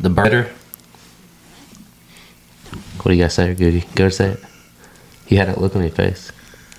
the 0.00 0.08
birder. 0.08 0.48
What 2.96 3.10
do 3.10 3.14
you 3.14 3.22
guys 3.22 3.34
say, 3.34 3.54
Goody? 3.54 3.84
Go 3.94 4.08
say 4.08 4.32
it. 4.32 4.40
You 5.28 5.36
had 5.38 5.48
that 5.48 5.60
look 5.60 5.76
on 5.76 5.82
your 5.82 5.90
face. 5.90 6.32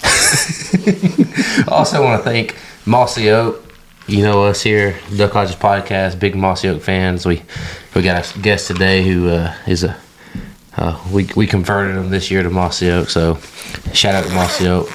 Also 1.67 2.03
want 2.03 2.23
to 2.23 2.29
thank 2.29 2.55
Mossy 2.85 3.29
Oak. 3.29 3.63
You 4.07 4.23
know 4.23 4.45
us 4.45 4.61
here, 4.61 4.97
Duck 5.15 5.31
Hodges 5.31 5.55
Podcast, 5.55 6.19
big 6.19 6.35
Mossy 6.35 6.67
Oak 6.67 6.81
fans. 6.81 7.25
We 7.25 7.43
we 7.95 8.01
got 8.01 8.35
a 8.35 8.39
guest 8.39 8.67
today 8.67 9.03
who 9.03 9.29
uh, 9.29 9.55
is 9.67 9.83
a 9.83 9.95
uh, 10.77 10.99
we 11.11 11.29
we 11.35 11.45
converted 11.47 11.95
him 11.95 12.09
this 12.09 12.31
year 12.31 12.43
to 12.43 12.49
Mossy 12.49 12.89
Oak. 12.89 13.09
So 13.09 13.37
shout 13.93 14.15
out 14.15 14.25
to 14.25 14.33
Mossy 14.33 14.67
Oak. 14.67 14.89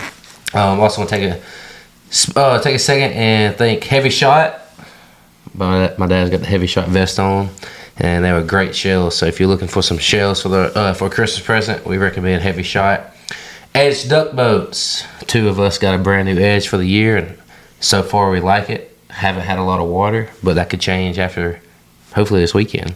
Um, 0.54 0.80
also 0.80 1.00
want 1.00 1.10
to 1.10 1.16
take 1.16 1.30
a 1.30 2.38
uh, 2.38 2.60
take 2.60 2.74
a 2.74 2.78
second 2.78 3.12
and 3.12 3.56
thank 3.56 3.82
Hevi-Shot. 3.84 4.60
My, 5.54 5.94
my 5.96 6.06
dad's 6.06 6.30
got 6.30 6.40
the 6.40 6.46
Hevi-Shot 6.46 6.88
vest 6.88 7.18
on, 7.18 7.48
and 7.98 8.24
they 8.24 8.32
were 8.32 8.42
great 8.42 8.74
shells. 8.74 9.16
So 9.16 9.26
if 9.26 9.40
you're 9.40 9.48
looking 9.48 9.68
for 9.68 9.82
some 9.82 9.98
shells 9.98 10.42
for 10.42 10.48
the 10.48 10.78
uh, 10.78 10.94
for 10.94 11.08
Christmas 11.08 11.44
present, 11.44 11.86
we 11.86 11.98
recommend 11.98 12.42
Hevi-Shot. 12.42 13.12
Edge 13.74 14.08
Duck 14.08 14.34
Boats. 14.34 15.04
Two 15.26 15.48
of 15.48 15.60
us 15.60 15.78
got 15.78 15.94
a 15.94 16.02
brand 16.02 16.28
new 16.28 16.38
Edge 16.38 16.66
for 16.68 16.78
the 16.78 16.86
year, 16.86 17.16
and 17.18 17.38
so 17.80 18.02
far 18.02 18.30
we 18.30 18.40
like 18.40 18.70
it. 18.70 18.96
Haven't 19.10 19.42
had 19.42 19.58
a 19.58 19.62
lot 19.62 19.80
of 19.80 19.88
water, 19.88 20.30
but 20.42 20.54
that 20.54 20.70
could 20.70 20.80
change 20.80 21.18
after, 21.18 21.60
hopefully 22.14 22.40
this 22.40 22.54
weekend. 22.54 22.94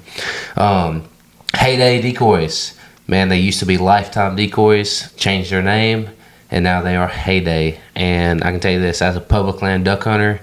Um, 0.57 1.09
Heyday 1.55 2.01
Decoys. 2.01 2.79
Man, 3.07 3.29
they 3.29 3.39
used 3.39 3.59
to 3.59 3.67
be 3.67 3.77
Lifetime 3.77 4.37
Decoys, 4.37 5.13
changed 5.17 5.51
their 5.51 5.63
name, 5.63 6.11
and 6.51 6.63
now 6.63 6.81
they 6.81 6.97
are 6.97 7.09
Heyday. 7.09 7.81
And 7.95 8.43
I 8.45 8.51
can 8.51 8.61
tell 8.61 8.73
you 8.73 8.81
this, 8.81 9.03
as 9.03 9.17
a 9.17 9.21
public 9.21 9.61
land 9.63 9.85
duck 9.85 10.05
hunter, 10.05 10.41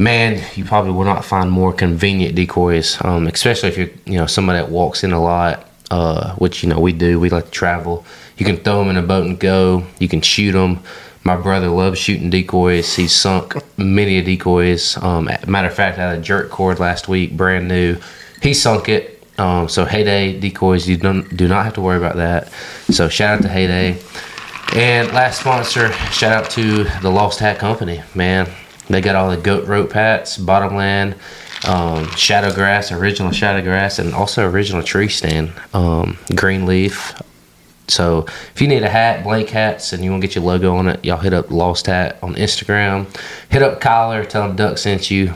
man, 0.00 0.42
you 0.56 0.64
probably 0.64 0.92
will 0.92 1.04
not 1.04 1.24
find 1.24 1.50
more 1.50 1.72
convenient 1.72 2.34
decoys, 2.34 2.96
um, 3.04 3.26
especially 3.26 3.68
if 3.68 3.76
you're, 3.76 3.90
you 4.06 4.18
know, 4.18 4.26
somebody 4.26 4.58
that 4.58 4.70
walks 4.70 5.04
in 5.04 5.12
a 5.12 5.22
lot, 5.22 5.68
uh, 5.90 6.34
which, 6.36 6.62
you 6.62 6.70
know, 6.70 6.80
we 6.80 6.92
do. 6.92 7.20
We 7.20 7.28
like 7.28 7.44
to 7.44 7.50
travel. 7.50 8.04
You 8.38 8.46
can 8.46 8.56
throw 8.56 8.78
them 8.78 8.88
in 8.88 8.96
a 8.96 9.06
boat 9.06 9.26
and 9.26 9.38
go. 9.38 9.84
You 9.98 10.08
can 10.08 10.22
shoot 10.22 10.52
them. 10.52 10.80
My 11.22 11.36
brother 11.36 11.68
loves 11.68 11.98
shooting 11.98 12.30
decoys. 12.30 12.96
He's 12.96 13.14
sunk 13.14 13.54
many 13.76 14.22
decoys. 14.22 14.96
Um, 14.96 15.28
matter 15.46 15.68
of 15.68 15.74
fact, 15.74 15.98
I 15.98 16.08
had 16.08 16.18
a 16.18 16.22
jerk 16.22 16.48
cord 16.48 16.80
last 16.80 17.06
week, 17.06 17.36
brand 17.36 17.68
new. 17.68 17.98
He 18.42 18.54
sunk 18.54 18.88
it. 18.88 19.22
Um, 19.38 19.68
so 19.68 19.84
Heyday 19.84 20.40
decoys, 20.40 20.88
you 20.88 20.96
don't 20.96 21.36
do 21.36 21.46
not 21.46 21.64
have 21.64 21.74
to 21.74 21.82
worry 21.82 21.98
about 21.98 22.16
that. 22.16 22.50
So 22.88 23.10
shout 23.10 23.38
out 23.38 23.42
to 23.42 23.48
Heyday. 23.48 23.98
And 24.74 25.08
last 25.12 25.40
sponsor, 25.40 25.92
shout 26.10 26.32
out 26.32 26.50
to 26.52 26.84
the 27.02 27.10
Lost 27.10 27.38
Hat 27.40 27.58
Company. 27.58 28.02
Man, 28.14 28.48
they 28.94 29.00
got 29.00 29.14
all 29.16 29.30
the 29.30 29.36
goat 29.36 29.66
rope 29.66 29.92
hats, 29.92 30.36
bottomland, 30.36 31.16
um, 31.66 32.08
shadow 32.10 32.52
grass, 32.52 32.92
original 32.92 33.32
shadow 33.32 33.62
grass, 33.62 33.98
and 33.98 34.14
also 34.14 34.48
original 34.48 34.82
tree 34.82 35.08
stand, 35.08 35.52
um, 35.74 36.18
green 36.34 36.66
leaf, 36.66 37.14
so 37.90 38.26
if 38.54 38.60
you 38.60 38.68
need 38.68 38.82
a 38.82 38.88
hat, 38.88 39.24
blank 39.24 39.50
hats, 39.50 39.92
and 39.92 40.04
you 40.04 40.10
want 40.10 40.22
to 40.22 40.28
get 40.28 40.34
your 40.36 40.44
logo 40.44 40.76
on 40.76 40.88
it, 40.88 41.04
y'all 41.04 41.18
hit 41.18 41.32
up 41.32 41.50
Lost 41.50 41.86
Hat 41.86 42.18
on 42.22 42.34
Instagram. 42.36 43.06
Hit 43.50 43.62
up 43.62 43.80
Kyler, 43.80 44.26
tell 44.28 44.48
him 44.48 44.56
Duck 44.56 44.78
sent 44.78 45.10
you. 45.10 45.34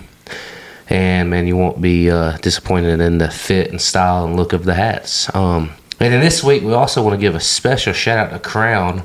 And 0.88 1.30
man, 1.30 1.46
you 1.46 1.56
won't 1.56 1.80
be 1.80 2.10
uh, 2.10 2.36
disappointed 2.38 3.00
in 3.00 3.18
the 3.18 3.30
fit 3.30 3.70
and 3.70 3.80
style 3.80 4.24
and 4.26 4.36
look 4.36 4.52
of 4.52 4.64
the 4.64 4.74
hats. 4.74 5.34
Um, 5.34 5.72
and 5.98 6.12
then 6.12 6.20
this 6.20 6.44
week, 6.44 6.62
we 6.62 6.72
also 6.72 7.02
want 7.02 7.14
to 7.14 7.20
give 7.20 7.34
a 7.34 7.40
special 7.40 7.92
shout 7.92 8.18
out 8.18 8.32
to 8.32 8.38
Crown, 8.38 9.02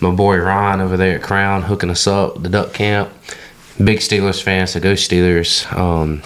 my 0.00 0.10
boy 0.10 0.38
Ryan 0.38 0.80
over 0.80 0.96
there 0.96 1.16
at 1.16 1.22
Crown, 1.22 1.62
hooking 1.62 1.90
us 1.90 2.06
up, 2.06 2.42
the 2.42 2.48
duck 2.48 2.72
camp. 2.72 3.10
Big 3.82 4.00
Steelers 4.00 4.42
fan, 4.42 4.66
so 4.66 4.78
go 4.78 4.92
Steelers. 4.92 5.64
Um, 5.74 6.22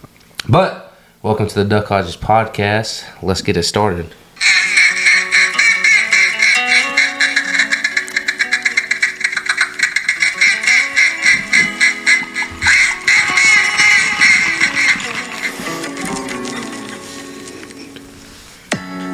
but 0.49 0.93
welcome 1.23 1.47
to 1.47 1.55
the 1.55 1.65
Duck 1.65 1.87
Hodges 1.87 2.17
podcast. 2.17 3.05
Let's 3.23 3.43
get 3.43 3.57
it 3.57 3.63
started. 3.63 4.07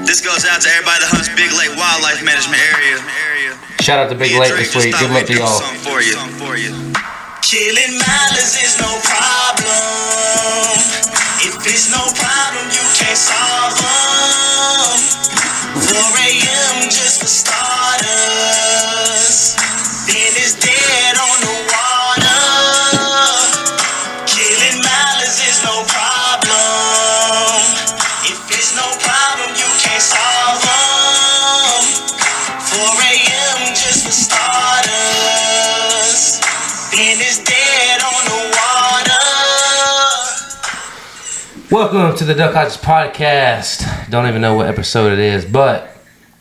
This 0.07 0.25
goes 0.25 0.47
out 0.47 0.63
to 0.63 0.71
everybody 0.71 1.01
that 1.01 1.11
hunts 1.13 1.29
Big 1.37 1.53
Lake 1.53 1.77
Wildlife 1.77 2.25
Management 2.25 2.63
Area. 2.73 3.53
Shout 3.83 3.99
out 3.99 4.09
to 4.09 4.15
Big 4.15 4.35
Lake 4.41 4.57
this 4.57 4.75
week. 4.75 4.99
Good 4.99 5.11
luck 5.11 5.27
to 5.27 5.35
y'all. 5.35 7.20
Killing 7.43 7.99
malice 7.99 8.63
is 8.63 8.79
no 8.81 9.01
problem. 9.03 10.79
If 11.41 11.57
it's 11.67 11.91
no 11.91 12.05
problem, 12.15 12.69
you 12.71 12.85
can't 12.95 13.17
solve 13.19 13.77
them. 13.81 15.01
4 15.83 15.97
a.m. 16.29 16.91
just 16.91 17.21
for 17.21 17.27
starters. 17.27 18.11
Welcome 41.93 42.17
to 42.19 42.25
the 42.25 42.37
Duck 42.37 42.55
Hodges 42.55 42.77
podcast. 42.77 44.09
Don't 44.11 44.29
even 44.29 44.41
know 44.41 44.55
what 44.55 44.69
episode 44.69 45.13
it 45.13 45.19
is, 45.19 45.45
but 45.45 45.91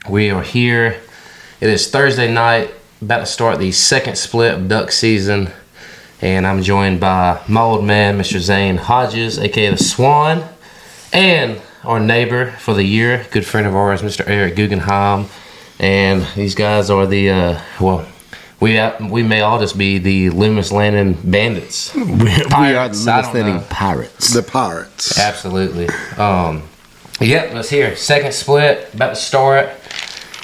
we 0.08 0.30
are 0.30 0.44
here. 0.44 1.02
It 1.60 1.70
is 1.70 1.90
Thursday 1.90 2.32
night, 2.32 2.70
about 3.02 3.22
to 3.22 3.26
start 3.26 3.58
the 3.58 3.72
second 3.72 4.16
split 4.16 4.54
of 4.54 4.68
duck 4.68 4.92
season, 4.92 5.50
and 6.22 6.46
I'm 6.46 6.62
joined 6.62 7.00
by 7.00 7.42
my 7.48 7.62
old 7.62 7.84
man, 7.84 8.20
Mr. 8.20 8.38
Zane 8.38 8.78
Hodges, 8.78 9.40
aka 9.40 9.72
the 9.72 9.78
Swan, 9.78 10.48
and 11.12 11.60
our 11.84 12.00
neighbor 12.00 12.52
for 12.52 12.76
the 12.76 12.84
year, 12.84 13.26
good 13.32 13.44
friend 13.44 13.66
of 13.66 13.76
ours, 13.76 14.04
Mr. 14.04 14.24
Eric 14.28 14.56
Guggenheim. 14.56 15.26
And 15.80 16.28
these 16.36 16.54
guys 16.54 16.92
are 16.92 17.08
the 17.08 17.32
uh, 17.32 17.62
well, 17.82 18.08
we 18.60 18.80
we 19.10 19.24
may 19.24 19.42
all 19.42 19.60
just 19.60 19.78
be 19.78 19.98
the 19.98 20.30
Loomis 20.32 20.72
Landing 20.72 21.14
Bandits. 21.30 21.94
We, 21.96 22.04
we 22.06 22.32
are 22.32 22.44
the 22.44 22.50
Pirates, 22.50 23.08
I 23.08 23.16
Lewis 23.16 23.26
don't 23.28 23.36
Landing 23.36 23.56
know. 23.56 23.68
Pirates. 23.70 24.34
The 24.34 24.44
Pirates. 24.44 25.20
Absolutely. 25.20 25.88
Um, 26.18 26.64
yep, 27.22 27.54
let's 27.54 27.70
hear. 27.70 27.96
Second 27.96 28.34
split, 28.34 28.94
about 28.94 29.10
to 29.10 29.16
start. 29.16 29.70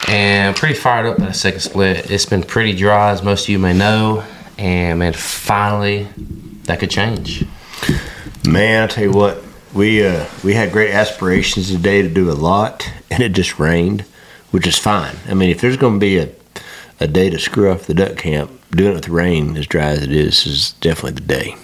And 0.08 0.56
pretty 0.56 0.76
fired 0.76 1.08
up 1.08 1.18
in 1.18 1.26
the 1.26 1.34
second 1.34 1.62
split. 1.62 2.12
It's 2.12 2.26
been 2.28 2.44
pretty 2.44 2.74
dry, 2.76 3.10
as 3.12 3.24
most 3.24 3.46
of 3.46 3.50
you 3.50 3.58
may 3.60 3.74
know. 3.74 4.24
And 4.58 5.00
man, 5.00 5.14
finally, 5.14 6.08
that 6.64 6.80
could 6.80 6.92
change. 6.92 7.44
Man, 8.48 8.84
I 8.84 8.88
tell 8.88 9.04
you 9.04 9.12
what, 9.12 9.44
we 9.74 10.06
uh, 10.06 10.26
we 10.44 10.54
had 10.54 10.72
great 10.72 10.92
aspirations 10.92 11.72
today 11.72 12.02
to 12.04 12.08
do 12.10 12.30
a 12.32 12.34
lot, 12.34 12.88
and 13.10 13.24
it 13.24 13.30
just 13.34 13.58
rained, 13.60 14.02
which 14.52 14.68
is 14.68 14.78
fine. 14.78 15.16
I 15.28 15.34
mean, 15.34 15.50
if 15.50 15.60
there's 15.60 15.78
going 15.78 15.96
to 15.96 16.00
be 16.00 16.18
a 16.20 16.30
a 17.00 17.08
day 17.08 17.30
to 17.30 17.40
screw 17.40 17.72
off 17.72 17.86
the 17.88 17.94
duck 17.94 18.18
camp, 18.18 18.52
doing 18.72 18.92
it 18.92 18.96
with 18.96 19.10
rain 19.10 19.56
as 19.58 19.68
dry 19.68 19.86
as 19.88 20.04
it 20.04 20.12
is 20.12 20.46
is 20.46 20.74
definitely 20.82 21.12
the 21.14 21.28
day. 21.28 21.56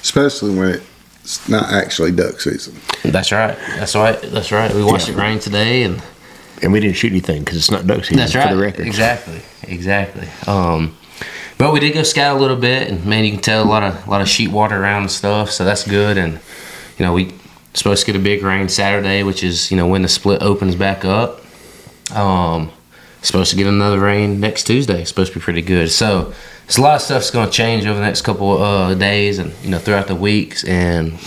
Especially 0.00 0.54
when 0.56 0.80
it's 1.22 1.48
not 1.48 1.70
actually 1.72 2.12
duck 2.12 2.40
season. 2.40 2.74
That's 3.04 3.32
right. 3.32 3.56
That's 3.76 3.94
right. 3.94 4.20
That's 4.22 4.50
right. 4.52 4.74
We 4.74 4.82
watched 4.84 5.08
Yeah. 5.08 5.14
it 5.14 5.18
rain 5.18 5.38
today, 5.38 5.82
and 5.82 6.02
And 6.62 6.72
we 6.72 6.80
didn't 6.80 6.96
shoot 6.96 7.12
anything 7.12 7.44
because 7.44 7.56
it's 7.56 7.70
not 7.70 7.86
duck 7.86 8.00
season. 8.04 8.16
That's 8.16 8.34
right. 8.34 8.48
For 8.48 8.54
the 8.56 8.60
record, 8.60 8.86
Exactly. 8.86 9.40
Exactly. 9.64 10.26
Um, 10.46 10.96
but 11.56 11.72
we 11.72 11.78
did 11.80 11.92
go 11.94 12.02
scout 12.02 12.36
a 12.36 12.40
little 12.40 12.56
bit, 12.56 12.88
and 12.88 13.04
man, 13.04 13.24
you 13.24 13.30
can 13.32 13.40
tell 13.40 13.62
a 13.62 13.66
lot 13.68 13.82
of 13.82 14.06
a 14.06 14.10
lot 14.10 14.20
of 14.20 14.28
sheet 14.28 14.50
water 14.50 14.80
around 14.82 15.02
and 15.02 15.10
stuff, 15.10 15.50
so 15.52 15.64
that's 15.64 15.86
good. 15.86 16.16
And 16.18 16.40
you 16.98 17.04
know, 17.04 17.12
we 17.12 17.32
supposed 17.74 18.04
to 18.06 18.12
get 18.12 18.18
a 18.18 18.22
big 18.22 18.42
rain 18.42 18.68
Saturday, 18.68 19.22
which 19.22 19.44
is 19.44 19.70
you 19.70 19.76
know 19.76 19.86
when 19.86 20.02
the 20.02 20.08
split 20.08 20.42
opens 20.42 20.74
back 20.74 21.04
up. 21.04 21.42
Um, 22.14 22.70
supposed 23.22 23.50
to 23.50 23.56
get 23.56 23.66
another 23.66 23.98
rain 23.98 24.40
next 24.40 24.64
Tuesday. 24.64 25.04
Supposed 25.04 25.32
to 25.32 25.38
be 25.38 25.42
pretty 25.42 25.62
good. 25.62 25.90
So 25.90 26.32
there's 26.66 26.78
a 26.78 26.82
lot 26.82 26.96
of 26.96 27.02
stuff's 27.02 27.30
going 27.30 27.46
to 27.46 27.52
change 27.52 27.86
over 27.86 27.98
the 27.98 28.04
next 28.04 28.22
couple 28.22 28.62
uh, 28.62 28.94
days, 28.94 29.38
and 29.38 29.52
you 29.62 29.70
know 29.70 29.78
throughout 29.78 30.06
the 30.06 30.14
weeks, 30.14 30.64
and 30.64 31.18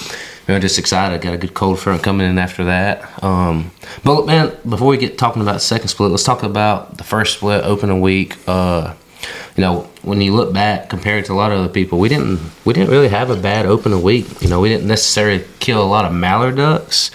know 0.51 0.59
just 0.59 0.77
excited. 0.77 1.21
Got 1.21 1.33
a 1.33 1.37
good 1.37 1.53
cold 1.53 1.79
front 1.79 2.03
coming 2.03 2.29
in 2.29 2.37
after 2.37 2.65
that. 2.65 3.23
Um, 3.23 3.71
but 4.03 4.25
man, 4.25 4.55
before 4.67 4.87
we 4.87 4.97
get 4.97 5.17
talking 5.17 5.41
about 5.41 5.61
second 5.61 5.87
split, 5.87 6.11
let's 6.11 6.23
talk 6.23 6.43
about 6.43 6.97
the 6.97 7.03
first 7.03 7.37
split 7.37 7.63
opening 7.63 8.01
week. 8.01 8.37
Uh, 8.47 8.93
you 9.55 9.61
know, 9.61 9.89
when 10.01 10.21
you 10.21 10.33
look 10.33 10.53
back 10.53 10.89
compared 10.89 11.25
to 11.25 11.33
a 11.33 11.35
lot 11.35 11.51
of 11.51 11.59
other 11.59 11.73
people, 11.73 11.99
we 11.99 12.09
didn't 12.09 12.39
we 12.65 12.73
didn't 12.73 12.89
really 12.89 13.09
have 13.09 13.29
a 13.29 13.35
bad 13.35 13.65
opening 13.65 14.01
week. 14.01 14.41
You 14.41 14.49
know, 14.49 14.59
we 14.59 14.69
didn't 14.69 14.87
necessarily 14.87 15.43
kill 15.59 15.81
a 15.81 15.85
lot 15.85 16.05
of 16.05 16.13
mallard 16.13 16.57
ducks, 16.57 17.11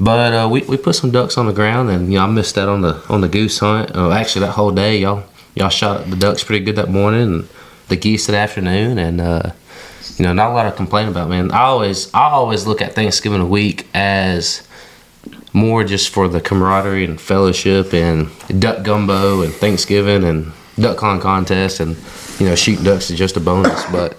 but 0.00 0.32
uh, 0.32 0.48
we, 0.50 0.62
we 0.62 0.78
put 0.78 0.94
some 0.94 1.10
ducks 1.10 1.36
on 1.36 1.46
the 1.46 1.52
ground, 1.52 1.90
and 1.90 2.10
you 2.10 2.18
know 2.18 2.24
I 2.24 2.26
missed 2.26 2.54
that 2.54 2.68
on 2.68 2.80
the 2.80 3.02
on 3.08 3.20
the 3.20 3.28
goose 3.28 3.58
hunt. 3.58 3.94
Uh, 3.94 4.10
actually, 4.10 4.46
that 4.46 4.52
whole 4.52 4.70
day, 4.70 4.98
y'all 4.98 5.24
y'all 5.54 5.68
shot 5.68 6.08
the 6.08 6.16
ducks 6.16 6.42
pretty 6.42 6.64
good 6.64 6.76
that 6.76 6.88
morning, 6.88 7.22
and 7.22 7.48
the 7.88 7.96
geese 7.96 8.26
that 8.26 8.34
afternoon, 8.34 8.98
and 8.98 9.20
uh, 9.20 9.52
you 10.16 10.24
know 10.24 10.32
not 10.32 10.50
a 10.50 10.54
lot 10.54 10.62
to 10.64 10.72
complain 10.72 11.08
about, 11.08 11.28
man. 11.28 11.50
I 11.50 11.64
always 11.64 12.12
I 12.14 12.30
always 12.30 12.66
look 12.66 12.80
at 12.80 12.94
Thanksgiving 12.94 13.50
week 13.50 13.86
as 13.92 14.66
more 15.52 15.84
just 15.84 16.08
for 16.08 16.28
the 16.28 16.40
camaraderie 16.40 17.04
and 17.04 17.20
fellowship 17.20 17.92
and 17.92 18.30
duck 18.58 18.82
gumbo 18.84 19.42
and 19.42 19.52
Thanksgiving 19.52 20.24
and 20.24 20.52
duck 20.78 20.96
con 20.96 21.20
contest 21.20 21.80
and 21.80 21.96
you 22.38 22.46
know 22.46 22.54
shooting 22.54 22.84
ducks 22.84 23.10
is 23.10 23.18
just 23.18 23.36
a 23.36 23.40
bonus. 23.40 23.84
But 23.90 24.16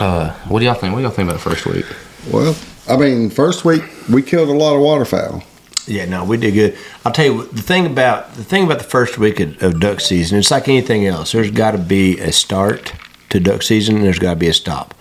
uh, 0.00 0.32
what 0.48 0.58
do 0.58 0.64
y'all 0.64 0.74
think? 0.74 0.92
What 0.94 0.98
do 0.98 1.04
y'all 1.04 1.12
think 1.12 1.28
about 1.28 1.40
the 1.40 1.50
first 1.50 1.64
week? 1.64 1.86
Well, 2.32 2.56
I 2.88 2.96
mean, 2.96 3.30
first 3.30 3.64
week 3.64 3.82
we 4.08 4.22
killed 4.22 4.48
a 4.48 4.52
lot 4.52 4.76
of 4.76 4.80
waterfowl. 4.80 5.42
Yeah, 5.86 6.04
no, 6.04 6.24
we 6.24 6.36
did 6.36 6.52
good. 6.52 6.76
I'll 7.04 7.12
tell 7.12 7.26
you 7.26 7.44
the 7.46 7.62
thing 7.62 7.86
about 7.86 8.34
the 8.34 8.44
thing 8.44 8.64
about 8.64 8.78
the 8.78 8.84
first 8.84 9.18
week 9.18 9.40
of, 9.40 9.62
of 9.62 9.80
duck 9.80 10.00
season. 10.00 10.38
It's 10.38 10.50
like 10.50 10.68
anything 10.68 11.06
else. 11.06 11.32
There's 11.32 11.50
got 11.50 11.72
to 11.72 11.78
be 11.78 12.18
a 12.18 12.32
start 12.32 12.92
to 13.30 13.40
duck 13.40 13.62
season. 13.62 14.02
There's 14.02 14.18
got 14.18 14.34
to 14.34 14.40
be 14.40 14.48
a 14.48 14.52
stop. 14.52 14.94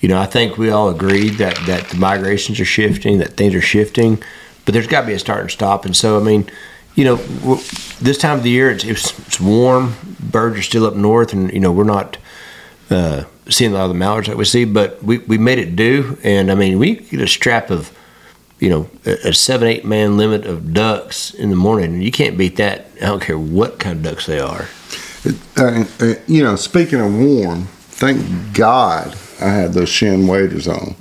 You 0.00 0.08
know, 0.08 0.18
I 0.18 0.26
think 0.26 0.56
we 0.56 0.70
all 0.70 0.88
agreed 0.88 1.34
that 1.38 1.56
that 1.66 1.88
the 1.88 1.96
migrations 1.96 2.60
are 2.60 2.66
shifting, 2.66 3.18
that 3.18 3.36
things 3.36 3.54
are 3.54 3.60
shifting, 3.60 4.22
but 4.64 4.72
there's 4.72 4.86
got 4.86 5.02
to 5.02 5.06
be 5.06 5.12
a 5.14 5.18
start 5.18 5.40
and 5.40 5.50
stop. 5.50 5.84
And 5.84 5.96
so, 5.96 6.18
I 6.18 6.22
mean, 6.22 6.50
you 6.94 7.04
know, 7.04 7.16
this 8.00 8.18
time 8.18 8.38
of 8.38 8.42
the 8.42 8.50
year 8.50 8.70
it's 8.70 8.84
it's 8.84 9.40
warm. 9.40 9.94
Birds 10.20 10.58
are 10.58 10.62
still 10.62 10.86
up 10.86 10.96
north, 10.96 11.32
and 11.32 11.52
you 11.52 11.60
know 11.60 11.72
we're 11.72 11.84
not 11.84 12.18
uh, 12.90 13.24
seeing 13.48 13.72
a 13.72 13.74
lot 13.74 13.84
of 13.84 13.90
the 13.90 13.94
mallards 13.94 14.28
that 14.28 14.36
we 14.36 14.44
see, 14.44 14.64
but 14.64 15.02
we, 15.02 15.18
we 15.18 15.38
made 15.38 15.58
it 15.58 15.76
do. 15.76 16.18
And 16.22 16.50
I 16.50 16.54
mean, 16.54 16.78
we 16.78 16.96
get 16.96 17.20
a 17.20 17.28
strap 17.28 17.70
of, 17.70 17.96
you 18.58 18.68
know, 18.68 18.90
a, 19.06 19.28
a 19.28 19.32
seven, 19.32 19.68
eight 19.68 19.84
man 19.84 20.16
limit 20.16 20.44
of 20.46 20.74
ducks 20.74 21.32
in 21.32 21.50
the 21.50 21.56
morning. 21.56 22.02
You 22.02 22.10
can't 22.10 22.36
beat 22.36 22.56
that. 22.56 22.86
I 22.96 23.06
don't 23.06 23.22
care 23.22 23.38
what 23.38 23.78
kind 23.78 23.98
of 23.98 24.02
ducks 24.02 24.26
they 24.26 24.40
are. 24.40 24.66
Uh, 25.56 25.84
uh, 26.00 26.14
you 26.26 26.42
know, 26.42 26.56
speaking 26.56 27.00
of 27.00 27.14
warm, 27.14 27.66
thank 27.66 28.54
God 28.54 29.16
I 29.40 29.48
had 29.48 29.72
those 29.72 29.88
shin 29.88 30.26
waders 30.26 30.66
on. 30.66 30.96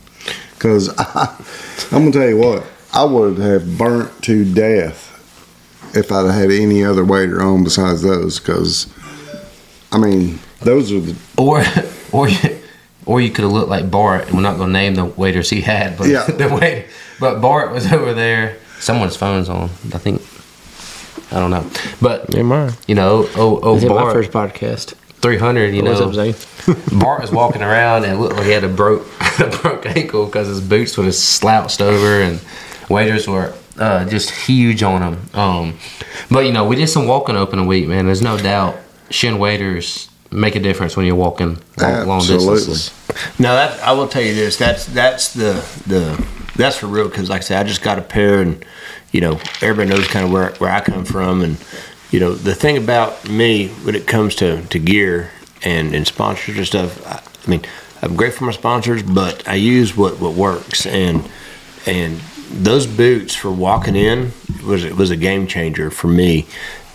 Because 0.54 0.90
I'm 0.98 2.02
going 2.02 2.12
to 2.12 2.20
tell 2.20 2.30
you 2.30 2.38
what, 2.38 2.66
I 2.94 3.04
would 3.04 3.38
have 3.38 3.78
burnt 3.78 4.24
to 4.24 4.44
death 4.54 5.08
if 5.96 6.12
I'd 6.12 6.30
had 6.32 6.52
any 6.52 6.84
other 6.84 7.06
wader 7.06 7.42
on 7.42 7.64
besides 7.64 8.02
those. 8.02 8.40
Because, 8.40 8.94
I 9.92 9.98
mean, 9.98 10.40
those 10.62 10.92
are 10.92 11.00
the. 11.00 11.16
Or 11.38 11.64
or 12.12 12.30
you- 12.30 12.58
or 13.06 13.20
you 13.20 13.32
could 13.32 13.42
have 13.44 13.52
looked 13.52 13.70
like 13.70 13.90
Bart. 13.90 14.28
and 14.28 14.36
We're 14.36 14.42
not 14.44 14.58
going 14.58 14.68
to 14.70 14.74
name 14.74 14.94
the 14.94 15.06
waiters 15.06 15.50
he 15.50 15.62
had, 15.62 15.98
but 15.98 16.08
Yeah. 16.08 16.26
the 16.28 16.48
waiter. 16.48 16.86
But 17.20 17.40
Bart 17.42 17.72
was 17.72 17.92
over 17.92 18.14
there. 18.14 18.58
Someone's 18.80 19.16
phone's 19.16 19.50
on. 19.50 19.70
I 19.94 19.98
think. 19.98 20.22
I 21.32 21.40
don't 21.40 21.50
know, 21.52 21.66
but 22.02 22.34
Yeah, 22.34 22.42
mine. 22.44 22.74
you 22.88 22.96
know, 22.96 23.28
oh 23.36 23.60
oh 23.64 23.88
Bart 23.88 24.14
first 24.14 24.32
podcast. 24.32 24.94
three 25.22 25.38
hundred. 25.38 25.74
You 25.76 25.84
What's 25.84 26.00
know, 26.00 26.10
up, 26.10 26.14
Zane? 26.68 27.00
Bart 27.00 27.22
was 27.22 27.32
walking 27.32 27.62
around 27.64 28.04
and 28.06 28.20
looked 28.20 28.36
like 28.36 28.46
he 28.46 28.52
had 28.52 28.64
a 28.64 28.68
broke 28.70 29.08
a 29.40 29.48
broke 29.62 29.86
ankle 29.88 30.26
because 30.26 30.48
his 30.48 30.62
boots 30.62 30.96
were 30.98 31.04
just 31.06 31.24
slouched 31.24 31.82
over 31.82 32.22
and 32.22 32.40
waiters 32.90 33.28
were 33.28 33.54
uh, 33.80 34.06
just 34.06 34.30
huge 34.32 34.82
on 34.84 35.02
him. 35.02 35.30
Um, 35.40 35.78
but 36.32 36.46
you 36.46 36.52
know, 36.52 36.66
we 36.66 36.76
did 36.76 36.88
some 36.88 37.08
walking 37.08 37.36
open 37.36 37.60
a 37.60 37.64
week, 37.66 37.88
man. 37.88 38.06
There's 38.06 38.22
no 38.22 38.38
doubt 38.38 38.76
shin 39.10 39.38
waders 39.40 40.09
make 40.32 40.56
a 40.56 40.60
difference 40.60 40.96
when 40.96 41.06
you're 41.06 41.16
walking 41.16 41.58
long, 41.78 42.08
long 42.08 42.20
distances. 42.20 42.94
No, 43.40 43.54
that 43.56 43.80
I 43.82 43.94
will 43.94 44.08
tell 44.08 44.22
you 44.22 44.34
this. 44.34 44.58
That's 44.58 44.86
that's 44.86 45.34
the 45.34 45.54
the 45.88 46.24
that's 46.56 46.78
for 46.78 46.88
real. 46.88 47.08
Because 47.08 47.30
like 47.30 47.42
I 47.42 47.44
said, 47.44 47.66
I 47.66 47.68
just 47.68 47.82
got 47.82 47.98
a 47.98 48.02
pair, 48.02 48.42
and 48.42 48.64
you 49.12 49.22
know 49.22 49.40
everybody 49.62 49.90
knows 49.90 50.08
kind 50.08 50.26
of 50.26 50.32
where 50.32 50.52
where 50.54 50.72
I 50.72 50.82
come 50.82 51.06
from, 51.06 51.42
and 51.42 51.58
you 52.12 52.20
know 52.20 52.34
the 52.34 52.56
thing 52.56 52.78
about 52.78 53.30
me 53.30 53.70
when 53.70 53.96
it 53.96 54.08
comes 54.08 54.36
to 54.36 54.62
to 54.64 54.80
gear 54.80 55.32
and 55.64 55.94
and 55.94 56.06
sponsors 56.06 56.58
and 56.58 56.68
stuff. 56.68 57.06
I, 57.08 57.22
I 57.46 57.50
mean, 57.50 57.62
I'm 58.02 58.16
grateful 58.16 58.40
for 58.40 58.46
my 58.46 58.52
sponsors, 58.52 59.04
but 59.04 59.48
I 59.48 59.56
use 59.56 59.96
what 59.96 60.20
what 60.20 60.34
works, 60.34 60.86
and 60.86 61.28
and 61.86 62.20
those 62.52 62.88
boots 62.88 63.36
for 63.36 63.52
walking 63.52 63.96
in 63.96 64.32
was 64.66 64.84
it 64.84 64.96
was 64.96 65.12
a 65.12 65.18
game 65.18 65.48
changer 65.48 65.90
for 65.90 66.08
me. 66.08 66.48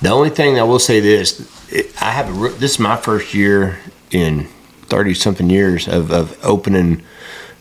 The 0.04 0.10
only 0.10 0.28
thing 0.28 0.58
I 0.58 0.64
will 0.64 0.78
say 0.78 1.00
this, 1.00 1.50
I 1.98 2.10
have 2.10 2.28
a, 2.28 2.48
this 2.58 2.72
is 2.72 2.78
my 2.78 2.94
first 2.94 3.32
year 3.32 3.78
in 4.10 4.48
thirty 4.82 5.14
something 5.14 5.48
years 5.48 5.88
of, 5.88 6.12
of 6.12 6.38
opening 6.44 7.02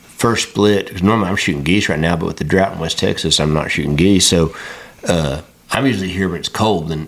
first 0.01 0.49
split 0.49 0.87
because 0.87 1.01
normally 1.01 1.29
I'm 1.29 1.37
shooting 1.37 1.63
geese 1.63 1.87
right 1.87 1.97
now, 1.97 2.17
but 2.17 2.25
with 2.25 2.37
the 2.39 2.43
drought 2.43 2.73
in 2.73 2.79
West 2.79 2.99
Texas, 2.99 3.39
I'm 3.39 3.53
not 3.53 3.71
shooting 3.71 3.95
geese. 3.95 4.27
So 4.27 4.53
uh, 5.07 5.41
I'm 5.71 5.85
usually 5.85 6.09
here 6.09 6.27
when 6.27 6.41
it's 6.41 6.49
cold. 6.49 6.91
And 6.91 7.07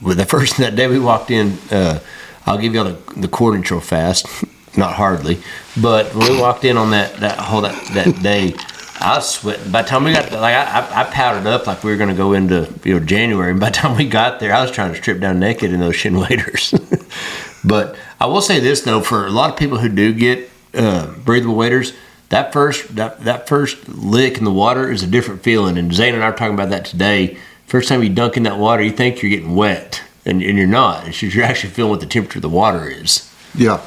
with 0.00 0.16
the 0.16 0.24
first 0.34 0.56
that 0.56 0.76
day 0.76 0.86
we 0.86 0.98
walked 0.98 1.30
in, 1.30 1.58
uh, 1.70 1.98
I'll 2.46 2.56
give 2.56 2.72
you 2.72 2.80
all 2.80 2.86
the, 2.86 3.20
the 3.20 3.28
coordinates 3.28 3.70
real 3.70 3.80
fast, 3.80 4.26
not 4.78 4.94
hardly, 4.94 5.42
but 5.78 6.14
when 6.14 6.32
we 6.32 6.40
walked 6.40 6.64
in 6.64 6.78
on 6.78 6.92
that 6.92 7.16
that 7.16 7.38
whole 7.38 7.60
that, 7.60 7.76
that 7.88 8.22
day. 8.22 8.54
I 9.00 9.16
was 9.16 9.30
sweating. 9.30 9.72
By 9.72 9.82
the 9.82 9.88
time 9.88 10.04
we 10.04 10.12
got 10.12 10.30
like 10.32 10.54
I, 10.54 10.80
I, 10.80 11.00
I 11.00 11.04
powdered 11.04 11.46
up 11.46 11.66
like 11.66 11.82
we 11.82 11.90
were 11.90 11.96
going 11.96 12.10
to 12.10 12.16
go 12.16 12.34
into 12.34 12.72
you 12.84 12.98
know 12.98 13.04
January. 13.04 13.50
And 13.50 13.60
by 13.60 13.70
the 13.70 13.76
time 13.76 13.96
we 13.96 14.06
got 14.06 14.40
there, 14.40 14.52
I 14.52 14.62
was 14.62 14.70
trying 14.70 14.92
to 14.92 14.98
strip 14.98 15.20
down 15.20 15.40
naked 15.40 15.72
in 15.72 15.80
those 15.80 15.96
shin 15.96 16.18
waders. 16.18 16.74
but 17.64 17.96
I 18.20 18.26
will 18.26 18.42
say 18.42 18.60
this 18.60 18.82
though, 18.82 19.00
for 19.00 19.26
a 19.26 19.30
lot 19.30 19.50
of 19.50 19.56
people 19.56 19.78
who 19.78 19.88
do 19.88 20.12
get 20.12 20.50
uh, 20.74 21.12
breathable 21.24 21.56
waders, 21.56 21.94
that 22.28 22.52
first 22.52 22.94
that, 22.96 23.24
that 23.24 23.48
first 23.48 23.88
lick 23.88 24.36
in 24.36 24.44
the 24.44 24.52
water 24.52 24.90
is 24.90 25.02
a 25.02 25.06
different 25.06 25.42
feeling. 25.42 25.78
And 25.78 25.92
Zane 25.94 26.14
and 26.14 26.22
I 26.22 26.28
are 26.28 26.36
talking 26.36 26.54
about 26.54 26.70
that 26.70 26.84
today. 26.84 27.38
First 27.66 27.88
time 27.88 28.02
you 28.02 28.10
dunk 28.10 28.36
in 28.36 28.42
that 28.42 28.58
water, 28.58 28.82
you 28.82 28.90
think 28.90 29.22
you're 29.22 29.30
getting 29.30 29.54
wet, 29.54 30.02
and, 30.26 30.42
and 30.42 30.58
you're 30.58 30.66
not. 30.66 31.08
It's 31.08 31.18
just 31.18 31.34
you're 31.34 31.44
actually 31.44 31.70
feeling 31.70 31.90
what 31.90 32.00
the 32.00 32.06
temperature 32.06 32.38
of 32.38 32.42
the 32.42 32.48
water 32.48 32.88
is. 32.88 33.32
Yeah, 33.54 33.80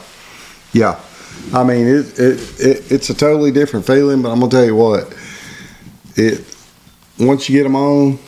yeah. 0.71 0.99
I 1.53 1.63
mean, 1.63 1.87
it, 1.87 2.19
it, 2.19 2.59
it 2.59 2.91
it's 2.91 3.09
a 3.09 3.13
totally 3.13 3.51
different 3.51 3.85
feeling, 3.85 4.21
but 4.21 4.31
I'm 4.31 4.39
gonna 4.39 4.51
tell 4.51 4.65
you 4.65 4.75
what. 4.75 5.15
It 6.15 6.45
once 7.19 7.49
you 7.49 7.57
get 7.57 7.63
them 7.63 7.75
on, 7.75 8.19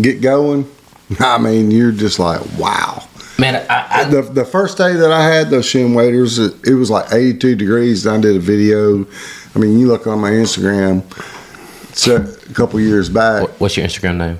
get 0.00 0.20
going. 0.20 0.70
I 1.20 1.38
mean, 1.38 1.70
you're 1.70 1.92
just 1.92 2.18
like, 2.18 2.40
wow. 2.58 3.02
Man, 3.38 3.66
I, 3.68 3.86
I, 3.90 4.04
The, 4.04 4.22
the 4.22 4.44
first 4.44 4.78
day 4.78 4.94
that 4.94 5.12
I 5.12 5.24
had 5.24 5.50
those 5.50 5.66
shin 5.66 5.94
waders, 5.94 6.38
it, 6.38 6.54
it 6.66 6.74
was 6.74 6.90
like 6.90 7.12
82 7.12 7.54
degrees. 7.54 8.06
And 8.06 8.16
I 8.16 8.20
did 8.20 8.36
a 8.36 8.40
video. 8.40 9.06
I 9.54 9.58
mean, 9.58 9.78
you 9.78 9.88
look 9.88 10.06
on 10.06 10.20
my 10.20 10.30
Instagram. 10.30 11.02
So, 11.94 12.16
a 12.16 12.54
couple 12.54 12.80
years 12.80 13.08
back. 13.08 13.48
what's 13.60 13.76
your 13.76 13.86
Instagram 13.86 14.16
name? 14.16 14.38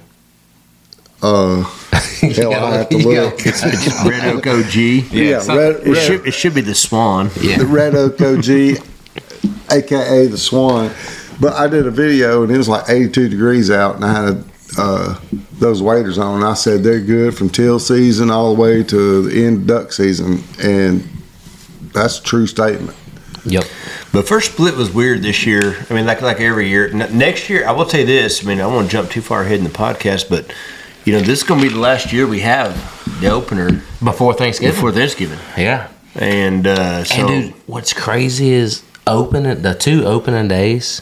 Uh, 1.22 1.62
hell, 2.20 2.52
I 2.54 2.76
have 2.78 2.88
to 2.90 2.96
look. 2.98 3.38
gotta- 3.38 3.48
It's, 3.48 3.62
it's 3.64 4.04
Red 4.04 4.34
Oak 4.34 4.46
OG. 4.46 4.74
yeah, 5.12 5.40
some- 5.40 5.56
red, 5.56 5.76
It 5.76 5.86
red, 5.92 6.06
should, 6.06 6.26
it 6.26 6.32
should 6.32 6.54
be 6.54 6.60
the 6.60 6.74
Swan. 6.74 7.30
Yeah. 7.40 7.58
the 7.58 7.66
Red 7.66 7.94
Oak 7.94 8.20
OG, 8.20 8.78
aka 9.72 10.26
the 10.30 10.38
Swan. 10.38 10.92
But 11.40 11.52
I 11.54 11.66
did 11.68 11.86
a 11.86 11.90
video 11.90 12.42
and 12.42 12.52
it 12.52 12.56
was 12.56 12.68
like 12.68 12.88
82 12.88 13.28
degrees 13.28 13.70
out, 13.70 13.96
and 13.96 14.04
I 14.04 14.26
had 14.26 14.44
uh, 14.78 15.18
those 15.58 15.82
waders 15.82 16.18
on. 16.18 16.36
And 16.36 16.44
I 16.44 16.54
said 16.54 16.82
they're 16.82 17.00
good 17.00 17.36
from 17.36 17.50
teal 17.50 17.78
season 17.78 18.30
all 18.30 18.54
the 18.54 18.60
way 18.60 18.82
to 18.84 19.22
the 19.22 19.44
end 19.46 19.62
of 19.62 19.66
duck 19.66 19.92
season, 19.92 20.42
and 20.62 21.06
that's 21.92 22.18
a 22.20 22.22
true 22.22 22.46
statement. 22.46 22.96
Yep. 23.44 23.64
But 24.12 24.26
first 24.26 24.52
split 24.52 24.74
was 24.76 24.90
weird 24.92 25.22
this 25.22 25.46
year. 25.46 25.76
I 25.88 25.94
mean, 25.94 26.04
like 26.06 26.20
like 26.22 26.40
every 26.40 26.68
year. 26.68 26.88
N- 26.88 27.16
next 27.18 27.48
year, 27.50 27.66
I 27.66 27.72
will 27.72 27.88
say 27.88 28.02
this. 28.04 28.42
I 28.42 28.48
mean, 28.48 28.58
I 28.58 28.62
don't 28.62 28.74
want 28.74 28.86
to 28.88 28.92
jump 28.92 29.10
too 29.10 29.20
far 29.22 29.42
ahead 29.42 29.58
in 29.58 29.64
the 29.64 29.70
podcast, 29.70 30.28
but 30.30 30.52
you 31.06 31.12
know, 31.14 31.20
this 31.20 31.38
is 31.40 31.42
going 31.44 31.60
to 31.62 31.68
be 31.68 31.72
the 31.72 31.80
last 31.80 32.12
year 32.12 32.26
we 32.26 32.40
have 32.40 32.74
the 33.20 33.28
opener 33.30 33.82
Before 34.04 34.34
Thanksgiving. 34.34 34.74
before 34.74 34.92
Thanksgiving, 34.92 35.38
yeah. 35.56 35.88
and 36.14 36.66
uh, 36.66 37.04
so 37.04 37.26
and 37.28 37.44
dude, 37.52 37.54
what's 37.66 37.92
crazy 37.94 38.50
is 38.50 38.82
opening 39.06 39.62
the 39.62 39.74
two 39.74 40.04
opening 40.04 40.48
days. 40.48 41.00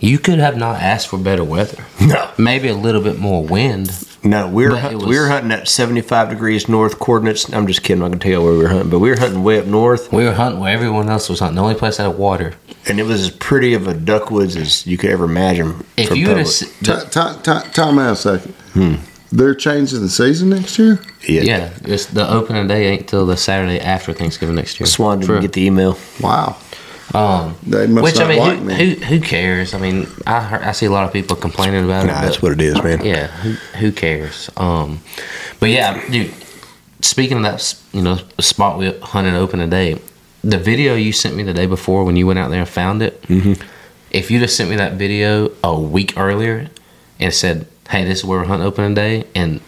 You 0.00 0.18
could 0.18 0.40
have 0.40 0.56
not 0.56 0.80
asked 0.82 1.06
for 1.08 1.16
better 1.18 1.44
weather. 1.44 1.84
no, 2.00 2.28
Maybe 2.36 2.66
a 2.66 2.74
little 2.74 3.00
bit 3.00 3.20
more 3.20 3.44
wind. 3.44 3.88
no, 4.24 4.48
we 4.48 4.64
were 4.64 4.70
But 4.70 4.80
hunt- 4.80 5.02
it 5.02 5.06
we 5.08 5.16
were 5.16 5.28
hunting 5.28 5.52
at 5.52 5.68
seventy 5.68 6.00
five 6.00 6.28
degrees 6.28 6.68
north 6.68 6.98
coordinates. 6.98 7.48
I'm 7.52 7.68
just 7.68 7.84
kidding. 7.84 8.02
I'm 8.02 8.10
not 8.10 8.18
going 8.18 8.18
to 8.18 8.24
tell 8.24 8.32
you 8.40 8.42
where 8.44 8.52
we 8.54 8.58
were 8.64 8.68
hunting, 8.68 8.90
but 8.90 8.98
we 8.98 9.10
were 9.10 9.16
hunting 9.16 9.44
way 9.44 9.60
up 9.60 9.66
north, 9.66 10.12
We 10.12 10.24
were 10.24 10.32
hunting 10.32 10.60
where 10.60 10.74
everyone 10.74 11.08
else 11.08 11.28
was 11.28 11.38
hunting. 11.38 11.54
The 11.54 11.62
only 11.62 11.76
place 11.76 11.98
that 11.98 12.08
had 12.10 12.18
water. 12.18 12.54
and 12.88 12.98
it 12.98 13.04
was 13.04 13.20
as 13.20 13.30
pretty 13.30 13.74
of 13.74 13.86
a 13.86 13.94
duck 13.94 14.32
woods 14.32 14.56
as 14.56 14.84
you 14.88 14.98
could 14.98 15.10
ever 15.10 15.24
imagine. 15.26 15.84
If 15.96 16.08
for 16.08 16.16
you 16.16 16.26
would 16.28 16.38
have, 16.38 16.48
public. 16.82 17.10
Time, 17.12 17.40
time, 17.42 17.70
time 17.70 17.98
out 18.00 18.12
a 18.14 18.16
second. 18.16 18.54
They're 19.32 19.54
changing 19.54 20.00
the 20.00 20.08
season 20.10 20.50
next 20.50 20.78
year. 20.78 21.00
yeah, 21.26 21.42
yeah, 21.42 21.70
it's 21.84 22.06
the 22.06 22.28
opening 22.30 22.66
day 22.68 22.88
ain't 22.88 23.08
till 23.08 23.24
the 23.26 23.36
Saturday 23.36 23.80
after 23.80 24.12
Thanksgiving 24.12 24.54
next 24.56 24.78
year. 24.78 24.86
Swan 24.86 25.20
didn't 25.20 25.34
For- 25.36 25.40
get 25.40 25.52
the 25.52 25.62
email. 25.64 25.98
Wow. 26.20 26.56
Um, 27.14 27.56
They 27.66 27.86
must 27.86 28.04
which 28.04 28.14
not 28.16 28.26
I 28.26 28.28
mean, 28.28 28.38
like 28.38 28.58
who, 28.58 28.64
me. 28.64 28.74
who 28.94 29.04
who 29.06 29.20
cares? 29.20 29.74
I 29.74 29.78
mean, 29.78 30.06
I 30.26 30.40
heard, 30.40 30.62
I 30.62 30.72
see 30.72 30.86
a 30.86 30.90
lot 30.90 31.04
of 31.06 31.12
people 31.12 31.36
complaining 31.36 31.84
about 31.84 32.06
Nah, 32.06 32.18
it. 32.18 32.24
that's 32.24 32.40
what 32.42 32.52
it 32.52 32.60
is, 32.60 32.82
man. 32.82 33.04
Yeah, 33.04 33.26
who, 33.26 33.52
who 33.78 33.92
cares? 33.92 34.48
Um, 34.56 35.00
but 35.60 35.68
yeah, 35.70 36.00
dude. 36.10 36.32
Speaking 37.00 37.38
of 37.38 37.42
that, 37.42 37.74
you 37.92 38.00
know, 38.00 38.18
spot 38.38 38.78
we 38.78 38.96
hunted 39.00 39.34
open 39.34 39.58
today, 39.58 39.98
the 40.44 40.56
video 40.58 40.94
you 40.94 41.12
sent 41.12 41.34
me 41.36 41.42
the 41.42 41.52
day 41.52 41.66
before 41.66 42.04
when 42.04 42.16
you 42.16 42.26
went 42.26 42.38
out 42.38 42.50
there 42.50 42.60
and 42.60 42.68
found 42.68 43.02
it. 43.02 43.20
Mm-hmm. 43.22 43.60
If 44.12 44.30
you'd 44.30 44.42
have 44.42 44.50
sent 44.52 44.70
me 44.70 44.76
that 44.76 44.92
video 44.94 45.50
a 45.64 45.78
week 45.78 46.14
earlier 46.16 46.68
and 47.18 47.34
said, 47.34 47.66
"Hey, 47.90 48.04
this 48.04 48.18
is 48.18 48.24
where 48.24 48.40
we're 48.40 48.46
hunting 48.46 48.66
opening 48.66 48.94
day," 48.94 49.24
and 49.34 49.60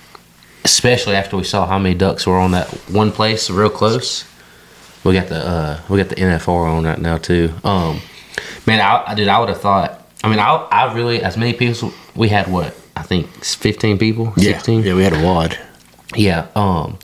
especially 0.64 1.14
after 1.14 1.37
we 1.37 1.44
saw 1.44 1.66
how 1.66 1.78
many 1.78 1.94
ducks 1.94 2.26
were 2.26 2.38
on 2.38 2.52
that 2.52 2.68
one 2.90 3.12
place 3.12 3.50
real 3.50 3.71
close, 3.71 4.25
we 5.04 5.12
got 5.14 5.28
the 5.28 5.47
uh, 5.47 5.80
we 5.88 5.99
got 5.99 6.09
the 6.09 6.16
NFR 6.16 6.71
on 6.71 6.85
right 6.85 7.00
now 7.00 7.18
too. 7.18 7.52
Um, 7.64 8.00
man, 8.66 8.80
I, 8.80 9.04
I 9.09 9.14
did. 9.14 9.28
I 9.28 9.38
would 9.38 9.49
have 9.49 9.61
thought. 9.61 10.00
I 10.23 10.28
mean, 10.28 10.38
I, 10.38 10.54
I 10.71 10.94
really 10.94 11.23
as 11.23 11.37
many 11.37 11.52
people 11.52 11.92
we 12.14 12.28
had 12.28 12.50
what 12.50 12.75
I 12.97 13.02
think 13.02 13.28
15 13.44 13.99
people, 13.99 14.33
Yeah, 14.37 14.62
yeah, 14.66 14.94
we 14.94 15.02
had 15.02 15.12
a 15.12 15.23
wad. 15.23 15.59
Yeah. 16.14 16.47
Um, 16.54 16.99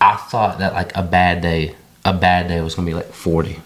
I 0.00 0.16
thought 0.16 0.58
that 0.58 0.72
like 0.72 0.96
a 0.96 1.02
bad 1.02 1.42
day, 1.42 1.74
a 2.04 2.12
bad 2.12 2.48
day 2.48 2.60
was 2.60 2.74
gonna 2.74 2.86
be 2.86 2.94
like 2.94 3.12
40, 3.12 3.60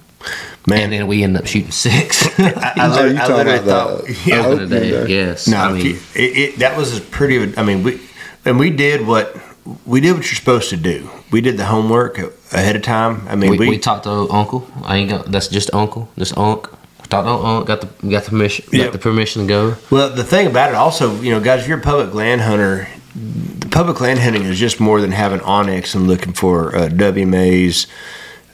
Man, 0.66 0.80
and 0.84 0.92
then 0.92 1.06
we 1.06 1.22
end 1.22 1.36
up 1.36 1.46
shooting 1.46 1.70
six. 1.70 2.26
I, 2.38 2.72
I, 2.76 2.88
literally- 2.88 3.16
I 3.18 3.26
literally 3.28 3.58
thought, 3.60 4.04
the 4.04 4.18
yeah, 4.26 4.46
opening 4.46 4.68
day, 4.68 4.90
day? 4.90 5.06
yes. 5.08 5.46
No, 5.46 5.58
I 5.58 5.72
mean, 5.72 5.86
you- 5.86 6.00
it, 6.14 6.36
it, 6.36 6.58
that 6.58 6.76
was 6.76 6.98
a 6.98 7.00
pretty. 7.00 7.56
I 7.56 7.62
mean, 7.62 7.82
we 7.82 8.00
and 8.44 8.58
we 8.58 8.70
did 8.70 9.06
what 9.06 9.36
we 9.84 10.00
did 10.00 10.12
what 10.14 10.24
you're 10.24 10.34
supposed 10.34 10.70
to 10.70 10.76
do. 10.76 11.08
We 11.30 11.40
did 11.40 11.56
the 11.56 11.66
homework 11.66 12.18
ahead 12.52 12.76
of 12.76 12.82
time. 12.82 13.26
I 13.28 13.36
mean, 13.36 13.50
we, 13.50 13.58
we, 13.58 13.68
we, 13.70 13.78
talked 13.78 14.04
to 14.04 14.10
Uncle. 14.10 14.66
I 14.82 14.96
ain't 14.96 15.10
got. 15.10 15.26
That's 15.30 15.48
just 15.48 15.72
Uncle. 15.74 16.08
Just 16.18 16.36
Unc. 16.36 16.68
Talked 17.08 17.26
to 17.26 17.32
Unc. 17.32 17.66
Got 17.66 17.80
the 17.82 18.08
got 18.08 18.24
the 18.24 18.30
permission. 18.30 18.64
Yeah. 18.72 18.84
Got 18.84 18.92
the 18.92 18.98
permission 18.98 19.42
to 19.42 19.48
go. 19.48 19.76
well, 19.90 20.10
the 20.10 20.24
thing 20.24 20.46
about 20.46 20.70
it, 20.70 20.74
also, 20.74 21.20
you 21.20 21.30
know, 21.30 21.40
guys, 21.40 21.62
if 21.62 21.68
you're 21.68 21.78
a 21.78 21.82
public 21.82 22.14
land 22.14 22.40
hunter, 22.40 22.88
the 23.14 23.68
public 23.68 24.00
land 24.00 24.18
hunting 24.20 24.42
is 24.42 24.58
just 24.58 24.80
more 24.80 25.00
than 25.00 25.12
having 25.12 25.40
onX 25.40 25.94
and 25.94 26.06
looking 26.06 26.32
for 26.32 26.74
uh, 26.74 26.88
WMAs, 26.88 27.86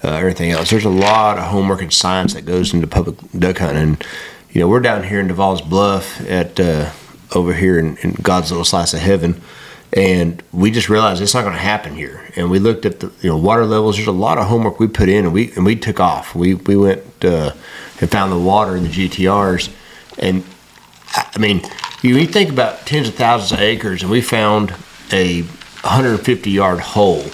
uh, 0.04 0.12
everything 0.12 0.50
else. 0.50 0.70
There's 0.70 0.84
a 0.84 0.90
lot 0.90 1.38
of 1.38 1.44
homework 1.44 1.82
and 1.82 1.92
science 1.92 2.34
that 2.34 2.44
goes 2.44 2.74
into 2.74 2.86
public 2.86 3.16
duck 3.38 3.58
hunting. 3.58 3.98
You 4.50 4.60
know, 4.60 4.68
we're 4.68 4.80
down 4.80 5.04
here 5.04 5.20
in 5.20 5.28
DeValls 5.28 5.68
Bluff 5.68 6.20
at 6.28 6.58
uh, 6.58 6.90
over 7.34 7.54
here 7.54 7.78
in, 7.78 7.96
in 7.98 8.12
God's 8.12 8.50
little 8.50 8.64
slice 8.64 8.92
of 8.94 9.00
heaven. 9.00 9.40
And 9.94 10.42
we 10.52 10.70
just 10.70 10.88
realized 10.88 11.20
it's 11.20 11.34
not 11.34 11.42
going 11.42 11.54
to 11.54 11.60
happen 11.60 11.94
here. 11.94 12.26
And 12.34 12.50
we 12.50 12.58
looked 12.58 12.86
at 12.86 13.00
the 13.00 13.12
you 13.20 13.28
know 13.28 13.36
water 13.36 13.66
levels. 13.66 13.96
There's 13.96 14.08
a 14.08 14.12
lot 14.12 14.38
of 14.38 14.46
homework 14.46 14.80
we 14.80 14.88
put 14.88 15.08
in, 15.08 15.26
and 15.26 15.34
we 15.34 15.52
and 15.52 15.66
we 15.66 15.76
took 15.76 16.00
off. 16.00 16.34
We 16.34 16.54
we 16.54 16.76
went 16.76 17.02
uh, 17.24 17.52
and 18.00 18.10
found 18.10 18.32
the 18.32 18.38
water 18.38 18.74
in 18.74 18.84
the 18.84 18.88
GTRs, 18.88 19.70
and 20.18 20.44
I 21.14 21.38
mean, 21.38 21.62
you, 22.02 22.16
you 22.16 22.26
think 22.26 22.50
about 22.50 22.86
tens 22.86 23.08
of 23.08 23.14
thousands 23.14 23.52
of 23.52 23.60
acres, 23.60 24.02
and 24.02 24.10
we 24.10 24.22
found 24.22 24.74
a 25.12 25.42
150 25.42 26.50
yard 26.50 26.80
hole. 26.80 27.24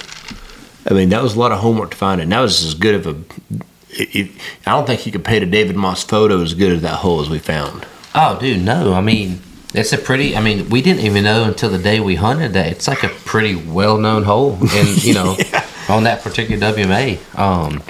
I 0.89 0.95
mean, 0.95 1.11
that 1.11 1.23
was 1.23 1.35
a 1.35 1.39
lot 1.39 1.53
of 1.53 1.61
homework 1.61 1.91
to 1.91 1.97
find 1.97 2.21
it. 2.21 2.25
And 2.25 2.33
that 2.33 2.41
was 2.41 2.65
as 2.65 2.75
good 2.75 2.95
of 2.95 3.07
a. 3.07 3.11
It, 3.91 4.17
it, 4.17 4.31
I 4.67 4.73
don't 4.73 4.87
think 4.87 5.05
you 5.07 5.13
could 5.13 5.25
paint 5.25 5.45
a 5.45 5.47
David 5.47 5.77
Maass 5.77 6.05
photo 6.05 6.41
as 6.43 6.55
good 6.55 6.73
as 6.73 6.83
that 6.83 6.97
hole 6.97 7.21
as 7.21 7.29
we 7.29 7.39
found. 7.39 7.87
Oh, 8.15 8.39
dude, 8.39 8.63
no. 8.63 8.95
I 8.95 9.01
mean, 9.01 9.41
it's 9.75 9.93
a 9.93 9.99
pretty. 9.99 10.37
I 10.37 10.41
mean, 10.41 10.71
we 10.71 10.81
didn't 10.81 11.05
even 11.05 11.25
know 11.25 11.45
until 11.45 11.71
the 11.71 11.79
day 11.79 12.01
we 12.01 12.15
hunted 12.15 12.55
that 12.55 12.73
it's 12.73 12.89
like 12.89 13.05
a 13.05 13.09
pretty 13.09 13.55
well 13.55 13.99
known 13.99 14.23
hole, 14.23 14.59
and 14.61 15.05
you 15.05 15.15
know, 15.15 15.37
on 15.89 16.05
that 16.05 16.23
particular 16.23 16.73
WMA. 16.73 17.39
Um, 17.39 17.83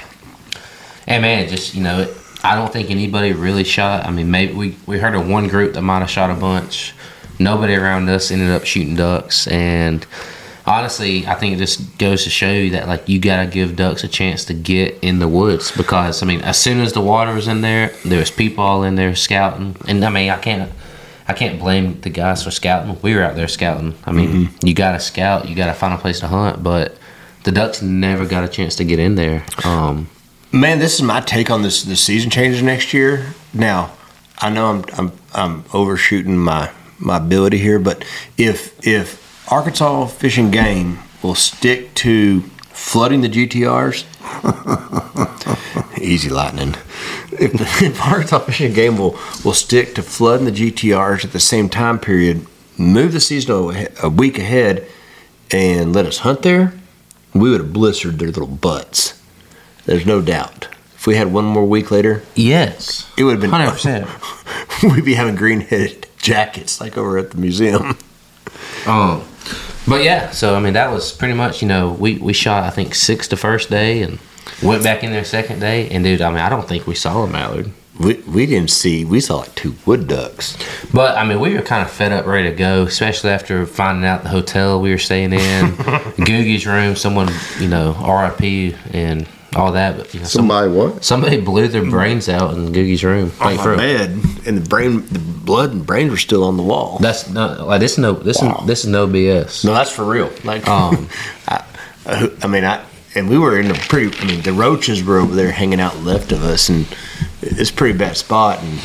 and 1.06 1.22
man, 1.22 1.48
just 1.48 1.74
you 1.74 1.82
know, 1.82 2.00
it, 2.00 2.16
I 2.42 2.56
don't 2.56 2.72
think 2.72 2.90
anybody 2.90 3.32
really 3.32 3.64
shot. 3.64 4.06
I 4.06 4.10
mean, 4.10 4.30
maybe 4.30 4.54
we 4.54 4.76
we 4.86 4.98
heard 4.98 5.14
of 5.14 5.28
one 5.28 5.46
group 5.48 5.74
that 5.74 5.82
might 5.82 6.00
have 6.00 6.10
shot 6.10 6.30
a 6.30 6.34
bunch. 6.34 6.94
Nobody 7.38 7.74
around 7.76 8.08
us 8.08 8.32
ended 8.32 8.50
up 8.50 8.64
shooting 8.64 8.96
ducks, 8.96 9.46
and 9.46 10.04
honestly, 10.68 11.26
I 11.26 11.34
think 11.34 11.54
it 11.54 11.58
just 11.58 11.98
goes 11.98 12.25
to 12.25 12.30
show 12.30 12.50
you 12.50 12.70
that 12.70 12.87
like 12.87 13.08
you 13.08 13.18
gotta 13.18 13.46
give 13.46 13.76
ducks 13.76 14.04
a 14.04 14.08
chance 14.08 14.44
to 14.46 14.54
get 14.54 14.98
in 15.02 15.18
the 15.18 15.28
woods 15.28 15.72
because 15.72 16.22
I 16.22 16.26
mean, 16.26 16.42
as 16.42 16.58
soon 16.58 16.80
as 16.80 16.92
the 16.92 17.00
water 17.00 17.34
was 17.34 17.48
in 17.48 17.60
there, 17.62 17.92
there 18.04 18.20
was 18.20 18.30
people 18.30 18.62
all 18.62 18.82
in 18.82 18.94
there 18.94 19.14
scouting, 19.16 19.76
and 19.87 20.04
I 20.04 20.10
mean, 20.10 20.30
I 20.30 20.38
can't. 20.38 20.70
I 21.30 21.34
can't 21.34 21.60
blame 21.60 22.00
the 22.00 22.08
guys 22.08 22.42
for 22.42 22.50
scouting. 22.50 22.96
We 23.02 23.14
were 23.14 23.22
out 23.22 23.37
there 23.37 23.48
scouting. 23.48 23.94
I 24.06 24.12
mean, 24.12 24.48
you 24.62 24.72
got 24.72 24.92
to 24.92 24.98
scout, 24.98 25.46
you 25.46 25.54
got 25.54 25.66
to 25.66 25.75
find 25.75 25.92
a 25.92 25.98
place 25.98 26.20
to 26.20 26.26
hunt, 26.26 26.62
but 26.62 26.96
the 27.44 27.52
ducks 27.52 27.82
never 27.82 28.25
got 28.25 28.44
a 28.44 28.48
chance 28.48 28.76
to 28.76 28.84
get 28.84 28.98
in 28.98 29.14
there. 29.14 29.44
Um, 29.62 30.08
Man, 30.50 30.78
this 30.78 30.94
is 30.94 31.02
my 31.02 31.20
take 31.20 31.50
on 31.50 31.60
this. 31.60 31.82
The 31.82 31.96
season 31.96 32.30
changes 32.30 32.62
next 32.62 32.94
year. 32.94 33.34
Now, 33.52 33.92
I 34.38 34.48
know 34.48 34.66
I'm 34.66 34.84
I'm 34.96 35.12
I'm 35.34 35.64
overshooting 35.75 36.38
my 36.38 36.70
my 36.98 37.18
ability 37.18 37.58
here, 37.58 37.78
but 37.78 38.02
if 38.38 38.75
if 38.87 39.27
Arkansas 39.50 40.06
Fish 40.08 40.36
and 40.36 40.52
Game 40.52 40.98
will 41.22 41.34
stick 41.34 41.94
to 41.94 42.42
flooding 42.70 43.22
the 43.22 43.28
GTRs, 43.30 44.04
easy 45.98 46.28
lightning. 46.28 46.74
If, 47.32 47.82
if 47.82 48.02
Arkansas 48.02 48.40
Fish 48.40 48.60
and 48.60 48.74
Game 48.74 48.98
will 48.98 49.18
will 49.44 49.54
stick 49.54 49.94
to 49.94 50.02
flooding 50.02 50.44
the 50.44 50.52
GTRs 50.52 51.24
at 51.24 51.32
the 51.32 51.40
same 51.40 51.70
time 51.70 51.98
period, 51.98 52.46
move 52.76 53.12
the 53.12 53.20
season 53.20 53.88
a, 54.02 54.10
week 54.10 54.38
ahead, 54.38 54.86
and 55.50 55.94
let 55.94 56.04
us 56.04 56.18
hunt 56.18 56.42
there, 56.42 56.74
we 57.32 57.50
would 57.50 57.60
have 57.60 57.72
blistered 57.72 58.18
their 58.18 58.28
little 58.28 58.46
butts. 58.46 59.20
There's 59.86 60.04
no 60.04 60.20
doubt. 60.20 60.68
If 60.94 61.06
we 61.06 61.16
had 61.16 61.32
one 61.32 61.46
more 61.46 61.64
week 61.64 61.90
later, 61.90 62.22
yes, 62.34 63.10
it 63.16 63.24
would 63.24 63.32
have 63.32 63.40
been 63.40 63.50
hundred 63.50 63.70
percent. 63.70 64.08
We'd 64.82 65.06
be 65.06 65.14
having 65.14 65.36
green 65.36 65.60
headed 65.62 66.06
jackets 66.18 66.80
like 66.82 66.98
over 66.98 67.16
at 67.16 67.30
the 67.30 67.38
museum. 67.38 67.96
Um, 68.86 69.27
but 69.87 70.02
yeah, 70.04 70.30
so 70.30 70.54
I 70.54 70.61
mean 70.61 70.75
that 70.75 70.90
was 70.92 71.12
pretty 71.12 71.35
much 71.35 71.62
you 71.62 71.68
know 71.68 71.92
we 71.92 72.18
we 72.18 72.33
shot 72.33 72.64
I 72.64 72.71
think 72.71 72.95
six 72.95 73.28
the 73.28 73.37
first 73.37 73.71
day 73.71 74.02
and 74.02 74.18
went 74.62 74.83
back 74.83 75.02
in 75.04 75.12
there 75.12 75.25
second 75.25 75.61
day 75.61 75.88
and 75.90 76.04
dude 76.04 76.21
I 76.21 76.30
mean 76.30 76.40
I 76.40 76.49
don't 76.49 76.66
think 76.68 76.87
we 76.87 76.95
saw 76.95 77.23
a 77.25 77.26
mallard. 77.28 77.71
We, 78.00 78.14
we 78.14 78.47
didn't 78.47 78.71
see, 78.71 79.04
we 79.04 79.18
saw 79.18 79.38
like 79.38 79.52
two 79.57 79.75
wood 79.85 80.07
ducks. 80.07 80.57
But 80.95 81.18
I 81.18 81.25
mean, 81.25 81.40
we 81.40 81.52
were 81.54 81.62
kind 81.62 81.83
of 81.85 81.90
fed 81.90 82.12
up, 82.12 82.26
ready 82.26 82.49
to 82.49 82.54
go, 82.54 82.85
especially 82.85 83.30
after 83.30 83.66
finding 83.66 84.04
out 84.04 84.23
the 84.23 84.28
hotel 84.28 84.80
we 84.80 84.90
were 84.92 84.99
staying 84.99 85.33
in, 85.33 85.75
Googie's 86.25 86.64
room, 86.64 86.95
someone, 86.95 87.28
you 87.59 87.66
know, 87.66 87.95
RIP 87.95 88.76
and 88.95 89.26
all 89.57 89.73
that. 89.73 89.97
But 89.97 90.14
you 90.14 90.21
know, 90.21 90.26
some- 90.26 90.42
Somebody 90.42 90.71
what? 90.71 91.04
somebody 91.04 91.40
blew 91.40 91.66
their 91.66 91.85
brains 91.90 92.28
out 92.28 92.54
in 92.54 92.66
Googie's 92.71 93.02
room. 93.02 93.33
On 93.40 93.47
Like, 93.49 93.57
my 93.57 93.62
for- 93.64 93.76
bed, 93.76 94.11
and 94.47 94.59
the 94.59 94.68
brain, 94.68 95.04
the 95.09 95.18
blood 95.48 95.72
and 95.72 95.86
brains 95.86 96.10
were 96.10 96.18
still 96.18 96.44
on 96.44 96.58
the 96.58 96.62
wall. 96.62 96.98
That's 97.00 97.28
no, 97.30 97.64
like 97.66 97.80
this 97.80 97.92
is 97.92 97.98
no, 97.98 98.12
this 98.12 98.40
is 98.42 98.52
this 98.66 98.84
is 98.84 98.90
no 98.90 99.06
BS. 99.08 99.64
No, 99.64 99.72
that's 99.72 99.90
for 99.90 100.04
real. 100.04 100.30
Like, 100.44 100.68
Um, 100.68 101.08
I, 101.48 101.64
I, 102.42 102.46
mean, 102.46 102.64
I 102.64 102.84
and 103.14 103.28
we 103.30 103.38
were 103.38 103.58
in 103.58 103.70
a 103.70 103.74
pretty. 103.74 104.16
I 104.20 104.24
mean, 104.26 104.42
the 104.42 104.52
roaches 104.52 105.02
were 105.02 105.18
over 105.18 105.34
there 105.34 105.50
hanging 105.50 105.80
out 105.80 105.96
left 106.00 106.32
of 106.32 106.42
us, 106.44 106.68
and 106.68 106.86
it's 107.40 107.70
a 107.70 107.72
pretty 107.72 107.98
bad 107.98 108.16
spot. 108.18 108.62
And 108.62 108.78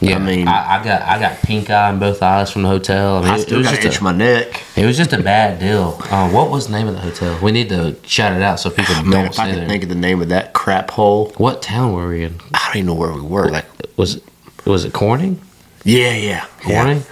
Yeah, 0.00 0.16
I 0.16 0.18
mean, 0.18 0.48
I, 0.48 0.80
I 0.80 0.84
got 0.84 1.02
I 1.02 1.18
got 1.20 1.42
pink 1.42 1.68
eye 1.68 1.90
in 1.90 1.98
both 1.98 2.22
eyes 2.22 2.50
from 2.50 2.62
the 2.62 2.68
hotel. 2.68 3.18
I 3.18 3.20
mean, 3.20 3.30
I 3.30 3.34
it, 3.34 3.40
it 3.40 3.42
still 3.42 3.58
was 3.58 3.66
got 3.66 3.74
just 3.74 3.86
itch 3.86 4.00
a, 4.00 4.04
my 4.04 4.12
neck. 4.12 4.62
it 4.76 4.86
was 4.86 4.96
just 4.96 5.12
a 5.12 5.22
bad 5.22 5.60
deal. 5.60 6.00
Um, 6.10 6.32
what 6.32 6.50
was 6.50 6.68
the 6.68 6.72
name 6.72 6.88
of 6.88 6.94
the 6.94 7.00
hotel? 7.00 7.38
We 7.42 7.52
need 7.52 7.68
to 7.68 7.96
shout 8.04 8.32
it 8.34 8.40
out 8.42 8.60
so 8.60 8.70
people 8.70 8.94
Man, 9.04 9.10
don't 9.10 9.26
if 9.26 9.38
I 9.38 9.50
could 9.50 9.60
there. 9.60 9.68
think 9.68 9.82
of 9.82 9.90
the 9.90 9.94
name 9.94 10.22
of 10.22 10.30
that 10.30 10.54
crap 10.54 10.90
hole, 10.90 11.32
what 11.36 11.60
town 11.60 11.92
were 11.92 12.08
we 12.08 12.24
in? 12.24 12.40
I 12.54 12.60
don't 12.68 12.76
even 12.76 12.86
know 12.86 12.94
where 12.94 13.12
we 13.12 13.20
were. 13.20 13.50
Like, 13.50 13.66
Was 13.98 14.16
it 14.16 14.22
was 14.64 14.84
it 14.84 14.92
Corning? 14.92 15.40
Yeah, 15.88 16.14
yeah, 16.14 16.46
Corning? 16.62 16.98
yeah. 16.98 17.02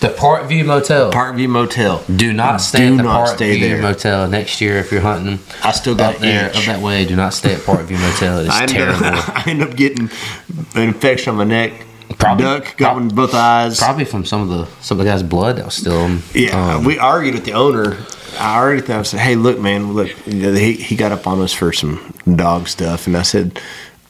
The 0.00 0.08
Parkview 0.08 0.66
Motel. 0.66 1.10
Parkview 1.10 1.48
Motel. 1.48 2.04
do 2.14 2.32
not 2.34 2.60
stay 2.60 2.80
Do 2.80 2.92
at 2.92 2.96
the 2.98 3.02
not 3.04 3.28
Parkview 3.28 3.34
stay 3.36 3.60
there. 3.60 3.80
Motel 3.80 4.28
next 4.28 4.60
year 4.60 4.76
if 4.76 4.92
you're 4.92 5.00
hunting 5.00 5.38
I 5.64 5.72
still 5.72 5.94
got 5.94 6.18
there 6.18 6.50
itch. 6.50 6.56
up 6.58 6.64
that 6.64 6.80
way. 6.82 7.06
Do 7.06 7.16
not 7.16 7.32
stay 7.32 7.54
at 7.54 7.60
Parkview 7.60 7.98
Motel. 7.98 8.40
It 8.40 8.42
is 8.44 8.48
I 8.52 8.66
terrible. 8.66 9.06
up, 9.06 9.28
I 9.46 9.50
end 9.50 9.62
up 9.62 9.74
getting 9.74 10.10
an 10.74 10.82
infection 10.82 11.30
on 11.30 11.36
my 11.38 11.44
neck. 11.44 11.72
Probably- 12.18 12.44
Duck 12.44 12.76
got 12.76 12.94
one 12.94 13.08
in 13.08 13.14
both 13.14 13.32
eyes. 13.34 13.78
Probably 13.78 14.04
from 14.04 14.26
some 14.26 14.42
of 14.42 14.48
the 14.50 14.66
some 14.82 15.00
of 15.00 15.04
the 15.06 15.10
guy's 15.10 15.22
blood 15.22 15.56
that 15.56 15.64
was 15.64 15.74
still. 15.74 15.96
on. 16.02 16.20
Yeah, 16.34 16.74
Um, 16.76 16.84
we 16.84 16.98
argued 16.98 17.34
with 17.34 17.44
the 17.46 17.54
owner. 17.54 17.96
I 18.38 18.58
already 18.58 18.82
thought 18.82 18.98
I 18.98 19.02
said, 19.02 19.20
"Hey, 19.20 19.34
look, 19.34 19.58
man, 19.58 19.94
look." 19.94 20.08
He 20.26 20.74
he 20.74 20.94
got 20.94 21.10
up 21.10 21.26
on 21.26 21.40
us 21.40 21.54
for 21.54 21.72
some 21.72 22.12
dog 22.36 22.68
stuff, 22.68 23.06
and 23.06 23.16
I 23.16 23.22
said, 23.22 23.58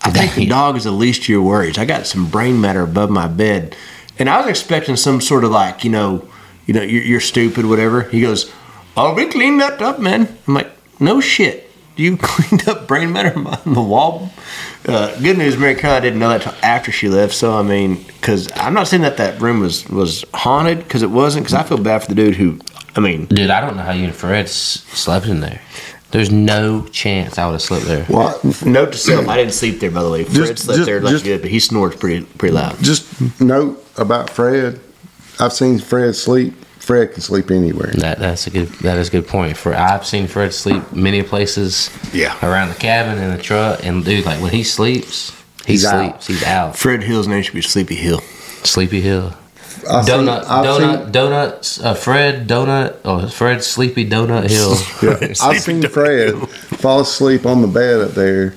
"I 0.02 0.10
think 0.10 0.34
the 0.34 0.46
dog 0.46 0.76
is 0.76 0.82
the 0.84 0.90
least 0.90 1.22
of 1.22 1.28
your 1.28 1.42
worries. 1.42 1.78
I 1.78 1.84
got 1.84 2.06
some 2.08 2.26
brain 2.26 2.60
matter 2.60 2.82
above 2.82 3.08
my 3.08 3.28
bed, 3.28 3.76
and 4.18 4.28
I 4.28 4.38
was 4.38 4.46
expecting 4.48 4.96
some 4.96 5.20
sort 5.20 5.44
of 5.44 5.50
like, 5.50 5.84
you 5.84 5.90
know, 5.90 6.26
you 6.66 6.74
know, 6.74 6.82
you're, 6.82 7.02
you're 7.02 7.20
stupid, 7.20 7.66
whatever." 7.66 8.02
He 8.02 8.20
goes, 8.20 8.52
"Oh, 8.96 9.14
we 9.14 9.26
cleaned 9.26 9.60
that 9.60 9.80
up, 9.82 9.98
man." 10.00 10.36
I'm 10.46 10.54
like, 10.54 10.70
"No 11.00 11.20
shit." 11.20 11.64
You 11.96 12.16
cleaned 12.20 12.68
up 12.68 12.86
brain 12.86 13.12
matter 13.12 13.32
on 13.38 13.72
the 13.72 13.80
wall. 13.82 14.30
Uh, 14.86 15.18
good 15.18 15.38
news, 15.38 15.56
Mary 15.56 15.74
Carolina 15.74 16.02
didn't 16.02 16.18
know 16.18 16.28
that 16.28 16.42
till 16.42 16.54
after 16.62 16.92
she 16.92 17.08
left. 17.08 17.32
So 17.34 17.54
I 17.56 17.62
mean, 17.62 18.02
because 18.04 18.48
I'm 18.54 18.74
not 18.74 18.86
saying 18.88 19.02
that 19.02 19.16
that 19.16 19.40
room 19.40 19.60
was 19.60 19.88
was 19.88 20.24
haunted, 20.34 20.78
because 20.78 21.02
it 21.02 21.10
wasn't. 21.10 21.44
Because 21.46 21.54
I 21.54 21.62
feel 21.62 21.78
bad 21.78 22.02
for 22.02 22.08
the 22.08 22.14
dude 22.14 22.36
who, 22.36 22.58
I 22.96 23.00
mean, 23.00 23.24
dude, 23.26 23.48
I 23.50 23.60
don't 23.62 23.76
know 23.76 23.82
how 23.82 23.92
you 23.92 24.04
and 24.04 24.14
Fred 24.14 24.44
s- 24.44 24.84
slept 24.92 25.26
in 25.26 25.40
there. 25.40 25.60
There's 26.12 26.30
no 26.30 26.82
chance 26.92 27.36
I 27.38 27.46
would 27.46 27.52
have 27.52 27.62
slept 27.62 27.86
there. 27.86 28.04
What? 28.04 28.44
note 28.64 28.92
to 28.92 28.98
self: 28.98 29.26
I 29.26 29.36
didn't 29.38 29.54
sleep 29.54 29.80
there. 29.80 29.90
By 29.90 30.02
the 30.02 30.10
way, 30.10 30.24
Fred 30.24 30.34
Just- 30.34 30.64
slept 30.64 30.76
just- 30.76 30.86
there 30.86 31.00
like 31.00 31.12
just- 31.12 31.24
good, 31.24 31.40
but 31.40 31.50
he 31.50 31.60
snores 31.60 31.96
pretty 31.96 32.24
pretty 32.26 32.54
loud. 32.54 32.76
Just 32.82 33.40
note 33.40 33.82
about 33.98 34.30
Fred. 34.30 34.80
I've 35.38 35.52
seen 35.52 35.78
Fred 35.78 36.14
sleep. 36.14 36.54
Fred 36.78 37.12
can 37.12 37.20
sleep 37.20 37.50
anywhere. 37.50 37.90
That 37.94 38.18
that's 38.20 38.46
a 38.46 38.50
good 38.50 38.68
that 38.82 38.96
is 38.98 39.08
a 39.08 39.10
good 39.10 39.26
point. 39.26 39.56
For 39.56 39.74
I've 39.74 40.06
seen 40.06 40.26
Fred 40.28 40.54
sleep 40.54 40.92
many 40.92 41.22
places. 41.22 41.90
Yeah. 42.12 42.36
Around 42.46 42.68
the 42.68 42.74
cabin 42.76 43.18
in 43.22 43.36
the 43.36 43.42
truck, 43.42 43.84
and 43.84 44.04
dude, 44.04 44.24
like 44.24 44.40
when 44.40 44.52
he 44.52 44.62
sleeps, 44.62 45.32
he 45.66 45.72
He's 45.72 45.84
out. 45.84 46.22
sleeps. 46.22 46.26
He's 46.28 46.42
out. 46.44 46.76
Fred 46.76 47.02
Hill's 47.02 47.26
name 47.26 47.42
should 47.42 47.54
be 47.54 47.62
Sleepy 47.62 47.96
Hill. 47.96 48.20
Sleepy 48.62 49.00
Hill. 49.00 49.34
I've 49.88 50.04
seen- 50.04 50.14
Donut, 50.26 50.44
I've 50.44 50.64
donut, 50.64 51.02
seen- 51.04 51.12
donuts. 51.12 51.80
Uh, 51.80 51.94
Fred 51.94 52.48
Donut. 52.48 52.96
Oh, 53.04 53.28
Fred 53.28 53.62
Sleepy 53.64 54.08
Donut 54.08 54.48
Hill. 54.48 54.74
Yeah, 55.20 55.34
I've 55.42 55.60
seen 55.60 55.82
Fred 55.88 56.48
fall 56.48 57.00
asleep 57.00 57.46
on 57.46 57.62
the 57.62 57.68
bed 57.68 58.00
up 58.00 58.12
there 58.12 58.54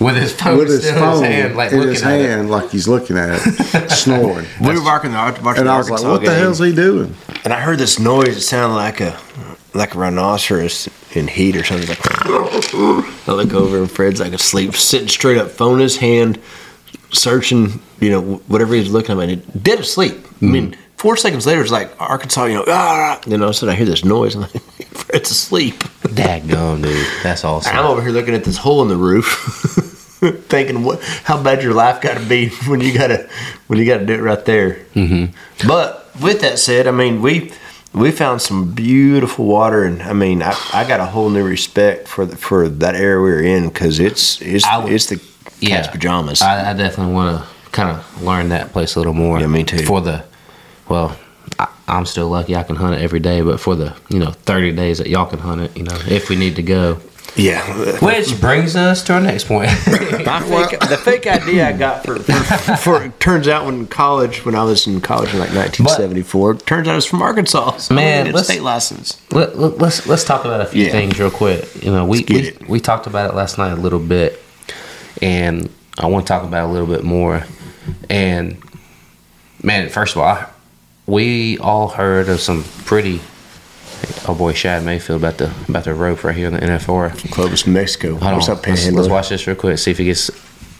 with 0.00 0.16
his 0.16 0.32
phone 0.32 0.58
with 0.58 0.68
his 0.68 0.80
still 0.80 0.98
phone 0.98 1.24
in 1.24 1.30
his 1.30 1.42
hand, 1.42 1.56
like 1.56 1.72
in 1.72 1.80
his 1.82 2.00
hand, 2.00 2.50
like 2.50 2.70
he's 2.70 2.88
looking 2.88 3.18
at 3.18 3.40
it, 3.44 3.90
snoring. 3.90 4.46
We 4.60 4.74
were 4.74 4.82
watching 4.82 5.12
the, 5.12 5.18
watching 5.18 5.60
And 5.60 5.68
the 5.68 5.72
I 5.72 5.76
was 5.76 5.90
like, 5.90 6.00
Arkansas 6.00 6.10
"What 6.10 6.24
the 6.24 6.34
hell's 6.34 6.58
he 6.58 6.74
doing?" 6.74 7.14
And 7.44 7.52
I 7.52 7.60
heard 7.60 7.78
this 7.78 7.98
noise. 7.98 8.36
It 8.36 8.40
sounded 8.40 8.74
like 8.76 9.00
a 9.00 9.18
like 9.74 9.94
a 9.94 9.98
rhinoceros 9.98 10.88
in 11.12 11.28
heat 11.28 11.56
or 11.56 11.64
something. 11.64 11.88
Like 11.88 12.00
I 12.24 13.32
look 13.32 13.52
over 13.52 13.78
and 13.78 13.90
Fred's 13.90 14.20
like 14.20 14.32
asleep, 14.32 14.74
sitting 14.74 15.08
straight 15.08 15.38
up, 15.38 15.50
phone 15.50 15.74
in 15.74 15.80
his 15.80 15.98
hand, 15.98 16.40
searching. 17.12 17.80
You 18.00 18.10
know 18.10 18.22
whatever 18.46 18.74
he's 18.74 18.90
looking 18.90 19.20
at, 19.20 19.28
and 19.28 19.62
dead 19.62 19.80
asleep. 19.80 20.16
I 20.40 20.44
mean, 20.46 20.74
four 20.96 21.18
seconds 21.18 21.46
later, 21.46 21.60
it's 21.60 21.70
like 21.70 21.90
Arkansas. 22.00 22.44
You 22.46 22.54
know, 22.54 22.64
ah. 22.68 23.20
Then 23.26 23.42
all 23.42 23.48
of 23.48 23.50
a 23.50 23.54
sudden, 23.54 23.74
I 23.74 23.76
hear 23.76 23.86
this 23.86 24.04
noise. 24.04 24.34
I'm 24.34 24.42
like, 24.42 24.52
Fred's 24.92 25.30
asleep. 25.30 25.74
Daggone, 26.02 26.82
dude. 26.82 27.06
That's 27.22 27.44
awesome. 27.44 27.70
And 27.70 27.78
I'm 27.78 27.86
over 27.86 28.00
here 28.02 28.10
looking 28.10 28.34
at 28.34 28.44
this 28.44 28.56
hole 28.56 28.80
in 28.82 28.88
the 28.88 28.96
roof, 28.96 29.26
thinking, 30.48 30.82
"What? 30.84 31.02
How 31.24 31.42
bad 31.42 31.62
your 31.62 31.74
life 31.74 32.00
got 32.00 32.18
to 32.18 32.24
be 32.26 32.48
when 32.68 32.80
you 32.80 32.92
gotta 32.92 33.28
when 33.66 33.78
you 33.78 33.84
gotta 33.86 34.04
do 34.06 34.14
it 34.14 34.20
right 34.22 34.44
there." 34.44 34.74
Mm-hmm. 34.94 35.66
But 35.68 36.10
with 36.20 36.40
that 36.42 36.58
said, 36.58 36.86
I 36.86 36.90
mean 36.90 37.22
we 37.22 37.52
we 37.92 38.10
found 38.10 38.40
some 38.42 38.72
beautiful 38.72 39.46
water, 39.46 39.84
and 39.84 40.02
I 40.02 40.12
mean 40.12 40.42
I, 40.42 40.54
I 40.72 40.86
got 40.86 41.00
a 41.00 41.06
whole 41.06 41.30
new 41.30 41.44
respect 41.44 42.06
for 42.08 42.26
the, 42.26 42.36
for 42.36 42.68
that 42.68 42.94
area 42.94 43.16
we 43.20 43.30
were 43.30 43.42
in 43.42 43.68
because 43.68 43.98
it's 44.00 44.40
it's 44.42 44.64
would- 44.82 44.92
it's 44.92 45.06
the 45.06 45.20
cat's 45.60 45.88
pajamas. 45.88 46.42
I, 46.42 46.70
I 46.70 46.72
definitely 46.74 47.14
want 47.14 47.40
to 47.42 47.48
kind 47.72 47.90
of 47.90 48.22
learn 48.22 48.48
that 48.50 48.72
place 48.72 48.96
a 48.96 48.98
little 48.98 49.12
more. 49.14 49.40
Yeah, 49.40 49.46
me 49.46 49.62
too. 49.64 49.84
For 49.86 50.00
the, 50.00 50.24
well, 50.88 51.16
I, 51.58 51.68
I'm 51.88 52.04
still 52.06 52.28
lucky 52.28 52.56
I 52.56 52.62
can 52.62 52.76
hunt 52.76 52.94
it 52.94 53.02
every 53.02 53.20
day, 53.20 53.40
but 53.42 53.60
for 53.60 53.74
the 53.76 53.94
you 54.08 54.18
know 54.18 54.30
30 54.32 54.72
days 54.72 54.98
that 54.98 55.08
y'all 55.08 55.26
can 55.26 55.38
hunt 55.38 55.60
it, 55.62 55.76
you 55.76 55.82
know, 55.84 55.96
if 56.08 56.28
we 56.28 56.36
need 56.36 56.56
to 56.56 56.62
go. 56.62 57.00
Yeah. 57.36 57.98
Which 58.00 58.40
brings 58.40 58.76
us 58.76 59.02
to 59.04 59.14
our 59.14 59.20
next 59.20 59.44
point. 59.44 59.68
My 60.26 60.40
fake, 60.42 60.80
the 60.80 60.96
fake 61.04 61.26
idea 61.26 61.68
I 61.68 61.72
got 61.72 62.04
for, 62.04 62.18
for, 62.18 62.76
for 62.76 63.08
turns 63.18 63.48
out 63.48 63.66
when 63.66 63.86
college 63.86 64.44
when 64.44 64.54
I 64.54 64.64
was 64.64 64.86
in 64.86 65.00
college 65.00 65.32
in 65.32 65.38
like 65.38 65.50
1974 65.54 66.56
turns 66.58 66.88
out 66.88 66.92
it 66.92 66.94
was 66.96 67.06
from 67.06 67.22
Arkansas. 67.22 67.76
So 67.78 67.94
Man, 67.94 68.20
I 68.20 68.24
did 68.24 68.32
a 68.32 68.36
let's- 68.36 68.48
state 68.48 68.62
license. 68.62 69.20
Let, 69.32 69.58
let, 69.58 69.78
let's 69.78 70.06
let's 70.06 70.24
talk 70.24 70.44
about 70.44 70.60
a 70.60 70.66
few 70.66 70.84
Yeah. 70.86 70.92
things 70.92 71.18
real 71.18 71.30
quick. 71.30 71.82
You 71.84 71.92
know, 71.92 72.04
we 72.04 72.24
we, 72.28 72.56
we 72.68 72.80
talked 72.80 73.06
about 73.06 73.30
it 73.30 73.34
last 73.36 73.58
night 73.58 73.72
a 73.72 73.76
little 73.76 73.98
bit, 74.00 74.40
and 75.22 75.68
I 75.98 76.06
want 76.06 76.26
to 76.26 76.28
talk 76.32 76.44
about 76.44 76.66
it 76.66 76.70
a 76.70 76.72
little 76.72 76.88
bit 76.88 77.04
more. 77.04 77.44
And 78.08 78.62
man, 79.62 79.88
first 79.88 80.14
of 80.16 80.22
all, 80.22 80.28
I, 80.28 80.46
we 81.06 81.58
all 81.58 81.88
heard 81.88 82.28
of 82.28 82.40
some 82.40 82.64
pretty. 82.84 83.20
Oh 84.28 84.34
boy, 84.34 84.52
Shad 84.52 84.84
Mayfield 84.84 85.20
about 85.20 85.38
the 85.38 85.52
about 85.68 85.84
the 85.84 85.94
rope 85.94 86.24
right 86.24 86.34
here 86.36 86.46
in 86.48 86.54
the 86.54 86.60
NFR. 86.60 87.30
Clovis, 87.32 87.66
New 87.66 87.72
Mexico. 87.72 88.16
Hold 88.16 88.34
What's 88.34 88.48
on, 88.48 88.56
up, 88.58 88.66
let's, 88.66 88.90
let's 88.90 89.08
watch 89.08 89.28
this 89.30 89.46
real 89.46 89.56
quick. 89.56 89.78
See 89.78 89.90
if 89.90 89.98
he 89.98 90.04
gets. 90.04 90.28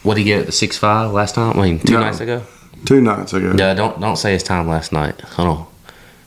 What 0.03 0.15
did 0.15 0.21
he 0.21 0.25
get 0.25 0.39
at 0.41 0.45
the 0.47 0.51
six 0.51 0.77
five 0.77 1.11
last 1.11 1.35
time? 1.35 1.57
I 1.59 1.61
mean, 1.63 1.79
two 1.79 1.93
No. 1.93 1.99
nights 2.01 2.19
ago. 2.21 2.43
Two 2.85 3.01
nights 3.01 3.33
ago, 3.33 3.53
Yeah, 3.57 3.73
don't 3.75 3.99
don't 3.99 4.15
say 4.17 4.33
his 4.33 4.43
time 4.43 4.67
last 4.67 4.91
night. 4.91 5.19
Hold 5.21 5.47
on. 5.49 5.67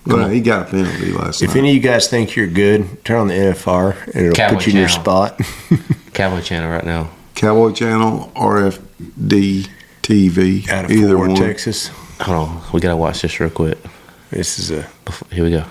well, 0.07 0.29
he 0.29 0.41
got 0.41 0.69
a 0.69 0.71
penalty 0.71 1.11
last 1.13 1.43
If 1.43 1.51
night. 1.51 1.57
any 1.57 1.71
of 1.71 1.75
you 1.75 1.81
guys 1.81 2.07
think 2.09 2.37
you're 2.37 2.47
good, 2.47 3.05
turn 3.05 3.19
on 3.21 3.29
the 3.29 3.35
NFR 3.35 4.07
and 4.15 4.17
it'll 4.27 4.35
Cowboy 4.35 4.55
put 4.57 4.67
you 4.67 4.73
in 4.75 4.79
your 4.79 4.89
spot. 4.89 5.41
Cowboy 6.13 6.41
Channel 6.43 6.71
right 6.71 6.85
now. 6.85 7.11
Cowboy 7.35 7.73
Channel, 7.73 8.31
RFD 8.37 9.69
TV, 10.03 10.69
Out 10.69 10.85
of 10.85 10.91
either 10.93 11.17
Fort 11.17 11.29
one. 11.31 11.37
Texas. 11.41 11.89
Hold 12.21 12.49
on, 12.49 12.63
we 12.73 12.81
gotta 12.81 12.97
watch 12.97 13.23
this 13.23 13.41
real 13.41 13.51
quick. 13.51 13.79
This 14.31 14.59
is 14.59 14.71
a 14.71 14.87
Before, 15.05 15.29
here 15.33 15.45
we 15.45 15.51
go. 15.51 15.65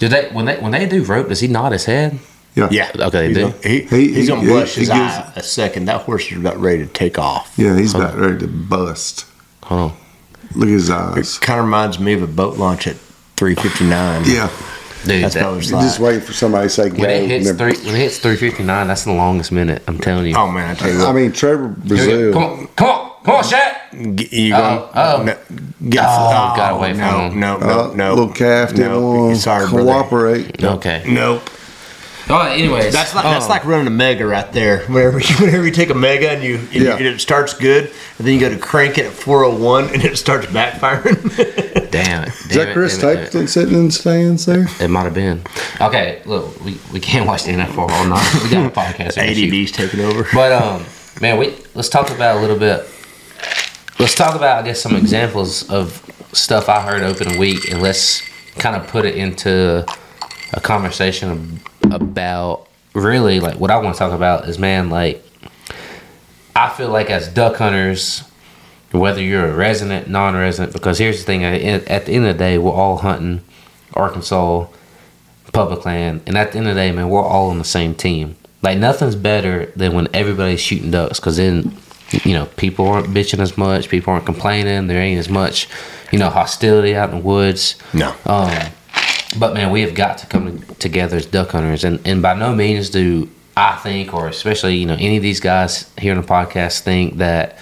Do 0.00 0.08
they 0.08 0.28
when 0.30 0.46
they 0.46 0.56
when 0.58 0.72
they 0.72 0.86
do 0.86 1.04
rope? 1.04 1.28
Does 1.28 1.38
he 1.40 1.46
nod 1.48 1.70
his 1.72 1.84
head? 1.84 2.18
Yeah, 2.56 2.66
yeah. 2.72 2.90
Okay, 2.98 3.28
He's, 3.28 3.36
they 3.36 3.42
gonna, 3.42 3.54
he, 3.62 3.80
He- 3.82 4.12
he's 4.14 4.28
gonna 4.28 4.40
he- 4.40 4.46
blush 4.48 4.74
he 4.74 4.80
his 4.80 4.88
gives- 4.88 4.98
eye 5.00 5.32
a 5.36 5.42
second. 5.42 5.84
That 5.84 6.00
horse 6.00 6.26
is 6.32 6.38
about 6.38 6.56
ready 6.58 6.84
to 6.84 6.92
take 6.92 7.16
off. 7.16 7.54
yeah. 7.56 7.76
He's 7.76 7.94
about 7.94 8.18
ready 8.18 8.38
to 8.38 8.48
bust. 8.48 9.24
Hold 9.62 9.92
on. 9.92 9.96
Look 10.56 10.68
at 10.68 10.72
his 10.72 10.90
eyes. 10.90 11.16
It 11.16 11.18
eyes. 11.20 11.38
kind 11.38 11.60
of 11.60 11.66
reminds 11.66 12.00
me 12.00 12.12
of 12.14 12.22
a 12.22 12.26
boat 12.26 12.56
launch 12.58 12.88
at 12.88 12.96
3:59. 13.36 14.24
Yeah, 14.26 14.50
Dude, 15.04 15.22
that's 15.24 15.34
that- 15.34 15.44
what 15.44 15.52
it 15.52 15.56
was 15.56 15.70
You're 15.70 15.78
like. 15.78 15.86
just 15.88 16.00
waiting 16.00 16.20
for 16.22 16.32
somebody 16.32 16.66
to 16.66 16.70
say 16.70 16.90
when 16.90 17.08
it 17.10 17.28
hits 17.28 17.46
then- 17.46 17.56
three 17.56 17.86
when 17.86 17.94
it 17.94 17.98
hits 17.98 18.18
three 18.18 18.36
fifty 18.36 18.64
nine, 18.64 18.88
that's 18.88 19.04
the 19.04 19.12
longest 19.12 19.52
minute. 19.52 19.82
I'm 19.86 19.98
telling 19.98 20.26
you. 20.26 20.34
Oh 20.36 20.48
man, 20.50 20.70
I 20.70 20.74
tell 20.74 20.90
you 20.90 20.98
what. 20.98 21.08
I 21.08 21.12
mean, 21.12 21.30
Trevor 21.32 21.68
Brazile. 21.68 22.32
Come 22.32 22.42
on, 22.42 22.66
come 22.74 22.88
on, 22.88 23.09
come 23.30 23.36
on, 23.38 23.44
Shaq. 23.44 24.16
G- 24.16 24.44
you 24.44 24.50
going? 24.50 24.88
oh. 24.94 25.22
no, 25.24 25.34
get, 25.88 26.04
Oh, 26.06 26.54
got 26.56 26.74
away 26.74 26.90
from 26.92 27.00
no, 27.00 27.18
him. 27.30 27.40
no, 27.40 27.56
no, 27.58 27.66
Uh, 27.90 27.94
no. 27.94 28.14
little 28.14 28.32
calf 28.32 28.70
didn't 28.70 28.92
no. 28.92 29.00
want 29.00 29.36
Sorry, 29.38 29.66
to 29.66 29.70
brother. 29.72 29.90
cooperate. 29.90 30.62
Okay. 30.64 31.04
Nope. 31.08 31.42
All 32.28 32.36
right. 32.38 32.56
Anyways, 32.60 32.92
That's 32.92 33.12
like 33.12 33.24
that's 33.24 33.46
um, 33.46 33.50
like 33.50 33.64
running 33.64 33.88
a 33.88 33.90
mega 33.90 34.24
right 34.24 34.52
there. 34.52 34.80
Whenever 34.86 35.18
you, 35.18 35.34
whenever 35.44 35.64
you 35.66 35.72
take 35.72 35.90
a 35.90 35.94
mega 35.94 36.30
and 36.30 36.44
you 36.44 36.56
and, 36.58 36.72
you- 36.72 36.84
Yeah. 36.84 36.96
and 36.96 37.04
it 37.06 37.20
starts 37.20 37.54
good, 37.54 37.86
and 38.18 38.26
then 38.26 38.34
you 38.34 38.38
go 38.40 38.48
to 38.48 38.56
crank 38.58 38.98
it 38.98 39.06
at 39.06 39.12
401 39.12 39.86
and 39.92 40.04
it 40.04 40.16
starts 40.16 40.46
backfiring. 40.46 41.90
Damn 41.90 42.22
it. 42.24 42.28
Is 42.28 42.54
that 42.56 42.72
Chris 42.72 42.98
damn 42.98 43.10
it, 43.10 43.14
damn 43.14 43.22
it. 43.24 43.26
Stapleton 43.26 43.48
sitting 43.48 43.74
in 43.74 43.86
the 43.86 43.92
stands 43.92 44.46
there? 44.46 44.66
It 44.80 44.88
might 44.88 45.02
have 45.02 45.14
been. 45.14 45.42
Okay, 45.80 46.22
look, 46.24 46.64
we, 46.64 46.78
we 46.92 47.00
can't 47.00 47.26
watch 47.26 47.42
the 47.44 47.50
NFL 47.52 47.90
all 47.90 48.04
night. 48.06 48.40
We 48.44 48.48
got 48.50 48.64
a 48.66 48.70
podcast. 48.70 49.14
here 49.20 49.26
to 49.26 49.34
shoot. 49.34 49.52
ADD's 49.52 49.72
taking 49.72 50.00
over. 50.00 50.24
But 50.32 50.52
um, 50.52 50.84
man, 51.20 51.36
we 51.36 51.56
let's 51.74 51.88
talk 51.88 52.10
about 52.10 52.36
a 52.36 52.40
little 52.40 52.58
bit. 52.58 52.86
Let's 54.00 54.14
talk 54.14 54.34
about 54.34 54.62
I 54.62 54.66
guess 54.66 54.80
some 54.80 54.96
examples 54.96 55.68
of 55.68 56.02
stuff 56.32 56.70
I 56.70 56.80
heard 56.80 57.02
open 57.02 57.34
a 57.34 57.38
week, 57.38 57.70
and 57.70 57.82
let's 57.82 58.22
kind 58.56 58.74
of 58.74 58.88
put 58.88 59.04
it 59.04 59.14
into 59.14 59.84
a 60.54 60.60
conversation 60.62 61.60
about 61.82 62.66
really 62.94 63.40
like 63.40 63.60
what 63.60 63.70
I 63.70 63.76
want 63.76 63.94
to 63.94 63.98
talk 63.98 64.12
about 64.12 64.48
is 64.48 64.58
man 64.58 64.88
like 64.88 65.22
I 66.56 66.70
feel 66.70 66.88
like 66.88 67.10
as 67.10 67.28
duck 67.28 67.56
hunters, 67.56 68.24
whether 68.90 69.22
you're 69.22 69.44
a 69.44 69.54
resident, 69.54 70.08
non-resident, 70.08 70.72
because 70.72 70.96
here's 70.96 71.18
the 71.18 71.24
thing: 71.24 71.44
at 71.44 71.60
at 71.86 72.06
the 72.06 72.12
end 72.12 72.24
of 72.24 72.38
the 72.38 72.42
day, 72.42 72.56
we're 72.56 72.72
all 72.72 72.96
hunting 72.96 73.44
Arkansas 73.92 74.66
public 75.52 75.84
land, 75.84 76.22
and 76.26 76.38
at 76.38 76.52
the 76.52 76.58
end 76.58 76.68
of 76.68 76.74
the 76.74 76.80
day, 76.80 76.90
man, 76.90 77.10
we're 77.10 77.22
all 77.22 77.50
on 77.50 77.58
the 77.58 77.64
same 77.64 77.94
team. 77.94 78.36
Like 78.62 78.78
nothing's 78.78 79.14
better 79.14 79.66
than 79.76 79.92
when 79.92 80.08
everybody's 80.14 80.60
shooting 80.60 80.90
ducks, 80.90 81.20
because 81.20 81.36
then 81.36 81.76
you 82.24 82.32
know 82.32 82.46
people 82.56 82.88
aren't 82.88 83.08
bitching 83.08 83.40
as 83.40 83.56
much, 83.56 83.88
people 83.88 84.12
aren't 84.12 84.26
complaining, 84.26 84.86
there 84.86 85.00
ain't 85.00 85.18
as 85.18 85.28
much 85.28 85.68
you 86.12 86.18
know 86.18 86.30
hostility 86.30 86.94
out 86.96 87.10
in 87.10 87.16
the 87.16 87.22
woods. 87.22 87.76
No. 87.92 88.14
Um, 88.26 88.70
but 89.38 89.54
man, 89.54 89.70
we 89.70 89.82
have 89.82 89.94
got 89.94 90.18
to 90.18 90.26
come 90.26 90.60
together 90.78 91.16
as 91.16 91.26
duck 91.26 91.50
hunters, 91.50 91.84
and 91.84 92.00
and 92.04 92.22
by 92.22 92.34
no 92.34 92.54
means 92.54 92.90
do 92.90 93.30
I 93.56 93.76
think, 93.76 94.14
or 94.14 94.28
especially 94.28 94.76
you 94.76 94.86
know 94.86 94.94
any 94.98 95.16
of 95.16 95.22
these 95.22 95.40
guys 95.40 95.90
here 95.98 96.14
on 96.14 96.20
the 96.20 96.26
podcast 96.26 96.80
think 96.80 97.18
that 97.18 97.58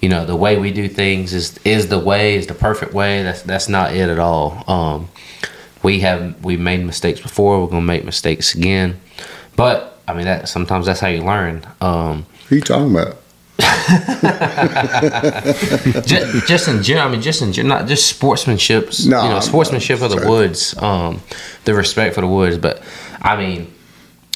you 0.00 0.08
know 0.08 0.24
the 0.24 0.36
way 0.36 0.58
we 0.58 0.72
do 0.72 0.88
things 0.88 1.34
is 1.34 1.58
is 1.64 1.88
the 1.88 1.98
way 1.98 2.36
is 2.36 2.46
the 2.46 2.54
perfect 2.54 2.94
way. 2.94 3.22
That's 3.22 3.42
that's 3.42 3.68
not 3.68 3.94
it 3.94 4.08
at 4.08 4.18
all. 4.18 4.64
Um, 4.66 5.08
we 5.82 6.00
have 6.00 6.42
we 6.44 6.56
made 6.56 6.84
mistakes 6.84 7.20
before. 7.20 7.60
We're 7.60 7.68
gonna 7.68 7.82
make 7.82 8.04
mistakes 8.04 8.54
again, 8.54 9.00
but 9.56 9.98
I 10.08 10.14
mean 10.14 10.24
that 10.24 10.48
sometimes 10.48 10.86
that's 10.86 11.00
how 11.00 11.08
you 11.08 11.22
learn. 11.22 11.66
Um, 11.80 12.26
Who 12.48 12.56
you 12.56 12.62
talking 12.62 12.90
about? 12.90 13.19
Just, 16.06 16.46
just 16.46 16.68
in 16.68 16.82
general, 16.82 17.08
I 17.08 17.10
mean, 17.12 17.22
just 17.22 17.42
in 17.42 17.52
gen- 17.52 17.68
not 17.68 17.86
just 17.86 18.06
sportsmanship, 18.08 18.90
No, 19.06 19.22
you 19.24 19.28
know, 19.30 19.40
sportsmanship 19.40 20.00
of 20.02 20.10
the 20.10 20.16
sorry. 20.18 20.28
woods, 20.28 20.76
um, 20.82 21.20
the 21.64 21.74
respect 21.74 22.14
for 22.14 22.20
the 22.20 22.26
woods. 22.26 22.58
But 22.58 22.82
I 23.22 23.36
mean, 23.36 23.72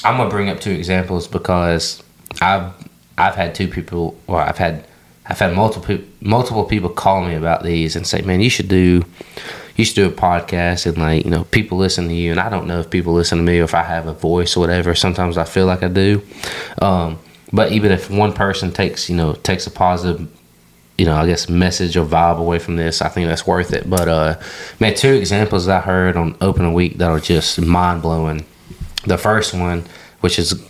I'm 0.04 0.16
gonna 0.16 0.30
bring 0.30 0.48
up 0.48 0.60
two 0.60 0.70
examples 0.72 1.26
because 1.28 2.02
I've 2.40 2.72
I've 3.18 3.34
had 3.34 3.54
two 3.54 3.68
people, 3.68 4.18
or 4.26 4.40
I've 4.40 4.58
had 4.58 4.84
I've 5.26 5.38
had 5.38 5.54
multiple 5.54 5.98
multiple 6.20 6.64
people 6.64 6.90
call 6.90 7.24
me 7.24 7.34
about 7.34 7.62
these 7.62 7.96
and 7.96 8.06
say, 8.06 8.22
man, 8.22 8.40
you 8.40 8.50
should 8.50 8.68
do 8.68 9.04
you 9.76 9.84
should 9.84 9.96
do 9.96 10.06
a 10.06 10.10
podcast 10.10 10.86
and 10.86 10.96
like 10.98 11.24
you 11.24 11.30
know 11.30 11.44
people 11.44 11.78
listen 11.78 12.06
to 12.08 12.14
you 12.14 12.30
and 12.30 12.38
I 12.38 12.48
don't 12.48 12.66
know 12.66 12.78
if 12.80 12.90
people 12.90 13.12
listen 13.12 13.38
to 13.38 13.44
me 13.44 13.58
or 13.58 13.64
if 13.64 13.74
I 13.74 13.82
have 13.82 14.06
a 14.06 14.12
voice 14.14 14.56
or 14.56 14.60
whatever. 14.60 14.94
Sometimes 14.94 15.36
I 15.36 15.44
feel 15.44 15.66
like 15.66 15.82
I 15.82 15.88
do. 15.88 16.22
Um, 16.80 17.18
but 17.54 17.72
even 17.72 17.92
if 17.92 18.10
one 18.10 18.32
person 18.32 18.72
takes 18.72 19.08
you 19.08 19.16
know 19.16 19.32
takes 19.34 19.66
a 19.66 19.70
positive 19.70 20.28
you 20.96 21.06
know, 21.06 21.16
I 21.16 21.26
guess 21.26 21.48
message 21.48 21.96
or 21.96 22.04
vibe 22.04 22.38
away 22.38 22.60
from 22.60 22.76
this, 22.76 23.02
I 23.02 23.08
think 23.08 23.26
that's 23.26 23.46
worth 23.46 23.72
it. 23.72 23.88
But 23.88 24.08
uh 24.08 24.38
man, 24.78 24.94
two 24.94 25.12
examples 25.12 25.66
I 25.68 25.80
heard 25.80 26.16
on 26.16 26.36
open 26.40 26.64
a 26.64 26.72
week 26.72 26.98
that 26.98 27.10
are 27.10 27.20
just 27.20 27.60
mind 27.60 28.02
blowing. 28.02 28.44
The 29.06 29.18
first 29.18 29.54
one, 29.54 29.84
which 30.20 30.38
is 30.38 30.64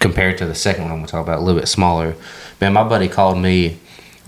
compared 0.00 0.38
to 0.38 0.46
the 0.46 0.54
second 0.54 0.84
one 0.84 0.92
I'm 0.92 0.98
gonna 0.98 1.08
talk 1.08 1.24
about, 1.24 1.38
a 1.38 1.42
little 1.42 1.58
bit 1.60 1.68
smaller. 1.68 2.14
Man, 2.60 2.72
my 2.72 2.88
buddy 2.88 3.08
called 3.08 3.38
me 3.38 3.78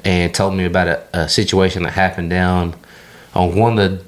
and 0.04 0.34
told 0.34 0.54
me 0.54 0.64
about 0.64 0.88
a, 0.88 1.06
a 1.12 1.28
situation 1.28 1.84
that 1.84 1.92
happened 1.92 2.30
down 2.30 2.74
on 3.34 3.54
one 3.54 3.78
of 3.78 3.90
the 3.90 4.04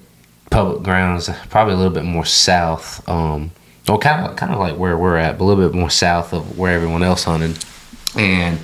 public 0.50 0.82
grounds, 0.82 1.30
probably 1.50 1.74
a 1.74 1.76
little 1.76 1.92
bit 1.92 2.04
more 2.04 2.24
south. 2.24 3.08
Um, 3.08 3.52
or 3.88 3.98
kind 3.98 4.26
of 4.26 4.36
kind 4.36 4.52
of 4.52 4.60
like 4.60 4.76
where 4.76 4.96
we're 4.96 5.16
at, 5.16 5.38
but 5.38 5.44
a 5.44 5.46
little 5.46 5.68
bit 5.68 5.76
more 5.76 5.90
south 5.90 6.32
of 6.32 6.56
where 6.56 6.72
everyone 6.72 7.02
else 7.02 7.24
hunted. 7.24 7.64
And 8.16 8.58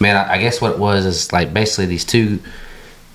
man, 0.00 0.16
I, 0.16 0.34
I 0.34 0.38
guess 0.38 0.60
what 0.60 0.72
it 0.72 0.78
was 0.78 1.06
is 1.06 1.32
like 1.32 1.52
basically 1.52 1.86
these 1.86 2.04
two. 2.04 2.40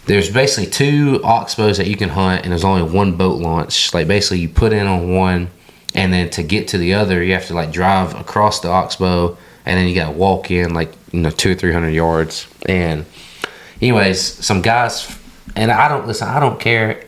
There's 0.06 0.32
basically 0.32 0.72
two 0.72 1.20
oxbows 1.24 1.78
that 1.78 1.88
you 1.88 1.96
can 1.96 2.10
hunt, 2.10 2.44
and 2.44 2.52
there's 2.52 2.64
only 2.64 2.82
one 2.82 3.16
boat 3.16 3.40
launch. 3.40 3.94
Like 3.94 4.08
basically, 4.08 4.40
you 4.40 4.50
put 4.50 4.74
in 4.74 4.88
on 4.88 5.14
one, 5.14 5.50
and 5.94 6.12
then 6.12 6.30
to 6.32 6.44
get 6.44 6.70
to 6.70 6.78
the 6.80 6.96
other, 6.96 7.24
you 7.24 7.34
have 7.34 7.46
to 7.48 7.54
like 7.54 7.72
drive 7.72 8.16
across 8.16 8.60
the 8.60 8.70
oxbow, 8.70 9.38
and 9.66 9.78
then 9.78 9.88
you 9.88 9.94
got 9.94 10.12
to 10.12 10.18
walk 10.18 10.50
in. 10.50 10.74
Like 10.74 10.94
you 11.12 11.22
know 11.22 11.30
two 11.30 11.52
or 11.52 11.56
three 11.56 11.74
hundred 11.74 11.92
yards. 11.92 12.48
And 12.68 13.06
anyways, 13.82 14.22
some 14.22 14.62
guys, 14.62 15.16
and 15.56 15.72
I 15.72 15.88
don't 15.88 16.08
listen. 16.08 16.28
I 16.28 16.40
don't 16.40 16.60
care. 16.60 17.06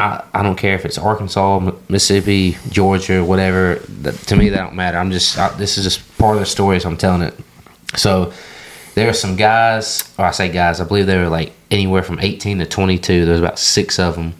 I, 0.00 0.24
I 0.34 0.42
don't 0.42 0.56
care 0.56 0.74
if 0.74 0.84
it's 0.84 0.98
Arkansas, 0.98 1.72
Mississippi, 1.88 2.56
Georgia, 2.70 3.24
whatever. 3.24 3.76
That, 4.02 4.14
to 4.14 4.36
me, 4.36 4.48
that 4.48 4.58
don't 4.58 4.74
matter. 4.74 4.98
I'm 4.98 5.10
just 5.10 5.38
I, 5.38 5.48
this 5.56 5.78
is 5.78 5.84
just 5.84 6.18
part 6.18 6.36
of 6.36 6.40
the 6.40 6.46
story, 6.46 6.80
so 6.80 6.88
I'm 6.88 6.96
telling 6.96 7.22
it. 7.22 7.38
So 7.96 8.32
there 8.94 9.06
were 9.06 9.12
some 9.12 9.36
guys, 9.36 10.12
or 10.18 10.26
I 10.26 10.30
say 10.32 10.50
guys, 10.50 10.80
I 10.80 10.84
believe 10.84 11.06
they 11.06 11.16
were 11.16 11.28
like 11.28 11.52
anywhere 11.70 12.02
from 12.02 12.20
18 12.20 12.58
to 12.58 12.66
22. 12.66 13.24
There 13.24 13.32
was 13.32 13.40
about 13.40 13.58
six 13.58 13.98
of 13.98 14.16
them. 14.16 14.34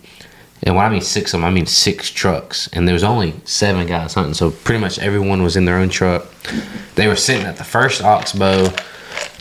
And 0.64 0.76
when 0.76 0.84
I 0.84 0.90
mean 0.90 1.00
six 1.00 1.34
of 1.34 1.40
them, 1.40 1.44
I 1.44 1.50
mean 1.50 1.66
six 1.66 2.10
trucks. 2.10 2.68
And 2.72 2.86
there 2.86 2.92
was 2.92 3.02
only 3.02 3.34
seven 3.44 3.86
guys 3.86 4.14
hunting. 4.14 4.34
So 4.34 4.50
pretty 4.50 4.80
much 4.80 4.98
everyone 4.98 5.42
was 5.42 5.56
in 5.56 5.64
their 5.64 5.78
own 5.78 5.88
truck. 5.88 6.26
They 6.94 7.08
were 7.08 7.16
sitting 7.16 7.46
at 7.46 7.56
the 7.56 7.64
first 7.64 8.02
oxbow. 8.02 8.68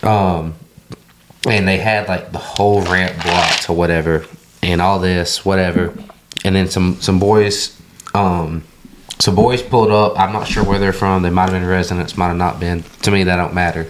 Um, 0.02 0.56
and 1.48 1.68
they 1.68 1.78
had 1.78 2.08
like 2.08 2.32
the 2.32 2.38
whole 2.38 2.82
ramp 2.82 3.22
blocked 3.24 3.70
or 3.70 3.76
whatever. 3.76 4.26
And 4.64 4.82
all 4.82 5.00
this, 5.00 5.46
whatever. 5.46 5.94
And 6.44 6.56
then 6.56 6.70
some, 6.70 7.00
some 7.02 7.20
boys, 7.20 7.80
um, 8.14 8.64
some 9.22 9.36
boys 9.36 9.62
pulled 9.62 9.92
up. 9.92 10.20
I'm 10.20 10.34
not 10.34 10.48
sure 10.48 10.64
where 10.64 10.80
they're 10.80 10.92
from. 10.92 11.22
They 11.22 11.30
might 11.30 11.44
have 11.44 11.52
been 11.52 11.66
residents, 11.66 12.18
might 12.18 12.30
have 12.30 12.38
not 12.38 12.60
been. 12.60 12.82
To 13.04 13.12
me, 13.12 13.24
that 13.26 13.36
don't 13.36 13.54
matter. 13.54 13.88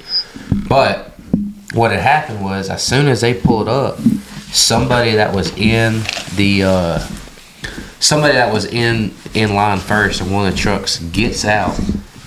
But 0.68 1.14
what 1.74 1.92
had 1.92 2.02
happened 2.02 2.44
was, 2.44 2.70
as 2.70 2.84
soon 2.84 3.08
as 3.08 3.22
they 3.22 3.34
pulled 3.34 3.70
up, 3.70 3.98
somebody 4.52 5.16
that 5.16 5.34
was 5.34 5.56
in 5.56 6.02
the 6.36 6.64
uh, 6.64 7.00
somebody 8.02 8.34
that 8.34 8.52
was 8.52 8.66
in 8.66 9.14
in 9.34 9.56
line 9.56 9.80
first 9.80 10.20
in 10.20 10.32
one 10.32 10.48
of 10.48 10.54
the 10.54 10.60
trucks 10.60 11.00
gets 11.00 11.46
out, 11.46 11.80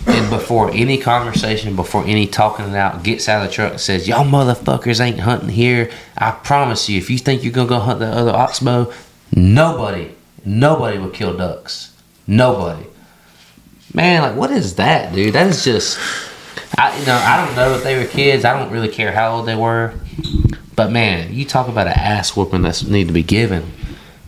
and 0.07 0.31
before 0.31 0.71
any 0.71 0.97
conversation, 0.97 1.77
before 1.77 2.05
any 2.07 2.27
talking 2.27 2.71
it 2.71 2.75
out, 2.75 3.03
gets 3.03 3.29
out 3.29 3.43
of 3.45 3.51
the 3.51 3.55
truck 3.55 3.73
and 3.73 3.81
says, 3.83 4.09
"Y'all 4.09 4.25
motherfuckers 4.25 4.99
ain't 4.99 5.21
hunting 5.21 5.51
here. 5.51 5.91
I 6.17 6.31
promise 6.31 6.89
you, 6.89 6.97
if 6.97 7.11
you 7.11 7.19
think 7.19 7.45
you're 7.45 7.53
gonna 7.53 7.69
go 7.69 7.81
hunt 7.81 7.99
the 7.99 8.07
other 8.07 8.33
oxbow, 8.33 8.91
nobody, 9.31 10.13
nobody 10.43 10.97
will 10.97 11.11
kill 11.11 11.37
ducks. 11.37 11.91
Nobody." 12.27 12.87
Man, 13.95 14.23
like 14.23 14.37
what 14.37 14.51
is 14.51 14.75
that, 14.75 15.15
dude? 15.15 15.35
That 15.35 15.47
is 15.47 15.65
just 15.65 15.99
I 16.77 16.99
you 16.99 17.07
know, 17.07 17.15
I 17.15 17.45
don't 17.45 17.55
know 17.55 17.75
if 17.75 17.85
they 17.85 17.97
were 17.97 18.07
kids. 18.07 18.45
I 18.45 18.59
don't 18.59 18.73
really 18.73 18.89
care 18.89 19.13
how 19.13 19.37
old 19.37 19.47
they 19.47 19.55
were. 19.55 19.95
But 20.75 20.91
man, 20.91 21.33
you 21.33 21.45
talk 21.45 21.69
about 21.69 21.87
an 21.87 21.95
ass 21.95 22.37
whooping 22.37 22.63
that's 22.63 22.83
need 22.83 23.07
to 23.07 23.13
be 23.13 23.23
given. 23.23 23.71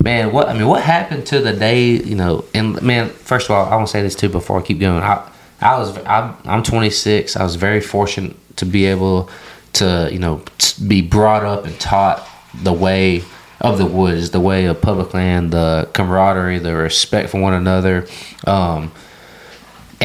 Man, 0.03 0.33
what 0.33 0.49
I 0.49 0.53
mean, 0.53 0.69
what 0.69 0.83
happened 0.83 1.27
to 1.27 1.41
the 1.41 1.53
day, 1.53 1.85
you 1.91 2.15
know, 2.15 2.45
and 2.55 2.81
man, 2.81 3.09
first 3.09 3.47
of 3.47 3.57
all, 3.57 3.67
I 3.67 3.75
want 3.75 3.89
to 3.89 3.93
say 3.93 4.03
this 4.03 4.15
too 4.15 4.29
before 4.29 4.61
I 4.61 4.63
keep 4.63 4.79
going. 4.79 5.03
I 5.03 5.29
I 5.61 5.79
was 5.79 5.97
I'm, 6.05 6.37
I'm 6.45 6.63
26. 6.63 7.37
I 7.37 7.43
was 7.43 7.57
very 7.57 7.81
fortunate 7.81 8.37
to 8.57 8.67
be 8.67 8.87
able 8.87 9.29
to, 9.75 10.09
you 10.13 10.21
know, 10.21 10.43
be 10.87 11.03
brought 11.03 11.45
up 11.45 11.65
and 11.65 11.79
taught 11.81 12.27
the 12.55 12.73
way 12.73 13.25
of 13.61 13.79
the 13.79 13.87
woods, 13.87 14.31
the 14.31 14.41
way 14.41 14.67
of 14.67 14.81
public 14.81 15.13
land, 15.13 15.51
the 15.51 15.89
camaraderie, 15.93 16.59
the 16.59 16.75
respect 16.75 17.31
for 17.31 17.41
one 17.41 17.55
another. 17.55 18.07
Um, 18.47 18.93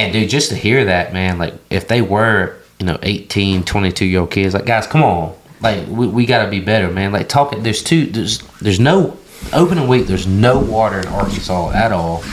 and 0.01 0.13
dude, 0.13 0.29
just 0.29 0.49
to 0.49 0.55
hear 0.55 0.85
that, 0.85 1.13
man, 1.13 1.37
like 1.37 1.53
if 1.69 1.87
they 1.87 2.01
were, 2.01 2.57
you 2.79 2.85
know, 2.85 2.97
18, 3.01 3.63
22 3.63 4.05
year 4.05 4.21
old 4.21 4.31
kids, 4.31 4.53
like 4.53 4.65
guys, 4.65 4.87
come 4.87 5.03
on. 5.03 5.35
Like 5.61 5.87
we, 5.87 6.07
we 6.07 6.25
gotta 6.25 6.49
be 6.49 6.59
better, 6.59 6.89
man. 6.89 7.11
Like 7.11 7.29
talking 7.29 7.63
there's 7.63 7.83
two 7.83 8.07
there's 8.07 8.39
there's 8.59 8.79
no 8.79 9.17
opening 9.53 9.87
week, 9.87 10.07
there's 10.07 10.27
no 10.27 10.59
water 10.59 10.99
in 10.99 11.07
Arkansas 11.07 11.71
at 11.71 11.91
all. 11.91 12.23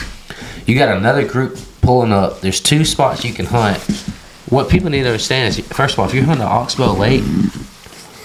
You 0.65 0.77
got 0.77 0.97
another 0.97 1.27
group 1.27 1.59
pulling 1.81 2.11
up. 2.11 2.41
There's 2.41 2.59
two 2.59 2.85
spots 2.85 3.23
you 3.23 3.33
can 3.33 3.45
hunt. 3.45 3.77
What 4.49 4.69
people 4.69 4.89
need 4.89 5.03
to 5.03 5.09
understand 5.09 5.49
is 5.49 5.67
first 5.67 5.93
of 5.93 5.99
all, 5.99 6.07
if 6.07 6.13
you're 6.13 6.23
hunting 6.23 6.45
the 6.45 6.51
Oxbow 6.51 6.93
Lake, 6.93 7.23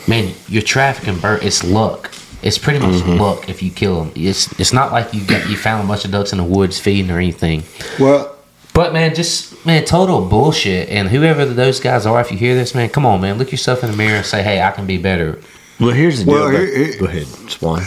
man, 0.09 0.35
your 0.49 0.63
traffic 0.63 1.07
and 1.09 1.21
bird 1.21 1.43
it's 1.43 1.63
luck. 1.63 2.11
It's 2.43 2.59
pretty 2.59 2.79
much 2.79 2.97
mm-hmm. 2.97 3.21
luck 3.21 3.49
if 3.49 3.63
you 3.63 3.71
kill 3.71 4.05
them. 4.05 4.13
It's 4.15 4.59
it's 4.61 4.73
not 4.73 4.93
like 4.93 5.15
you 5.15 5.25
got 5.25 5.49
you 5.49 5.57
found 5.57 5.85
a 5.85 5.89
bunch 5.89 6.05
of 6.05 6.11
ducks 6.11 6.33
in 6.33 6.39
the 6.39 6.45
woods 6.45 6.79
feeding 6.79 7.11
or 7.11 7.19
anything. 7.19 7.63
Well, 7.99 8.34
But 8.75 8.93
man, 8.93 9.15
just 9.15 9.65
man, 9.65 9.85
total 9.85 10.21
bullshit. 10.27 10.89
And 10.91 11.09
whoever 11.09 11.45
those 11.47 11.81
guys 11.81 12.05
are, 12.07 12.21
if 12.21 12.31
you 12.31 12.37
hear 12.37 12.55
this, 12.55 12.75
man, 12.75 12.91
come 12.91 13.07
on, 13.07 13.21
man, 13.21 13.39
look 13.39 13.51
yourself 13.53 13.83
in 13.85 13.91
the 13.91 13.97
mirror 13.97 14.17
and 14.17 14.27
say, 14.27 14.43
"Hey, 14.43 14.61
I 14.61 14.71
can 14.73 14.87
be 14.87 14.99
better." 14.99 15.39
Well, 15.81 15.91
here's 15.91 16.19
the 16.19 16.25
deal. 16.27 16.35
Well, 16.35 16.51
here- 16.51 16.67
here- 16.87 16.99
go 17.01 17.07
ahead, 17.07 17.27
Swan. 17.49 17.83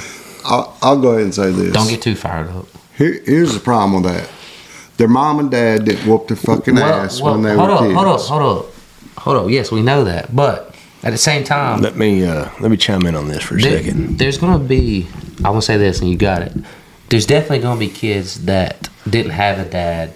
I'll, 0.46 0.78
I'll 0.82 1.00
go 1.00 1.10
ahead 1.10 1.24
and 1.24 1.36
say 1.36 1.52
this. 1.52 1.74
Don't 1.74 1.90
get 1.90 2.02
too 2.02 2.16
fired 2.16 2.50
up. 2.50 2.68
Here, 2.98 3.22
here's 3.26 3.54
the 3.54 3.60
problem 3.60 4.02
with 4.02 4.12
that. 4.14 4.30
Their 4.98 5.08
mom 5.10 5.40
and 5.40 5.52
dad 5.52 5.86
didn't 5.86 6.08
whoop 6.10 6.28
their 6.30 6.38
fucking 6.38 6.78
ass 6.78 7.22
when 7.22 7.42
they 7.44 7.54
hold 7.54 7.70
were 7.70 7.76
up, 7.76 7.80
kids. 7.82 7.94
hold 7.94 8.08
up, 8.08 8.22
hold 8.22 8.58
up, 8.60 8.66
hold 9.18 9.38
up. 9.38 9.50
Yes, 9.52 9.72
we 9.72 9.82
know 9.84 10.06
that, 10.06 10.34
but 10.36 10.74
at 11.04 11.12
the 11.12 11.18
same 11.18 11.44
time, 11.44 11.82
Let 11.82 11.98
me 11.98 12.26
uh, 12.26 12.50
let 12.62 12.72
me 12.72 12.78
chime 12.78 13.06
in 13.06 13.14
on 13.16 13.28
this 13.28 13.44
for 13.44 13.58
a 13.58 13.62
there- 13.62 13.78
second. 13.84 14.18
there's 14.20 14.38
gonna 14.38 14.58
be. 14.58 15.08
I'm 15.40 15.44
gonna 15.52 15.62
say 15.62 15.76
this, 15.78 16.00
and 16.00 16.10
you 16.10 16.16
got 16.18 16.42
it. 16.44 16.54
There's 17.10 17.26
definitely 17.26 17.60
gonna 17.60 17.80
be 17.80 17.90
kids 17.90 18.46
that 18.46 18.88
didn't 19.10 19.32
have 19.32 19.60
a 19.60 19.66
dad 19.66 20.14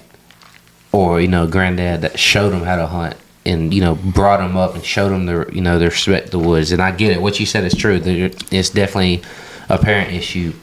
or 0.91 1.21
you 1.21 1.27
know 1.27 1.47
granddad 1.47 2.01
that 2.01 2.19
showed 2.19 2.51
them 2.51 2.63
how 2.63 2.75
to 2.75 2.87
hunt 2.87 3.15
and 3.45 3.73
you 3.73 3.81
know 3.81 3.95
brought 3.95 4.37
them 4.37 4.55
up 4.55 4.75
and 4.75 4.83
showed 4.83 5.09
them 5.09 5.25
the 5.25 5.49
you 5.53 5.61
know 5.61 5.79
their 5.79 5.89
respect 5.89 6.31
the 6.31 6.39
woods. 6.39 6.71
And 6.71 6.81
I 6.81 6.91
get 6.91 7.11
it. 7.11 7.21
What 7.21 7.39
you 7.39 7.45
said 7.45 7.63
is 7.63 7.75
true. 7.75 8.01
It's 8.03 8.69
definitely 8.69 9.23
a 9.69 9.77
parent 9.77 10.11
issue. 10.11 10.53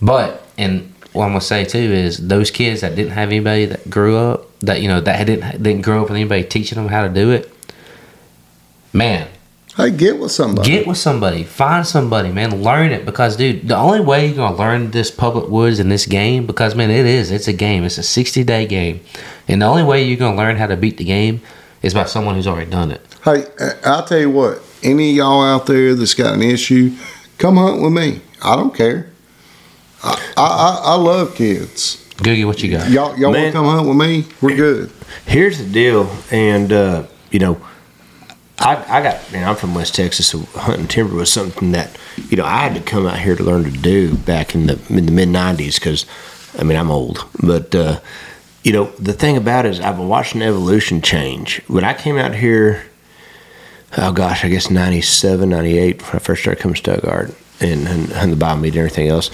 But 0.00 0.46
and 0.56 0.92
what 1.12 1.24
I'm 1.24 1.30
gonna 1.30 1.40
say 1.40 1.64
too 1.64 1.78
is 1.78 2.28
those 2.28 2.50
kids 2.50 2.82
that 2.82 2.94
didn't 2.94 3.12
have 3.12 3.30
anybody 3.30 3.66
that 3.66 3.88
grew 3.90 4.16
up 4.16 4.46
that 4.60 4.80
you 4.80 4.88
know 4.88 5.00
that 5.00 5.26
didn't 5.26 5.62
didn't 5.62 5.82
grow 5.82 6.02
up 6.02 6.08
with 6.08 6.16
anybody 6.16 6.44
teaching 6.44 6.76
them 6.76 6.88
how 6.88 7.06
to 7.06 7.12
do 7.12 7.30
it. 7.30 7.52
Man, 8.92 9.28
Hey, 9.78 9.92
get 9.92 10.18
with 10.18 10.32
somebody. 10.32 10.68
Get 10.68 10.88
with 10.88 10.98
somebody. 10.98 11.44
Find 11.44 11.86
somebody, 11.86 12.32
man. 12.32 12.64
Learn 12.64 12.90
it 12.90 13.06
because, 13.06 13.36
dude, 13.36 13.68
the 13.68 13.76
only 13.76 14.00
way 14.00 14.26
you're 14.26 14.34
gonna 14.34 14.56
learn 14.56 14.90
this 14.90 15.08
public 15.12 15.48
woods 15.48 15.78
in 15.78 15.88
this 15.88 16.04
game, 16.04 16.46
because 16.46 16.74
man, 16.74 16.90
it 16.90 17.06
is. 17.06 17.30
It's 17.30 17.46
a 17.46 17.52
game. 17.52 17.84
It's 17.84 17.96
a 17.96 18.02
60 18.02 18.42
day 18.42 18.66
game, 18.66 19.00
and 19.46 19.62
the 19.62 19.66
only 19.66 19.84
way 19.84 20.02
you're 20.02 20.16
gonna 20.18 20.36
learn 20.36 20.56
how 20.56 20.66
to 20.66 20.76
beat 20.76 20.96
the 20.96 21.04
game 21.04 21.40
is 21.80 21.94
by 21.94 22.06
someone 22.06 22.34
who's 22.34 22.48
already 22.48 22.68
done 22.68 22.90
it. 22.90 23.00
Hey, 23.24 23.44
I- 23.60 23.74
I'll 23.84 24.04
tell 24.04 24.18
you 24.18 24.30
what. 24.30 24.60
Any 24.82 25.10
of 25.10 25.16
y'all 25.16 25.42
out 25.44 25.66
there 25.66 25.94
that's 25.94 26.14
got 26.14 26.34
an 26.34 26.42
issue, 26.42 26.96
come 27.38 27.56
hunt 27.56 27.80
with 27.80 27.92
me. 27.92 28.20
I 28.42 28.56
don't 28.56 28.74
care. 28.74 29.10
I 30.02 30.10
I, 30.36 30.42
I, 30.46 30.80
I 30.86 30.94
love 30.96 31.36
kids. 31.36 32.04
Googie, 32.16 32.44
what 32.44 32.60
you 32.64 32.72
got? 32.72 32.90
Y'all 32.90 33.16
y'all 33.16 33.30
want 33.30 33.44
to 33.46 33.52
come 33.52 33.66
hunt 33.66 33.86
with 33.86 33.96
me? 33.96 34.24
We're 34.40 34.56
good. 34.56 34.90
Here's 35.24 35.58
the 35.58 35.66
deal, 35.66 36.10
and 36.32 36.72
uh, 36.72 37.04
you 37.30 37.38
know, 37.38 37.60
I, 38.60 38.98
I 38.98 39.02
got 39.02 39.32
man, 39.32 39.48
I'm 39.48 39.56
from 39.56 39.74
West 39.74 39.94
Texas, 39.94 40.26
so 40.26 40.40
hunting 40.54 40.88
timber 40.88 41.14
was 41.14 41.32
something 41.32 41.72
that 41.72 41.96
you 42.28 42.36
know 42.36 42.44
I 42.44 42.58
had 42.58 42.74
to 42.74 42.80
come 42.80 43.06
out 43.06 43.18
here 43.18 43.36
to 43.36 43.42
learn 43.42 43.64
to 43.64 43.70
do 43.70 44.16
back 44.16 44.54
in 44.54 44.66
the 44.66 44.80
in 44.88 45.06
the 45.06 45.12
mid 45.12 45.28
'90s 45.28 45.76
because 45.76 46.06
I 46.58 46.64
mean 46.64 46.76
I'm 46.76 46.90
old, 46.90 47.24
but 47.42 47.74
uh, 47.74 48.00
you 48.64 48.72
know 48.72 48.86
the 48.98 49.12
thing 49.12 49.36
about 49.36 49.64
it 49.64 49.70
is 49.70 49.80
I've 49.80 49.96
been 49.96 50.08
watching 50.08 50.42
evolution 50.42 51.02
change. 51.02 51.62
When 51.68 51.84
I 51.84 51.94
came 51.94 52.16
out 52.18 52.34
here, 52.34 52.84
oh 53.96 54.12
gosh, 54.12 54.44
I 54.44 54.48
guess 54.48 54.70
97, 54.70 55.48
98, 55.48 56.02
when 56.02 56.16
I 56.16 56.18
first 56.18 56.42
started 56.42 56.60
coming 56.60 56.74
to 56.74 56.80
Stuttgart 56.80 57.34
and 57.60 57.86
and, 57.86 58.10
and 58.10 58.32
the 58.32 58.36
Bayou 58.36 58.56
Meto 58.56 58.66
and 58.66 58.76
everything 58.76 59.08
else. 59.08 59.28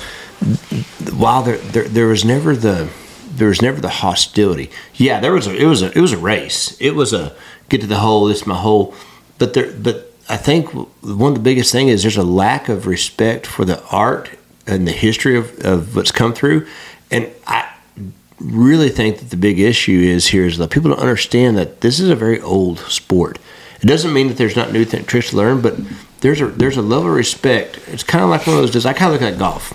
While 1.14 1.42
there, 1.42 1.56
there 1.58 1.88
there 1.88 2.06
was 2.08 2.26
never 2.26 2.54
the 2.54 2.90
there 3.36 3.48
was 3.48 3.62
never 3.62 3.80
the 3.80 3.88
hostility. 3.88 4.70
Yeah, 4.94 5.20
there 5.20 5.32
was 5.32 5.46
a 5.46 5.56
it 5.56 5.64
was 5.64 5.82
a 5.82 5.96
it 5.96 6.00
was 6.00 6.12
a 6.12 6.18
race. 6.18 6.78
It 6.78 6.90
was 6.90 7.14
a 7.14 7.34
get 7.70 7.80
to 7.80 7.86
the 7.86 7.98
hole. 7.98 8.26
This 8.26 8.42
is 8.42 8.46
my 8.46 8.56
hole. 8.58 8.94
But 9.38 9.54
there 9.54 9.72
but 9.72 10.12
I 10.28 10.36
think 10.36 10.70
one 10.70 11.32
of 11.32 11.34
the 11.34 11.44
biggest 11.44 11.72
thing 11.72 11.88
is 11.88 12.02
there's 12.02 12.16
a 12.16 12.22
lack 12.22 12.68
of 12.68 12.86
respect 12.86 13.46
for 13.46 13.64
the 13.64 13.82
art 13.88 14.30
and 14.66 14.88
the 14.88 14.92
history 14.92 15.36
of, 15.36 15.64
of 15.64 15.94
what's 15.94 16.10
come 16.10 16.32
through. 16.32 16.66
And 17.10 17.30
I 17.46 17.70
really 18.40 18.88
think 18.88 19.18
that 19.18 19.30
the 19.30 19.36
big 19.36 19.58
issue 19.58 20.00
is 20.00 20.28
here 20.28 20.46
is 20.46 20.58
that 20.58 20.70
people 20.70 20.90
don't 20.90 21.00
understand 21.00 21.56
that 21.56 21.80
this 21.82 22.00
is 22.00 22.08
a 22.08 22.16
very 22.16 22.40
old 22.40 22.78
sport. 22.80 23.38
It 23.82 23.86
doesn't 23.86 24.12
mean 24.12 24.28
that 24.28 24.38
there's 24.38 24.56
not 24.56 24.72
new 24.72 24.84
th- 24.84 25.06
tricks 25.06 25.30
to 25.30 25.36
learn, 25.36 25.60
but 25.60 25.76
there's 26.20 26.40
a 26.40 26.46
there's 26.46 26.78
a 26.78 26.82
level 26.82 27.08
of 27.08 27.14
respect. 27.14 27.78
It's 27.88 28.02
kind 28.02 28.24
of 28.24 28.30
like 28.30 28.46
one 28.46 28.56
of 28.56 28.62
those. 28.62 28.70
Does 28.70 28.86
I 28.86 28.94
kind 28.94 29.14
of 29.14 29.20
look 29.20 29.30
at 29.30 29.38
golf? 29.38 29.72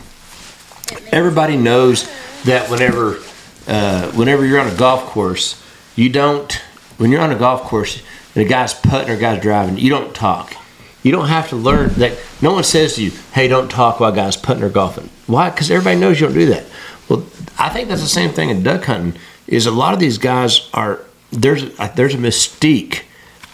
Everybody 1.13 1.57
knows 1.57 2.09
that 2.45 2.71
whenever 2.71 3.19
uh, 3.67 4.11
whenever 4.13 4.45
you're 4.45 4.59
on 4.59 4.67
a 4.67 4.75
golf 4.75 5.03
course, 5.05 5.61
you 5.95 6.09
don't 6.09 6.51
when 6.97 7.11
you're 7.11 7.21
on 7.21 7.31
a 7.31 7.37
golf 7.37 7.61
course 7.61 8.01
and 8.35 8.45
a 8.45 8.47
guy's 8.49 8.73
putting 8.73 9.09
or 9.09 9.13
a 9.13 9.17
guy's 9.19 9.41
driving, 9.41 9.77
you 9.77 9.89
don't 9.89 10.13
talk. 10.15 10.55
You 11.03 11.11
don't 11.11 11.27
have 11.27 11.49
to 11.49 11.55
learn 11.55 11.89
that. 11.95 12.17
No 12.41 12.53
one 12.53 12.63
says 12.63 12.95
to 12.95 13.03
you, 13.03 13.11
"Hey, 13.33 13.47
don't 13.47 13.69
talk 13.71 13.99
while 13.99 14.11
a 14.11 14.15
guy's 14.15 14.35
putting 14.37 14.63
or 14.63 14.69
golfing." 14.69 15.09
Why? 15.27 15.49
Because 15.49 15.71
everybody 15.71 15.99
knows 15.99 16.19
you 16.19 16.27
don't 16.27 16.35
do 16.35 16.45
that. 16.47 16.65
Well, 17.07 17.25
I 17.57 17.69
think 17.69 17.87
that's 17.89 18.01
the 18.01 18.07
same 18.07 18.31
thing 18.31 18.49
in 18.49 18.63
duck 18.63 18.83
hunting. 18.85 19.19
Is 19.47 19.65
a 19.65 19.71
lot 19.71 19.93
of 19.93 19.99
these 19.99 20.17
guys 20.17 20.69
are 20.73 20.99
there's 21.31 21.63
a, 21.63 21.91
there's 21.95 22.13
a 22.15 22.17
mystique 22.17 23.03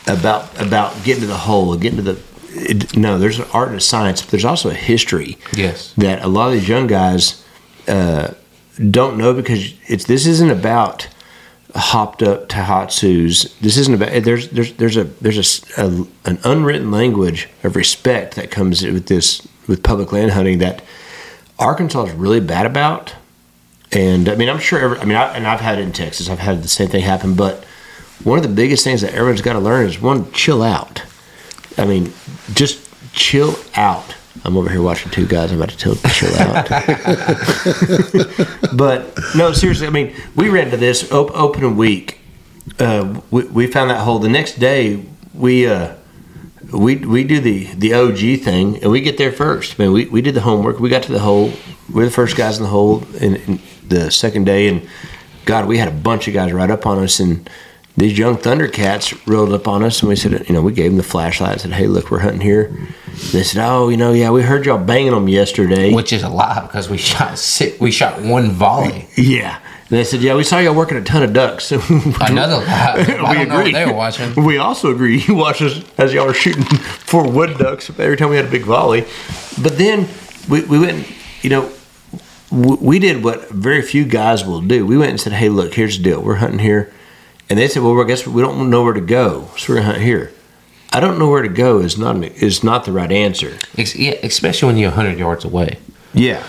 about 0.08 0.60
about 0.62 1.04
getting 1.04 1.22
to 1.22 1.28
the 1.28 1.38
hole, 1.38 1.76
getting 1.78 1.98
to 2.04 2.14
the. 2.14 2.20
It, 2.58 2.96
no, 2.98 3.18
there's 3.20 3.38
an 3.40 3.46
art 3.54 3.68
and 3.70 3.78
a 3.78 3.82
science, 3.82 4.22
but 4.22 4.32
there's 4.32 4.46
also 4.46 4.70
a 4.70 4.74
history 4.74 5.38
Yes. 5.54 5.94
that 5.98 6.24
a 6.24 6.28
lot 6.28 6.48
of 6.48 6.54
these 6.54 6.70
young 6.70 6.88
guys 6.88 7.44
uh, 7.88 8.30
don't 8.90 9.18
know 9.18 9.34
because 9.34 9.74
it's 9.88 10.06
this 10.06 10.26
isn't 10.26 10.50
about 10.50 11.08
hopped 11.76 12.24
up 12.24 12.48
Tohatsus. 12.48 13.58
This 13.60 13.78
isn't 13.78 13.94
about. 13.94 14.24
There's 14.24 14.50
there's 14.50 14.74
there's 14.74 14.98
a 14.98 15.04
there's 15.04 15.70
a 15.78 16.06
an 16.26 16.40
unwritten 16.44 16.92
language 16.92 17.50
of 17.64 17.76
respect 17.76 18.36
that 18.36 18.52
comes 18.52 18.84
with 18.84 19.08
this 19.08 19.48
with 19.68 19.84
public 19.84 20.12
land 20.12 20.32
hunting 20.32 20.60
that 20.60 20.84
Arkansas 21.60 22.06
is 22.06 22.14
really 22.14 22.40
bad 22.40 22.66
about. 22.66 23.14
And 23.92 24.28
I 24.30 24.36
mean, 24.36 24.50
I'm 24.50 24.60
sure. 24.60 24.80
Every, 24.80 25.00
I 25.00 25.06
mean, 25.06 25.18
I, 25.18 25.36
and 25.36 25.46
I've 25.46 25.60
had 25.60 25.80
it 25.80 25.82
in 25.82 25.92
Texas. 25.92 26.30
I've 26.30 26.40
had 26.40 26.64
the 26.64 26.68
same 26.68 26.90
thing 26.90 27.04
happen. 27.04 27.36
But 27.36 27.64
one 28.24 28.38
of 28.38 28.44
the 28.44 28.54
biggest 28.54 28.84
things 28.84 29.02
that 29.02 29.14
everyone's 29.14 29.42
got 29.42 29.54
to 29.54 29.60
learn 29.60 29.86
is 29.86 30.02
one, 30.02 30.32
chill 30.32 30.64
out. 30.64 31.04
I 31.78 31.86
mean, 31.86 32.14
just 32.54 32.90
chill 33.14 33.56
out. 33.76 34.16
I'm 34.44 34.58
over 34.58 34.70
here 34.70 34.82
watching 34.82 35.12
two 35.12 35.26
guys. 35.26 35.52
I'm 35.52 35.58
about 35.58 35.70
to 35.70 35.78
tell 35.78 35.96
chill 35.96 36.36
out. 36.36 36.70
but 38.78 39.18
no, 39.36 39.54
seriously. 39.54 39.88
I 39.88 39.90
mean, 39.90 40.14
we 40.36 40.50
ran 40.50 40.66
into 40.66 40.78
this 40.78 41.12
op- 41.12 41.36
opening 41.36 41.78
week. 41.78 42.20
Uh, 42.80 43.22
we, 43.32 43.44
we 43.46 43.68
found 43.68 43.90
that 43.90 44.02
hole. 44.02 44.20
The 44.20 44.30
next 44.30 44.60
day, 44.60 45.04
we 45.34 45.68
uh, 45.68 45.96
we 46.72 46.98
we 46.98 47.24
do 47.24 47.40
the 47.40 47.66
the 47.76 47.94
OG 47.94 48.44
thing, 48.44 48.82
and 48.82 48.92
we 48.92 49.02
get 49.02 49.18
there 49.18 49.32
first. 49.32 49.80
I 49.80 49.84
mean, 49.84 49.94
we, 49.94 50.06
we 50.06 50.22
did 50.22 50.36
the 50.36 50.42
homework. 50.42 50.80
We 50.80 50.90
got 50.90 51.04
to 51.04 51.12
the 51.12 51.20
hole. 51.20 51.52
We're 51.92 52.06
the 52.06 52.12
first 52.12 52.36
guys 52.36 52.58
in 52.58 52.64
the 52.64 52.70
hole 52.70 53.04
in, 53.20 53.36
in 53.36 53.60
the 53.88 54.12
second 54.12 54.46
day, 54.46 54.68
and 54.68 54.88
God, 55.46 55.68
we 55.68 55.78
had 55.78 55.88
a 55.88 55.92
bunch 55.92 56.28
of 56.28 56.34
guys 56.34 56.52
right 56.52 56.70
up 56.70 56.86
on 56.86 57.00
us, 57.00 57.20
and 57.20 57.50
these 57.98 58.18
young 58.18 58.36
Thundercats 58.38 59.26
rolled 59.26 59.54
up 59.54 59.68
on 59.68 59.84
us, 59.84 60.02
and 60.02 60.10
we 60.10 60.16
said, 60.16 60.48
you 60.50 60.54
know, 60.54 60.62
we 60.62 60.74
gave 60.74 60.92
them 60.92 60.98
the 60.98 61.04
flashlight. 61.04 61.54
and 61.54 61.62
Said, 61.62 61.72
hey, 61.74 61.88
look, 61.88 62.12
we're 62.12 62.20
hunting 62.20 62.42
here. 62.42 62.76
They 63.32 63.44
said, 63.44 63.66
oh, 63.66 63.88
you 63.88 63.96
know, 63.96 64.12
yeah, 64.12 64.32
we 64.32 64.42
heard 64.44 64.66
y'all 64.66 64.84
banging 64.84 65.12
them 65.12 65.30
yesterday. 65.30 65.94
Which 65.94 66.12
is 66.12 66.22
a 66.24 66.30
lie 66.30 66.62
because 66.62 66.90
we 66.90 66.98
shot 66.98 67.40
six, 67.40 67.80
we 67.80 67.92
shot 67.92 68.22
one 68.22 68.52
volley. 68.52 69.08
Yeah. 69.16 69.60
And 69.88 70.00
they 70.00 70.04
said, 70.04 70.22
yeah, 70.22 70.36
we 70.36 70.44
saw 70.44 70.58
y'all 70.60 70.76
working 70.76 70.98
a 70.98 71.04
ton 71.04 71.24
of 71.24 71.32
ducks. 71.32 71.72
Another 71.72 72.58
lie. 72.58 73.06
Know 73.46 73.56
what 73.56 73.72
they 73.72 73.86
were 73.86 73.94
watching. 73.94 74.44
We 74.44 74.58
also 74.58 74.92
agree. 74.92 75.22
You 75.28 75.36
watched 75.36 75.62
us 75.62 75.82
as 75.98 76.12
y'all 76.14 76.26
were 76.26 76.34
shooting 76.34 76.64
four 76.64 77.30
wood 77.30 77.58
ducks 77.58 77.90
every 77.92 78.18
time 78.18 78.30
we 78.30 78.36
had 78.36 78.46
a 78.46 78.52
big 78.52 78.64
volley. 78.64 79.06
But 79.62 79.78
then 79.78 80.10
we, 80.50 80.66
we 80.66 80.80
went, 80.80 81.08
you 81.44 81.50
know, 81.50 81.72
we 82.52 83.00
did 83.00 83.24
what 83.24 83.50
very 83.50 83.82
few 83.82 84.06
guys 84.06 84.44
will 84.44 84.62
do. 84.62 84.86
We 84.86 84.98
went 84.98 85.12
and 85.12 85.22
said, 85.22 85.34
hey, 85.34 85.50
look, 85.50 85.74
here's 85.76 85.98
the 85.98 86.04
deal. 86.04 86.22
We're 86.22 86.36
hunting 86.36 86.60
here. 86.60 86.92
And 87.50 87.60
they 87.60 87.68
said, 87.68 87.84
well, 87.84 88.00
I 88.02 88.06
guess 88.06 88.26
we 88.26 88.42
don't 88.42 88.70
know 88.70 88.84
where 88.84 88.94
to 88.94 89.02
go. 89.02 89.50
So 89.58 89.74
we're 89.74 89.80
going 89.82 89.88
to 89.88 89.94
hunt 89.94 90.04
here. 90.04 90.32
I 90.92 91.00
don't 91.00 91.20
know 91.20 91.30
where 91.30 91.42
to 91.42 91.50
go 91.50 91.80
is 91.80 91.98
not, 91.98 92.16
an, 92.16 92.24
is 92.24 92.64
not 92.64 92.86
the 92.86 92.92
right 92.92 93.12
answer. 93.12 93.58
Yeah, 93.76 94.14
especially 94.24 94.68
when 94.68 94.78
you're 94.78 94.92
100 94.92 95.20
yards 95.20 95.44
away. 95.46 95.78
Yeah. 96.14 96.44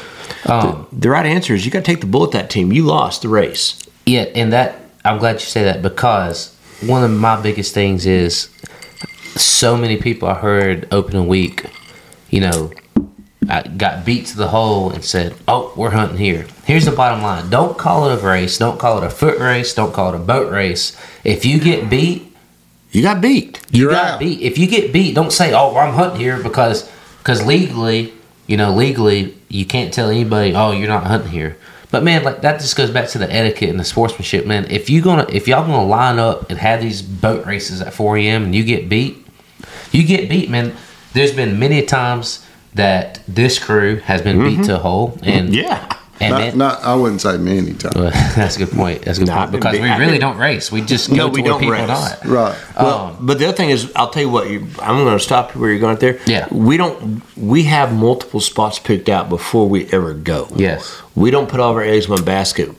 Um, 0.47 0.87
The 0.93 1.11
right 1.11 1.27
answer 1.27 1.55
is 1.55 1.65
you 1.65 1.71
got 1.71 1.81
to 1.81 1.85
take 1.85 2.01
the 2.01 2.07
bull 2.07 2.25
at 2.25 2.31
that 2.33 2.51
team. 2.51 2.73
You 2.73 2.85
lost 2.85 3.23
the 3.23 3.29
race. 3.29 3.83
Yeah, 4.07 4.23
and 4.35 4.53
that 4.53 4.81
I'm 5.05 5.19
glad 5.19 5.35
you 5.35 5.41
say 5.41 5.65
that 5.65 5.83
because 5.83 6.57
one 6.81 7.05
of 7.05 7.11
my 7.11 7.41
biggest 7.41 7.75
things 7.75 8.07
is 8.07 8.49
so 9.37 9.77
many 9.77 9.97
people 9.97 10.29
I 10.29 10.35
heard 10.35 10.89
opening 10.93 11.27
week, 11.27 11.67
you 12.31 12.41
know, 12.41 12.71
I 13.49 13.63
got 13.63 14.05
beat 14.05 14.27
to 14.27 14.37
the 14.37 14.49
hole 14.49 14.91
and 14.91 15.05
said, 15.05 15.35
"Oh, 15.47 15.73
we're 15.77 15.91
hunting 15.91 16.19
here." 16.19 16.47
Here's 16.65 16.85
the 16.85 16.91
bottom 16.93 17.23
line: 17.23 17.49
don't 17.51 17.77
call 17.79 18.09
it 18.11 18.15
a 18.23 18.27
race, 18.27 18.59
don't 18.59 18.79
call 18.79 18.99
it 18.99 19.05
a 19.05 19.11
foot 19.11 19.39
race, 19.39 19.75
don't 19.75 19.93
call 19.93 20.13
it 20.13 20.17
a 20.17 20.23
boat 20.23 20.51
race. 20.53 20.97
If 21.25 21.45
you 21.45 21.59
get 21.61 21.89
beat, 21.91 22.33
You 22.93 23.03
got 23.03 23.21
beat. 23.21 23.61
you 23.71 23.83
You're 23.83 23.93
got 23.93 24.05
out. 24.15 24.21
beat. 24.21 24.41
If 24.41 24.59
you 24.59 24.67
get 24.67 24.93
beat, 24.93 25.15
don't 25.15 25.33
say, 25.33 25.53
"Oh, 25.53 25.73
well, 25.73 25.87
I'm 25.89 25.95
hunting 25.95 26.21
here," 26.21 26.39
because 26.43 26.89
because 27.19 27.45
legally, 27.45 28.13
you 28.47 28.57
know, 28.57 28.73
legally, 28.73 29.35
you 29.49 29.65
can't 29.65 29.93
tell 29.93 30.09
anybody, 30.11 30.55
"Oh, 30.55 30.73
you're 30.73 30.89
not 30.89 31.05
hunting 31.05 31.31
here." 31.33 31.57
But 31.91 32.03
man, 32.03 32.25
like 32.25 32.41
that 32.43 32.61
just 32.61 32.75
goes 32.77 32.91
back 32.91 33.09
to 33.11 33.19
the 33.19 33.33
etiquette 33.33 33.71
and 33.71 33.79
the 33.79 33.85
sportsmanship, 33.85 34.45
man. 34.47 34.67
If 34.71 34.89
you 34.91 35.01
gonna 35.03 35.27
if 35.31 35.47
y'all 35.47 35.67
gonna 35.67 35.85
line 35.87 36.19
up 36.19 36.51
and 36.51 36.59
have 36.59 36.81
these 36.81 37.01
boat 37.03 37.47
races 37.47 37.81
at 37.81 37.95
4 37.95 38.17
a.m. 38.19 38.45
and 38.45 38.55
you 38.55 38.65
get 38.65 38.89
beat, 38.89 39.25
you 39.93 40.03
get 40.03 40.29
beat, 40.29 40.51
man. 40.51 40.73
There's 41.13 41.33
been 41.33 41.59
many 41.59 41.83
times 41.83 42.41
that 42.77 43.21
this 43.27 43.59
crew 43.59 43.97
has 43.97 44.23
been 44.23 44.39
beat 44.39 44.55
mm-hmm. 44.55 44.63
to 44.65 44.75
a 44.77 44.79
hole, 44.79 45.19
and 45.23 45.55
Yeah. 45.63 45.89
and 46.21 46.31
Not, 46.31 46.39
man, 46.41 46.59
not, 46.59 46.83
I 46.83 46.95
wouldn't 46.95 47.21
say 47.21 47.37
many 47.39 47.73
times. 47.75 47.95
well, 47.95 48.11
that's 48.37 48.57
a 48.57 48.61
good 48.61 48.71
point. 48.71 49.03
That's 49.03 49.19
a 49.19 49.23
good 49.23 49.29
No, 49.29 49.37
point 49.37 49.53
because 49.53 49.73
beat- 49.73 49.83
we 49.83 49.91
really 49.91 50.19
don't 50.19 50.37
race. 50.39 50.71
We 50.73 50.81
just 50.83 51.11
No, 51.11 51.29
go 51.29 51.35
we 51.35 51.43
where 51.43 51.51
don't 51.53 51.61
people 51.61 51.73
race. 51.75 51.89
not. 51.89 52.25
Right. 52.25 52.57
Well, 52.77 52.99
um, 52.99 53.27
but 53.27 53.39
the 53.39 53.47
other 53.49 53.57
thing 53.57 53.71
is, 53.71 53.93
I'll 53.97 54.11
tell 54.11 54.23
you 54.23 54.31
what. 54.31 54.49
You, 54.51 54.61
I'm 54.81 54.97
going 55.05 55.17
to 55.19 55.25
stop 55.25 55.55
you 55.55 55.61
where 55.61 55.71
you're 55.71 55.81
going 55.81 55.97
there. 55.99 56.19
Yeah. 56.27 56.47
We 56.51 56.77
don't. 56.77 57.23
We 57.37 57.65
have 57.65 57.93
multiple 57.95 58.41
spots 58.41 58.79
picked 58.79 59.09
out 59.09 59.29
before 59.29 59.69
we 59.69 59.87
ever 59.93 60.15
go. 60.15 60.49
Yes. 60.57 61.01
We 61.15 61.31
don't 61.31 61.49
put 61.49 61.61
all 61.61 61.71
of 61.71 61.77
our 61.77 61.83
eggs 61.83 62.07
in 62.07 62.13
one 62.13 62.25
basket 62.25 62.71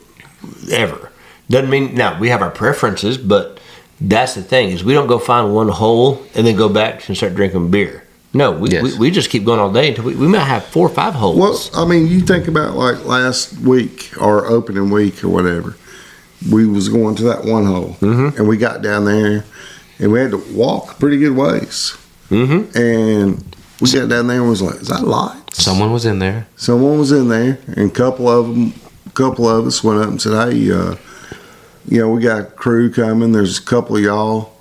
ever. 0.71 1.11
Doesn't 1.49 1.69
mean 1.69 1.95
now 1.95 2.19
we 2.19 2.29
have 2.29 2.41
our 2.41 2.51
preferences, 2.51 3.17
but 3.17 3.59
that's 4.01 4.35
the 4.35 4.43
thing 4.43 4.69
is 4.69 4.83
we 4.83 4.93
don't 4.93 5.07
go 5.07 5.17
find 5.17 5.55
one 5.55 5.69
hole 5.69 6.21
and 6.35 6.45
then 6.45 6.55
go 6.55 6.69
back 6.69 7.07
and 7.07 7.15
start 7.17 7.33
drinking 7.35 7.71
beer. 7.71 8.03
No, 8.33 8.51
we, 8.51 8.69
Yes. 8.69 8.83
we, 8.83 8.97
we 8.97 9.11
just 9.11 9.29
keep 9.29 9.45
going 9.45 9.59
all 9.59 9.71
day 9.71 9.89
until 9.89 10.03
we, 10.05 10.15
we 10.15 10.27
might 10.27 10.39
have 10.43 10.65
four 10.65 10.85
or 10.87 10.93
five 10.93 11.13
holes. 11.15 11.37
Well, 11.73 11.83
I 11.85 11.87
mean, 11.89 12.07
you 12.07 12.19
think 12.21 12.47
about 12.47 12.75
like 12.75 13.05
last 13.05 13.57
week 13.59 14.11
or 14.19 14.45
opening 14.45 14.89
week 14.89 15.23
or 15.23 15.29
whatever. 15.29 15.75
We 16.51 16.67
was 16.67 16.87
going 16.89 17.15
to 17.15 17.23
that 17.23 17.45
one 17.45 17.65
hole, 17.65 17.95
Mm-hmm. 17.99 18.37
and 18.37 18.47
we 18.47 18.57
got 18.57 18.83
down 18.83 19.05
there, 19.05 19.43
and 19.97 20.11
we 20.11 20.19
had 20.19 20.31
to 20.31 20.37
walk 20.53 20.99
pretty 20.99 21.17
good 21.17 21.35
ways. 21.35 21.97
mm-hmm. 22.29 22.77
And 22.77 23.55
we 23.81 23.91
got 23.91 24.07
down 24.09 24.27
there 24.27 24.41
and 24.41 24.49
was 24.49 24.61
like, 24.61 24.75
"Is 24.81 24.89
that 24.89 25.01
lights?" 25.03 25.63
Someone 25.63 25.91
was 25.91 26.05
in 26.05 26.19
there. 26.19 26.45
Someone 26.55 26.99
was 26.99 27.11
in 27.11 27.29
there, 27.29 27.57
and 27.75 27.89
a 27.89 27.93
couple 27.93 28.27
of 28.29 28.47
them, 28.49 28.73
a 29.07 29.09
couple 29.11 29.49
of 29.49 29.65
us 29.65 29.83
went 29.83 29.99
up 29.99 30.09
and 30.09 30.21
said, 30.21 30.33
"Hey, 30.51 30.71
uh, 30.71 30.95
you 31.87 32.01
know, 32.01 32.09
we 32.11 32.21
got 32.21 32.39
a 32.41 32.43
crew 32.45 32.91
coming. 32.91 33.31
There's 33.31 33.57
a 33.57 33.63
couple 33.63 33.95
of 33.97 34.03
y'all. 34.03 34.53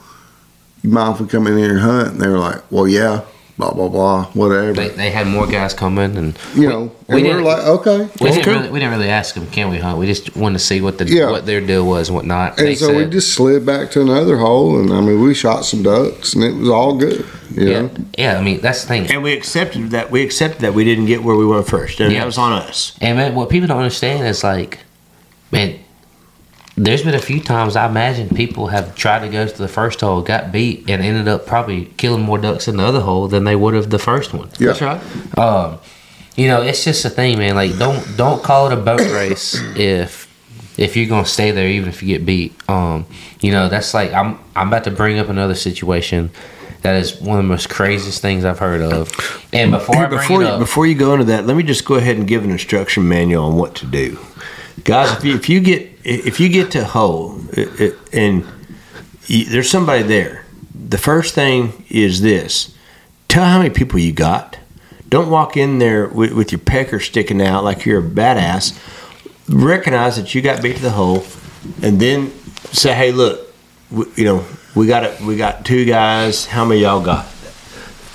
You 0.83 0.89
mind 0.89 1.17
if 1.17 1.21
we 1.21 1.27
come 1.29 1.47
in 1.47 1.59
here 1.59 1.71
and 1.73 1.81
hunt?" 1.81 2.13
And 2.13 2.21
they 2.23 2.29
were 2.29 2.39
like, 2.39 2.63
"Well, 2.73 2.89
yeah." 2.89 3.21
Blah 3.59 3.73
blah 3.73 3.89
blah, 3.89 4.25
whatever. 4.35 4.75
They, 4.75 4.89
they 4.91 5.11
had 5.11 5.27
more 5.27 5.47
guys 5.47 5.73
coming, 5.73 6.15
and 6.19 6.39
you 6.55 6.69
know, 6.69 6.93
we 7.09 7.15
and 7.17 7.23
we, 7.23 7.35
were 7.35 7.41
like, 7.41 7.65
"Okay." 7.67 7.99
we 8.01 8.09
well, 8.21 8.35
didn't 8.35 8.55
really 8.55 8.69
we 8.69 8.81
didn't 8.81 8.93
really 8.99 9.09
ask 9.09 9.35
them, 9.35 9.47
can 9.47 9.71
we 9.71 9.79
hunt? 9.79 9.97
We 9.97 10.05
just 10.05 10.37
wanted 10.37 10.59
to 10.59 10.65
see 10.65 10.83
what 10.83 10.99
the 10.99 11.07
Yeah. 11.07 11.31
what 11.31 11.47
their 11.47 11.63
deal 11.63 11.87
was 11.87 12.11
and 12.11 12.17
whatnot. 12.17 12.59
And 12.59 12.69
They 12.69 12.75
so 12.75 12.95
we 12.95 13.07
just 13.07 13.33
slid 13.33 13.65
back 13.65 13.91
to 13.93 14.03
another 14.03 14.37
hole, 14.37 14.79
and 14.79 14.93
I 14.93 15.01
mean, 15.01 15.23
we 15.23 15.33
shot 15.33 15.65
some 15.65 15.83
ducks, 15.83 16.35
and 16.35 16.45
it 16.45 16.55
was 16.55 16.69
all 16.69 16.99
good. 16.99 17.25
You 17.51 17.69
yeah, 17.71 17.81
know, 17.81 17.91
yeah. 18.19 18.39
I 18.39 18.43
mean, 18.43 18.61
that's 18.61 18.83
the 18.83 18.89
thing. 18.89 19.11
And 19.11 19.23
we 19.23 19.33
accepted 19.33 19.91
that 19.93 20.11
we 20.11 20.23
accepted 20.23 20.61
that 20.61 20.75
we 20.75 20.85
didn't 20.85 21.07
get 21.07 21.23
where 21.25 21.37
we 21.37 21.47
went 21.47 21.67
first, 21.67 21.99
and 22.01 22.13
Yeah. 22.13 22.19
that 22.19 22.27
was 22.27 22.37
on 22.37 22.53
us. 22.53 22.93
And 23.01 23.17
man, 23.17 23.35
what 23.35 23.49
people 23.49 23.69
don't 23.69 23.79
understand 23.79 24.27
is 24.29 24.45
like, 24.45 24.81
man, 25.51 25.79
there's 26.77 27.03
been 27.03 27.15
a 27.15 27.21
few 27.21 27.41
times 27.41 27.75
I 27.75 27.87
imagine 27.89 28.29
people 28.29 28.67
have 28.67 28.95
tried 28.95 29.21
to 29.21 29.29
go 29.29 29.47
to 29.47 29.59
the 29.59 29.69
first 29.69 30.01
hole, 30.01 30.21
got 30.21 30.53
beat, 30.53 30.91
and 30.91 31.03
ended 31.03 31.27
up 31.27 31.47
probably 31.47 31.87
killing 31.97 32.23
more 32.23 32.39
ducks 32.39 32.69
in 32.69 32.77
the 32.77 32.85
other 32.85 33.01
hole 33.01 33.29
than 33.29 33.45
they 33.45 33.57
would 33.57 33.75
have 33.75 33.89
the 33.89 33.99
first 33.99 34.35
one. 34.35 34.51
yeah. 34.59 34.73
That's 34.73 34.83
right. 34.83 35.39
Um, 35.39 35.79
you 36.37 36.49
know, 36.49 36.61
it's 36.61 36.85
just 36.85 37.05
a 37.07 37.11
thing, 37.11 37.39
man. 37.39 37.55
Like, 37.55 37.79
don't 37.79 38.17
don't 38.17 38.43
call 38.43 38.67
it 38.67 38.75
a 38.75 38.77
boat 38.77 39.01
race 39.13 39.55
if 39.75 40.27
if 40.77 40.97
you're 40.97 41.09
gonna 41.09 41.25
stay 41.25 41.51
there, 41.51 41.67
even 41.67 41.89
if 41.89 42.03
you 42.03 42.09
get 42.09 42.27
beat. 42.27 42.55
Um, 42.69 43.07
you 43.41 43.53
know, 43.53 43.71
that's 43.71 43.95
like 43.95 44.13
I'm 44.13 44.39
I'm 44.55 44.69
about 44.69 44.85
to 44.85 44.91
bring 44.91 45.19
up 45.19 45.31
another 45.31 45.55
situation 45.55 46.31
that 46.83 46.97
is 46.97 47.21
one 47.21 47.39
of 47.39 47.45
the 47.45 47.49
most 47.49 47.71
craziest 47.71 48.21
things 48.21 48.45
I've 48.45 48.59
heard 48.59 48.83
of. 48.83 49.11
And 49.53 49.71
before 49.71 49.97
I 49.97 50.07
bring 50.07 50.21
before 50.21 50.43
it 50.43 50.45
you, 50.45 50.51
up, 50.51 50.59
before 50.59 50.87
you 50.87 50.95
go 50.95 51.15
into 51.15 51.25
that, 51.25 51.47
let 51.47 51.57
me 51.57 51.63
just 51.63 51.87
go 51.87 51.95
ahead 51.95 52.19
and 52.19 52.29
give 52.29 52.45
an 52.45 52.51
instruction 52.51 53.09
manual 53.09 53.47
on 53.47 53.57
what 53.57 53.75
to 53.77 53.87
do, 53.87 54.19
guys. 54.85 55.17
If 55.17 55.25
you, 55.25 55.35
if 55.35 55.49
you 55.49 55.61
get 55.61 55.96
if 56.07 56.39
you 56.39 56.49
get 56.49 56.71
to 56.73 56.83
a 56.83 56.85
hole 56.85 57.41
and 58.13 58.47
there's 59.29 59.69
somebody 59.69 60.03
there, 60.05 60.45
the 60.73 60.99
first 60.99 61.35
thing 61.35 61.85
is 61.89 62.21
this: 62.21 62.75
tell 63.29 63.45
how 63.45 63.59
many 63.59 63.71
people 63.71 63.99
you 63.99 64.13
got. 64.13 64.59
Don't 65.09 65.31
walk 65.31 65.57
in 65.57 65.79
there 65.79 66.09
with, 66.09 66.33
with 66.33 66.51
your 66.51 66.59
pecker 66.59 66.99
sticking 66.99 67.41
out 67.41 67.63
like 67.63 67.85
you're 67.85 68.01
a 68.01 68.03
badass. 68.03 68.77
Recognize 69.49 70.17
that 70.17 70.35
you 70.35 70.43
got 70.43 70.63
beat 70.63 70.77
to 70.77 70.83
the 70.83 70.91
hole, 70.91 71.25
and 71.83 72.01
then 72.01 72.31
say, 72.73 72.95
"Hey, 72.95 73.13
look, 73.13 73.53
we, 73.91 74.07
you 74.17 74.25
know 74.25 74.45
we 74.75 74.87
got 74.87 75.05
it. 75.05 75.21
We 75.21 75.37
got 75.37 75.65
two 75.65 75.85
guys. 75.85 76.47
How 76.47 76.65
many 76.65 76.83
y'all 76.83 77.05
got?" 77.05 77.27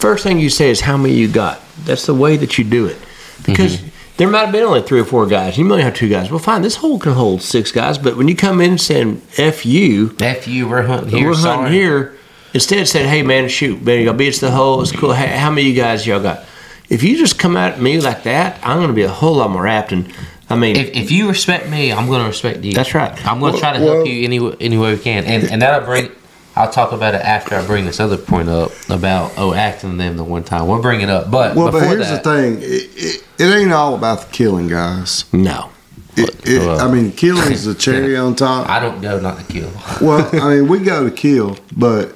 first 0.01 0.23
thing 0.23 0.39
you 0.39 0.49
say 0.49 0.71
is 0.71 0.81
how 0.81 0.97
many 0.97 1.13
you 1.13 1.27
got. 1.27 1.61
That's 1.85 2.07
the 2.07 2.15
way 2.15 2.35
that 2.37 2.57
you 2.57 2.63
do 2.63 2.87
it. 2.87 2.97
Because 3.45 3.77
mm-hmm. 3.77 3.90
There 4.21 4.29
might 4.29 4.41
have 4.41 4.51
been 4.51 4.61
only 4.61 4.83
three 4.83 4.99
or 4.99 5.03
four 5.03 5.25
guys. 5.25 5.57
You 5.57 5.65
might 5.65 5.81
have 5.81 5.95
two 5.95 6.07
guys. 6.07 6.29
Well, 6.29 6.37
fine, 6.37 6.61
this 6.61 6.75
hole 6.75 6.99
can 6.99 7.13
hold 7.13 7.41
six 7.41 7.71
guys. 7.71 7.97
But 7.97 8.17
when 8.17 8.27
you 8.27 8.35
come 8.35 8.61
in 8.61 8.77
saying 8.77 9.19
F 9.39 9.65
you, 9.65 10.15
F 10.19 10.47
you, 10.47 10.69
we're 10.69 10.83
hunting 10.83 11.09
here. 11.09 11.27
we're 11.27 11.33
sorry. 11.33 11.55
hunting 11.57 11.73
here, 11.73 12.15
instead 12.53 12.87
said, 12.87 13.07
hey, 13.07 13.23
man, 13.23 13.49
shoot, 13.49 13.81
man, 13.81 14.05
y'all 14.05 14.13
beat 14.13 14.35
the 14.35 14.51
hole. 14.51 14.79
It's 14.83 14.91
cool. 14.91 15.11
Hey, 15.11 15.35
how 15.35 15.49
many 15.49 15.61
of 15.63 15.75
you 15.75 15.81
guys 15.81 16.05
y'all 16.05 16.21
got? 16.21 16.45
If 16.87 17.01
you 17.01 17.17
just 17.17 17.39
come 17.39 17.57
at 17.57 17.81
me 17.81 17.99
like 17.99 18.21
that, 18.21 18.59
I'm 18.61 18.77
going 18.77 18.89
to 18.89 18.93
be 18.93 19.01
a 19.01 19.09
whole 19.09 19.37
lot 19.37 19.49
more 19.49 19.65
apt. 19.65 19.91
And 19.91 20.13
I 20.51 20.55
mean, 20.55 20.75
If, 20.75 20.95
if 20.95 21.09
you 21.11 21.27
respect 21.27 21.67
me, 21.67 21.91
I'm 21.91 22.05
going 22.05 22.21
to 22.21 22.27
respect 22.27 22.63
you. 22.63 22.73
That's 22.73 22.93
right. 22.93 23.25
I'm 23.25 23.39
going 23.39 23.53
to 23.55 23.59
try 23.59 23.73
to 23.75 23.83
Well- 23.83 23.95
help 23.95 24.07
you 24.07 24.23
any 24.23 24.37
any 24.63 24.77
way 24.77 24.93
we 24.93 24.99
can, 24.99 25.23
and 25.23 25.49
and 25.49 25.63
that'll 25.63 25.83
bring. 25.83 26.11
I'll 26.55 26.69
talk 26.71 26.91
about 26.91 27.15
it 27.15 27.21
after 27.21 27.55
I 27.55 27.65
bring 27.65 27.85
this 27.85 27.99
other 27.99 28.17
point 28.17 28.49
up 28.49 28.71
about 28.89 29.31
oh 29.37 29.53
acting 29.53 29.97
them 29.97 30.17
the 30.17 30.23
one 30.23 30.43
time. 30.43 30.67
We'll 30.67 30.81
bring 30.81 31.01
it 31.01 31.09
up, 31.09 31.31
but 31.31 31.55
Well, 31.55 31.71
but 31.71 31.83
here's 31.83 32.09
that, 32.09 32.23
the 32.23 32.29
thing: 32.35 32.57
it, 32.61 32.89
it, 32.95 33.23
it 33.39 33.55
ain't 33.55 33.71
all 33.71 33.95
about 33.95 34.21
the 34.27 34.31
killing, 34.33 34.67
guys. 34.67 35.25
no. 35.33 35.69
It, 36.17 36.45
it, 36.45 36.59
Well- 36.59 36.81
I 36.81 36.91
mean, 36.91 37.13
killing 37.13 37.53
is 37.53 37.63
the 37.63 37.73
cherry 37.85 38.17
on 38.17 38.35
top. 38.35 38.67
I 38.69 38.79
don't 38.81 39.01
go 39.01 39.19
not 39.19 39.39
to 39.39 39.45
kill. 39.45 39.71
Well, 40.01 40.29
I 40.33 40.55
mean, 40.55 40.67
we 40.67 40.79
go 40.79 41.05
to 41.05 41.11
kill, 41.15 41.57
but 41.77 42.15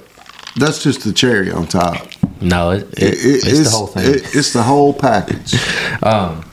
that's 0.57 0.83
just 0.83 1.05
the 1.05 1.13
cherry 1.13 1.49
on 1.49 1.65
top. 1.67 2.05
No, 2.41 2.71
it, 2.71 2.83
it, 2.93 2.99
It, 3.01 3.03
it- 3.03 3.47
it's, 3.47 3.63
the 3.71 3.77
whole 3.77 3.87
thing. 3.87 4.15
it- 4.15 4.35
it's 4.35 4.51
the 4.51 4.63
whole 4.63 4.93
package. 4.93 5.55
Um, 6.03 6.43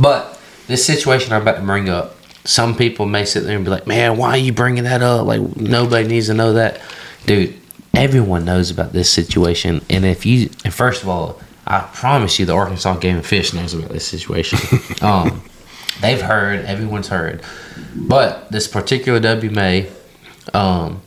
but 0.00 0.40
this 0.66 0.84
situation 0.84 1.32
I'm 1.34 1.42
about 1.42 1.56
to 1.58 1.62
bring 1.62 1.88
up, 1.90 2.16
some 2.44 2.74
people 2.74 3.04
may 3.04 3.24
sit 3.26 3.44
there 3.44 3.54
and 3.54 3.64
be 3.64 3.70
like, 3.70 3.86
"Man, 3.86 4.16
why 4.16 4.30
are 4.30 4.36
you 4.38 4.52
bringing 4.52 4.84
that 4.84 5.02
up? 5.02 5.26
Like 5.26 5.42
nobody 5.56 6.08
needs 6.08 6.26
to 6.28 6.34
know 6.34 6.54
that." 6.54 6.80
Dude, 7.28 7.54
everyone 7.94 8.44
knows 8.44 8.70
about 8.70 8.92
this 8.92 9.10
situation, 9.10 9.84
and 9.90 10.04
if 10.04 10.24
you, 10.24 10.50
and 10.64 10.72
first 10.72 11.02
of 11.02 11.08
all, 11.08 11.40
I 11.66 11.80
promise 11.80 12.38
you, 12.38 12.46
the 12.46 12.54
Arkansas 12.54 12.96
Game 12.96 13.16
and 13.16 13.26
Fish 13.26 13.52
knows 13.52 13.74
about 13.74 13.90
this 13.90 14.06
situation. 14.06 14.58
um, 15.02 15.42
they've 16.00 16.20
heard, 16.20 16.64
everyone's 16.64 17.08
heard, 17.08 17.42
but 17.94 18.50
this 18.50 18.66
particular 18.66 19.20
WMA, 19.20 19.90
um, 20.54 21.02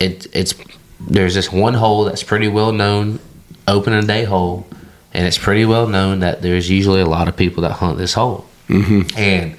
it 0.00 0.26
it's 0.32 0.54
there's 0.98 1.34
this 1.34 1.52
one 1.52 1.74
hole 1.74 2.04
that's 2.04 2.24
pretty 2.24 2.48
well 2.48 2.72
known, 2.72 3.20
open 3.68 3.92
opening 3.92 4.06
day 4.06 4.24
hole, 4.24 4.66
and 5.14 5.26
it's 5.26 5.38
pretty 5.38 5.64
well 5.64 5.86
known 5.86 6.18
that 6.20 6.42
there's 6.42 6.68
usually 6.68 7.00
a 7.00 7.06
lot 7.06 7.28
of 7.28 7.36
people 7.36 7.62
that 7.62 7.72
hunt 7.72 7.96
this 7.96 8.14
hole. 8.14 8.46
Mm-hmm. 8.68 9.16
And 9.16 9.56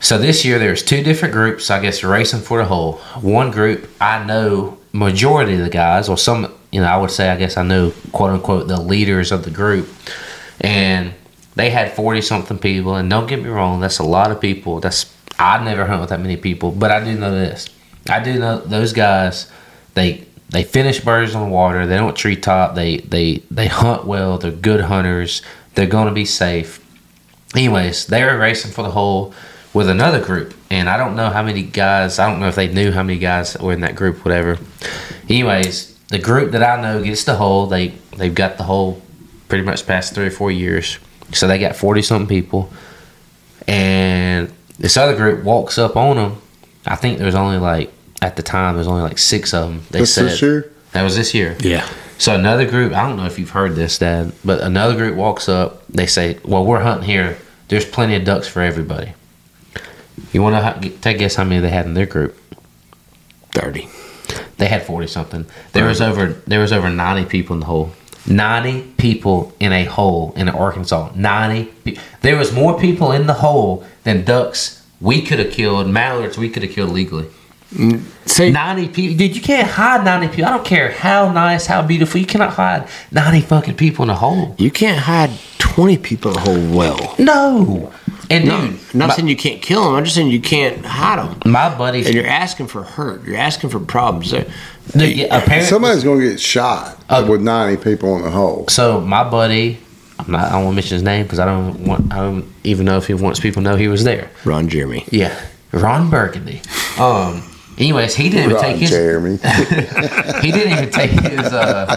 so 0.00 0.18
this 0.18 0.44
year 0.44 0.58
there's 0.58 0.82
two 0.82 1.02
different 1.02 1.32
groups, 1.32 1.70
I 1.70 1.80
guess, 1.80 2.04
racing 2.04 2.40
for 2.40 2.58
the 2.58 2.66
hole. 2.66 2.94
One 3.20 3.50
group 3.50 3.88
I 4.00 4.22
know 4.22 4.78
majority 4.94 5.54
of 5.54 5.60
the 5.60 5.70
guys, 5.70 6.08
or 6.08 6.16
some, 6.16 6.54
you 6.70 6.80
know, 6.80 6.86
I 6.86 6.96
would 6.96 7.10
say 7.10 7.28
I 7.28 7.36
guess 7.36 7.56
I 7.56 7.64
know 7.64 7.92
quote 8.12 8.30
unquote 8.30 8.68
the 8.68 8.80
leaders 8.80 9.32
of 9.32 9.44
the 9.44 9.50
group, 9.50 9.88
and 10.60 11.12
they 11.56 11.68
had 11.68 11.92
forty 11.92 12.22
something 12.22 12.58
people. 12.58 12.94
And 12.94 13.10
don't 13.10 13.26
get 13.26 13.42
me 13.42 13.50
wrong, 13.50 13.80
that's 13.80 13.98
a 13.98 14.04
lot 14.04 14.30
of 14.30 14.40
people. 14.40 14.80
That's 14.80 15.12
I 15.38 15.62
never 15.62 15.84
hunt 15.84 16.00
with 16.00 16.10
that 16.10 16.20
many 16.20 16.36
people, 16.36 16.70
but 16.70 16.90
I 16.90 17.04
do 17.04 17.18
know 17.18 17.32
this. 17.32 17.68
I 18.08 18.22
do 18.22 18.38
know 18.38 18.60
those 18.60 18.92
guys. 18.92 19.50
They 19.94 20.26
they 20.50 20.62
finish 20.62 21.00
birds 21.00 21.34
on 21.34 21.48
the 21.48 21.54
water. 21.54 21.86
They 21.86 21.96
don't 21.96 22.16
treetop. 22.16 22.76
They 22.76 22.98
they 22.98 23.42
they 23.50 23.66
hunt 23.66 24.06
well. 24.06 24.38
They're 24.38 24.52
good 24.52 24.82
hunters. 24.82 25.42
They're 25.74 25.86
going 25.86 26.06
to 26.06 26.14
be 26.14 26.24
safe. 26.24 26.80
Anyways, 27.56 28.06
they 28.06 28.22
were 28.24 28.38
racing 28.38 28.70
for 28.70 28.82
the 28.82 28.90
hole 28.90 29.34
with 29.72 29.88
another 29.88 30.24
group, 30.24 30.54
and 30.70 30.88
I 30.88 30.96
don't 30.96 31.16
know 31.16 31.30
how 31.30 31.42
many 31.42 31.62
guys. 31.62 32.20
I 32.20 32.30
don't 32.30 32.38
know 32.38 32.46
if 32.46 32.54
they 32.54 32.68
knew 32.68 32.92
how 32.92 33.02
many 33.02 33.18
guys 33.18 33.56
were 33.58 33.72
in 33.72 33.80
that 33.80 33.96
group. 33.96 34.24
Whatever. 34.24 34.58
Anyways, 35.28 35.98
the 36.08 36.18
group 36.18 36.52
that 36.52 36.62
I 36.62 36.80
know 36.80 37.02
gets 37.02 37.24
the 37.24 37.36
hole. 37.36 37.66
They 37.66 37.88
they've 38.16 38.34
got 38.34 38.56
the 38.58 38.64
hole 38.64 39.00
pretty 39.48 39.64
much 39.64 39.86
past 39.86 40.14
three 40.14 40.26
or 40.26 40.30
four 40.30 40.50
years. 40.50 40.98
So 41.32 41.46
they 41.46 41.58
got 41.58 41.76
forty 41.76 42.02
something 42.02 42.28
people, 42.28 42.70
and 43.66 44.52
this 44.78 44.96
other 44.96 45.16
group 45.16 45.44
walks 45.44 45.78
up 45.78 45.96
on 45.96 46.16
them. 46.16 46.36
I 46.86 46.96
think 46.96 47.18
there 47.18 47.26
was 47.26 47.34
only 47.34 47.58
like 47.58 47.92
at 48.20 48.36
the 48.36 48.42
time 48.42 48.74
there's 48.74 48.86
only 48.88 49.02
like 49.02 49.18
six 49.18 49.54
of 49.54 49.68
them. 49.68 49.82
They 49.90 50.00
This 50.00 50.14
said 50.14 50.26
this 50.26 50.42
year? 50.42 50.70
that 50.92 51.02
was 51.02 51.16
this 51.16 51.34
year. 51.34 51.56
Yeah. 51.60 51.88
So 52.16 52.34
another 52.34 52.64
group, 52.68 52.92
I 52.92 53.06
don't 53.08 53.16
know 53.16 53.26
if 53.26 53.38
you've 53.38 53.50
heard 53.50 53.74
this, 53.74 53.98
Dad, 53.98 54.32
but 54.44 54.60
another 54.60 54.94
group 54.94 55.16
walks 55.16 55.48
up. 55.48 55.84
They 55.88 56.06
say, 56.06 56.38
"Well, 56.44 56.64
we're 56.64 56.80
hunting 56.80 57.06
here. 57.08 57.38
There's 57.68 57.84
plenty 57.84 58.14
of 58.14 58.24
ducks 58.24 58.46
for 58.46 58.62
everybody." 58.62 59.14
You 60.32 60.42
want 60.42 60.82
to 60.82 60.90
take 60.90 61.16
a 61.16 61.18
guess 61.18 61.34
how 61.34 61.44
many 61.44 61.60
they 61.60 61.70
had 61.70 61.86
in 61.86 61.94
their 61.94 62.06
group? 62.06 62.38
30. 63.52 63.88
They 64.58 64.66
had 64.68 64.82
forty 64.84 65.06
something. 65.06 65.46
There 65.72 65.84
was 65.86 66.00
over 66.00 66.26
there 66.46 66.60
was 66.60 66.72
over 66.72 66.90
ninety 66.90 67.28
people 67.28 67.54
in 67.54 67.60
the 67.60 67.66
hole. 67.66 67.92
Ninety 68.26 68.82
people 68.96 69.52
in 69.60 69.72
a 69.72 69.84
hole 69.84 70.32
in 70.36 70.48
Arkansas. 70.48 71.10
Ninety. 71.14 71.64
Pe- 71.84 71.96
there 72.22 72.36
was 72.36 72.52
more 72.52 72.78
people 72.78 73.12
in 73.12 73.26
the 73.26 73.34
hole 73.34 73.84
than 74.04 74.24
ducks 74.24 74.82
we 75.00 75.20
could 75.22 75.38
have 75.38 75.52
killed. 75.52 75.88
Mallards 75.88 76.38
we 76.38 76.48
could 76.48 76.62
have 76.62 76.72
killed 76.72 76.90
legally. 76.90 77.26
See, 78.26 78.50
90 78.52 78.88
people. 78.88 79.16
Dude, 79.18 79.34
you 79.34 79.42
can't 79.42 79.68
hide 79.68 80.04
90 80.04 80.28
people. 80.28 80.44
I 80.44 80.50
don't 80.50 80.64
care 80.64 80.92
how 80.92 81.32
nice, 81.32 81.66
how 81.66 81.82
beautiful. 81.82 82.20
You 82.20 82.26
cannot 82.26 82.52
hide 82.52 82.88
90 83.10 83.40
fucking 83.40 83.74
people 83.76 84.04
in 84.04 84.10
a 84.10 84.14
hole. 84.14 84.54
you 84.58 84.70
can't 84.70 85.00
hide 85.00 85.30
20 85.58 85.98
people 85.98 86.30
in 86.30 86.36
a 86.36 86.40
hole 86.40 86.76
well. 86.76 87.14
No. 87.18 87.92
And 88.30 88.46
No, 88.46 88.60
dude, 88.60 88.70
I'm 88.92 88.98
not 88.98 89.08
my, 89.08 89.14
saying 89.16 89.28
you 89.28 89.36
can't 89.36 89.60
kill 89.62 89.84
them. 89.84 89.94
I'm 89.94 90.04
just 90.04 90.16
saying 90.16 90.28
you 90.28 90.40
can't 90.40 90.84
hide 90.84 91.18
them. 91.18 91.52
my 91.52 91.74
buddies, 91.76 92.06
And 92.06 92.14
you're 92.14 92.26
asking 92.26 92.68
for 92.68 92.82
hurt. 92.82 93.24
You're 93.24 93.36
asking 93.36 93.70
for 93.70 93.80
problems. 93.80 94.30
There- 94.30 94.46
dude, 94.92 95.16
yeah, 95.16 95.26
apparently, 95.36 95.68
Somebody's 95.68 96.04
going 96.04 96.20
to 96.20 96.28
get 96.30 96.40
shot 96.40 96.98
Uh, 97.08 97.26
with 97.28 97.42
90 97.42 97.82
people 97.84 98.16
in 98.16 98.22
the 98.22 98.30
hole. 98.30 98.66
so 98.68 99.00
my 99.00 99.28
buddy, 99.28 99.78
I'm 100.18 100.30
not, 100.30 100.46
I 100.46 100.52
don't 100.52 100.64
want 100.64 100.72
to 100.72 100.76
mention 100.76 100.94
his 100.94 101.02
name 101.02 101.24
because 101.24 101.38
I 101.38 101.44
don't 101.44 101.84
want, 101.86 102.12
I 102.12 102.16
don't 102.16 102.46
even 102.64 102.86
know 102.86 102.96
if 102.96 103.06
he 103.06 103.14
wants 103.14 103.40
people 103.40 103.62
to 103.62 103.68
know 103.70 103.76
he 103.76 103.88
was 103.88 104.04
there. 104.04 104.30
Ron 104.44 104.68
Jeremy. 104.68 105.04
Yeah. 105.10 105.38
Ron 105.72 106.08
Burgundy. 106.08 106.62
Um, 106.98 107.42
anyways, 107.78 108.14
he 108.14 108.30
didn't 108.30 108.44
even 108.44 108.54
Ron 108.54 108.62
take 108.64 108.76
his, 108.76 108.90
Jeremy. 108.90 109.36
he 110.40 110.52
didn't 110.52 110.72
even 110.78 110.90
take 110.90 111.10
his, 111.10 111.40
uh, 111.52 111.96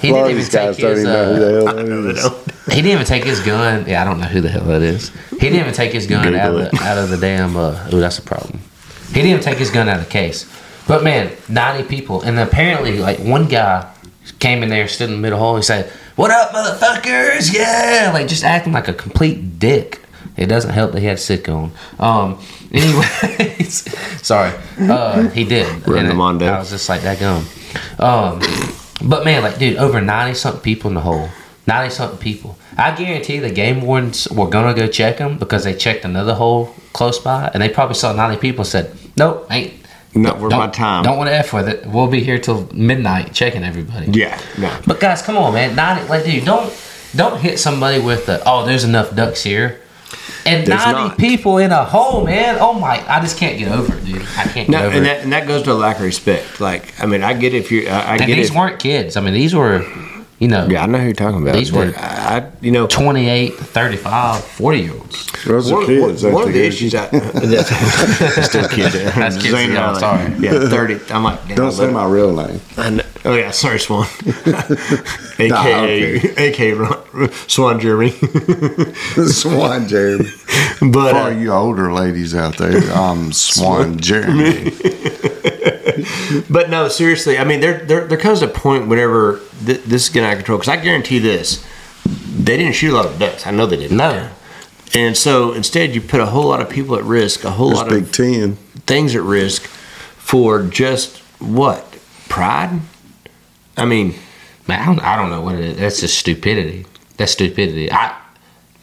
he 0.00 0.08
A 0.08 0.12
lot 0.12 0.26
didn't 0.28 0.30
even 0.30 0.36
these 0.36 0.48
guys 0.48 0.76
take 0.76 0.82
don't 0.84 0.90
his, 0.96 1.00
even 1.00 1.12
know 1.12 1.66
who 1.66 2.10
uh, 2.10 2.40
the 2.66 2.72
hell 2.72 2.76
that 2.76 2.76
is. 2.76 2.76
He 2.76 2.82
didn't 2.82 2.92
even 2.92 3.06
take 3.06 3.24
his 3.24 3.40
gun. 3.40 3.84
Yeah, 3.86 4.00
I 4.02 4.04
don't 4.04 4.20
know 4.20 4.26
who 4.26 4.40
the 4.40 4.48
hell 4.48 4.64
that 4.64 4.82
is. 4.82 5.10
He 5.30 5.36
didn't 5.38 5.60
even 5.60 5.72
take 5.74 5.92
his 5.92 6.06
gun 6.06 6.34
out 6.34 6.54
of, 6.54 6.70
the, 6.70 6.82
out 6.82 6.98
of 6.98 7.10
the 7.10 7.16
damn. 7.16 7.56
Uh, 7.56 7.88
oh, 7.92 8.00
that's 8.00 8.18
a 8.18 8.22
problem. 8.22 8.60
He 9.08 9.14
didn't 9.14 9.30
even 9.30 9.42
take 9.42 9.58
his 9.58 9.70
gun 9.70 9.88
out 9.88 9.98
of 9.98 10.04
the 10.06 10.10
case. 10.10 10.50
But 10.86 11.02
man, 11.02 11.30
ninety 11.48 11.86
people, 11.88 12.22
and 12.22 12.38
apparently, 12.38 12.98
like 12.98 13.18
one 13.18 13.48
guy 13.48 13.90
came 14.38 14.62
in 14.62 14.68
there, 14.68 14.88
stood 14.88 15.08
in 15.10 15.16
the 15.16 15.20
middle 15.20 15.38
hole. 15.38 15.56
He 15.56 15.62
said, 15.62 15.90
"What 16.16 16.30
up, 16.30 16.50
motherfuckers? 16.50 17.52
Yeah!" 17.54 18.10
Like 18.12 18.28
just 18.28 18.44
acting 18.44 18.72
like 18.72 18.88
a 18.88 18.94
complete 18.94 19.58
dick. 19.58 20.00
It 20.36 20.46
doesn't 20.46 20.72
help 20.72 20.92
that 20.92 21.00
he 21.00 21.06
had 21.06 21.18
sick 21.20 21.48
on. 21.48 21.70
Um. 21.98 22.38
Anyways, 22.74 23.84
sorry. 24.26 24.52
Uh, 24.80 25.28
he 25.28 25.44
did. 25.44 25.66
Run 25.86 25.98
And 26.00 26.08
the 26.08 26.12
it- 26.12 26.16
Mondo. 26.16 26.46
I 26.46 26.58
was 26.58 26.70
just 26.70 26.88
like 26.88 27.02
that 27.02 27.18
gum. 27.20 27.46
Um. 27.98 28.40
But 29.08 29.24
man, 29.24 29.42
like, 29.42 29.58
dude, 29.58 29.76
over 29.76 30.00
ninety 30.00 30.34
something 30.34 30.60
people 30.62 30.88
in 30.88 30.94
the 30.94 31.00
hole. 31.00 31.28
Ninety 31.66 31.94
something 31.94 32.18
people. 32.18 32.58
I 32.76 32.94
guarantee 32.94 33.38
the 33.38 33.50
game 33.50 33.80
wardens 33.80 34.28
were 34.30 34.48
gonna 34.48 34.74
go 34.74 34.86
check 34.86 35.16
them 35.18 35.38
because 35.38 35.64
they 35.64 35.74
checked 35.74 36.04
another 36.04 36.34
hole 36.34 36.74
close 36.92 37.18
by, 37.18 37.50
and 37.54 37.62
they 37.62 37.68
probably 37.70 37.94
saw 37.94 38.12
ninety 38.12 38.38
people 38.38 38.60
and 38.62 38.68
said, 38.68 38.92
"Nope, 39.16 39.46
ain't 39.50 39.72
Not 40.14 40.40
worth 40.40 40.52
my 40.52 40.68
time. 40.68 41.04
Don't 41.04 41.16
want 41.16 41.28
to 41.30 41.34
f 41.34 41.52
with 41.54 41.68
it. 41.68 41.86
We'll 41.86 42.06
be 42.08 42.20
here 42.22 42.38
till 42.38 42.68
midnight 42.74 43.32
checking 43.32 43.64
everybody." 43.64 44.10
Yeah. 44.12 44.38
No. 44.58 44.76
But 44.86 45.00
guys, 45.00 45.22
come 45.22 45.36
on, 45.38 45.54
man. 45.54 45.74
Ninety, 45.74 46.06
like, 46.08 46.24
dude, 46.24 46.44
don't 46.44 46.70
don't 47.16 47.40
hit 47.40 47.58
somebody 47.58 47.98
with 48.00 48.26
the 48.26 48.42
oh, 48.44 48.66
there's 48.66 48.84
enough 48.84 49.14
ducks 49.14 49.42
here. 49.42 49.80
And 50.46 50.66
There's 50.66 50.84
90 50.84 50.92
not. 50.92 51.18
people 51.18 51.56
in 51.56 51.72
a 51.72 51.84
hole, 51.86 52.24
man. 52.24 52.58
Oh 52.60 52.74
my, 52.74 53.02
I 53.08 53.20
just 53.20 53.38
can't 53.38 53.58
get 53.58 53.72
over 53.72 53.96
it, 53.96 54.04
dude. 54.04 54.20
I 54.36 54.44
can't 54.44 54.54
get 54.54 54.68
No, 54.68 54.78
over 54.84 54.96
and 54.98 55.06
it. 55.06 55.08
that, 55.08 55.20
and 55.22 55.32
that 55.32 55.46
goes 55.48 55.62
to 55.62 55.72
a 55.72 55.74
lack 55.74 55.96
of 55.96 56.02
respect. 56.02 56.60
Like, 56.60 56.92
I 57.02 57.06
mean, 57.06 57.22
I 57.22 57.32
get 57.32 57.54
if 57.54 57.72
you, 57.72 57.88
I, 57.88 57.92
I 58.00 58.16
and 58.16 58.26
get 58.26 58.36
these 58.36 58.50
it. 58.50 58.56
weren't 58.56 58.78
kids. 58.78 59.16
I 59.16 59.22
mean, 59.22 59.32
these 59.32 59.54
were, 59.54 59.82
you 60.38 60.48
know, 60.48 60.66
Yeah, 60.68 60.82
I 60.82 60.86
know 60.86 60.98
who 60.98 61.04
you're 61.04 61.14
talking 61.14 61.42
about. 61.42 61.54
These 61.54 61.72
were- 61.72 61.92
I, 61.96 62.38
I- 62.38 62.50
you 62.60 62.70
know, 62.72 62.86
28, 62.86 63.54
35, 63.54 64.44
40 64.44 64.78
year 64.80 64.92
olds. 64.92 65.32
Those 65.44 65.70
are 65.70 65.74
one, 65.76 65.86
kids. 65.86 66.22
one, 66.22 66.32
ain't 66.32 66.34
one 66.34 66.42
of 66.48 66.52
they? 66.54 66.60
the 66.60 66.66
issues 66.66 66.94
I, 66.94 67.06
that's 67.08 68.46
still 68.48 68.68
kids. 68.68 68.94
That's 68.94 69.36
kids, 69.36 69.50
Zane 69.50 69.66
and 69.70 69.74
yeah, 69.74 69.92
sorry. 69.98 70.34
Yeah, 70.38 70.68
thirty. 70.70 70.98
I'm 71.12 71.22
like, 71.24 71.46
damn, 71.48 71.56
Don't 71.56 71.72
say 71.72 71.90
my 71.90 72.06
real 72.06 72.34
name. 72.34 72.60
I 72.78 72.90
know- 72.90 73.02
oh 73.26 73.34
yeah, 73.34 73.50
sorry, 73.50 73.78
Swan. 73.78 74.06
AKA, 75.38 76.16
okay. 76.18 76.34
AKA 76.48 76.72
Ron, 76.74 77.30
Swan 77.46 77.78
Jeremy. 77.80 78.10
Swan 79.28 79.86
Jeremy. 79.88 80.30
but 80.80 81.10
For 81.12 81.16
uh, 81.18 81.28
you 81.30 81.52
older 81.52 81.92
ladies 81.92 82.34
out 82.34 82.56
there, 82.56 82.78
I'm 82.92 83.32
Swan 83.32 83.98
Jeremy. 83.98 84.70
But 86.50 86.70
no, 86.70 86.88
seriously. 86.88 87.38
I 87.38 87.44
mean, 87.44 87.60
there 87.60 87.84
there, 87.84 88.06
there 88.06 88.18
comes 88.18 88.42
a 88.42 88.48
point 88.48 88.88
whenever 88.88 89.40
th- 89.64 89.82
this 89.82 90.04
is 90.04 90.08
getting 90.08 90.26
out 90.28 90.32
of 90.32 90.38
control. 90.38 90.58
Because 90.58 90.68
I 90.68 90.76
guarantee 90.82 91.18
this, 91.18 91.64
they 92.04 92.56
didn't 92.56 92.74
shoot 92.74 92.92
a 92.92 92.96
lot 92.96 93.06
of 93.06 93.18
ducks. 93.18 93.46
I 93.46 93.50
know 93.50 93.66
they 93.66 93.76
didn't. 93.76 93.96
No. 93.96 94.30
And 94.94 95.16
so 95.16 95.52
instead, 95.52 95.94
you 95.94 96.00
put 96.00 96.20
a 96.20 96.26
whole 96.26 96.46
lot 96.46 96.60
of 96.60 96.70
people 96.70 96.96
at 96.96 97.04
risk, 97.04 97.44
a 97.44 97.50
whole 97.50 97.68
There's 97.68 97.80
lot 97.80 97.88
Big 97.88 98.02
of 98.04 98.12
Ten. 98.12 98.56
things 98.86 99.14
at 99.16 99.22
risk 99.22 99.62
for 99.62 100.62
just 100.62 101.18
what 101.40 101.98
pride. 102.28 102.80
I 103.76 103.84
mean, 103.84 104.14
Man, 104.66 104.80
I 104.80 104.86
don't, 104.86 105.00
I 105.00 105.16
don't 105.16 105.30
know 105.30 105.42
what 105.42 105.56
it 105.56 105.60
is. 105.64 105.76
That's 105.76 106.00
just 106.00 106.18
stupidity. 106.18 106.86
That's 107.16 107.32
stupidity. 107.32 107.92
I 107.92 108.18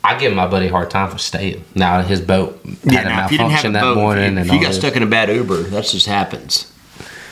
I 0.04 0.18
give 0.18 0.34
my 0.34 0.48
buddy 0.48 0.68
a 0.68 0.72
hard 0.72 0.90
time 0.90 1.10
for 1.10 1.18
staying. 1.18 1.64
Now 1.76 2.02
his 2.02 2.22
boat 2.22 2.60
had 2.66 2.78
yeah. 2.84 3.02
a 3.02 3.04
Now, 3.06 3.30
you 3.30 3.38
didn't 3.38 3.52
have 3.52 3.66
a 3.66 3.70
malfunction 3.70 3.74
that 3.74 3.82
boat, 3.82 3.98
morning, 3.98 4.24
if 4.24 4.30
and 4.30 4.40
if 4.40 4.46
you 4.48 4.54
all 4.54 4.62
got 4.62 4.68
this. 4.70 4.78
stuck 4.78 4.96
in 4.96 5.04
a 5.04 5.08
bad 5.08 5.30
Uber, 5.30 5.64
that 5.64 5.86
just 5.86 6.06
happens. 6.06 6.71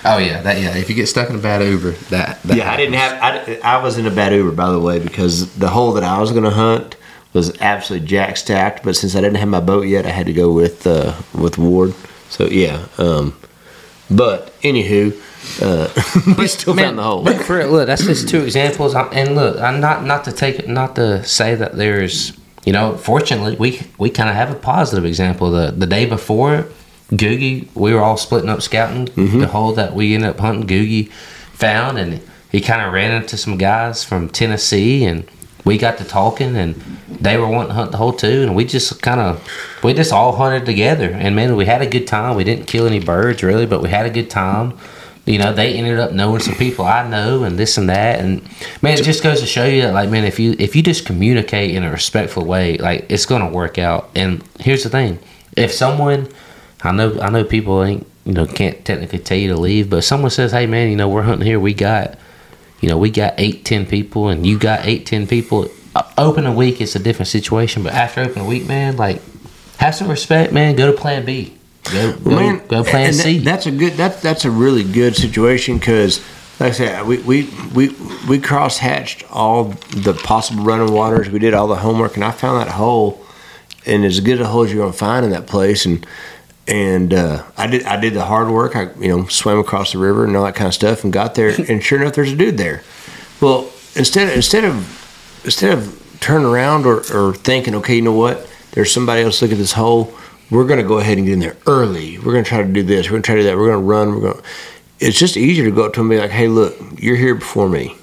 Oh 0.06 0.18
yeah, 0.18 0.42
that 0.42 0.62
yeah. 0.62 0.76
If 0.78 0.90
you 0.90 0.96
get 0.96 1.08
stuck 1.08 1.30
in 1.30 1.36
a 1.36 1.40
bad 1.40 1.62
Uber, 1.62 1.92
that, 1.92 2.42
that 2.44 2.58
Yeah, 2.58 2.72
I 2.72 2.78
didn't 2.78 2.96
have. 2.96 3.22
I, 3.22 3.60
I 3.64 3.84
was 3.84 3.98
in 3.98 4.06
a 4.06 4.12
bad 4.12 4.34
Uber, 4.34 4.52
by 4.52 4.72
the 4.72 4.80
way, 4.80 5.00
because 5.00 5.54
the 5.56 5.70
hole 5.70 5.94
that 5.94 6.04
I 6.04 6.20
was 6.20 6.32
going 6.32 6.46
to 6.46 6.52
hunt 6.52 6.96
was 7.34 7.60
absolutely 7.62 8.08
jack 8.08 8.38
stacked. 8.38 8.84
But 8.84 8.96
since 8.96 9.16
I 9.16 9.22
didn't 9.22 9.38
have 9.38 9.50
my 9.50 9.60
boat 9.60 9.88
yet, 9.88 10.06
I 10.06 10.10
had 10.10 10.26
to 10.28 10.34
go 10.34 10.52
with 10.52 10.88
uh, 10.88 11.16
with 11.34 11.58
Ward. 11.58 11.94
So 12.30 12.46
yeah. 12.46 12.86
Um, 12.98 13.36
but 14.10 14.54
anywho, 14.62 15.14
uh, 15.62 16.34
we 16.38 16.48
still 16.48 16.74
Man, 16.74 16.86
found 16.86 17.00
the 17.00 17.04
hole. 17.04 17.24
But 17.24 17.42
for 17.44 17.66
look, 17.66 17.88
that's 17.88 18.06
just 18.06 18.30
two 18.30 18.44
examples. 18.44 18.96
I'm, 18.96 19.10
and 19.12 19.36
look, 19.36 19.60
I'm 19.60 19.82
not 19.82 20.06
not 20.06 20.24
to 20.26 20.32
take 20.32 20.60
it, 20.60 20.70
not 20.70 20.96
to 20.96 21.24
say 21.26 21.56
that 21.56 21.76
there's 21.76 22.40
you 22.66 22.74
know, 22.74 22.98
fortunately, 22.98 23.56
we 23.56 23.82
we 23.98 24.10
kind 24.10 24.30
of 24.30 24.36
have 24.36 24.52
a 24.52 24.56
positive 24.56 25.06
example. 25.06 25.52
The 25.52 25.72
the 25.72 25.88
day 25.88 26.06
before, 26.06 26.68
Googie, 27.12 27.68
we 27.76 27.94
were 27.94 28.02
all 28.02 28.18
splitting 28.18 28.50
up 28.50 28.62
scouting 28.62 29.08
mm-hmm. 29.08 29.40
the 29.40 29.48
hole 29.48 29.74
that 29.74 29.94
we 29.94 30.14
ended 30.14 30.30
up 30.30 30.40
hunting. 30.40 30.68
Googie 30.68 31.12
found, 31.54 31.98
and 31.98 32.22
he 32.52 32.62
kind 32.62 32.86
of 32.86 32.94
ran 32.94 33.12
into 33.22 33.38
some 33.38 33.58
guys 33.58 34.04
from 34.04 34.30
Tennessee, 34.30 35.06
and 35.06 35.30
we 35.66 35.78
got 35.78 35.98
to 35.98 36.04
talking, 36.04 36.56
and 36.56 36.76
they 37.10 37.38
were 37.38 37.48
wanting 37.48 37.70
to 37.70 37.74
hunt 37.74 37.92
the 37.92 37.98
hole 37.98 38.14
too, 38.14 38.44
and 38.44 38.56
we 38.56 38.66
just 38.66 39.02
kind 39.02 39.20
of 39.20 39.48
we 39.84 39.94
just 39.94 40.14
all 40.14 40.36
hunted 40.36 40.66
together, 40.66 41.10
and 41.10 41.36
man, 41.36 41.56
we 41.56 41.66
had 41.66 41.82
a 41.82 41.88
good 41.88 42.08
time. 42.08 42.36
We 42.36 42.44
didn't 42.44 42.66
kill 42.66 42.86
any 42.86 43.00
birds 43.00 43.44
really, 43.44 43.66
but 43.66 43.82
we 43.82 43.90
had 43.90 44.06
a 44.06 44.10
good 44.10 44.30
time. 44.30 44.78
You 45.26 45.38
know, 45.38 45.54
they 45.54 45.76
ended 45.76 46.00
up 46.00 46.12
knowing 46.12 46.40
some 46.40 46.56
people 46.56 46.86
I 46.86 47.08
know, 47.08 47.44
and 47.44 47.58
this 47.58 47.78
and 47.78 47.90
that, 47.90 48.20
and 48.20 48.42
man, 48.82 48.98
it 48.98 49.04
just 49.04 49.22
goes 49.22 49.42
to 49.42 49.46
show 49.46 49.66
you 49.66 49.82
that, 49.84 49.94
like, 49.94 50.10
man, 50.10 50.24
if 50.24 50.40
you 50.40 50.56
if 50.58 50.76
you 50.76 50.82
just 50.82 51.06
communicate 51.06 51.76
in 51.76 51.84
a 51.84 51.92
respectful 51.92 52.46
way, 52.46 52.78
like, 52.78 53.06
it's 53.10 53.26
gonna 53.26 53.50
work 53.50 53.78
out. 53.78 54.10
And 54.16 54.44
here's 54.60 54.84
the 54.84 54.90
thing: 54.90 55.20
if 55.56 55.72
someone, 55.72 56.30
I 56.84 56.92
know, 56.92 57.20
I 57.20 57.30
know 57.30 57.44
people 57.44 57.84
ain't, 57.84 58.06
you 58.26 58.34
know, 58.34 58.46
can't 58.46 58.84
technically 58.86 59.20
tell 59.20 59.38
you 59.38 59.50
to 59.54 59.60
leave, 59.60 59.90
but 59.90 59.98
if 59.98 60.04
someone 60.06 60.32
says, 60.32 60.52
hey, 60.52 60.66
man, 60.66 60.90
you 60.90 60.96
know, 60.96 61.10
we're 61.10 61.24
hunting 61.24 61.46
here, 61.48 61.60
we 61.60 61.74
got, 61.74 62.18
you 62.80 62.88
know, 62.90 62.98
we 62.98 63.10
got 63.10 63.34
eight, 63.38 63.66
ten 63.66 63.86
people, 63.86 64.30
and 64.30 64.46
you 64.46 64.58
got 64.58 64.86
eight, 64.86 65.06
ten 65.06 65.28
people. 65.28 65.70
Uh, 65.96 66.04
Open 66.18 66.46
a 66.46 66.54
week, 66.54 66.80
it's 66.82 66.96
a 66.96 67.00
different 67.00 67.28
situation, 67.28 67.84
but 67.84 67.94
after 67.94 68.22
open 68.22 68.42
a 68.44 68.46
week, 68.46 68.66
man, 68.68 68.96
like, 68.98 69.22
have 69.78 69.96
some 69.96 70.10
respect, 70.10 70.54
man. 70.54 70.76
Go 70.76 70.92
to 70.92 70.98
Plan 70.98 71.26
B. 71.26 71.54
Go, 71.92 72.16
go, 72.18 72.30
Man, 72.32 72.62
go 72.68 72.84
Plan 72.84 73.08
that- 73.12 73.14
C. 73.14 73.40
that's 73.40 73.66
a 73.66 73.72
good. 73.72 73.94
That 73.94 74.22
that's 74.22 74.46
a 74.46 74.52
really 74.52 74.84
good 74.84 75.16
situation 75.16 75.78
because, 75.80 76.20
like 76.60 76.70
I 76.70 76.76
said, 76.76 77.08
we 77.08 77.18
we 77.20 77.50
we 77.74 77.96
we 78.28 78.40
cross 78.40 78.78
hatched 78.78 79.24
all 79.32 79.66
the 79.96 80.14
possible 80.14 80.64
running 80.64 80.94
waters. 80.94 81.30
We 81.30 81.40
did 81.40 81.54
all 81.54 81.68
the 81.68 81.78
homework, 81.78 82.16
and 82.16 82.24
I 82.26 82.32
found 82.32 82.62
that 82.62 82.74
hole, 82.74 83.26
and 83.86 84.04
as 84.06 84.20
good 84.20 84.40
a 84.42 84.46
hole 84.46 84.64
as 84.64 84.72
you're 84.74 84.84
gonna 84.84 84.94
find 84.94 85.26
in 85.26 85.32
that 85.32 85.48
place. 85.48 85.86
And 85.86 86.06
and 86.70 87.14
uh, 87.14 87.44
I 87.58 87.68
did 87.68 87.84
I 87.84 88.00
did 88.00 88.14
the 88.14 88.26
hard 88.26 88.50
work. 88.50 88.76
I 88.76 88.94
you 89.00 89.10
know 89.10 89.26
swam 89.28 89.60
across 89.60 89.92
the 89.92 89.98
river 89.98 90.24
and 90.24 90.36
all 90.38 90.46
that 90.46 90.56
kind 90.56 90.68
of 90.68 90.74
stuff, 90.74 91.04
and 91.04 91.12
got 91.12 91.36
there. 91.36 91.50
and 91.70 91.84
sure 91.84 92.00
enough, 92.00 92.14
there's 92.14 92.32
a 92.32 92.36
dude 92.36 92.58
there. 92.58 92.84
Well, 93.42 93.72
instead 93.96 94.32
instead 94.34 94.64
of 94.64 95.42
instead 95.44 95.78
of 95.78 96.18
turning 96.20 96.48
around 96.48 96.86
or, 96.86 97.00
or 97.14 97.34
thinking, 97.34 97.74
okay, 97.76 97.96
you 97.96 98.02
know 98.02 98.14
what? 98.14 98.48
There's 98.72 98.94
somebody 98.94 99.24
else 99.24 99.42
looking 99.42 99.58
at 99.58 99.60
this 99.60 99.74
hole. 99.74 100.14
We're 100.52 100.68
going 100.68 100.80
to 100.80 100.88
go 100.88 101.00
ahead 101.00 101.18
and 101.18 101.26
get 101.26 101.34
in 101.34 101.40
there 101.40 101.58
early. 101.66 102.18
We're 102.18 102.34
going 102.34 102.44
to 102.44 102.50
try 102.50 102.62
to 102.62 102.68
do 102.68 102.84
this. 102.84 103.08
We're 103.08 103.14
going 103.14 103.24
to 103.24 103.26
try 103.28 103.36
to 103.36 103.42
do 103.42 103.48
that. 103.48 103.58
We're 103.58 103.68
going 103.68 103.80
to 103.80 103.86
run. 103.86 104.14
We're 104.14 104.34
going. 104.34 104.44
It's 105.00 105.18
just 105.18 105.38
easier 105.38 105.66
to 105.66 105.72
go 105.72 105.86
up 105.86 105.94
to 105.94 106.02
him 106.02 106.12
and 106.12 106.18
be 106.18 106.22
like, 106.22 106.32
hey, 106.32 106.48
look, 106.48 106.76
you're 106.98 107.16
here 107.16 107.36
before 107.36 107.70
me. 107.70 107.96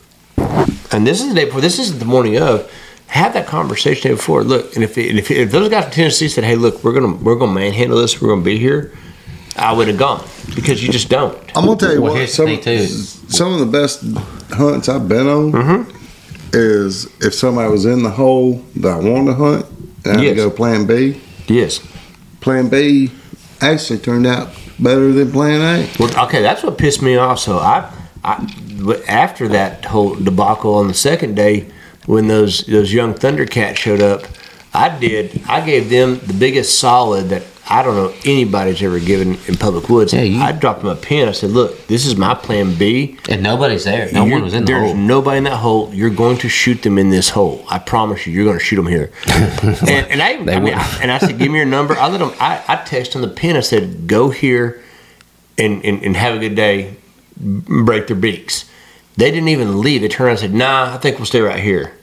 And 0.93 1.07
this 1.07 1.21
is 1.21 1.29
the 1.29 1.35
day 1.35 1.45
before. 1.45 1.61
This 1.61 1.79
isn't 1.79 1.99
the 1.99 2.05
morning 2.05 2.39
of. 2.39 2.71
Have 3.09 3.32
that 3.34 3.46
conversation 3.46 4.12
before. 4.12 4.42
Look, 4.44 4.74
and 4.74 4.82
if 4.84 4.98
if, 4.98 5.30
if 5.30 5.50
those 5.50 5.68
guys 5.68 5.84
in 5.86 5.90
Tennessee 5.92 6.28
said, 6.28 6.44
hey, 6.44 6.57
look, 6.57 6.82
we're 6.84 6.92
gonna 6.92 7.14
we're 7.14 7.36
gonna 7.36 7.52
manhandle 7.52 7.98
this. 7.98 8.20
We're 8.20 8.28
gonna 8.28 8.42
be 8.42 8.59
here. 8.59 8.92
I 9.57 9.72
would 9.72 9.88
have 9.88 9.96
gone 9.96 10.22
because 10.54 10.84
you 10.84 10.92
just 10.92 11.09
don't. 11.09 11.34
I'm 11.57 11.64
gonna 11.64 11.76
tell 11.78 11.92
you 11.94 12.02
Well, 12.02 12.12
what. 12.14 12.28
Some, 12.28 12.48
some 12.59 13.52
of 13.54 13.61
the 13.61 13.66
best 13.66 14.02
hunts 14.54 14.88
I've 14.88 15.09
been 15.09 15.26
on 15.26 15.52
Mm-hmm. 15.52 15.96
is 16.52 17.07
if 17.24 17.32
somebody 17.34 17.70
was 17.70 17.86
in 17.86 18.02
the 18.02 18.11
hole 18.11 18.62
that 18.76 18.92
I 18.92 18.96
wanted 18.98 19.26
to 19.30 19.34
hunt, 19.34 19.66
and 20.04 20.07
I 20.07 20.16
had 20.16 20.22
Yes. 20.24 20.30
to 20.30 20.36
go 20.36 20.50
Plan 20.50 20.86
B. 20.86 21.20
Yes. 21.46 21.80
Plan 22.40 22.68
B 22.68 23.11
actually 23.62 23.98
turned 24.00 24.26
out 24.26 24.50
better 24.78 25.11
than 25.12 25.32
Plan 25.32 25.61
A. 25.62 25.90
Well, 25.98 26.24
okay, 26.26 26.42
that's 26.42 26.62
what 26.62 26.76
pissed 26.76 27.00
me 27.00 27.16
off. 27.16 27.38
So 27.38 27.59
I, 27.59 27.90
I, 28.24 28.46
but 28.82 29.09
after 29.09 29.48
that 29.48 29.84
whole 29.86 30.14
debacle 30.16 30.74
on 30.74 30.88
the 30.88 30.94
second 30.94 31.34
day, 31.34 31.70
when 32.07 32.28
those 32.28 32.61
those 32.66 32.92
young 32.92 33.14
Thundercats 33.14 33.76
showed 33.76 34.00
up, 34.00 34.22
I 34.72 34.88
did. 34.98 35.42
I 35.48 35.61
gave 35.64 35.90
them 35.90 36.18
the 36.26 36.34
biggest 36.34 36.78
solid 36.78 37.28
that 37.30 37.42
I 37.68 37.82
don't 37.82 37.96
know 37.96 38.14
anybody's 38.24 38.80
ever 38.80 39.00
given 39.00 39.36
in 39.48 39.57
public 39.57 39.88
woods. 39.88 40.12
Yeah, 40.12 40.20
you- 40.22 40.40
I 40.40 40.52
dropped 40.52 40.82
them 40.82 40.88
a 40.90 40.94
pin. 40.94 41.28
I 41.28 41.32
said, 41.32 41.50
"Look, 41.50 41.88
this 41.88 42.07
is 42.07 42.14
my 42.16 42.32
plan 42.34 42.74
B. 42.76 43.16
and 43.28 43.42
nobody's 43.42 43.82
there. 43.84 44.09
No 44.12 44.24
one 44.24 44.42
was 44.42 44.54
in 44.54 44.64
the 44.64 44.72
There's 44.72 44.84
hole. 44.92 44.94
nobody 44.94 45.38
in 45.38 45.44
that 45.44 45.57
hole. 45.57 45.90
You're 45.92 46.11
going 46.11 46.36
to 46.38 46.48
shoot 46.48 46.82
them 46.82 46.96
in 46.96 47.11
this 47.11 47.30
hole. 47.30 47.64
I 47.68 47.78
promise 47.80 48.24
you. 48.24 48.32
You're 48.32 48.44
going 48.44 48.59
to 48.59 48.64
shoot 48.64 48.76
them 48.76 48.86
here." 48.86 49.11
and, 49.26 50.07
and 50.12 50.22
I, 50.22 50.34
I 50.54 50.61
mean. 50.61 50.74
I- 50.74 50.98
and 51.02 51.11
I 51.11 51.18
said, 51.18 51.38
"Give 51.38 51.50
me 51.50 51.57
your 51.59 51.66
number." 51.66 51.96
I 51.98 52.07
let 52.09 52.18
them. 52.18 52.32
I, 52.40 52.62
I 52.68 52.76
text 52.76 53.16
on 53.16 53.22
the 53.22 53.28
pin. 53.28 53.57
I 53.57 53.61
said, 53.61 54.07
"Go 54.07 54.30
here, 54.30 54.80
and, 55.59 55.84
and 55.84 56.02
and 56.04 56.16
have 56.16 56.36
a 56.36 56.38
good 56.38 56.54
day. 56.54 56.94
Break 57.36 58.07
their 58.07 58.16
beaks." 58.16 58.66
They 59.16 59.30
didn't 59.32 59.48
even 59.48 59.80
leave. 59.80 60.02
They 60.02 60.09
turned 60.09 60.26
around 60.26 60.32
and 60.34 60.40
said, 60.40 60.54
"Nah, 60.54 60.94
I 60.94 60.98
think 60.98 61.18
we'll 61.18 61.26
stay 61.26 61.40
right 61.40 61.59
here." 61.59 61.95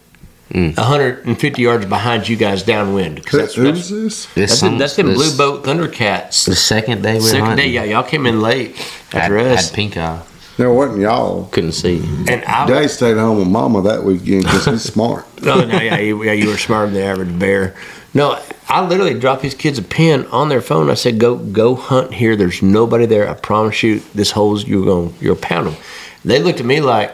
Mm. 0.53 0.77
150 0.77 1.61
yards 1.61 1.85
behind 1.87 2.27
you 2.29 2.35
guys 2.35 2.61
downwind. 2.63 3.25
'Cause 3.25 3.39
that's, 3.39 3.55
Who's 3.55 3.65
that's, 3.65 3.89
this? 3.89 4.25
This 4.27 4.49
that's, 4.51 4.59
some- 4.59 4.77
that's 4.77 4.95
them 4.95 5.07
this- 5.07 5.17
blue 5.17 5.37
boat 5.37 5.63
Thundercats. 5.65 6.45
The 6.45 6.55
second 6.55 7.01
day 7.01 7.13
we 7.13 7.19
were 7.21 7.25
Second 7.25 7.45
hunting, 7.45 7.65
day, 7.65 7.71
yeah, 7.71 7.83
y'all 7.85 8.03
came 8.03 8.25
in 8.27 8.39
late 8.41 8.75
had, 9.11 9.23
after 9.23 9.39
us, 9.39 9.69
had 9.69 9.75
pink 9.75 9.97
eye. 9.97 10.19
There 10.57 10.71
wasn't 10.71 10.99
y'all. 10.99 11.45
Couldn't 11.45 11.71
see. 11.71 11.97
and 12.27 12.45
I 12.45 12.67
Jay 12.67 12.87
stayed 12.87 13.17
home 13.17 13.39
with 13.39 13.47
Mama 13.47 13.81
that 13.81 14.03
weekend 14.03 14.43
because 14.43 14.65
he's 14.65 14.83
smart. 14.83 15.25
Oh 15.45 15.65
no, 15.65 15.77
yeah, 15.81 15.97
you, 15.97 16.23
yeah, 16.23 16.31
you 16.31 16.47
were 16.47 16.57
smarter 16.57 16.85
than 16.91 17.01
the 17.01 17.03
average 17.05 17.37
bear. 17.39 17.75
No, 18.13 18.39
I 18.69 18.85
literally 18.85 19.19
dropped 19.19 19.41
these 19.41 19.55
kids 19.55 19.77
a 19.79 19.81
pin 19.81 20.25
on 20.27 20.47
their 20.49 20.61
phone. 20.61 20.89
I 20.89 20.93
said, 20.93 21.17
"Go, 21.19 21.35
go 21.35 21.73
hunt 21.75 22.13
here. 22.13 22.35
There's 22.37 22.61
nobody 22.61 23.05
there. 23.07 23.27
I 23.27 23.33
promise 23.33 23.81
you, 23.83 24.01
this 24.13 24.29
hole's 24.31 24.65
you're 24.67 24.85
going, 24.85 25.13
you're 25.19 25.35
pound 25.35 25.67
them." 25.67 25.75
They 26.23 26.39
looked 26.39 26.59
at 26.61 26.65
me 26.65 26.79
like, 26.79 27.11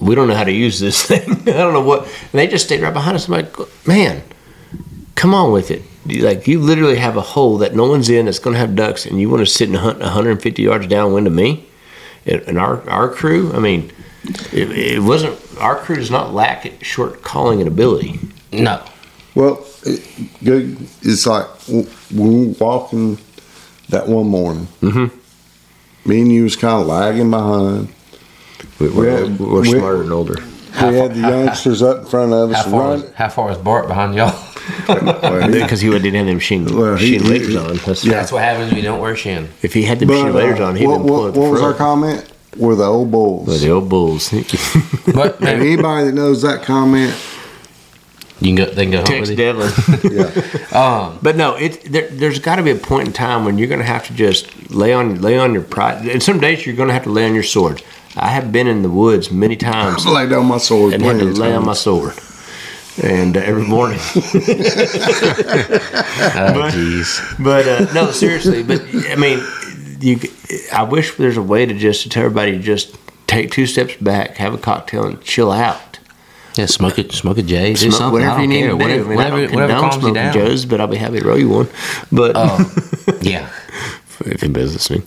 "We 0.00 0.14
don't 0.14 0.28
know 0.28 0.34
how 0.34 0.44
to 0.44 0.52
use 0.52 0.78
this 0.80 1.02
thing. 1.08 1.30
I 1.48 1.52
don't 1.52 1.72
know 1.72 1.80
what." 1.82 2.02
And 2.04 2.32
they 2.32 2.46
just 2.46 2.64
stayed 2.66 2.80
right 2.82 2.92
behind 2.92 3.16
us. 3.16 3.26
I'm 3.28 3.32
like, 3.34 3.54
"Man, 3.86 4.22
come 5.14 5.34
on 5.34 5.52
with 5.52 5.70
it." 5.70 5.82
Like 6.06 6.46
you 6.48 6.60
literally 6.60 6.96
have 6.96 7.16
a 7.16 7.20
hole 7.20 7.58
that 7.58 7.74
no 7.74 7.86
one's 7.86 8.08
in 8.08 8.26
that's 8.26 8.38
going 8.38 8.54
to 8.54 8.60
have 8.60 8.74
ducks, 8.74 9.04
and 9.06 9.20
you 9.20 9.28
want 9.28 9.40
to 9.40 9.46
sit 9.46 9.68
and 9.68 9.76
hunt 9.76 9.98
150 10.00 10.62
yards 10.62 10.86
downwind 10.86 11.26
of 11.26 11.32
me 11.34 11.66
and, 12.26 12.40
and 12.42 12.58
our 12.58 12.88
our 12.88 13.08
crew. 13.08 13.52
I 13.52 13.58
mean, 13.58 13.92
it, 14.52 14.70
it 14.70 15.02
wasn't 15.02 15.38
our 15.60 15.76
crew 15.76 15.96
does 15.96 16.10
not 16.10 16.32
lack 16.32 16.82
short 16.82 17.22
calling 17.22 17.60
and 17.60 17.68
ability. 17.68 18.20
No. 18.52 18.82
Well, 19.34 19.66
it. 19.84 20.02
It's 21.02 21.26
like 21.26 21.46
w- 21.66 21.86
we 22.14 22.46
were 22.46 22.54
walking 22.58 23.18
that 23.90 24.08
one 24.08 24.28
morning. 24.28 24.68
Mhm. 24.80 25.10
Me 26.06 26.22
and 26.22 26.32
you 26.32 26.44
was 26.44 26.56
kind 26.56 26.80
of 26.80 26.86
lagging 26.86 27.30
behind. 27.30 27.88
We- 28.78 28.88
We're, 28.88 29.26
We- 29.26 29.30
we're 29.44 29.60
we- 29.62 29.68
smarter 29.70 30.02
and 30.02 30.12
older. 30.12 30.36
we 30.82 30.94
had 30.96 31.14
the 31.14 31.20
youngsters 31.20 31.82
up 31.82 32.00
in 32.00 32.06
front 32.06 32.32
of 32.32 32.52
How 32.52 32.60
us 32.60 32.70
far, 32.70 32.88
was, 32.90 33.10
how 33.14 33.28
far 33.28 33.48
was 33.48 33.58
Bart 33.58 33.88
behind 33.88 34.14
y'all? 34.14 34.34
Well, 34.88 35.48
he- 35.52 35.60
Because 35.62 35.80
he 35.80 35.90
didn't 35.90 36.14
have 36.14 36.26
the 36.26 36.34
machine, 36.34 36.64
Well, 36.76 36.96
he- 36.96 37.18
machine 37.18 37.56
on. 37.56 37.76
That's, 37.78 38.04
Yeah. 38.04 38.12
That's 38.12 38.30
what 38.32 38.42
happens 38.42 38.68
when 38.70 38.76
you 38.76 38.82
don't 38.84 39.00
wear 39.00 39.16
shin. 39.16 39.48
If 39.62 39.74
he 39.74 39.82
had 39.82 39.98
the 39.98 40.06
but, 40.06 40.12
machine 40.14 40.34
waders 40.34 40.60
uh, 40.60 40.66
on, 40.66 40.76
he'd 40.76 40.86
what, 40.86 40.98
been 40.98 41.06
pulling 41.08 41.32
what, 41.34 41.36
what 41.42 41.50
was 41.52 41.62
our 41.62 41.74
comment? 41.74 42.30
We're 42.56 42.74
the 42.74 42.84
old 42.84 43.10
bulls. 43.10 43.46
Well, 43.46 43.58
the 43.58 43.70
old 43.70 43.88
bulls. 43.88 44.32
But 45.14 45.36
and 45.36 45.44
man, 45.44 45.60
anybody 45.60 46.06
that 46.06 46.12
knows 46.14 46.42
that 46.42 46.62
comment, 46.62 47.14
you 48.40 48.54
can 48.54 48.56
go. 48.56 48.64
They 48.66 48.82
can 48.84 48.90
go 48.92 48.96
hunt 48.98 49.08
Text 49.08 49.30
with. 49.30 49.38
Devlin. 49.38 49.72
yeah. 50.72 50.78
Um, 50.78 51.18
But 51.22 51.36
no, 51.36 51.54
it 51.56 51.90
there, 51.90 52.08
there's 52.08 52.38
got 52.38 52.56
to 52.56 52.62
be 52.62 52.70
a 52.70 52.76
point 52.76 53.08
in 53.08 53.12
time 53.14 53.44
when 53.44 53.58
you're 53.58 53.68
going 53.68 53.80
to 53.80 53.86
have 53.86 54.06
to 54.08 54.14
just 54.14 54.70
lay 54.70 54.92
on 54.92 55.20
lay 55.22 55.36
on 55.38 55.54
your 55.54 55.62
pride. 55.62 56.06
And 56.06 56.22
some 56.22 56.38
days 56.40 56.64
you're 56.66 56.76
going 56.76 56.88
to 56.88 56.92
have 56.94 57.04
to 57.04 57.10
lay 57.10 57.24
on 57.26 57.34
your 57.34 57.42
sword. 57.42 57.82
I 58.16 58.28
have 58.28 58.50
been 58.52 58.66
in 58.66 58.82
the 58.82 58.88
woods 58.90 59.30
many 59.30 59.56
times 59.70 60.06
I 60.06 60.10
lay 60.10 60.28
down 60.28 60.46
my 60.46 60.58
sword 60.58 60.94
and 60.94 61.02
had 61.02 61.12
to 61.12 61.16
plenty 61.18 61.30
of 61.32 61.38
lay 61.38 61.54
on 61.54 61.64
my 61.66 61.74
sword. 61.74 62.14
And 63.02 63.36
uh, 63.36 63.40
every 63.40 63.62
morning. 63.64 63.98
oh 64.14 64.18
jeez. 66.72 67.42
But 67.42 67.66
uh, 67.68 67.92
no, 67.92 68.10
seriously. 68.10 68.62
But 68.62 68.82
I 69.10 69.14
mean, 69.16 69.42
you. 70.00 70.18
I 70.72 70.82
wish 70.82 71.14
there's 71.16 71.36
a 71.36 71.42
way 71.42 71.66
to 71.66 71.74
just 71.74 72.02
to 72.02 72.08
tell 72.08 72.24
everybody 72.24 72.52
to 72.52 72.58
just 72.58 72.96
take 73.26 73.50
two 73.52 73.66
steps 73.66 73.94
back, 73.96 74.36
have 74.38 74.54
a 74.54 74.58
cocktail, 74.58 75.04
and 75.06 75.20
chill 75.22 75.52
out. 75.52 75.98
Yeah, 76.56 76.66
smoke 76.66 76.98
it. 76.98 77.12
Smoke 77.12 77.38
a 77.38 77.42
J. 77.42 77.74
Do 77.74 77.76
Smoke 77.76 77.92
something. 77.92 78.12
whatever 78.14 78.32
I 78.32 78.34
don't 78.38 78.42
you 78.42 78.48
need 78.48 78.60
care. 78.62 78.70
to 78.72 78.78
do. 78.78 78.84
Whatever, 78.84 79.04
I 79.04 79.06
mean, 79.06 79.16
whatever, 79.16 79.36
I 79.36 79.40
don't 79.46 79.54
whatever 79.54 79.72
calms 79.80 79.94
you 79.94 80.00
smoking 80.00 80.14
down. 80.14 80.32
Joe's, 80.34 80.64
but 80.64 80.80
I'll 80.80 80.86
be 80.88 80.96
happy 80.96 81.20
to 81.20 81.24
roll 81.26 81.38
you 81.38 81.48
one. 81.50 81.68
But 82.10 82.32
Oh, 82.34 83.18
yeah. 83.22 83.48
If 84.20 84.42
anybody's 84.42 84.72
listening. 84.72 85.02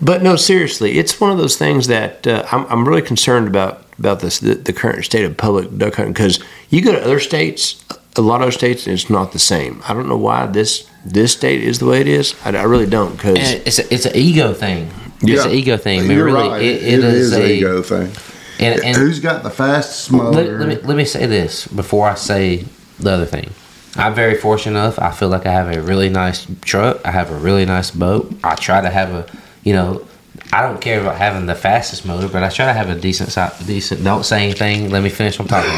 But 0.00 0.22
no, 0.22 0.36
seriously, 0.36 0.98
it's 0.98 1.20
one 1.20 1.30
of 1.30 1.38
those 1.38 1.56
things 1.56 1.86
that 1.88 2.26
uh, 2.26 2.46
I'm, 2.50 2.64
I'm 2.66 2.88
really 2.88 3.02
concerned 3.02 3.48
about 3.48 3.82
about 3.98 4.20
this 4.20 4.40
the, 4.40 4.54
the 4.54 4.72
current 4.72 5.04
state 5.04 5.24
of 5.24 5.36
public 5.36 5.76
duck 5.78 5.94
hunting 5.94 6.12
because 6.12 6.42
you 6.70 6.82
go 6.82 6.92
to 6.92 7.02
other 7.02 7.20
states, 7.20 7.84
a 8.16 8.20
lot 8.20 8.42
of 8.42 8.52
states, 8.52 8.86
and 8.86 8.94
it's 8.94 9.08
not 9.08 9.32
the 9.32 9.38
same. 9.38 9.82
I 9.88 9.94
don't 9.94 10.08
know 10.08 10.16
why 10.16 10.46
this 10.46 10.88
this 11.04 11.32
state 11.32 11.62
is 11.62 11.78
the 11.78 11.86
way 11.86 12.00
it 12.00 12.08
is. 12.08 12.34
I, 12.44 12.50
I 12.56 12.62
really 12.64 12.86
don't 12.86 13.12
because 13.12 13.38
it's 13.38 13.78
a, 13.78 13.94
it's 13.94 14.06
an 14.06 14.16
ego 14.16 14.52
thing. 14.52 14.90
It's 15.22 15.44
Yeah. 15.44 15.48
an 15.48 15.54
ego 15.54 15.76
thing. 15.76 16.00
I 16.00 16.02
mean, 16.02 16.16
You're 16.16 16.26
really, 16.26 16.48
right. 16.48 16.62
it, 16.62 16.82
it 16.82 17.04
is, 17.04 17.32
a 17.32 17.42
an 17.42 17.50
ego 17.50 17.82
thing. 17.82 18.10
And, 18.58 18.84
and 18.84 18.96
Who's 18.96 19.20
got 19.20 19.42
the 19.42 19.50
fastest 19.50 20.12
let, 20.12 20.46
let 20.48 20.68
me 20.68 20.76
let 20.76 20.96
me 20.96 21.04
say 21.04 21.26
this 21.26 21.66
before 21.66 22.08
I 22.08 22.14
say 22.14 22.64
the 22.98 23.10
other 23.10 23.26
thing. 23.26 23.50
I'm 23.96 24.14
very 24.14 24.34
fortunate 24.36 24.78
enough. 24.78 24.98
I 24.98 25.12
feel 25.12 25.28
like 25.28 25.46
I 25.46 25.52
have 25.52 25.74
a 25.74 25.80
really 25.80 26.08
nice 26.08 26.46
truck. 26.62 27.00
I 27.04 27.10
have 27.12 27.30
a 27.30 27.36
really 27.36 27.64
nice 27.64 27.90
boat. 27.90 28.32
I 28.42 28.54
try 28.56 28.80
to 28.80 28.90
have 28.90 29.10
a, 29.12 29.26
you 29.62 29.72
know, 29.72 30.04
I 30.52 30.62
don't 30.62 30.80
care 30.80 31.00
about 31.00 31.16
having 31.16 31.46
the 31.46 31.54
fastest 31.54 32.04
motor, 32.04 32.28
but 32.28 32.42
I 32.42 32.48
try 32.48 32.66
to 32.66 32.72
have 32.72 32.88
a 32.90 32.94
decent, 32.96 33.30
si- 33.30 33.64
decent. 33.66 34.02
Don't 34.02 34.24
say 34.24 34.42
anything. 34.44 34.90
Let 34.90 35.02
me 35.02 35.10
finish 35.10 35.38
what 35.38 35.50
I'm 35.52 35.62
talking 35.62 35.70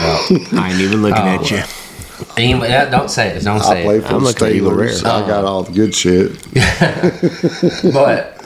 about. 0.49 0.53
I 0.63 0.71
ain't 0.73 0.81
even 0.81 1.03
looking 1.03 1.23
Oh. 1.23 1.41
at 1.43 1.51
you. 1.51 1.63
Anyway, 2.39 2.69
don't 2.91 3.11
say 3.11 3.29
it. 3.37 3.45
Don't 3.45 3.61
I 3.61 3.65
say 3.75 3.85
play 3.85 3.99
it. 3.99 4.03
for 4.05 4.15
I'm 4.15 4.21
the 4.21 4.25
looking 4.27 4.47
at 4.47 4.53
Eagle 4.55 4.71
Steelers. 4.73 5.05
Rare. 5.05 5.13
I 5.13 5.27
got 5.29 5.45
all 5.45 5.63
the 5.65 5.73
good 5.73 5.95
shit. 5.95 6.33
But 7.93 8.43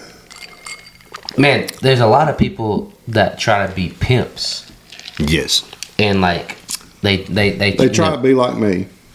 man, 1.38 1.68
there's 1.80 2.00
a 2.00 2.06
lot 2.06 2.28
of 2.28 2.36
people 2.36 2.92
that 3.08 3.38
try 3.38 3.66
to 3.66 3.72
be 3.74 3.90
pimps 4.00 4.70
Yes. 5.18 5.68
and 5.98 6.20
like 6.20 6.56
they 7.02 7.18
they 7.18 7.50
they 7.52 7.72
They 7.76 7.88
try 7.88 8.10
know, 8.10 8.16
to 8.16 8.22
be 8.22 8.34
like 8.34 8.56
me. 8.56 8.86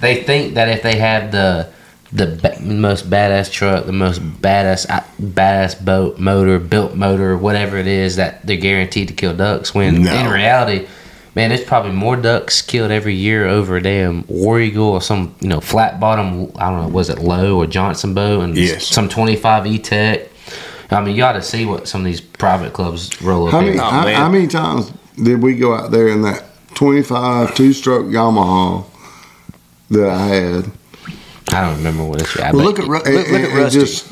they 0.00 0.22
think 0.24 0.54
that 0.54 0.68
if 0.68 0.82
they 0.82 0.98
have 0.98 1.32
the 1.32 1.72
the 2.12 2.26
ba- 2.26 2.60
most 2.60 3.10
badass 3.10 3.50
truck, 3.50 3.86
the 3.86 3.92
most 3.92 4.20
badass 4.40 4.88
uh, 4.88 5.00
badass 5.20 5.82
boat, 5.84 6.18
motor, 6.18 6.58
built 6.60 6.94
motor, 6.94 7.36
whatever 7.36 7.76
it 7.76 7.88
is, 7.88 8.16
that 8.16 8.46
they're 8.46 8.56
guaranteed 8.56 9.08
to 9.08 9.14
kill 9.14 9.34
ducks. 9.34 9.74
When 9.74 10.02
No. 10.04 10.14
in 10.14 10.28
reality, 10.30 10.86
man, 11.34 11.48
there's 11.48 11.64
probably 11.64 11.90
more 11.90 12.14
ducks 12.16 12.62
killed 12.62 12.92
every 12.92 13.14
year 13.14 13.46
over 13.48 13.76
a 13.76 13.82
damn 13.82 14.24
war 14.28 14.60
eagle 14.60 14.88
or 14.90 15.00
some 15.02 15.34
you 15.40 15.48
know 15.48 15.60
flat 15.60 15.98
bottom. 15.98 16.52
I 16.56 16.70
don't 16.70 16.82
know, 16.82 16.88
was 16.88 17.10
it 17.10 17.18
Lowe 17.18 17.56
or 17.56 17.66
Johnson 17.66 18.14
boat 18.14 18.42
and 18.42 18.56
Yes. 18.56 18.86
some 18.86 19.08
25 19.08 19.66
E 19.66 19.78
Tech. 19.78 20.28
I 20.90 21.00
mean, 21.00 21.16
you 21.16 21.24
ought 21.24 21.32
to 21.32 21.42
see 21.42 21.66
what 21.66 21.88
some 21.88 22.02
of 22.02 22.04
these 22.04 22.20
private 22.20 22.72
clubs 22.74 23.20
roll 23.22 23.46
up. 23.46 23.52
How 23.52 23.58
in. 23.60 23.66
many, 23.66 23.78
Oh, 23.80 23.82
how, 23.90 24.06
how 24.12 24.28
many 24.28 24.46
times 24.46 24.92
did 25.20 25.42
we 25.42 25.56
go 25.56 25.74
out 25.74 25.90
there 25.90 26.06
in 26.08 26.22
that 26.22 26.44
25 26.74 27.54
two 27.54 27.72
stroke 27.72 28.06
Yamaha 28.06 28.84
that 29.90 30.08
I 30.10 30.26
had? 30.26 30.70
I 31.52 31.60
don't 31.68 31.76
remember 31.78 32.04
what 32.04 32.22
it's. 32.22 32.36
Well, 32.36 32.52
look 32.54 32.78
at 32.78 32.86
Ru- 32.86 32.98
look, 32.98 33.06
And- 33.06 33.14
look 33.16 33.26
at 33.26 33.34
and- 33.34 33.44
and 33.46 33.54
Rusty. 33.54 33.78
just 33.80 34.06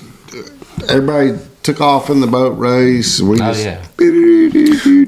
everybody 0.89 1.39
took 1.63 1.81
off 1.81 2.11
in 2.11 2.21
the 2.21 2.27
boat 2.27 2.59
race. 2.59 3.21
We 3.21 3.37
Oh, 3.41 3.53
just 3.53 3.65
yeah. 3.65 3.83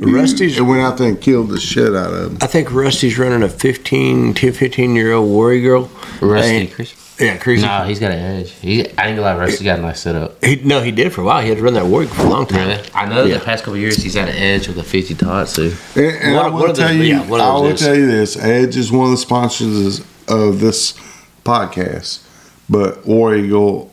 Rusty's. 0.01 0.57
and 0.59 0.69
went 0.69 0.83
out 0.83 0.99
there 0.99 1.09
and 1.09 1.21
killed 1.21 1.49
the 1.51 1.61
shit 1.61 1.95
out 1.95 2.13
of 2.13 2.23
them. 2.31 2.39
I 2.41 2.47
think 2.47 2.71
Rusty's 2.73 3.19
running 3.19 3.43
a 3.43 3.49
15, 3.49 4.35
15 4.35 4.95
year 4.95 5.13
old 5.13 5.29
War 5.31 5.53
Eagle. 5.53 5.91
Rusty, 6.21 6.57
And- 6.57 6.73
Chris. 6.73 6.95
Yeah, 7.21 7.37
crazy. 7.37 7.65
No, 7.65 7.85
he's 7.85 8.01
got 8.01 8.11
an 8.11 8.19
edge. 8.19 8.51
He, 8.51 8.81
I 8.81 9.07
ain't 9.07 9.17
gonna 9.17 9.21
lie, 9.21 9.37
Rusty 9.37 9.65
got 9.65 9.79
a 9.79 9.83
nice 9.83 10.01
setup. 10.01 10.43
He, 10.45 10.57
no, 10.57 10.83
he 10.83 10.91
did 10.91 11.13
for 11.13 11.21
a 11.21 11.25
while. 11.25 11.43
He 11.43 11.49
had 11.49 11.59
to 11.59 11.63
run 11.65 11.75
that 11.75 11.87
War 11.87 12.03
Eagle 12.03 12.17
for 12.17 12.23
a 12.27 12.29
long 12.29 12.45
time. 12.47 12.67
Really? 12.69 12.83
I 12.93 13.07
know 13.09 13.25
Yeah. 13.25 13.39
the 13.39 13.45
past 13.45 13.63
couple 13.63 13.77
years 13.79 13.97
he's 14.03 14.15
had 14.15 14.29
an 14.29 14.35
edge 14.35 14.67
with 14.67 14.79
a 14.79 14.83
50 14.83 15.15
Tohatsu. 15.15 15.97
And, 15.97 16.17
and 16.23 16.35
One 16.35 16.45
I 16.47 16.49
will 16.49 16.73
tell 16.73 16.89
those- 16.89 16.97
you, 16.97 17.03
yeah, 17.05 17.23
I 17.23 17.27
will 17.29 17.67
is- 17.67 17.79
tell 17.81 17.95
you 17.95 18.07
this: 18.07 18.37
Edge 18.37 18.77
is 18.77 18.91
one 18.91 19.05
of 19.05 19.11
the 19.13 19.17
sponsors 19.17 20.01
of 20.27 20.59
this 20.61 20.95
podcast, 21.45 22.21
but 22.69 23.07
War 23.07 23.35
Eagle, 23.37 23.93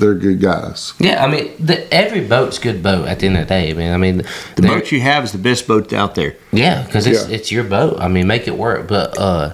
they're 0.00 0.14
good 0.14 0.40
guys. 0.40 0.94
Yeah, 0.98 1.24
I 1.24 1.28
mean, 1.30 1.52
the, 1.60 1.92
every 1.94 2.20
boat's 2.26 2.58
good 2.58 2.82
boat 2.82 3.06
at 3.06 3.20
the 3.20 3.26
end 3.26 3.36
of 3.36 3.42
the 3.46 3.48
day, 3.54 3.72
man. 3.72 3.94
I 3.94 3.98
mean, 3.98 4.22
The 4.56 4.62
boat 4.62 4.90
you 4.90 5.00
have 5.00 5.24
is 5.24 5.32
the 5.32 5.38
best 5.38 5.66
boat 5.68 5.92
out 5.92 6.14
there. 6.16 6.34
yeah, 6.52 6.82
because 6.82 7.06
it's 7.06 7.28
Yeah. 7.28 7.34
it's 7.36 7.52
your 7.52 7.64
boat. 7.64 7.98
I 8.00 8.08
mean, 8.08 8.26
make 8.26 8.48
it 8.48 8.56
work. 8.56 8.88
But 8.88 9.16
uh, 9.18 9.52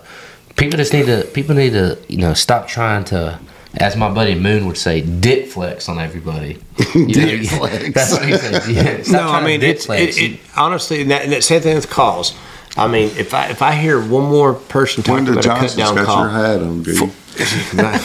people 0.56 0.76
just 0.76 0.92
need 0.92 1.06
to 1.06 1.24
people 1.32 1.54
need 1.54 1.72
to 1.72 1.96
you 2.08 2.18
know 2.18 2.34
stop 2.34 2.68
trying 2.68 3.04
to. 3.04 3.38
As 3.76 3.96
my 3.96 4.08
buddy 4.08 4.36
Moon 4.36 4.66
would 4.66 4.78
say, 4.78 5.00
"Dick 5.00 5.48
flex 5.48 5.88
on 5.88 5.98
everybody." 5.98 6.58
You 6.94 7.06
know, 7.06 7.42
flex. 7.58 7.92
That's 7.92 8.12
what 8.12 8.24
he 8.24 8.36
said. 8.36 8.62
Yeah, 8.68 9.02
no, 9.12 9.28
I 9.28 9.44
mean 9.44 9.58
dick 9.60 9.76
it's 9.76 9.86
flex. 9.86 10.16
it, 10.16 10.22
it, 10.34 10.40
honestly, 10.56 11.02
and 11.02 11.10
that, 11.10 11.22
and 11.24 11.32
that 11.32 11.42
same 11.42 11.60
thing 11.60 11.74
with 11.74 11.90
calls. 11.90 12.34
I 12.76 12.86
mean, 12.86 13.10
if 13.16 13.34
I 13.34 13.48
if 13.48 13.62
I 13.62 13.72
hear 13.72 13.98
one 14.00 14.24
more 14.24 14.54
person 14.54 15.02
talking 15.02 15.24
Linda 15.24 15.40
about 15.40 15.58
a 15.58 15.60
cut 15.66 15.76
down 15.76 15.94
got 15.96 16.06
call, 16.06 16.20
your 16.20 16.28
hat 16.30 16.60
on, 16.60 16.82
dude. 16.84 17.10
fuck, 17.10 18.00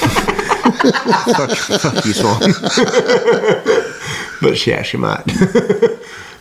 fuck 1.79 2.05
you, 2.05 2.13
Swan. 2.13 2.39
but 4.41 4.65
yeah, 4.65 4.81
she 4.81 4.97
might. 4.97 5.23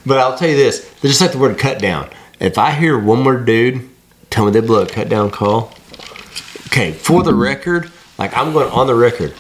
but 0.07 0.19
I'll 0.19 0.39
tell 0.39 0.49
you 0.49 0.57
this: 0.57 0.89
they 1.03 1.09
just 1.09 1.21
like 1.21 1.33
the 1.33 1.39
word 1.39 1.59
cut 1.59 1.79
down. 1.81 2.09
If 2.41 2.57
I 2.57 2.71
hear 2.73 2.99
one 2.99 3.23
more 3.23 3.37
dude 3.37 3.87
tell 4.31 4.45
me 4.47 4.53
they 4.53 4.61
blew 4.61 4.81
a 4.81 4.87
cut 4.87 5.09
down 5.09 5.31
call, 5.31 5.73
okay, 6.69 6.93
for 6.93 7.23
the 7.23 7.35
record, 7.35 7.91
like 8.19 8.37
I'm 8.37 8.53
going 8.53 8.71
on 8.71 8.87
the 8.87 8.95
record. 8.95 9.35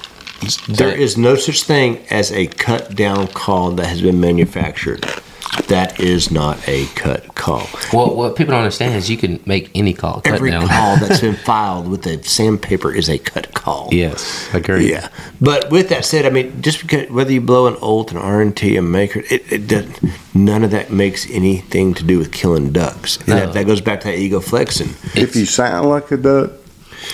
There 0.68 0.96
is 0.96 1.16
no 1.18 1.34
such 1.34 1.64
thing 1.64 2.04
as 2.10 2.30
a 2.30 2.46
cut 2.46 2.94
down 2.94 3.26
call 3.28 3.72
that 3.72 3.86
has 3.86 4.00
been 4.02 4.20
manufactured. 4.20 5.04
That 5.66 5.98
is 5.98 6.30
not 6.30 6.56
a 6.68 6.86
cut 6.94 7.34
call. 7.34 7.66
well, 7.92 8.14
what 8.14 8.36
people 8.36 8.52
don't 8.52 8.60
understand 8.60 8.94
is 8.94 9.10
you 9.10 9.16
can 9.16 9.40
make 9.46 9.70
any 9.74 9.92
call 9.94 10.20
cut 10.20 10.34
Every 10.34 10.50
down. 10.52 10.68
call 10.68 10.96
that's 11.00 11.20
been 11.20 11.34
filed 11.34 11.88
with 11.88 12.06
a 12.06 12.22
sandpaper 12.22 12.94
is 12.94 13.08
a 13.10 13.18
cut 13.18 13.52
call. 13.54 13.88
yes, 13.90 14.48
I 14.54 14.58
agree. 14.58 14.90
Yeah, 14.90 15.08
but 15.40 15.70
with 15.70 15.88
that 15.88 16.04
said, 16.04 16.24
I 16.24 16.30
mean, 16.30 16.62
just 16.62 16.82
because 16.82 17.10
whether 17.10 17.32
you 17.32 17.40
blow 17.40 17.66
an 17.66 17.76
Olt, 17.82 18.12
an 18.12 18.18
RNT, 18.18 18.78
a 18.78 18.82
Maker, 18.82 19.24
it, 19.30 19.50
it 19.52 19.66
doesn't. 19.66 19.98
None 20.34 20.62
of 20.62 20.70
that 20.70 20.92
makes 20.92 21.28
anything 21.30 21.94
to 21.94 22.04
do 22.04 22.18
with 22.18 22.30
killing 22.30 22.70
ducks. 22.70 23.16
And 23.16 23.28
No. 23.28 23.34
that, 23.36 23.54
that 23.54 23.66
goes 23.66 23.80
back 23.80 24.00
to 24.02 24.08
that 24.08 24.18
ego 24.18 24.38
flexing. 24.40 24.90
If 25.20 25.34
you 25.34 25.44
sound 25.46 25.88
like 25.88 26.10
a 26.12 26.16
duck, 26.18 26.52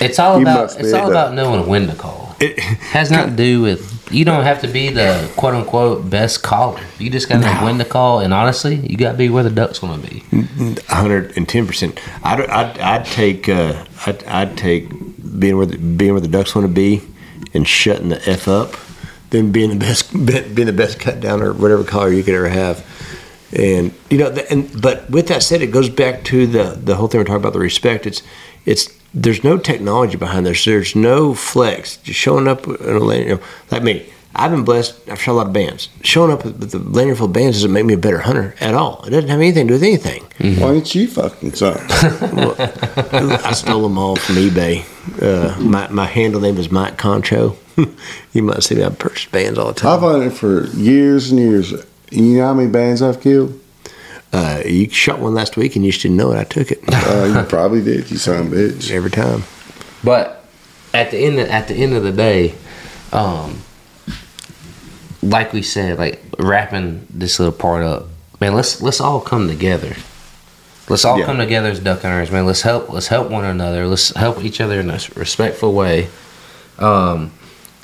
It's 0.01 0.19
all 0.19 0.39
You 0.39 0.43
about 0.43 0.79
it's 0.79 0.93
all 0.93 1.11
about 1.11 1.35
knowing 1.35 1.67
when 1.67 1.87
to 1.89 1.95
call. 1.95 2.37
It, 2.41 2.59
has 2.59 3.11
not 3.11 3.27
to 3.31 3.37
do 3.37 3.63
with 3.63 3.95
you 4.13 4.25
don't 4.25 4.45
have 4.45 4.61
to 4.61 4.69
be 4.69 4.91
the 4.91 5.31
quote 5.37 5.55
unquote 5.55 6.09
best 6.09 6.43
caller. 6.43 6.81
You 6.99 7.11
just 7.11 7.29
gotta 7.29 7.41
know 7.43 7.65
when 7.65 7.79
to 7.79 7.85
call, 7.85 8.21
and 8.21 8.35
honestly, 8.35 8.77
you 8.77 8.97
gotta 8.97 9.17
be 9.17 9.29
where 9.29 9.43
the 9.43 9.51
duck's 9.51 9.79
gonna 9.79 10.03
be. 10.03 10.25
hundred 10.89 11.37
and 11.37 11.49
ten 11.49 11.67
percent. 11.67 12.01
I'd, 12.23 12.41
I'd, 12.43 12.79
I'd 12.79 13.05
take 13.07 13.49
uh, 13.49 13.85
I'd, 14.07 14.25
I'd 14.25 14.57
take 14.57 14.91
being 15.39 15.57
where 15.57 15.67
the, 15.67 15.79
being 15.79 16.13
where 16.13 16.21
the 16.21 16.29
ducks 16.29 16.55
want 16.55 16.67
to 16.67 16.73
be 16.73 17.03
and 17.53 17.67
shutting 17.67 18.09
the 18.09 18.29
f 18.29 18.49
up, 18.49 18.77
than 19.31 19.53
being 19.53 19.71
the 19.71 19.77
best 19.77 20.13
being 20.55 20.67
the 20.67 20.73
best 20.73 21.01
cut 21.01 21.21
down 21.21 21.43
or 21.43 21.53
whatever 21.53 21.85
color 21.85 22.13
you 22.13 22.23
could 22.23 22.35
ever 22.35 22.49
have. 22.49 22.85
And 23.57 23.95
you 24.11 24.19
know, 24.19 24.31
and 24.51 24.81
but 24.81 25.09
with 25.11 25.29
that 25.29 25.43
said, 25.43 25.63
it 25.63 25.69
goes 25.69 25.89
back 25.89 26.25
to 26.25 26.47
the 26.47 26.79
the 26.83 26.97
whole 26.97 27.09
thing 27.09 27.21
we're 27.21 27.25
talking 27.25 27.41
about 27.41 27.53
the 27.53 27.61
respect. 27.61 28.07
It's 28.07 28.23
it's 28.65 28.89
there's 29.15 29.45
no 29.45 29.57
technology 29.57 30.17
behind 30.17 30.45
this. 30.47 30.65
There's 30.65 30.97
no 30.97 31.35
flex. 31.35 31.97
Just 31.99 32.19
showing 32.19 32.49
up 32.49 32.67
in 32.67 32.75
a 32.75 32.99
lane, 32.99 33.29
you 33.29 33.35
know, 33.37 33.43
like 33.71 33.83
me. 33.83 34.07
I've 34.37 34.51
been 34.51 34.65
blessed. 34.65 35.09
I've 35.09 35.21
shot 35.21 35.33
a 35.33 35.35
lot 35.35 35.47
of 35.47 35.53
bands. 35.53 35.89
Showing 36.03 36.33
up 36.33 36.45
with 36.45 36.73
the 36.73 36.79
lanyard 36.81 37.19
full 37.19 37.27
of 37.27 37.33
bands 37.33 37.59
doesn't 37.59 37.73
make 37.73 37.85
me 37.85 37.95
a 37.95 37.99
better 37.99 38.19
hunter 38.19 38.57
at 38.61 38.75
all. 38.75 39.05
It 39.05 39.11
doesn't 39.11 39.31
have 39.31 39.39
anything 39.39 39.69
to 39.69 39.75
do 39.75 39.75
with 39.75 39.83
anything. 39.85 40.25
why 40.61 40.73
ain't 40.73 40.93
you 40.93 41.07
fucking 41.07 41.53
something? 41.53 41.87
I 41.91 43.53
stole 43.53 43.83
them 43.83 43.97
all 43.97 44.17
from 44.17 44.35
eBay. 44.35 44.85
Uh, 45.23 45.61
my, 45.61 45.87
my 45.89 46.07
handle 46.07 46.41
name 46.41 46.59
is 46.59 46.69
Mike 46.69 46.99
Concho. 46.99 47.57
you 48.33 48.43
might 48.43 48.65
see 48.65 48.75
me. 48.75 48.83
I 48.83 48.89
purchase 48.89 49.31
bands 49.31 49.57
all 49.57 49.69
the 49.69 49.75
time. 49.75 49.93
I've 49.93 50.01
hunted 50.01 50.33
for 50.33 50.67
years 50.71 51.31
and 51.31 51.39
years. 51.39 51.73
You 52.11 52.39
know 52.39 52.47
how 52.47 52.55
many 52.55 52.71
bands 52.71 53.03
I've 53.03 53.21
killed? 53.21 53.61
Uh, 54.37 54.61
you 54.67 54.91
shot 54.91 55.21
one 55.21 55.33
last 55.33 55.57
week 55.57 55.77
and 55.77 55.85
you 55.85 55.93
just 55.93 56.03
didn't 56.03 56.17
know 56.17 56.33
it. 56.33 56.39
I 56.39 56.43
took 56.45 56.73
it 56.73 56.81
Uh, 56.89 57.25
you 57.41 57.47
probably 57.49 57.83
did, 57.85 58.11
you 58.11 58.17
son 58.19 58.47
of 58.49 58.53
a 58.53 58.57
bitch. 58.57 58.91
every 58.91 59.11
time. 59.11 59.45
But 60.03 60.45
at 60.93 61.13
the 61.13 61.19
end 61.19 61.39
of, 61.39 61.49
at 61.51 61.69
the 61.69 61.75
end 61.75 61.93
of 61.95 62.03
the 62.03 62.11
day, 62.11 62.55
um, 63.13 63.63
like 65.23 65.53
we 65.53 65.63
said, 65.63 65.99
like 65.99 66.21
wrapping 66.39 67.07
this 67.11 67.39
little 67.39 67.55
part 67.55 67.85
up, 67.85 68.07
man. 68.41 68.55
Let's 68.55 68.83
let's 68.83 69.01
all 69.01 69.21
come 69.21 69.47
together. 69.49 69.95
Let's 70.89 71.05
all 71.05 71.19
Yeah. 71.19 71.27
come 71.27 71.39
together 71.39 71.69
as 71.71 71.79
duck 71.81 72.03
hunters, 72.03 72.31
man. 72.31 72.45
Let's 72.45 72.63
help. 72.63 72.91
Let's 72.91 73.07
help 73.07 73.31
one 73.31 73.45
another. 73.45 73.87
Let's 73.87 74.11
help 74.11 74.45
each 74.45 74.61
other 74.61 74.81
in 74.81 74.91
a 74.91 74.99
respectful 75.15 75.73
way. 75.73 76.09
Um, 76.79 77.31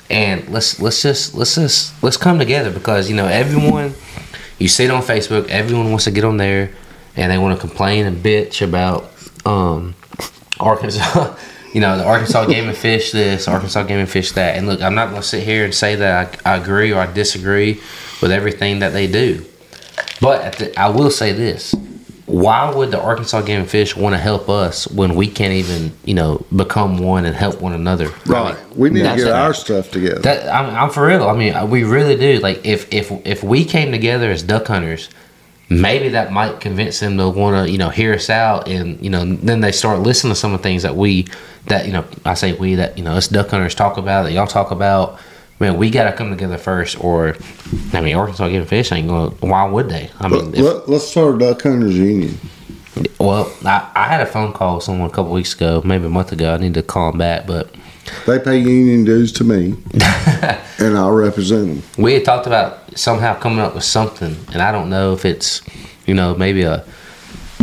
and 0.09 0.47
let's 0.49 0.79
let's 0.81 1.01
just 1.01 1.33
let's 1.33 1.55
just 1.55 1.93
let's 2.03 2.17
come 2.17 2.37
together 2.39 2.71
because 2.71 3.09
you 3.09 3.15
know 3.15 3.25
everyone. 3.27 3.93
You 4.61 4.67
see 4.67 4.85
it 4.85 4.91
on 4.91 5.01
Facebook. 5.01 5.49
Everyone 5.49 5.89
wants 5.89 6.05
to 6.05 6.11
get 6.11 6.23
on 6.23 6.37
there, 6.37 6.71
and 7.15 7.31
they 7.31 7.39
want 7.39 7.59
to 7.59 7.67
complain 7.67 8.05
and 8.05 8.23
bitch 8.23 8.61
about 8.61 9.11
um, 9.45 9.95
Arkansas. 10.59 11.35
You 11.73 11.79
know, 11.79 11.97
the 11.97 12.03
Arkansas 12.03 12.47
Game 12.47 12.67
and 12.67 12.75
Fish 12.75 13.13
this, 13.13 13.47
Arkansas 13.47 13.83
Game 13.83 13.99
and 13.99 14.09
Fish 14.09 14.33
that. 14.33 14.57
And 14.57 14.67
look, 14.67 14.81
I'm 14.81 14.93
not 14.93 15.11
going 15.11 15.21
to 15.21 15.25
sit 15.25 15.43
here 15.43 15.63
and 15.63 15.73
say 15.73 15.95
that 15.95 16.41
I, 16.45 16.55
I 16.55 16.57
agree 16.57 16.91
or 16.91 16.99
I 16.99 17.09
disagree 17.09 17.79
with 18.21 18.29
everything 18.29 18.79
that 18.79 18.89
they 18.89 19.07
do. 19.07 19.45
But 20.19 20.57
the, 20.57 20.77
I 20.77 20.89
will 20.89 21.09
say 21.09 21.31
this: 21.31 21.73
Why 22.31 22.73
would 22.73 22.91
the 22.91 23.01
Arkansas 23.01 23.41
Game 23.41 23.59
and 23.59 23.69
Fish 23.69 23.95
want 23.95 24.13
to 24.15 24.17
help 24.17 24.47
us 24.47 24.87
when 24.87 25.15
we 25.15 25.27
can't 25.27 25.53
even, 25.53 25.91
you 26.05 26.13
know, 26.13 26.45
become 26.55 26.97
one 26.97 27.25
and 27.25 27.35
help 27.35 27.59
one 27.59 27.73
another? 27.73 28.09
Right. 28.25 28.57
We 28.75 28.89
need 28.89 29.03
to 29.03 29.15
get 29.17 29.27
our 29.27 29.53
stuff 29.53 29.91
together. 29.91 30.21
That 30.21 30.53
I'm, 30.53 30.73
I'm 30.73 30.89
for 30.89 31.05
real. 31.05 31.27
I 31.27 31.35
mean, 31.35 31.69
we 31.69 31.83
really 31.83 32.15
do. 32.15 32.39
Like, 32.39 32.65
if 32.65 32.91
if 32.93 33.11
if 33.25 33.43
we 33.43 33.65
came 33.65 33.91
together 33.91 34.31
as 34.31 34.43
duck 34.43 34.67
hunters, 34.67 35.09
maybe 35.69 36.09
that 36.09 36.31
might 36.31 36.61
convince 36.61 37.01
them 37.01 37.17
to 37.17 37.29
want 37.29 37.65
to, 37.65 37.71
you 37.71 37.77
know, 37.77 37.89
hear 37.89 38.13
us 38.13 38.29
out, 38.29 38.67
and 38.67 39.03
you 39.03 39.09
know, 39.09 39.25
then 39.25 39.59
they 39.59 39.73
start 39.73 39.99
listening 39.99 40.31
to 40.31 40.39
some 40.39 40.53
of 40.53 40.59
the 40.59 40.63
things 40.63 40.83
that 40.83 40.95
we, 40.95 41.27
that 41.67 41.85
you 41.85 41.91
know, 41.91 42.05
I 42.23 42.35
say 42.35 42.53
we 42.53 42.75
that 42.75 42.97
you 42.97 43.03
know, 43.03 43.11
us 43.11 43.27
duck 43.27 43.49
hunters 43.49 43.75
talk 43.75 43.97
about 43.97 44.23
that 44.23 44.31
y'all 44.31 44.47
talk 44.47 44.71
about. 44.71 45.19
Man, 45.61 45.77
we 45.77 45.91
got 45.91 46.09
to 46.09 46.13
come 46.17 46.31
together 46.31 46.57
first, 46.57 47.01
or 47.03 47.35
I 47.93 48.01
mean, 48.01 48.15
Arkansas 48.15 48.45
and 48.45 48.67
Fish 48.67 48.91
ain't 48.91 49.07
going. 49.07 49.29
to 49.37 49.45
Why 49.45 49.63
would 49.65 49.89
they? 49.89 50.09
I 50.19 50.27
mean, 50.27 50.51
Let, 50.53 50.89
let's 50.89 51.07
start 51.07 51.35
a 51.35 51.37
Duck 51.37 51.61
Hunters 51.61 51.95
Union. 51.95 52.37
well, 53.19 53.53
I, 53.63 53.89
I 53.95 54.07
had 54.07 54.21
a 54.21 54.25
phone 54.25 54.53
call 54.53 54.75
with 54.75 54.83
someone 54.83 55.07
a 55.07 55.13
couple 55.13 55.31
weeks 55.31 55.53
ago, 55.53 55.81
maybe 55.85 56.05
a 56.05 56.09
month 56.09 56.31
ago. 56.31 56.53
I 56.53 56.57
need 56.57 56.73
to 56.73 56.81
call 56.81 57.11
them 57.11 57.19
back, 57.19 57.45
but 57.45 57.69
They 58.25 58.39
pay 58.39 58.57
union 58.57 59.03
dues 59.03 59.31
to 59.33 59.43
me, 59.43 59.75
and 60.79 60.97
I'll 60.97 61.11
represent 61.11 61.67
them. 61.67 62.03
we 62.03 62.15
had 62.15 62.25
talked 62.25 62.47
about 62.47 62.97
somehow 62.97 63.35
coming 63.39 63.59
up 63.59 63.75
with 63.75 63.83
something, 63.83 64.35
and 64.53 64.63
I 64.63 64.71
don't 64.71 64.89
know 64.89 65.13
if 65.13 65.25
it's, 65.25 65.61
you 66.07 66.15
know, 66.15 66.33
maybe 66.33 66.63
a 66.63 66.83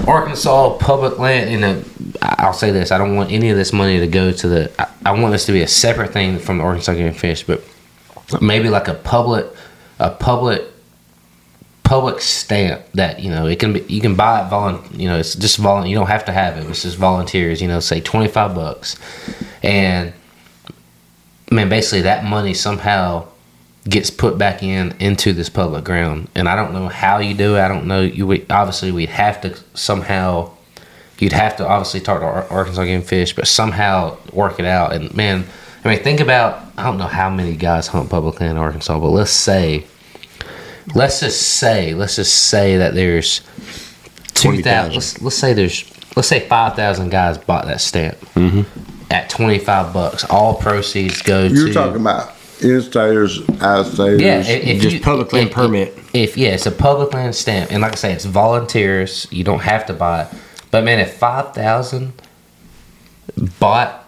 Arkansas 0.07 0.79
public 0.79 1.19
land, 1.19 1.51
you 1.51 1.59
know, 1.59 1.83
I- 2.23 2.37
I'll 2.39 2.53
say 2.53 2.71
this: 2.71 2.93
I 2.93 2.99
don't 2.99 3.17
want 3.17 3.33
any 3.33 3.51
of 3.51 3.57
this 3.57 3.73
money 3.73 3.99
to 3.99 4.07
go 4.07 4.31
to 4.31 4.49
the. 4.49 4.71
I, 4.81 4.87
I 5.07 5.13
want 5.21 5.33
this 5.33 5.47
to 5.47 5.53
be 5.53 5.63
a 5.63 5.69
separate 5.69 6.13
thing 6.13 6.39
from 6.39 6.59
the 6.59 6.65
Arkansas 6.65 6.95
Game 6.95 7.13
Fish, 7.13 7.43
but 7.43 7.63
maybe 8.41 8.69
like 8.69 8.89
a 8.89 8.95
public, 8.95 9.47
a 9.99 10.11
public, 10.11 10.63
public 11.85 12.21
stamp 12.21 12.83
that 12.95 13.21
you 13.21 13.31
know 13.31 13.47
it 13.47 13.59
can 13.59 13.73
be. 13.73 13.81
You 13.89 14.01
can 14.01 14.15
buy 14.15 14.45
it 14.45 14.51
volun. 14.51 14.99
You 14.99 15.09
know, 15.09 15.19
it's 15.19 15.35
just 15.35 15.61
volun. 15.61 15.89
You 15.89 15.95
don't 15.95 16.09
have 16.09 16.25
to 16.27 16.33
have 16.33 16.57
it. 16.57 16.69
It's 16.69 16.83
just 16.83 16.97
volunteers. 16.97 17.61
You 17.61 17.69
know, 17.69 17.81
say 17.81 18.01
twenty 18.01 18.29
five 18.29 18.55
bucks, 18.55 18.97
and 19.63 20.13
man, 21.51 21.69
basically 21.69 22.03
that 22.03 22.25
money 22.25 22.55
somehow 22.55 23.27
gets 23.89 24.11
put 24.11 24.37
back 24.37 24.63
in 24.63 24.95
into 24.99 25.33
this 25.33 25.49
public 25.49 25.83
ground 25.85 26.29
and 26.35 26.49
i 26.49 26.55
don't 26.55 26.75
know 26.75 26.89
how 26.89 27.19
you 27.19 27.33
do 27.33 27.57
it 27.57 27.61
i 27.61 27.69
don't 27.69 27.87
know 27.87 28.03
you 28.03 28.31
obviously 28.51 28.93
we'd 28.93 29.09
have 29.09 29.41
to 29.41 29.57
somehow 29.73 30.51
you'd 31.19 31.33
have 31.33 31.57
to 31.57 31.67
obviously 31.67 32.01
talk 32.01 32.21
to 32.21 32.27
Ar- 32.27 32.47
arkansas 32.51 32.85
game 32.85 33.03
fish 33.03 33.35
but 33.35 33.47
somehow 33.47 34.17
work 34.33 34.59
it 34.59 34.67
out 34.67 34.93
and 34.93 35.15
man 35.15 35.45
i 35.89 35.95
mean 35.95 36.03
think 36.05 36.21
about 36.21 36.63
i 36.77 36.85
don't 36.85 36.99
know 36.99 37.07
how 37.07 37.31
many 37.31 37.57
guys 37.57 37.87
hunt 37.87 38.11
publicly 38.11 38.47
in 38.47 38.57
arkansas 38.57 38.99
but 38.99 39.09
let's 39.09 39.31
say 39.31 39.87
let's 40.95 41.21
just 41.21 41.41
say 41.41 41.95
let's 41.95 42.17
just 42.17 42.35
say 42.47 42.77
that 42.77 42.95
there's 42.95 43.41
2000 44.35 44.95
let's, 44.95 45.23
let's 45.23 45.37
say 45.37 45.53
there's 45.53 45.91
let's 46.17 46.29
say 46.29 46.47
5000 46.47 47.09
guys 47.11 47.39
bought 47.39 47.67
that 47.67 47.81
stamp 47.81 48.19
mm-hmm. 48.35 48.63
at 49.13 49.31
25 49.31 49.93
bucks 49.93 50.25
all 50.25 50.55
proceeds 50.55 51.23
go 51.23 51.49
to 51.49 51.55
You're 51.55 51.69
to 51.69 51.73
talking 51.75 52.01
about 52.01 52.35
in-staters, 52.61 53.41
yeah, 54.21 54.43
i- 54.45 54.51
if 54.51 54.83
Just 54.83 54.97
you- 54.97 55.01
public 55.01 55.33
land 55.33 55.49
if- 55.51 55.55
permit. 55.55 55.97
If 56.13 56.37
yeah, 56.37 56.49
it's 56.49 56.67
a 56.67 56.73
public 56.73 57.15
land 57.15 57.37
stamp, 57.37 57.71
and 57.71 57.83
like 57.83 57.93
I 57.93 57.95
say, 57.95 58.13
it's 58.13 58.25
volunteers. 58.25 59.29
You 59.31 59.45
don't 59.45 59.61
have 59.61 59.87
to 59.87 59.93
buy 59.93 60.23
it. 60.23 60.29
But 60.73 60.83
man, 60.83 60.99
if 60.99 61.15
five 61.19 61.55
thousand 61.55 62.15
bought 63.61 64.08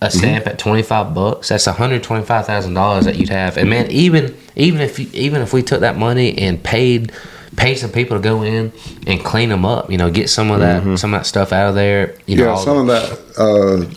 a 0.00 0.10
stamp 0.10 0.46
at 0.46 0.58
twenty 0.58 0.82
five 0.82 1.12
bucks, 1.14 1.48
that's 1.48 1.66
one 1.66 1.76
hundred 1.76 2.02
twenty 2.02 2.24
five 2.24 2.46
thousand 2.46 2.74
dollars 2.74 3.04
that 3.06 3.16
you'd 3.16 3.30
have. 3.30 3.56
And 3.56 3.68
man, 3.68 3.90
even 3.90 4.36
even 4.56 4.80
if 4.80 4.98
you, 4.98 5.08
even 5.12 5.42
if 5.42 5.52
we 5.52 5.62
took 5.62 5.80
that 5.80 5.96
money 5.96 6.36
and 6.38 6.62
paid 6.62 7.12
paid 7.56 7.74
some 7.74 7.90
people 7.90 8.16
to 8.16 8.22
go 8.22 8.42
in 8.42 8.72
and 9.08 9.24
clean 9.24 9.48
them 9.48 9.64
up, 9.64 9.90
you 9.90 9.96
know, 9.98 10.08
get 10.10 10.30
some 10.30 10.52
of 10.52 10.60
that 10.60 10.82
some 11.00 11.12
of 11.12 11.20
that 11.20 11.26
stuff 11.26 11.52
out 11.52 11.70
of 11.70 11.74
there. 11.74 12.14
You 12.26 12.36
know, 12.36 12.44
yeah, 12.44 12.50
all 12.50 12.56
some 12.58 12.86
the- 12.86 12.94
of 13.02 13.34
that 13.36 13.40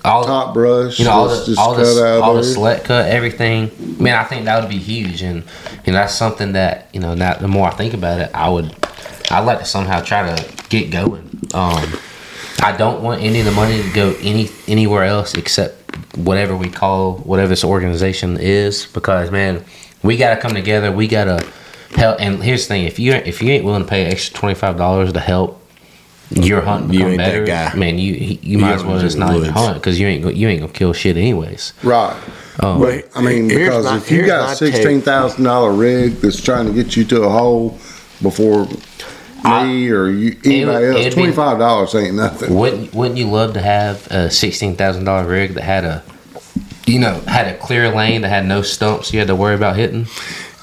uh, 0.05 0.09
all- 0.09 0.23
top 0.25 0.53
brush. 0.55 0.97
you 0.97 1.05
know 1.05 1.11
all 1.11 1.27
the 1.27 1.45
just 1.45 1.59
all 1.59 1.75
cut 1.75 1.83
the 1.83 2.05
out 2.05 2.21
all 2.23 2.33
the 2.33 2.43
select 2.43 2.85
cut 2.85 3.07
everything. 3.07 3.69
Man, 3.99 4.17
I 4.17 4.23
think 4.23 4.45
that 4.45 4.59
would 4.59 4.69
be 4.71 4.79
huge, 4.79 5.21
and 5.21 5.43
you 5.85 5.93
know 5.93 5.99
that's 5.99 6.15
something 6.15 6.53
that 6.53 6.87
you 6.93 6.99
know. 6.99 7.13
Now 7.13 7.35
the 7.35 7.47
more 7.47 7.67
I 7.67 7.71
think 7.71 7.93
about 7.93 8.19
it, 8.21 8.31
I 8.33 8.49
would 8.49 8.73
I'd 9.29 9.45
like 9.45 9.59
to 9.59 9.65
somehow 9.65 10.01
try 10.01 10.35
to 10.35 10.67
get 10.69 10.89
going. 10.89 11.29
Um, 11.53 11.93
I 12.63 12.75
don't 12.77 13.01
want 13.03 13.21
any 13.21 13.39
of 13.39 13.45
the 13.45 13.51
money 13.51 13.81
to 13.81 13.89
go 13.93 14.15
any 14.21 14.49
anywhere 14.67 15.03
else 15.03 15.33
except 15.35 15.80
whatever 16.15 16.55
we 16.55 16.69
call 16.69 17.17
whatever 17.17 17.47
this 17.49 17.63
organization 17.63 18.37
is, 18.39 18.85
because 18.87 19.31
man, 19.31 19.63
we 20.03 20.17
got 20.17 20.35
to 20.35 20.41
come 20.41 20.53
together. 20.53 20.91
We 20.91 21.07
got 21.07 21.25
to 21.25 21.47
help. 21.95 22.19
And 22.21 22.43
here's 22.43 22.63
the 22.63 22.67
thing: 22.69 22.85
if 22.85 22.99
you 22.99 23.13
if 23.13 23.41
you 23.41 23.49
ain't 23.51 23.63
willing 23.65 23.83
to 23.83 23.87
pay 23.89 24.05
extra 24.05 24.35
twenty 24.35 24.55
five 24.55 24.77
dollars 24.77 25.13
to 25.13 25.19
help. 25.19 25.57
Your 26.33 26.61
hunt 26.61 26.93
You 26.93 26.99
become 26.99 27.07
ain't 27.09 27.17
that 27.17 27.25
better, 27.31 27.45
guy. 27.45 27.73
man. 27.75 27.99
You 27.99 28.13
you, 28.13 28.39
you 28.41 28.57
might 28.57 28.75
as 28.75 28.85
well 28.85 28.97
just 29.01 29.17
not 29.17 29.35
even 29.35 29.49
hunt 29.49 29.73
because 29.75 29.99
you 29.99 30.07
ain't 30.07 30.33
you 30.33 30.47
ain't 30.47 30.61
gonna 30.61 30.71
kill 30.71 30.93
shit 30.93 31.17
anyways. 31.17 31.73
Right. 31.83 32.15
Oh. 32.63 32.79
But, 32.79 33.09
I 33.13 33.21
mean, 33.21 33.49
because 33.49 33.83
my- 33.83 33.97
if 33.97 34.09
you 34.09 34.25
got 34.25 34.53
a 34.53 34.55
sixteen 34.55 35.01
thousand 35.01 35.43
dollar 35.43 35.73
rig 35.73 36.13
that's 36.21 36.41
trying 36.41 36.67
to 36.67 36.71
get 36.73 36.95
you 36.95 37.03
to 37.03 37.23
a 37.23 37.29
hole 37.29 37.71
before 38.21 38.65
I- 39.43 39.65
me 39.65 39.89
or 39.89 40.07
you, 40.09 40.37
anybody 40.45 40.85
it'd 40.85 41.05
else, 41.05 41.13
twenty 41.13 41.31
five 41.33 41.57
dollars 41.59 41.93
ain't 41.95 42.15
nothing. 42.15 42.53
Wouldn't 42.53 42.93
Wouldn't 42.93 43.17
you 43.17 43.27
love 43.29 43.53
to 43.53 43.61
have 43.61 44.07
a 44.11 44.29
sixteen 44.29 44.75
thousand 44.75 45.05
dollar 45.05 45.27
rig 45.27 45.53
that 45.55 45.63
had 45.63 45.83
a, 45.85 46.03
you 46.85 46.99
know, 46.99 47.19
had 47.21 47.47
a 47.47 47.57
clear 47.57 47.89
lane 47.93 48.21
that 48.21 48.29
had 48.29 48.45
no 48.45 48.61
stumps 48.61 49.11
you 49.13 49.19
had 49.19 49.27
to 49.29 49.35
worry 49.35 49.55
about 49.55 49.75
hitting? 49.77 50.05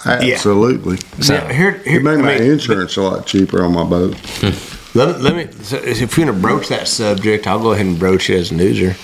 Absolutely. 0.05 0.97
So 1.22 1.35
Now, 1.37 1.49
here, 1.49 1.72
here, 1.79 1.99
It 1.99 2.03
made 2.05 2.18
I 2.20 2.22
my 2.22 2.39
mean, 2.39 2.53
insurance 2.53 2.97
a 2.97 3.03
lot 3.03 3.26
cheaper 3.26 3.64
on 3.64 3.72
my 3.72 3.85
boat. 3.85 4.14
Let, 4.95 5.20
let 5.20 5.35
me. 5.37 5.53
So 5.64 5.76
if 5.76 6.16
we're 6.16 6.26
gonna 6.26 6.39
broach 6.39 6.68
that 6.68 6.89
subject, 6.89 7.47
I'll 7.47 7.61
go 7.61 7.72
ahead 7.72 7.87
and 7.87 7.99
broach 7.99 8.31
it 8.31 8.39
as 8.39 8.51
an 8.51 8.59
user. 8.59 8.97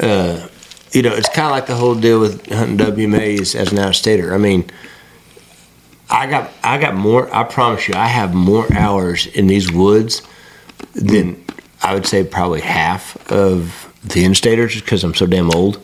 Uh, 0.00 0.48
you 0.92 1.02
know, 1.02 1.14
it's 1.14 1.28
kind 1.28 1.46
of 1.46 1.52
like 1.52 1.66
the 1.66 1.74
whole 1.76 1.94
deal 1.94 2.20
with 2.20 2.46
hunting 2.52 2.76
WMAs 2.78 3.54
as 3.56 3.72
an 3.72 3.78
out-of-stater. 3.78 4.34
I 4.34 4.38
mean, 4.38 4.70
I 6.10 6.26
got 6.26 6.50
I 6.62 6.78
got 6.78 6.94
more. 6.94 7.34
I 7.34 7.44
promise 7.44 7.88
you, 7.88 7.94
I 7.94 8.06
have 8.06 8.34
more 8.34 8.72
hours 8.74 9.26
in 9.26 9.46
these 9.46 9.72
woods 9.72 10.22
than 10.94 11.42
I 11.82 11.94
would 11.94 12.06
say 12.06 12.24
probably 12.24 12.60
half 12.60 13.16
of 13.30 13.92
the 14.04 14.24
in-staters, 14.24 14.80
because 14.80 15.02
I'm 15.02 15.14
so 15.14 15.26
damn 15.26 15.50
old. 15.50 15.80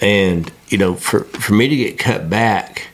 And 0.00 0.50
you 0.68 0.78
know, 0.78 0.94
for 0.94 1.20
for 1.24 1.54
me 1.54 1.68
to 1.68 1.76
get 1.76 1.98
cut 1.98 2.28
back 2.28 2.88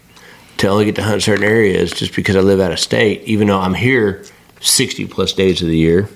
to 0.59 0.69
only 0.69 0.85
get 0.85 0.95
to 0.97 1.03
hunt 1.03 1.23
certain 1.23 1.45
areas 1.45 1.93
just 1.93 2.15
because 2.15 2.37
I 2.37 2.41
live 2.41 2.61
out 2.61 2.71
of 2.71 2.79
state, 2.79 3.23
even 3.25 3.49
though 3.49 3.59
I'm 3.59 3.75
here 3.75 4.25
60 4.61 5.07
plus 5.09 5.33
days 5.33 5.61
of 5.61 5.69
the 5.69 5.77
year. 5.77 6.09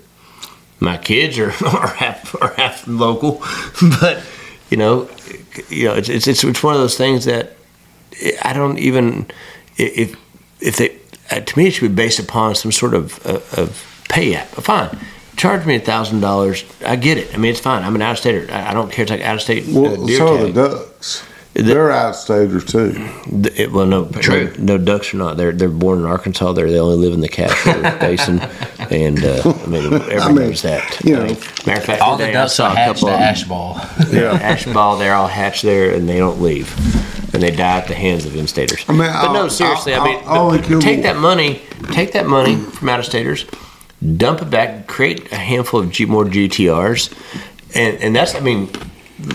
My 0.79 0.97
kids 0.99 1.39
are, 1.39 1.51
are 1.67 1.89
half 1.89 2.35
are 2.41 2.53
half 2.55 2.87
local, 2.87 3.43
but 4.01 4.23
you 4.71 4.77
know, 4.77 5.09
you 5.69 5.85
know, 5.85 5.95
it's 5.95 6.09
it's 6.09 6.27
it's, 6.27 6.45
it's 6.45 6.63
one 6.63 6.75
of 6.75 6.81
those 6.81 6.97
things 6.97 7.25
that 7.25 7.57
I 8.43 8.53
don't 8.53 8.79
even 8.79 9.27
if 9.77 10.17
if 10.67 10.77
they 10.77 10.97
uh, 11.31 11.41
to 11.41 11.59
me 11.59 11.69
it 11.69 11.71
should 11.73 11.89
be 11.89 11.95
based 11.95 12.19
upon 12.19 12.55
some 12.55 12.73
sort 12.73 12.95
of 12.95 13.25
of, 13.27 13.59
of 13.59 14.03
pay 14.09 14.35
app. 14.35 14.49
Fine, 14.49 14.99
charge 15.37 15.65
me 15.67 15.77
a 15.77 15.81
thousand 15.81 16.21
dollars. 16.21 16.65
I 16.85 16.97
get 16.97 17.19
it. 17.19 17.33
I 17.35 17.39
mean, 17.39 17.51
it's 17.53 17.61
fine. 17.61 17.83
I'm 17.85 17.95
an 17.95 18.03
out 18.03 18.13
of 18.13 18.19
stater. 18.19 18.47
I 18.53 18.71
I 18.71 18.75
don't 18.75 18.91
care. 18.93 19.03
It's 19.05 19.11
like 19.11 19.21
out 19.23 19.37
of 19.37 19.43
state 19.43 19.65
uh, 19.69 19.81
Well, 19.81 20.07
deer 20.07 20.19
so 20.19 20.35
are 20.35 20.39
tag. 20.47 20.55
the 20.55 20.69
ducks. 20.69 21.25
They're 21.59 21.89
outstaters 21.89 22.69
too. 22.71 22.93
The- 23.41 23.63
it- 23.63 23.73
well, 23.73 23.87
no, 23.87 24.05
True. 24.11 24.53
no, 24.59 24.77
no 24.77 24.79
ducks 24.79 25.15
are 25.15 25.17
not. 25.17 25.39
They're 25.39 25.53
they're 25.53 25.71
born 25.71 26.01
in 26.01 26.05
Arkansas. 26.05 26.53
They're 26.53 26.71
they 26.71 26.79
only 26.79 26.99
live 26.99 27.15
in 27.15 27.21
the 27.23 27.31
Cache 27.31 27.65
Basin, 28.01 28.41
and 28.91 29.25
uh, 29.25 29.41
I 29.65 29.67
mean 29.67 29.85
everybody 29.95 30.35
mean, 30.35 30.35
knows 30.51 30.61
that. 30.63 31.01
you 31.03 31.15
I 31.17 31.19
know, 31.21 31.25
mean, 31.29 31.37
matter 31.67 31.81
of 31.81 31.85
fact, 31.87 32.03
all 32.03 32.19
the 32.19 32.31
ducks 32.31 32.53
saw 32.53 32.69
are 32.69 32.73
a 32.75 32.77
hatched 32.77 33.01
to 33.01 33.07
of- 33.07 33.13
ash 33.21 33.45
ball. 33.45 33.81
Yeah, 34.13 34.33
ash 34.35 34.67
ball. 34.67 34.99
They're 34.99 35.15
all 35.15 35.29
hatched 35.29 35.63
there, 35.63 35.95
and 35.95 36.07
they 36.07 36.19
don't 36.19 36.43
leave, 36.43 36.69
and 37.37 37.43
they 37.43 37.51
die 37.51 37.79
at 37.79 37.87
the 37.87 37.95
hands 37.95 38.25
of 38.25 38.35
in-staters. 38.35 38.85
I 38.89 38.93
mean, 38.93 39.01
but 39.13 39.33
no, 39.33 39.49
seriously. 39.49 39.95
I'll- 39.95 40.03
I 40.03 40.05
mean, 40.07 40.19
I'll- 40.27 40.51
I'll 40.51 40.59
but- 40.59 40.81
take 40.81 41.03
that 41.03 41.17
money, 41.19 41.61
take 41.93 42.13
that 42.13 42.27
money 42.27 42.57
from 42.57 42.89
out-of-staters, 42.89 43.45
dump 44.17 44.41
it 44.43 44.49
back, 44.51 44.87
create 44.87 45.31
a 45.33 45.37
handful 45.37 45.81
of 45.81 45.91
G, 45.91 46.07
more 46.07 46.25
GTRs, 46.25 47.11
and 47.75 47.99
and 47.99 48.17
that's. 48.17 48.35
I 48.35 48.41
mean, 48.41 48.71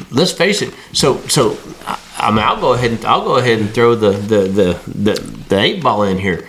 let's 0.09 0.31
face 0.31 0.61
it. 0.61 0.73
So 0.93 1.21
so. 1.27 1.57
I, 1.85 1.97
I 2.17 2.29
mean, 2.31 2.43
I'll 2.43 2.59
go 2.59 2.73
ahead 2.73 2.91
and 2.91 3.05
I'll 3.05 3.23
go 3.23 3.35
ahead 3.37 3.59
and 3.59 3.69
throw 3.73 3.95
the 3.95 4.11
the 4.11 4.41
the 4.59 4.79
the, 4.87 5.13
the 5.49 5.59
eight 5.59 5.81
ball 5.83 6.03
in 6.03 6.17
here. 6.19 6.47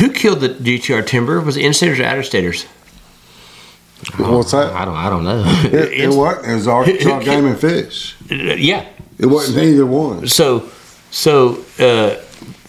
Who 0.00 0.10
killed 0.10 0.40
the 0.40 0.48
GTR 0.50 1.06
timber? 1.06 1.40
Was 1.40 1.56
it 1.56 1.64
in-staters 1.64 2.00
or 2.00 2.04
out-of-staters? 2.04 2.66
What's 4.18 4.52
that? 4.52 4.72
I 4.72 4.84
don't 4.84 4.94
I 4.94 5.10
don't 5.10 5.24
know. 5.24 5.42
It, 5.64 5.92
it 5.92 6.10
wasn't. 6.14 6.46
It 6.46 6.54
was 6.54 6.68
Arkansas 6.68 7.18
Game 7.24 7.46
and 7.46 7.58
Fish. 7.58 8.14
Uh, 8.30 8.34
Yeah, 8.34 8.86
It 9.18 9.26
wasn't 9.26 9.64
either 9.64 9.86
one. 9.86 10.28
So, 10.28 10.70
so 11.10 11.64
uh, 11.78 12.22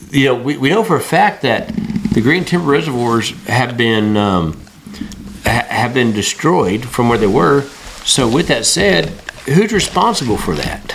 you 0.09 0.25
know, 0.25 0.35
we, 0.35 0.57
we 0.57 0.69
know 0.69 0.83
for 0.83 0.95
a 0.95 1.01
fact 1.01 1.41
that 1.43 1.67
the 2.13 2.21
green 2.21 2.43
timber 2.45 2.67
reservoirs 2.71 3.31
have 3.45 3.77
been 3.77 4.15
um, 4.17 4.53
ha- 5.43 5.67
have 5.69 5.93
been 5.93 6.11
destroyed 6.13 6.85
from 6.85 7.09
where 7.09 7.17
they 7.17 7.27
were. 7.27 7.61
So, 8.05 8.27
with 8.27 8.47
that 8.47 8.65
said, 8.65 9.09
who's 9.45 9.73
responsible 9.73 10.37
for 10.37 10.55
that? 10.55 10.93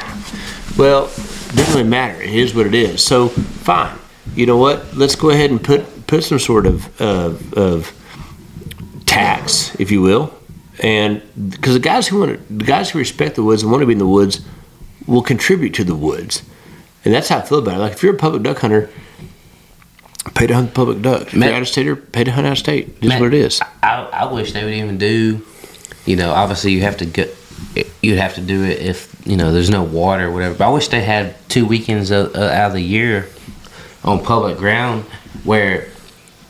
Well, 0.79 1.05
it 1.07 1.57
doesn't 1.57 1.75
really 1.77 1.89
matter. 1.89 2.21
It 2.23 2.35
is 2.35 2.55
what 2.55 2.67
it 2.67 2.75
is. 2.75 3.05
So, 3.05 3.29
fine. 3.29 3.97
You 4.35 4.47
know 4.47 4.57
what? 4.57 4.97
Let's 4.97 5.15
go 5.15 5.29
ahead 5.31 5.51
and 5.51 5.63
put 5.63 6.07
put 6.07 6.25
some 6.25 6.39
sort 6.39 6.67
of 6.67 7.01
of, 7.01 7.53
of 7.55 7.93
tax, 9.13 9.75
if 9.79 9.91
you 9.91 10.01
will, 10.01 10.33
and 10.83 11.23
because 11.51 11.75
the 11.75 11.81
guys 11.81 12.09
who 12.09 12.21
want 12.21 12.33
to, 12.33 12.55
the 12.55 12.65
guys 12.65 12.91
who 12.91 12.99
respect 12.99 13.37
the 13.37 13.43
woods 13.43 13.63
and 13.63 13.71
want 13.71 13.83
to 13.83 13.87
be 13.87 13.93
in 13.93 13.99
the 13.99 14.07
woods 14.07 14.41
will 15.07 15.23
contribute 15.23 15.75
to 15.75 15.85
the 15.85 15.95
woods. 15.95 16.43
And 17.05 17.13
that's 17.13 17.29
how 17.29 17.39
I 17.39 17.43
feel 17.43 17.59
about 17.59 17.77
it. 17.77 17.79
Like 17.79 17.93
if 17.93 18.03
you're 18.03 18.15
a 18.15 18.19
public 18.19 18.43
duck 18.43 18.59
hunter, 18.59 18.89
pay 20.35 20.47
to 20.47 20.55
hunt 20.55 20.73
public 20.73 21.03
ducks. 21.03 21.27
If 21.27 21.35
Man- 21.35 21.49
you're 21.49 21.57
out 21.57 21.63
of 21.63 21.69
stater, 21.69 21.97
pay 21.97 22.25
to 22.25 22.33
hunt 22.33 22.47
out 22.47 22.53
of 22.53 22.59
state. 22.59 23.01
Just 23.01 23.09
Man, 23.09 23.21
what 23.21 23.35
it 23.35 23.39
is. 23.39 23.61
I, 23.83 24.09
I 24.13 24.33
wish 24.33 24.53
they 24.53 24.65
would 24.65 24.73
even 24.73 24.99
do, 24.99 25.45
you 26.07 26.17
know, 26.17 26.31
obviously 26.33 26.73
you 26.73 26.83
have 26.83 26.97
to 26.99 27.07
get, 27.07 27.37
you'd 28.01 28.19
have 28.19 28.35
to 28.37 28.41
do 28.41 28.65
it 28.65 28.79
if, 28.81 29.15
you 29.27 29.37
know, 29.37 29.53
there's 29.53 29.71
no 29.71 29.83
water 29.83 30.29
or 30.29 30.31
whatever. 30.31 30.55
But 30.55 30.69
I 30.69 30.71
wish 30.71 30.89
they 30.89 31.03
had 31.03 31.37
two 31.49 31.67
weekends 31.67 32.11
out 32.13 32.35
of 32.35 32.73
the 32.73 32.81
year 32.81 33.29
on 34.05 34.25
public 34.25 34.59
ground 34.59 35.05
where, 35.45 35.89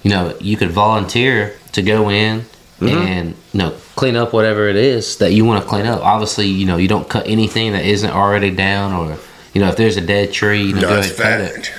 you 0.03 0.11
know, 0.11 0.37
you 0.41 0.57
could 0.57 0.71
volunteer 0.71 1.57
to 1.73 1.83
go 1.83 2.11
in 2.11 2.45
and, 2.91 3.35
you 3.53 3.59
know, 3.59 3.75
clean 3.97 4.17
up 4.17 4.33
whatever 4.33 4.69
it 4.69 4.77
is 4.77 5.19
that 5.19 5.33
you 5.33 5.45
want 5.45 5.63
to 5.63 5.69
clean 5.69 5.87
up. 5.87 6.01
Obviously, 6.03 6.47
you 6.47 6.67
know, 6.67 6.77
you 6.77 6.89
don't 6.89 7.09
cut 7.09 7.27
anything 7.27 7.73
that 7.73 7.85
isn't 7.85 8.11
already 8.11 8.51
down 8.51 8.93
or, 8.93 9.19
you 9.55 9.61
know, 9.61 9.69
if 9.69 9.77
there's 9.77 9.97
a 9.97 10.01
dead 10.01 10.33
tree, 10.33 10.63
you 10.63 10.75
know, 10.75 10.81
go 10.83 10.99
ahead 10.99 11.07
and 11.11 11.17
cut 11.17 11.41
it. 11.41 11.73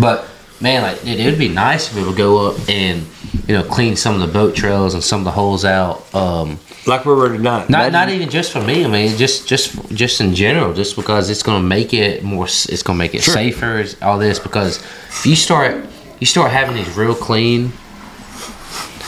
But 0.00 0.28
man, 0.60 0.82
like 0.82 1.04
it, 1.04 1.20
it 1.20 1.26
would 1.26 1.38
be 1.38 1.48
nice 1.48 1.90
if 1.90 1.96
it 1.96 2.06
would 2.06 2.16
go 2.16 2.48
up 2.50 2.68
and 2.68 3.06
you 3.46 3.54
know 3.54 3.62
clean 3.62 3.96
some 3.96 4.14
of 4.14 4.20
the 4.20 4.32
boat 4.32 4.54
trails 4.54 4.94
and 4.94 5.02
some 5.02 5.20
of 5.20 5.24
the 5.24 5.30
holes 5.30 5.64
out. 5.64 6.12
Um, 6.14 6.58
like 6.86 7.04
we 7.04 7.14
were 7.14 7.28
tonight. 7.28 7.68
Not, 7.68 7.92
not 7.92 8.08
even 8.08 8.30
just 8.30 8.52
for 8.52 8.60
me. 8.62 8.84
I 8.84 8.88
mean, 8.88 9.16
just 9.16 9.48
just 9.48 9.88
just 9.90 10.20
in 10.20 10.34
general. 10.34 10.72
Just 10.72 10.96
because 10.96 11.30
it's 11.30 11.42
going 11.42 11.62
to 11.62 11.66
make 11.68 11.92
it 11.92 12.22
more. 12.22 12.44
It's 12.46 12.82
going 12.82 12.96
to 12.96 12.98
make 12.98 13.14
it 13.14 13.22
Sure. 13.22 13.34
safer. 13.34 13.84
All 14.02 14.18
this 14.18 14.38
because 14.38 14.78
if 14.78 15.26
you 15.26 15.36
start 15.36 15.84
you 16.20 16.26
start 16.26 16.50
having 16.50 16.76
these 16.76 16.96
real 16.96 17.14
clean. 17.14 17.72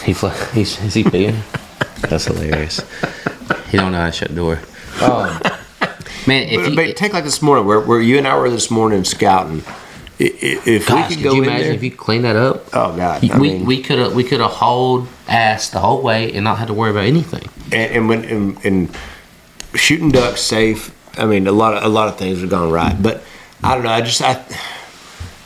He 0.05 0.13
fl- 0.15 0.29
he's 0.55 0.81
is 0.83 0.95
he 0.95 1.05
peeing? 1.05 1.41
That's 2.09 2.25
hilarious. 2.27 2.81
He 3.71 3.77
don't 3.77 3.93
know 3.93 3.99
how 3.99 4.07
to 4.07 4.13
shut 4.13 4.29
the 4.29 4.35
door. 4.37 4.61
Oh. 5.01 5.39
man, 6.27 6.49
if 6.49 6.61
But, 6.63 6.71
you, 6.71 6.77
but 6.77 6.97
take 6.97 7.13
like 7.13 7.25
this 7.25 7.43
morning, 7.43 7.67
where, 7.67 7.81
where 7.81 8.01
you 8.01 8.17
and 8.19 8.27
I 8.27 8.37
were 8.39 8.51
this 8.51 8.71
morning 8.71 9.05
scouting. 9.05 9.63
I- 10.21 10.25
i- 10.25 10.63
If 10.67 10.89
gosh, 10.89 11.11
we 11.11 11.15
could 11.17 11.23
could 11.23 11.25
go 11.31 11.35
you 11.35 11.43
in 11.43 11.49
imagine 11.49 11.67
there, 11.67 11.75
if 11.77 11.83
you 11.83 11.91
clean 11.91 12.23
that 12.23 12.37
up? 12.37 12.67
oh 12.75 12.97
god, 12.97 13.23
we 13.23 13.31
I 13.33 13.39
mean, 13.39 13.65
we 13.67 13.83
could 13.83 13.99
have 13.99 14.15
we 14.15 14.25
could 14.25 14.41
have 14.41 14.51
hauled 14.53 15.09
ass 15.29 15.69
the 15.71 15.81
whole 15.81 16.01
way 16.03 16.33
and 16.33 16.45
not 16.45 16.59
had 16.59 16.69
to 16.69 16.75
worry 16.75 16.91
about 16.91 17.05
anything. 17.05 17.49
and, 17.73 17.93
and 17.93 18.09
when 18.09 18.25
and, 18.25 18.65
and 18.65 18.97
shooting 19.75 20.11
ducks 20.11 20.41
safe. 20.41 20.95
I 21.19 21.27
mean, 21.27 21.47
a 21.47 21.53
lot 21.53 21.75
of 21.75 21.85
a 21.85 21.89
lot 21.89 22.09
of 22.09 22.17
things 22.17 22.41
have 22.41 22.51
gone 22.51 22.71
right, 22.71 23.01
but 23.01 23.23
I 23.63 23.75
don't 23.75 23.85
know. 23.85 23.91
I 23.91 24.01
just 24.01 24.23
I. 24.23 24.45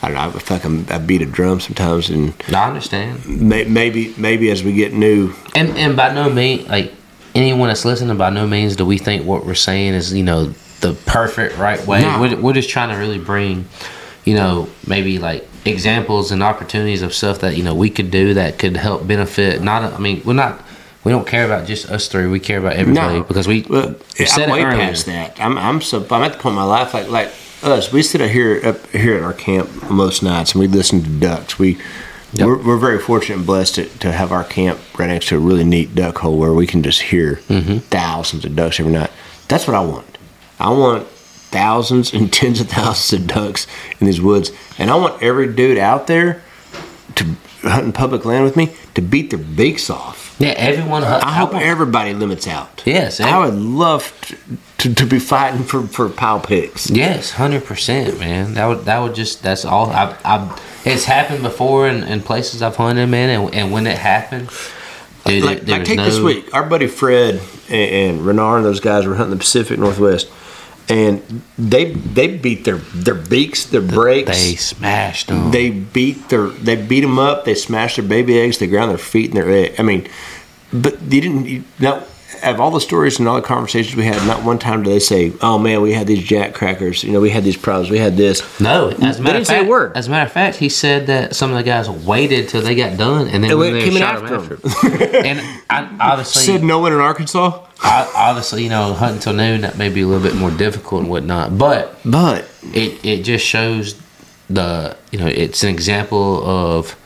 I 0.02 0.08
don't 0.08 0.14
know. 0.16 0.36
I 0.36 0.40
feel 0.40 0.56
like 0.72 0.90
I 0.90 0.98
beat 0.98 1.22
a 1.22 1.26
drum 1.26 1.60
sometimes, 1.60 2.10
and 2.10 2.34
I 2.52 2.66
understand. 2.68 3.24
may, 3.26 3.64
maybe 3.64 4.14
maybe 4.18 4.50
as 4.50 4.62
we 4.64 4.72
get 4.72 4.92
new, 4.92 5.32
And 5.54 5.70
and 5.78 5.96
by 5.96 6.12
no 6.12 6.28
means, 6.28 6.68
like 6.68 6.92
anyone 7.34 7.68
that's 7.68 7.84
listening, 7.84 8.16
by 8.16 8.30
no 8.30 8.46
means 8.46 8.74
do 8.76 8.84
we 8.84 8.98
think 8.98 9.24
what 9.26 9.46
we're 9.46 9.54
saying 9.54 9.94
is 9.94 10.12
you 10.12 10.24
know 10.24 10.46
the 10.80 10.94
perfect 11.06 11.56
right 11.56 11.84
way. 11.86 12.02
No. 12.02 12.20
We're, 12.20 12.36
we're 12.40 12.52
just 12.52 12.68
trying 12.68 12.88
to 12.88 12.96
really 12.96 13.20
bring, 13.20 13.66
you 14.24 14.34
know, 14.34 14.68
maybe 14.86 15.18
like 15.20 15.46
examples 15.64 16.32
and 16.32 16.42
opportunities 16.42 17.02
of 17.02 17.14
stuff 17.14 17.38
that 17.40 17.56
you 17.56 17.62
know 17.62 17.72
we 17.74 17.88
could 17.88 18.10
do 18.10 18.34
that 18.34 18.58
could 18.58 18.76
help 18.76 19.06
benefit. 19.06 19.62
Not, 19.62 19.92
I 19.92 19.98
mean, 19.98 20.22
we're 20.24 20.32
not. 20.34 20.60
We 21.04 21.10
don't 21.12 21.26
care 21.26 21.44
about 21.44 21.66
just 21.66 21.88
us 21.90 22.08
three. 22.08 22.26
We 22.26 22.38
care 22.40 22.58
about 22.58 22.74
everybody 22.74 23.18
No. 23.18 23.22
because 23.24 23.46
we, 23.48 23.62
Well, 23.68 23.94
we 24.18 24.24
said 24.26 24.44
I'm 24.48 24.50
way 24.50 24.62
earlier. 24.64 24.78
past 24.86 25.06
that. 25.06 25.40
I'm 25.40 25.56
I'm 25.58 25.80
so 25.80 26.04
I'm 26.10 26.22
at 26.24 26.32
the 26.32 26.38
point 26.38 26.52
in 26.54 26.56
my 26.56 26.64
life 26.64 26.92
like 26.94 27.08
like 27.08 27.30
us. 27.62 27.92
We 27.92 28.02
sit 28.02 28.20
out 28.20 28.30
here 28.30 28.60
up 28.64 28.86
here 28.88 29.16
at 29.16 29.22
our 29.22 29.32
camp 29.32 29.90
most 29.90 30.22
nights 30.22 30.52
and 30.52 30.60
we 30.60 30.66
listen 30.68 31.02
to 31.02 31.08
ducks. 31.10 31.58
We 31.58 31.78
Yep. 32.34 32.46
we're, 32.46 32.62
we're 32.66 32.78
very 32.78 32.98
fortunate 32.98 33.36
and 33.36 33.46
blessed 33.46 33.74
to, 33.74 33.84
to 33.98 34.10
have 34.10 34.32
our 34.32 34.42
camp 34.42 34.80
right 34.98 35.08
next 35.08 35.28
to 35.28 35.36
a 35.36 35.38
really 35.38 35.64
neat 35.64 35.94
duck 35.94 36.16
hole 36.16 36.38
where 36.38 36.54
we 36.54 36.66
can 36.66 36.82
just 36.82 37.02
hear 37.02 37.36
Mm-hmm. 37.48 37.78
thousands 37.80 38.46
of 38.46 38.56
ducks 38.56 38.80
every 38.80 38.90
night. 38.92 39.10
That's 39.48 39.66
what 39.66 39.76
I 39.76 39.84
want. 39.84 40.16
I 40.58 40.70
want 40.70 41.06
thousands 41.08 42.14
and 42.14 42.32
tens 42.38 42.58
of 42.62 42.68
thousands 42.68 43.20
of 43.20 43.28
ducks 43.28 43.66
in 44.00 44.06
these 44.06 44.18
woods, 44.22 44.50
and 44.78 44.90
I 44.90 44.94
want 44.96 45.22
every 45.22 45.52
dude 45.52 45.76
out 45.76 46.06
there 46.06 46.42
to 47.16 47.26
hunt 47.60 47.84
in 47.84 47.92
public 47.92 48.24
land 48.24 48.44
with 48.44 48.56
me 48.56 48.74
to 48.94 49.02
beat 49.02 49.28
their 49.28 49.38
beaks 49.38 49.90
off. 49.90 50.34
Yeah, 50.38 50.54
everyone. 50.56 51.04
I 51.04 51.34
hope 51.34 51.52
everybody 51.54 52.14
limits 52.14 52.46
out. 52.48 52.82
Yes, 52.86 53.20
I 53.20 53.36
would 53.44 53.52
love 53.54 54.10
to, 54.22 54.36
to, 54.82 54.92
to 54.92 55.06
be 55.06 55.20
fighting 55.20 55.62
for, 55.62 55.86
for 55.86 56.08
pile 56.08 56.40
picks. 56.40 56.90
Yes, 56.90 57.30
hundred 57.30 57.64
percent, 57.64 58.18
man. 58.18 58.54
That 58.54 58.66
would 58.66 58.84
that 58.86 58.98
would 58.98 59.14
just 59.14 59.40
that's 59.40 59.64
all. 59.64 59.90
I 59.90 60.16
I 60.24 60.60
it's 60.84 61.04
happened 61.04 61.42
before 61.44 61.88
in, 61.88 62.02
in 62.02 62.20
places 62.20 62.62
I've 62.62 62.74
hunted, 62.74 63.06
man, 63.06 63.30
and, 63.30 63.54
and 63.54 63.72
when 63.72 63.86
it 63.86 63.96
happened, 63.96 64.50
dude, 65.24 65.44
Like, 65.44 65.68
like 65.68 65.84
take 65.84 65.98
no, 65.98 66.04
this 66.04 66.18
week, 66.18 66.52
our 66.52 66.68
buddy 66.68 66.88
Fred 66.88 67.40
and, 67.70 68.16
and 68.16 68.26
Renard 68.26 68.58
and 68.58 68.66
those 68.66 68.80
guys 68.80 69.06
were 69.06 69.14
hunting 69.14 69.30
the 69.30 69.38
Pacific 69.38 69.78
Northwest, 69.78 70.28
and 70.88 71.22
they 71.56 71.92
they 71.92 72.36
beat 72.36 72.64
their 72.64 72.78
their 72.78 73.14
beaks, 73.14 73.64
their 73.66 73.82
brakes. 73.82 74.30
They 74.30 74.56
smashed 74.56 75.28
them. 75.28 75.52
They 75.52 75.70
beat 75.70 76.28
their 76.28 76.48
they 76.48 76.74
beat 76.74 77.02
them 77.02 77.20
up. 77.20 77.44
They 77.44 77.54
smashed 77.54 77.98
their 77.98 78.04
baby 78.04 78.40
eggs. 78.40 78.58
They 78.58 78.66
ground 78.66 78.90
their 78.90 78.98
feet 78.98 79.26
and 79.26 79.36
their 79.36 79.48
egg. 79.48 79.76
I 79.78 79.82
mean, 79.84 80.08
but 80.72 81.00
you 81.02 81.20
didn't. 81.20 81.66
Not 81.78 82.08
of 82.44 82.60
all 82.60 82.70
the 82.70 82.80
stories 82.80 83.18
and 83.18 83.28
all 83.28 83.36
the 83.36 83.42
conversations 83.42 83.94
we 83.96 84.04
had, 84.04 84.16
not 84.26 84.42
one 84.44 84.58
time 84.58 84.82
did 84.82 84.92
they 84.92 84.98
say, 84.98 85.32
"Oh 85.40 85.58
man, 85.58 85.80
we 85.80 85.92
had 85.92 86.06
these 86.06 86.22
jack 86.22 86.54
crackers. 86.54 87.04
You 87.04 87.12
know, 87.12 87.20
we 87.20 87.30
had 87.30 87.44
these 87.44 87.56
problems. 87.56 87.90
We 87.90 87.98
had 87.98 88.16
this." 88.16 88.42
no, 88.60 88.88
as 88.88 88.94
a 88.94 88.96
They 88.96 89.04
matter 89.04 89.18
didn't 89.22 89.36
of 89.40 89.46
say 89.46 89.58
fact, 89.58 89.68
word. 89.68 89.96
as 89.96 90.08
a 90.08 90.10
matter 90.10 90.26
of 90.26 90.32
fact, 90.32 90.56
he 90.56 90.68
said 90.68 91.06
that 91.06 91.34
some 91.36 91.50
of 91.50 91.56
the 91.56 91.62
guys 91.62 91.88
waited 91.88 92.48
till 92.48 92.62
they 92.62 92.74
got 92.74 92.96
done 92.98 93.28
and 93.28 93.42
then 93.44 93.50
And 93.52 93.60
when 93.60 93.72
they 93.74 93.84
came 93.84 93.94
shot 93.96 94.22
after 94.30 94.56
them 94.56 94.70
after. 94.72 95.16
and 95.16 95.40
I, 95.70 95.88
obviously, 96.00 96.42
Said 96.52 96.62
no 96.64 96.78
one 96.80 96.92
in 96.92 96.98
Arkansas, 97.00 97.64
I, 97.82 98.10
obviously, 98.14 98.64
you 98.64 98.70
know, 98.70 98.94
hunting 98.94 99.20
till 99.20 99.32
noon 99.34 99.60
that 99.62 99.76
may 99.78 99.88
be 99.88 100.02
a 100.02 100.06
little 100.06 100.22
bit 100.22 100.36
more 100.36 100.50
difficult 100.50 101.02
and 101.02 101.10
whatnot, 101.10 101.56
but 101.58 101.98
but 102.04 102.48
it 102.72 103.04
it 103.04 103.22
just 103.24 103.44
shows 103.46 104.00
the 104.50 104.96
you 105.10 105.18
know 105.18 105.26
it's 105.26 105.62
an 105.62 105.70
example 105.70 106.44
of 106.46 106.96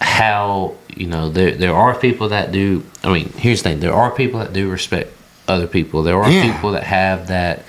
how 0.00 0.74
you 1.00 1.06
know 1.06 1.30
there 1.30 1.52
there 1.52 1.74
are 1.74 1.94
people 1.98 2.28
that 2.28 2.52
do 2.52 2.84
I 3.02 3.10
mean 3.12 3.30
here's 3.30 3.62
the 3.62 3.70
thing 3.70 3.80
there 3.80 3.94
are 3.94 4.10
people 4.10 4.38
that 4.40 4.52
do 4.52 4.68
respect 4.70 5.10
other 5.48 5.66
people 5.66 6.02
there 6.02 6.18
are 6.22 6.30
Yeah. 6.30 6.52
people 6.54 6.72
that 6.72 6.84
have 6.84 7.28
that 7.28 7.64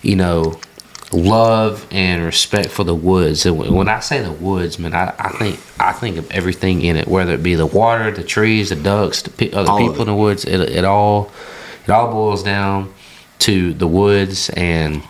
you 0.00 0.14
know 0.14 0.58
love 1.12 1.86
and 1.90 2.22
respect 2.24 2.68
for 2.68 2.84
the 2.84 2.94
woods 2.94 3.44
and 3.46 3.58
when 3.58 3.88
I 3.88 3.98
say 4.00 4.20
the 4.22 4.30
woods 4.30 4.78
man 4.78 4.94
I, 4.94 5.12
I 5.18 5.30
think 5.30 5.58
I 5.80 5.92
think 5.92 6.18
of 6.18 6.30
everything 6.30 6.82
in 6.82 6.94
it 6.96 7.08
whether 7.08 7.32
it 7.34 7.42
be 7.42 7.56
the 7.56 7.66
water 7.66 8.10
the 8.12 8.22
trees 8.22 8.68
the 8.68 8.76
ducks 8.76 9.22
the 9.22 9.30
pe- 9.30 9.50
other 9.52 9.70
All 9.70 9.78
people 9.78 10.02
in 10.02 10.06
the 10.06 10.14
woods 10.14 10.44
it, 10.44 10.60
it 10.60 10.84
all 10.84 11.32
it 11.84 11.90
all 11.90 12.12
boils 12.12 12.42
down 12.44 12.94
to 13.40 13.72
the 13.74 13.86
woods 13.88 14.50
and 14.50 15.02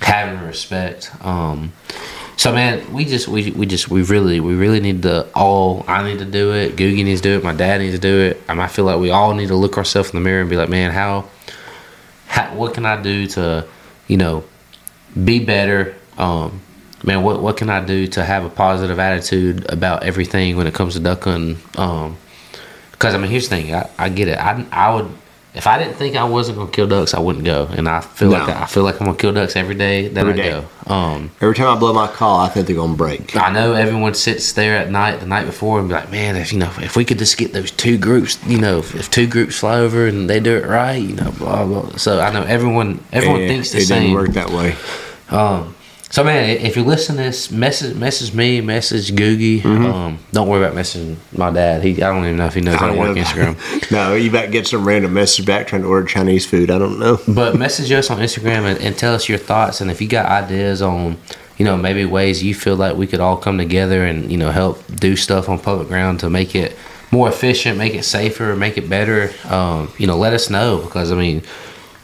having 0.00 0.40
respect. 0.46 1.10
Um, 1.24 1.72
so 2.40 2.54
man, 2.54 2.94
we 2.94 3.04
just 3.04 3.28
we, 3.28 3.50
we 3.50 3.66
just 3.66 3.90
we 3.90 4.02
really 4.02 4.40
we 4.40 4.54
really 4.54 4.80
need 4.80 5.02
to 5.02 5.28
all 5.34 5.84
I 5.86 6.02
need 6.10 6.20
to 6.20 6.24
do 6.24 6.54
it. 6.54 6.74
Googie 6.74 7.04
needs 7.04 7.20
to 7.20 7.28
do 7.28 7.36
it. 7.36 7.44
My 7.44 7.52
dad 7.52 7.82
needs 7.82 7.94
to 7.96 8.00
do 8.00 8.18
it. 8.18 8.40
I 8.48 8.66
feel 8.66 8.86
like 8.86 8.98
we 8.98 9.10
all 9.10 9.34
need 9.34 9.48
to 9.48 9.54
look 9.54 9.76
ourselves 9.76 10.08
in 10.08 10.16
the 10.16 10.22
mirror 10.22 10.40
and 10.40 10.48
be 10.48 10.56
like, 10.56 10.70
man, 10.70 10.90
how, 10.90 11.28
how 12.28 12.54
what 12.54 12.72
can 12.72 12.86
I 12.86 13.02
do 13.02 13.26
to, 13.26 13.66
you 14.08 14.16
know, 14.16 14.44
be 15.22 15.44
better? 15.44 15.94
Um, 16.16 16.62
man, 17.04 17.22
what 17.24 17.42
what 17.42 17.58
can 17.58 17.68
I 17.68 17.84
do 17.84 18.06
to 18.06 18.24
have 18.24 18.46
a 18.46 18.48
positive 18.48 18.98
attitude 18.98 19.70
about 19.70 20.04
everything 20.04 20.56
when 20.56 20.66
it 20.66 20.72
comes 20.72 20.94
to 20.94 21.00
duck 21.00 21.24
hunting? 21.24 21.58
Um, 21.76 22.16
because 22.92 23.14
I 23.14 23.18
mean, 23.18 23.30
here's 23.30 23.50
the 23.50 23.56
thing. 23.56 23.74
I, 23.74 23.90
I 23.98 24.08
get 24.08 24.28
it. 24.28 24.38
I, 24.38 24.64
I 24.72 24.94
would 24.94 25.10
if 25.54 25.66
I 25.66 25.78
didn't 25.78 25.94
think 25.94 26.16
I 26.16 26.24
wasn't 26.24 26.58
gonna 26.58 26.70
kill 26.70 26.86
ducks, 26.86 27.12
I 27.12 27.18
wouldn't 27.20 27.44
go. 27.44 27.68
And 27.72 27.88
I 27.88 28.00
feel 28.00 28.30
like 28.30 28.46
No. 28.46 28.54
I 28.54 28.66
feel 28.66 28.82
like 28.84 29.00
I'm 29.00 29.06
gonna 29.06 29.18
kill 29.18 29.32
ducks 29.32 29.56
every 29.56 29.74
day 29.74 30.08
that 30.08 30.20
Every 30.20 30.32
I 30.34 30.36
day. 30.36 30.48
go. 30.50 30.92
Um, 30.94 31.30
every 31.40 31.54
time 31.54 31.76
I 31.76 31.78
blow 31.78 31.92
my 31.92 32.06
call, 32.06 32.38
I 32.40 32.48
think 32.48 32.66
they're 32.66 32.76
gonna 32.76 32.94
break. 32.94 33.36
I 33.36 33.52
know 33.52 33.72
everyone 33.74 34.14
sits 34.14 34.52
there 34.52 34.76
at 34.76 34.90
night, 34.90 35.20
the 35.20 35.26
night 35.26 35.46
before, 35.46 35.78
and 35.80 35.88
be 35.88 35.94
like, 35.94 36.10
"Man, 36.10 36.36
if 36.36 36.52
you 36.52 36.58
know, 36.58 36.70
if 36.80 36.96
we 36.96 37.04
could 37.04 37.18
just 37.18 37.36
get 37.36 37.52
those 37.52 37.70
two 37.70 37.98
groups, 37.98 38.38
you 38.46 38.58
know, 38.58 38.78
if, 38.78 38.94
if 38.94 39.10
two 39.10 39.26
groups 39.26 39.58
fly 39.58 39.76
over 39.78 40.06
and 40.06 40.28
they 40.30 40.40
do 40.40 40.56
it 40.56 40.66
right, 40.66 41.00
you 41.02 41.14
know, 41.16 41.32
blah 41.32 41.64
blah." 41.64 41.96
So 41.96 42.20
I 42.20 42.32
know 42.32 42.42
everyone, 42.42 43.00
everyone 43.12 43.40
And 43.40 43.48
thinks 43.48 43.70
the 43.72 43.78
it 43.78 43.86
same. 43.86 44.02
didn't 44.02 44.14
work 44.14 44.30
that 44.34 44.50
way. 44.50 44.76
Um, 45.30 45.74
so 46.10 46.24
man, 46.24 46.50
if 46.50 46.76
you 46.76 46.82
listen 46.82 47.16
to 47.16 47.22
this, 47.22 47.52
message 47.52 47.94
message 47.96 48.34
me, 48.34 48.60
message 48.60 49.12
Googie. 49.12 49.64
Um, 49.64 50.18
don't 50.32 50.48
worry 50.48 50.64
about 50.64 50.76
messaging 50.76 51.16
my 51.36 51.50
dad. 51.50 51.84
He, 51.84 52.02
I 52.02 52.12
don't 52.12 52.24
even 52.24 52.36
know 52.36 52.46
if 52.46 52.54
he 52.54 52.60
knows 52.60 52.74
I 52.74 52.78
how 52.78 52.86
to 52.88 52.98
work 52.98 53.16
Instagram. 53.16 53.90
no, 53.92 54.14
you 54.14 54.28
about 54.28 54.50
get 54.50 54.66
some 54.66 54.84
random 54.84 55.14
message 55.14 55.46
back 55.46 55.68
trying 55.68 55.82
to 55.82 55.88
order 55.88 56.04
Chinese 56.04 56.44
food. 56.44 56.68
I 56.68 56.78
don't 56.78 56.98
know. 56.98 57.18
But 57.28 57.56
message 57.56 57.92
us 57.92 58.10
on 58.10 58.18
Instagram 58.18 58.64
and, 58.64 58.80
and 58.80 58.98
tell 58.98 59.14
us 59.14 59.28
your 59.28 59.38
thoughts. 59.38 59.80
And 59.80 59.88
if 59.88 60.02
you 60.02 60.08
got 60.08 60.26
ideas 60.26 60.82
on, 60.82 61.16
you 61.58 61.64
know, 61.64 61.76
maybe 61.76 62.04
ways 62.04 62.42
you 62.42 62.56
feel 62.56 62.74
like 62.74 62.96
we 62.96 63.06
could 63.06 63.20
all 63.20 63.36
come 63.36 63.56
together 63.56 64.04
and, 64.04 64.32
you 64.32 64.36
know, 64.36 64.50
help 64.50 64.82
do 64.96 65.14
stuff 65.14 65.48
on 65.48 65.60
public 65.60 65.86
ground 65.86 66.20
to 66.20 66.28
make 66.28 66.56
it 66.56 66.76
more 67.12 67.28
efficient, 67.28 67.78
make 67.78 67.94
it 67.94 68.04
safer, 68.04 68.56
make 68.56 68.76
it 68.76 68.88
better, 68.88 69.30
um, 69.44 69.92
you 69.96 70.08
know, 70.08 70.16
let 70.16 70.32
us 70.32 70.50
know 70.50 70.78
because, 70.78 71.12
I 71.12 71.14
mean, 71.14 71.42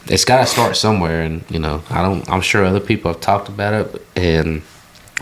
it's 0.09 0.25
got 0.25 0.39
to 0.39 0.45
start 0.45 0.75
somewhere. 0.77 1.21
And, 1.21 1.43
you 1.49 1.59
know, 1.59 1.83
I 1.89 2.01
don't, 2.01 2.27
I'm 2.29 2.41
sure 2.41 2.65
other 2.65 2.79
people 2.79 3.11
have 3.11 3.21
talked 3.21 3.49
about 3.49 3.73
it. 3.73 4.05
And 4.15 4.61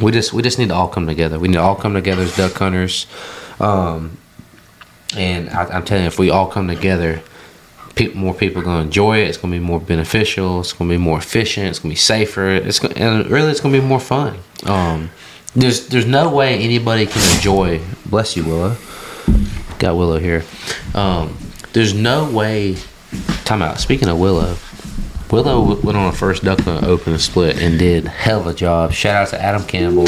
we 0.02 0.12
just, 0.12 0.34
we 0.34 0.42
just 0.42 0.60
need 0.60 0.70
to 0.70 0.76
all 0.76 0.88
come 0.88 1.08
together. 1.08 1.40
We 1.40 1.48
need 1.48 1.56
to 1.56 1.62
all 1.62 1.76
come 1.76 1.94
together 1.94 2.24
as 2.24 2.36
duck 2.36 2.54
hunters. 2.54 3.08
Um, 3.60 4.18
and 5.16 5.50
I, 5.50 5.66
I'm 5.66 5.86
telling 5.86 6.04
you, 6.04 6.08
if 6.08 6.20
we 6.20 6.30
all 6.30 6.48
come 6.48 6.68
together, 6.68 7.22
people, 7.96 8.20
more 8.20 8.34
people 8.34 8.62
are 8.62 8.66
going 8.66 8.78
to 8.82 8.86
enjoy 8.86 9.20
it. 9.20 9.30
It's 9.30 9.38
going 9.38 9.54
to 9.54 9.60
be 9.60 9.66
more 9.66 9.80
beneficial. 9.80 10.60
It's 10.60 10.74
going 10.74 10.90
to 10.90 10.94
be 10.94 11.02
more 11.02 11.18
efficient. 11.18 11.68
It's 11.68 11.80
going 11.80 11.92
to 11.92 11.96
be 11.96 12.00
safer. 12.00 12.50
It's 12.50 12.80
gonna, 12.80 12.96
and 12.96 13.30
really, 13.30 13.52
it's 13.52 13.62
going 13.62 13.74
to 13.74 13.82
be 13.82 13.86
more 13.86 14.00
fun. 14.00 14.38
Um, 14.66 15.10
there's 15.56 15.88
there's 15.88 16.06
no 16.06 16.34
way 16.34 16.60
anybody 16.60 17.06
can 17.06 17.36
enjoy. 17.36 17.82
Bless 18.06 18.36
you, 18.36 18.44
Willow. 18.44 18.76
Got 19.80 19.96
Willow 19.96 20.20
here. 20.20 20.44
Um, 20.94 21.38
there's 21.74 21.94
no 21.94 22.30
way. 22.30 22.76
Time 23.46 23.62
out. 23.62 23.80
Speaking 23.80 24.10
of 24.10 24.20
Willow, 24.20 24.58
Willow 25.36 25.76
went 25.82 25.98
on 25.98 26.08
a 26.08 26.14
first 26.14 26.46
duck 26.46 26.62
hunt, 26.62 26.86
open 26.86 27.12
and 27.12 27.22
split, 27.22 27.62
and 27.62 27.78
did 27.78 28.08
hell 28.08 28.40
of 28.40 28.48
a 28.48 28.54
job. 28.54 28.94
Shout 28.94 29.16
out 29.24 29.28
to 29.32 29.42
Adam 29.42 29.66
Campbell. 29.66 30.06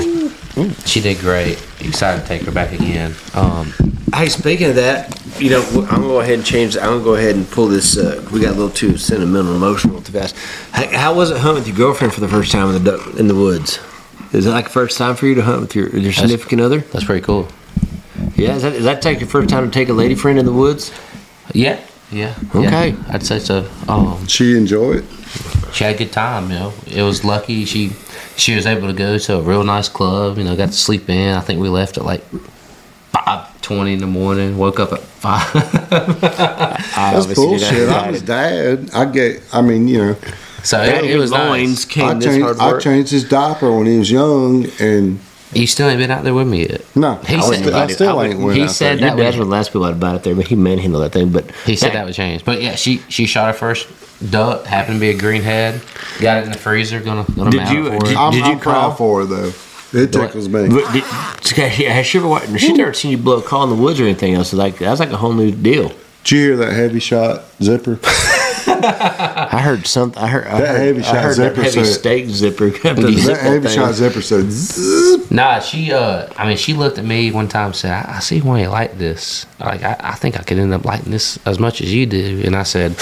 She 0.85 1.01
did 1.01 1.19
great. 1.19 1.61
Excited 1.81 2.21
to 2.21 2.27
take 2.27 2.43
her 2.43 2.51
back 2.51 2.71
again. 2.71 3.13
Um, 3.33 3.73
Hey, 4.15 4.29
speaking 4.29 4.69
of 4.69 4.75
that, 4.75 5.21
you 5.37 5.49
know, 5.49 5.61
I'm 5.61 5.85
gonna 5.85 6.01
go 6.03 6.21
ahead 6.21 6.35
and 6.35 6.45
change. 6.45 6.77
I'm 6.77 6.83
gonna 6.85 7.03
go 7.03 7.15
ahead 7.15 7.35
and 7.35 7.47
pull 7.51 7.67
this. 7.67 7.97
Uh, 7.97 8.25
we 8.31 8.39
got 8.39 8.51
a 8.51 8.53
little 8.53 8.69
too 8.69 8.97
sentimental, 8.97 9.53
emotional 9.53 10.01
too 10.01 10.13
fast. 10.13 10.33
How, 10.71 10.87
how 10.97 11.13
was 11.13 11.29
it 11.29 11.37
hunting 11.39 11.55
with 11.65 11.67
your 11.67 11.75
girlfriend 11.75 12.13
for 12.13 12.21
the 12.21 12.29
first 12.29 12.53
time 12.53 12.73
in 12.73 12.81
the 12.81 12.91
duck, 12.91 13.19
in 13.19 13.27
the 13.27 13.35
woods? 13.35 13.79
Is 14.31 14.45
it 14.45 14.51
like 14.51 14.63
the 14.65 14.71
first 14.71 14.97
time 14.97 15.15
for 15.17 15.27
you 15.27 15.35
to 15.35 15.41
hunt 15.41 15.59
with 15.59 15.75
your 15.75 15.89
your 15.89 16.13
significant 16.13 16.61
other? 16.61 16.79
that's 16.79 17.03
pretty 17.03 17.21
cool. 17.25 17.49
Yeah, 18.37 18.55
is 18.55 18.61
that 18.63 18.73
is 18.73 18.85
that 18.85 19.01
take 19.01 19.19
your 19.19 19.27
first 19.29 19.49
time 19.49 19.65
to 19.65 19.71
take 19.71 19.89
a 19.89 19.93
lady 19.93 20.15
friend 20.15 20.39
in 20.39 20.45
the 20.45 20.53
woods? 20.53 20.93
Yeah, 21.53 21.77
Yeah. 22.09 22.33
Okay. 22.55 22.89
yeah, 22.91 23.03
I'd 23.09 23.23
say 23.23 23.39
so. 23.39 23.69
Um, 23.89 24.25
She 24.27 24.55
enjoy 24.57 24.93
it. 24.99 25.03
She 25.73 25.83
had 25.83 25.95
a 25.95 25.97
good 25.97 26.11
time. 26.11 26.49
You 26.51 26.59
know, 26.59 26.73
it 26.87 27.01
was 27.03 27.23
lucky 27.23 27.65
she 27.65 27.91
she 28.35 28.55
was 28.55 28.65
able 28.65 28.87
to 28.87 28.93
go 28.93 29.17
to 29.17 29.37
a 29.37 29.41
real 29.41 29.63
nice 29.63 29.89
club. 29.89 30.37
You 30.37 30.43
know, 30.43 30.55
got 30.55 30.67
to 30.67 30.73
sleep 30.73 31.09
in. 31.09 31.33
I 31.35 31.41
think 31.41 31.59
we 31.61 31.69
left 31.69 31.97
at 31.97 32.05
like 32.05 32.23
five 33.11 33.61
twenty 33.61 33.93
in 33.93 33.99
the 33.99 34.07
morning. 34.07 34.57
Woke 34.57 34.79
up 34.79 34.93
at 34.93 35.01
five. 35.01 35.51
That's 36.95 37.33
bullshit. 37.33 37.89
I 37.89 38.11
was 38.11 38.21
dad. 38.21 38.89
I 38.93 39.05
get. 39.05 39.41
I 39.53 39.61
mean, 39.61 39.87
you 39.87 39.97
know, 39.99 40.15
so 40.63 40.81
it, 40.81 41.05
it 41.05 41.17
was 41.17 41.31
nice. 41.31 41.85
came 41.85 42.05
I 42.05 42.13
this 42.15 42.25
changed. 42.25 42.59
hard 42.59 42.75
I 42.75 42.79
changed 42.79 43.11
his 43.11 43.27
diaper 43.27 43.71
when 43.75 43.85
he 43.85 43.97
was 43.97 44.09
young, 44.11 44.67
and 44.79 45.19
You 45.53 45.67
still 45.67 45.87
ain't 45.89 45.99
been 45.99 46.11
out 46.11 46.23
there 46.23 46.33
with 46.33 46.47
me 46.47 46.67
yet. 46.67 46.81
no, 46.95 47.15
He 47.15 47.35
I, 47.35 47.39
said- 47.41 47.55
still, 47.59 47.75
I 47.75 47.83
I 47.83 47.87
still 47.87 48.17
would- 48.17 48.27
ain't 48.31 48.39
went 48.39 48.57
he 48.57 48.63
out 48.63 48.71
said 48.71 48.99
there. 48.99 49.07
Your 49.07 49.15
that 49.15 49.23
dad's 49.23 49.37
would- 49.37 49.43
one 49.43 49.49
the 49.49 49.55
last 49.55 49.69
people 49.69 49.85
I'd 49.85 49.99
buy 49.99 50.15
it 50.15 50.23
there, 50.23 50.35
but 50.35 50.47
he 50.47 50.55
manhandled 50.55 51.03
that 51.03 51.11
thing. 51.13 51.29
But 51.29 51.49
He 51.65 51.75
said 51.75 51.93
that 51.93 52.05
would 52.05 52.13
change. 52.15 52.43
But 52.45 52.61
yeah, 52.61 52.75
she 52.75 53.01
she 53.09 53.25
shot 53.25 53.47
her 53.47 53.53
first 53.53 53.87
duck. 54.29 54.65
Happened 54.65 54.95
to 54.95 54.99
be 54.99 55.09
a 55.09 55.17
greenhead. 55.17 55.81
Got 56.21 56.37
it 56.39 56.45
in 56.45 56.51
the 56.51 56.57
freezer. 56.57 56.99
Gonna 56.99 57.25
gonna 57.35 57.51
Did 57.51 57.57
mount 57.57 57.77
you- 57.77 57.87
it 57.87 57.89
for 57.89 57.93
her. 58.07 58.11
did- 58.11 58.15
I'm, 58.17 58.33
you 58.33 58.43
I'm 58.43 58.59
call? 58.59 58.91
for 58.95 59.19
her 59.21 59.25
though. 59.25 59.53
It 59.93 60.11
tickles 60.11 60.49
me. 60.49 60.67
But 60.67 60.91
did, 60.91 61.03
okay, 61.53 61.69
has 61.85 62.05
she 62.05 62.17
ever? 62.17 62.27
wa- 62.27 62.41
She's 62.57 62.71
never 62.77 62.93
seen 62.93 63.11
you 63.11 63.17
blow 63.17 63.37
a 63.39 63.41
call 63.41 63.63
in 63.63 63.69
the 63.69 63.75
woods 63.81 63.99
or 64.01 64.03
anything 64.03 64.33
else. 64.33 64.51
Like 64.53 64.77
that's 64.79 64.99
like 64.99 65.11
a 65.11 65.17
whole 65.17 65.33
new 65.33 65.51
deal. 65.51 65.91
Did 66.23 66.31
you 66.31 66.39
hear 66.39 66.57
that 66.57 66.73
Hevi-Shot 66.73 67.43
zipper? 67.63 67.97
I 68.67 69.61
heard 69.61 69.87
something. 69.87 70.21
I 70.21 70.27
heard 70.27 70.47
I 70.47 70.59
That 70.61 70.67
heard, 70.69 70.77
heavy 70.79 70.99
I 70.99 71.01
shot 71.03 71.15
heard 71.23 71.33
zipper 71.35 71.55
that 71.55 71.63
heavy 71.73 71.85
said- 71.85 71.93
steak 71.99 72.25
zipper. 72.29 72.69
that 72.69 72.97
Hevi-Shot 72.97 73.93
zipper 73.93 74.21
said. 74.21 74.45
Zzz. 74.51 75.31
Nah, 75.31 75.59
she 75.59 75.91
uh, 75.91 76.27
I 76.37 76.47
mean, 76.47 76.57
she 76.57 76.73
looked 76.73 76.97
at 76.97 77.05
me 77.05 77.31
one 77.31 77.47
time 77.47 77.67
and 77.67 77.75
said, 77.75 77.91
"I, 77.91 78.15
I 78.17 78.19
see 78.19 78.41
why 78.41 78.61
you 78.61 78.69
like 78.69 78.97
this. 78.97 79.45
Like, 79.59 79.83
I, 79.83 79.95
I 79.99 80.15
think 80.15 80.39
I 80.39 80.43
could 80.43 80.57
end 80.59 80.73
up 80.73 80.85
liking 80.85 81.11
this 81.11 81.37
as 81.45 81.59
much 81.59 81.81
as 81.81 81.93
you 81.93 82.05
do." 82.05 82.41
And 82.45 82.55
I 82.55 82.63
said, 82.63 82.95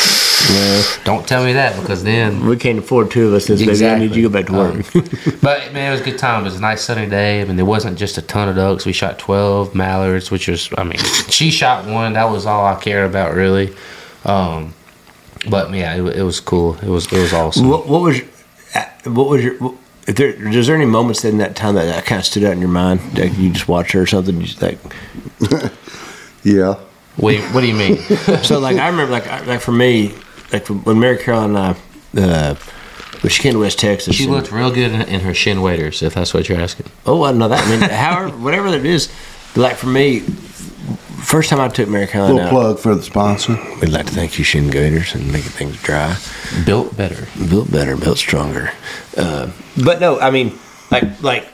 "Don't 1.04 1.28
tell 1.28 1.44
me 1.46 1.54
that 1.54 1.80
because 1.80 2.04
then." 2.04 2.46
We 2.46 2.58
can't 2.58 2.80
afford 2.80 3.12
two 3.12 3.28
of 3.28 3.34
us 3.34 3.46
this 3.48 3.60
baby. 3.66 3.88
I 3.88 3.98
need 4.00 4.16
you 4.16 4.24
to 4.24 4.30
go 4.30 4.34
back 4.34 4.48
to 4.48 4.54
work. 4.54 4.76
Um, 4.96 5.40
but 5.42 5.74
man, 5.74 5.90
it 5.90 5.92
was 5.92 6.02
a 6.02 6.04
good 6.06 6.18
time. 6.20 6.42
It 6.42 6.46
was 6.46 6.56
a 6.58 6.62
nice 6.62 6.82
sunny 6.82 7.08
day. 7.08 7.42
I 7.42 7.46
mean, 7.46 7.56
there 7.56 7.66
wasn't 7.66 7.98
just 7.98 8.18
a 8.18 8.22
ton 8.22 8.50
of 8.50 8.56
ducks. 8.56 8.86
We 8.86 8.94
shot 8.94 9.18
twelve 9.20 9.74
mallards, 9.76 10.32
which 10.32 10.48
was, 10.48 10.70
I 10.78 10.84
mean, 10.84 10.98
she 11.30 11.52
shot 11.52 11.86
one. 11.88 12.14
That 12.14 12.30
was 12.30 12.46
all 12.46 12.66
I 12.66 12.76
cared 12.80 13.10
about, 13.10 13.34
really. 13.36 13.74
Um, 14.26 14.74
but 15.50 15.74
yeah, 15.74 15.96
it, 15.96 16.18
it 16.18 16.24
was 16.24 16.40
cool. 16.40 16.76
It 16.82 16.88
was 16.90 17.06
it 17.12 17.20
was 17.20 17.34
awesome. 17.34 17.70
what, 17.70 17.88
what 17.88 18.02
was? 18.02 18.22
uh, 18.76 18.86
What 19.06 19.30
was 19.30 19.44
your? 19.44 19.56
What, 19.58 19.76
if 20.08 20.16
there, 20.18 20.30
is 20.54 20.68
there 20.68 20.76
any 20.76 20.86
moments 20.86 21.26
in 21.26 21.40
that 21.40 21.56
time 21.56 21.74
that, 21.76 21.86
that 21.86 22.06
kind 22.06 22.20
of 22.20 22.26
stood 22.26 22.44
out 22.44 22.54
in 22.54 22.60
your 22.60 22.70
mind? 22.70 23.00
Like 23.18 23.36
you 23.38 23.52
just 23.52 23.68
watched 23.68 23.92
her 23.94 24.02
or 24.02 24.06
something? 24.08 24.40
You 24.40 24.46
just 24.48 24.62
like 24.62 24.78
Yeah. 26.44 26.76
What 27.18 27.32
do 27.32 27.38
you, 27.38 27.44
what 27.54 27.62
do 27.62 27.68
you 27.68 27.74
mean? 27.74 27.98
so 28.44 28.60
like 28.60 28.78
I 28.78 28.88
remember 28.90 29.12
like 29.12 29.28
I- 29.28 29.44
like 29.46 29.62
for 29.62 29.72
me 29.72 30.14
like 30.52 30.68
when 30.68 31.00
Mary 31.00 31.18
Caroline 31.18 31.56
and 31.56 31.58
I 32.18 32.22
uh, 32.22 32.56
when 33.22 33.32
she 33.32 33.42
came 33.42 33.54
to 33.54 33.60
West 33.60 33.80
Texas. 33.80 34.16
She 34.16 34.26
and- 34.26 34.34
looked 34.34 34.52
real 34.52 34.70
good 34.72 34.92
in, 34.92 35.02
in 35.04 35.20
her 35.22 35.32
Chene 35.32 35.62
waders, 35.64 36.04
if 36.04 36.14
that's 36.14 36.34
what 36.34 36.48
you're 36.50 36.60
asking. 36.60 36.88
Oh, 37.06 37.24
I 37.24 37.32
know 37.32 37.48
that. 37.48 37.66
I 37.66 37.70
mean, 37.70 37.80
however, 37.90 38.38
whatever 38.38 38.68
it 38.68 38.86
is, 38.86 39.12
like 39.56 39.76
for 39.78 39.88
me, 39.88 40.20
first 41.26 41.50
time 41.50 41.60
I 41.60 41.68
took 41.68 41.90
Mary 41.90 42.08
Caroline 42.08 42.36
Little 42.36 42.48
out, 42.48 42.52
plug 42.52 42.80
for 42.80 42.96
the 42.96 43.04
sponsor. 43.04 43.58
we'd 43.82 43.90
like 43.90 44.06
to 44.06 44.14
thank 44.14 44.38
you, 44.40 44.46
Chene 44.46 44.72
Gear, 44.72 45.04
and 45.14 45.32
making 45.32 45.52
things 45.52 45.82
dry. 45.82 46.18
Built 46.66 46.96
better. 46.96 47.28
built 47.50 47.72
better, 47.72 47.98
built 47.98 48.18
stronger. 48.18 48.72
Uh, 49.18 49.52
but 49.84 50.00
no, 50.00 50.20
I 50.20 50.32
mean, 50.32 50.58
like 50.92 51.22
like 51.22 51.48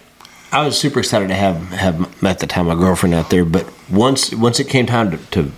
I 0.51 0.65
was 0.65 0.77
super 0.77 0.99
excited 0.99 1.29
to 1.29 1.35
have 1.35 1.57
have 1.69 2.23
at 2.23 2.39
the 2.39 2.47
time 2.47 2.67
my 2.67 2.75
girlfriend 2.75 3.15
out 3.15 3.29
there. 3.29 3.45
But 3.45 3.67
once 3.89 4.33
once 4.33 4.59
it 4.59 4.67
came 4.67 4.85
time 4.85 5.11
to, 5.11 5.17
to 5.17 5.51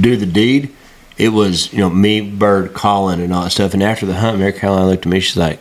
do 0.00 0.16
the 0.16 0.26
deed, 0.26 0.74
it 1.18 1.30
was 1.30 1.72
you 1.72 1.80
know 1.80 1.90
me, 1.90 2.20
Bird, 2.20 2.72
Colin, 2.72 3.20
and 3.20 3.32
all 3.34 3.44
that 3.44 3.50
stuff. 3.50 3.74
And 3.74 3.82
after 3.82 4.06
the 4.06 4.14
hunt, 4.14 4.38
Mary 4.38 4.52
Caroline 4.52 4.86
looked 4.86 5.06
at 5.06 5.12
me. 5.12 5.20
She's 5.20 5.36
like, 5.36 5.60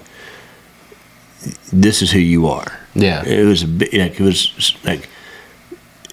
"This 1.73 2.01
is 2.01 2.11
who 2.11 2.19
you 2.19 2.47
are." 2.47 2.79
Yeah. 2.95 3.23
It 3.25 3.45
was 3.45 3.63
a 3.63 3.67
bit 3.67 3.93
like 3.93 4.19
it 4.19 4.23
was 4.23 4.75
like 4.83 5.09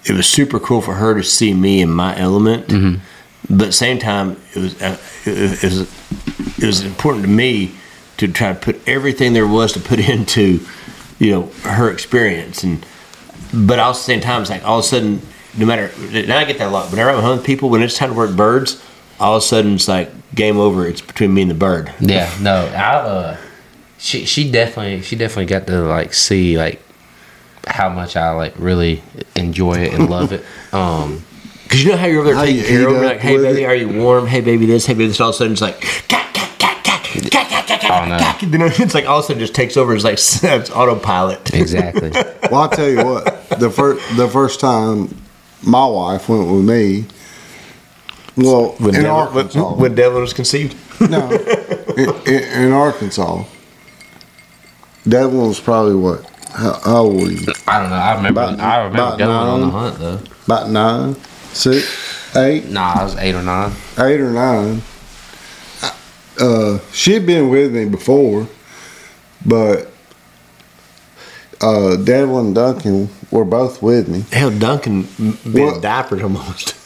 it 0.05 0.13
was 0.13 0.27
super 0.27 0.59
cool 0.59 0.81
for 0.81 0.93
her 0.93 1.15
to 1.15 1.23
see 1.23 1.53
me 1.53 1.81
in 1.81 1.89
my 1.89 2.17
element. 2.17 2.67
But 3.49 3.61
at 3.65 3.67
the 3.67 3.71
same 3.73 3.99
time, 3.99 4.37
it 4.53 4.59
was 4.59 4.81
uh, 4.81 4.97
it, 5.25 5.63
it 5.63 5.63
was 5.63 5.81
it 6.57 6.65
was 6.65 6.81
important 6.83 7.25
to 7.25 7.29
me 7.29 7.75
to 8.17 8.27
try 8.27 8.53
to 8.53 8.59
put 8.59 8.87
everything 8.87 9.33
there 9.33 9.47
was 9.47 9.73
to 9.73 9.79
put 9.79 9.99
into 10.09 10.65
you 11.19 11.31
know 11.31 11.43
her 11.63 11.91
experience. 11.91 12.63
And 12.63 12.85
but 13.53 13.79
also 13.79 13.99
at 13.99 14.01
the 14.01 14.05
same 14.05 14.21
time 14.21 14.41
it's 14.41 14.49
like 14.49 14.63
all 14.65 14.79
of 14.79 14.85
a 14.85 14.87
sudden 14.87 15.21
no 15.57 15.65
matter 15.65 15.91
now 16.27 16.37
I 16.37 16.45
get 16.45 16.57
that 16.57 16.67
a 16.67 16.71
lot. 16.71 16.89
Whenever 16.91 17.11
I'm 17.11 17.21
home 17.21 17.37
with 17.37 17.45
people 17.45 17.69
when 17.69 17.81
it's 17.81 17.97
time 17.97 18.09
to 18.11 18.15
work 18.15 18.35
birds 18.35 18.81
all 19.19 19.35
of 19.35 19.43
a 19.43 19.45
sudden 19.45 19.75
it's 19.75 19.87
like 19.87 20.11
game 20.33 20.57
over. 20.57 20.87
It's 20.87 21.01
between 21.01 21.33
me 21.33 21.43
and 21.43 21.51
the 21.51 21.55
bird. 21.55 21.93
Yeah, 21.99 22.31
no, 22.41 22.65
I 22.67 22.95
uh, 22.95 23.37
she 23.97 24.25
she 24.25 24.49
definitely 24.51 25.01
she 25.01 25.15
definitely 25.15 25.45
got 25.45 25.67
to 25.67 25.81
like 25.81 26.13
see 26.13 26.57
like 26.57 26.81
how 27.67 27.89
much 27.89 28.15
I 28.15 28.31
like 28.31 28.53
really 28.57 29.01
enjoy 29.35 29.75
it 29.75 29.93
and 29.93 30.09
love 30.09 30.31
it. 30.31 30.43
Um, 30.73 31.23
Because 31.63 31.83
you 31.83 31.91
know 31.91 31.97
how 31.97 32.05
you're 32.07 32.19
over 32.21 32.27
there 32.29 32.35
How 32.35 32.45
taking 32.45 32.63
care 32.63 32.87
of 32.87 32.91
eat 32.91 32.93
them, 32.93 33.03
up 33.03 33.09
like, 33.11 33.19
hey 33.19 33.37
baby, 33.37 33.63
it. 33.63 33.65
are 33.65 33.75
you 33.75 33.89
warm? 34.03 34.27
Hey 34.27 34.41
baby, 34.41 34.65
this, 34.65 34.85
hey 34.85 34.93
baby, 34.93 35.07
this. 35.07 35.19
All 35.19 35.29
of 35.29 35.35
a 35.35 35.37
sudden, 35.37 35.53
it's 35.53 35.61
like, 35.61 35.79
cack, 36.07 36.21
Oh, 37.87 38.37
You 38.41 38.57
know, 38.57 38.65
it's 38.65 38.93
like 38.93 39.05
all 39.05 39.19
of 39.19 39.23
a 39.25 39.27
sudden 39.27 39.39
just 39.39 39.53
takes 39.55 39.77
over. 39.77 39.93
It's 39.95 40.03
like 40.03 40.13
it's 40.59 40.69
autopilot. 40.71 41.53
exactly. 41.53 42.11
Well, 42.51 42.61
I'll 42.61 42.69
tell 42.69 42.87
you 42.87 43.03
what. 43.03 43.49
The 43.59 43.71
first 43.71 44.17
the 44.17 44.27
first 44.27 44.59
time 44.59 45.19
my 45.63 45.83
wife 45.85 46.29
went 46.29 46.47
with 46.51 46.63
me. 46.63 47.05
Well, 48.37 48.75
in 48.79 48.85
Devlin, 48.91 49.05
Arkansas. 49.07 49.69
when, 49.71 49.79
when 49.79 49.95
Devlin 49.95 50.21
was 50.21 50.33
conceived. 50.33 50.75
no, 51.09 51.27
in, 51.31 52.09
in, 52.27 52.43
in 52.65 52.71
Arkansas. 52.71 53.43
Devlin 55.07 55.47
was 55.47 55.59
probably 55.59 55.95
what? 55.95 56.29
How, 56.55 56.79
how 56.83 56.97
old 57.03 57.15
were 57.21 57.31
you? 57.31 57.45
I 57.67 57.79
don't 57.81 57.89
know. 57.89 57.95
I 57.95 58.15
remember. 58.15 58.41
About- 58.41 58.59
I 58.59 58.77
remember 58.77 58.97
about 58.97 59.17
going 59.19 59.31
on 59.31 59.61
the 59.61 59.69
hunt 59.69 59.99
though. 59.99 60.19
About 60.45 60.69
nine, 60.69 61.15
six, 61.53 62.35
eight, 62.35 62.69
Nah, 62.69 62.93
I 62.99 63.03
was 63.03 63.15
eight 63.17 63.35
or 63.35 63.41
nine. 63.43 63.71
eight 63.99 64.19
or 64.21 64.31
nine. 64.31 64.81
Uh, 66.39 66.79
she'd 66.91 67.25
been 67.25 67.49
with 67.49 67.73
me 67.73 67.85
before, 67.85 68.47
but 69.45 69.89
uh, 71.61 71.95
Devlin 71.95 72.47
and 72.47 72.55
Duncan 72.55 73.09
were 73.31 73.45
both 73.45 73.81
with 73.81 74.07
me. 74.09 74.25
Hell, 74.31 74.51
Duncan 74.51 75.03
been 75.17 75.53
Well- 75.53 75.79
diapered 75.79 76.21
almost. 76.23 76.75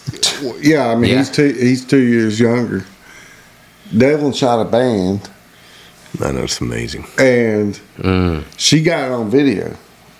Yeah, 0.61 0.87
I 0.87 0.95
mean 0.95 1.11
Yeah. 1.11 1.17
he's 1.17 1.29
two 1.29 1.51
he's 1.51 1.85
two 1.85 1.99
years 1.99 2.39
younger. 2.39 2.85
Devlin 3.95 4.31
shot 4.31 4.61
a 4.61 4.69
band, 4.69 5.29
I 6.23 6.31
know 6.31 6.43
it's 6.43 6.59
amazing. 6.61 7.05
and 7.17 7.79
Mm. 7.99 8.43
she 8.57 8.81
got 8.83 9.05
it 9.05 9.11
on 9.11 9.29
video. 9.29 9.75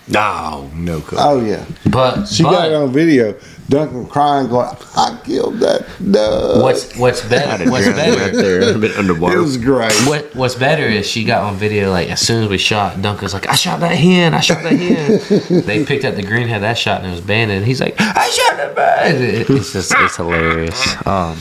No, 0.08 0.68
no. 0.74 1.00
Cool. 1.02 1.18
Oh 1.20 1.40
yeah, 1.44 1.64
But 1.86 2.26
she 2.26 2.42
but 2.42 2.50
got 2.50 2.68
it 2.68 2.74
on 2.74 2.92
video. 2.92 3.34
Duncan 3.68 4.06
crying, 4.06 4.48
going, 4.48 4.68
"I 4.96 5.16
killed 5.24 5.60
that 5.60 5.86
dog." 6.10 6.62
what's 6.64 6.96
what's 6.96 7.22
better? 7.28 7.70
What's 7.70 7.86
right 7.86 7.94
better? 7.94 8.36
there, 8.36 8.74
a 8.74 8.78
bit 8.78 8.90
It 8.92 8.96
underwater. 8.98 9.40
was 9.40 9.56
great. 9.56 9.92
What 10.08 10.34
What's 10.34 10.56
better 10.56 10.82
is 10.84 11.06
she 11.06 11.22
got 11.22 11.44
on 11.44 11.54
video 11.56 11.92
like 11.92 12.08
as 12.10 12.20
soon 12.20 12.42
as 12.42 12.48
we 12.50 12.58
shot. 12.58 13.00
Duncan's 13.00 13.32
like, 13.34 13.48
I 13.48 13.54
shot 13.54 13.78
that 13.80 13.94
hen. 13.94 14.34
I 14.34 14.40
shot 14.40 14.64
that 14.64 14.72
hen. 14.72 15.62
they 15.66 15.84
picked 15.84 16.04
up 16.04 16.16
the 16.16 16.22
greenhead 16.24 16.62
that 16.62 16.76
shot 16.78 17.02
and 17.02 17.08
it 17.08 17.12
was 17.12 17.20
banned. 17.20 17.52
And 17.52 17.64
he's 17.64 17.80
like, 17.80 17.94
I 18.00 18.28
shot 18.30 18.56
that 18.56 18.74
bird. 18.74 19.14
It's 19.56 19.72
just 19.72 19.94
it's 19.96 20.16
hilarious. 20.16 20.96
Um, 21.06 21.36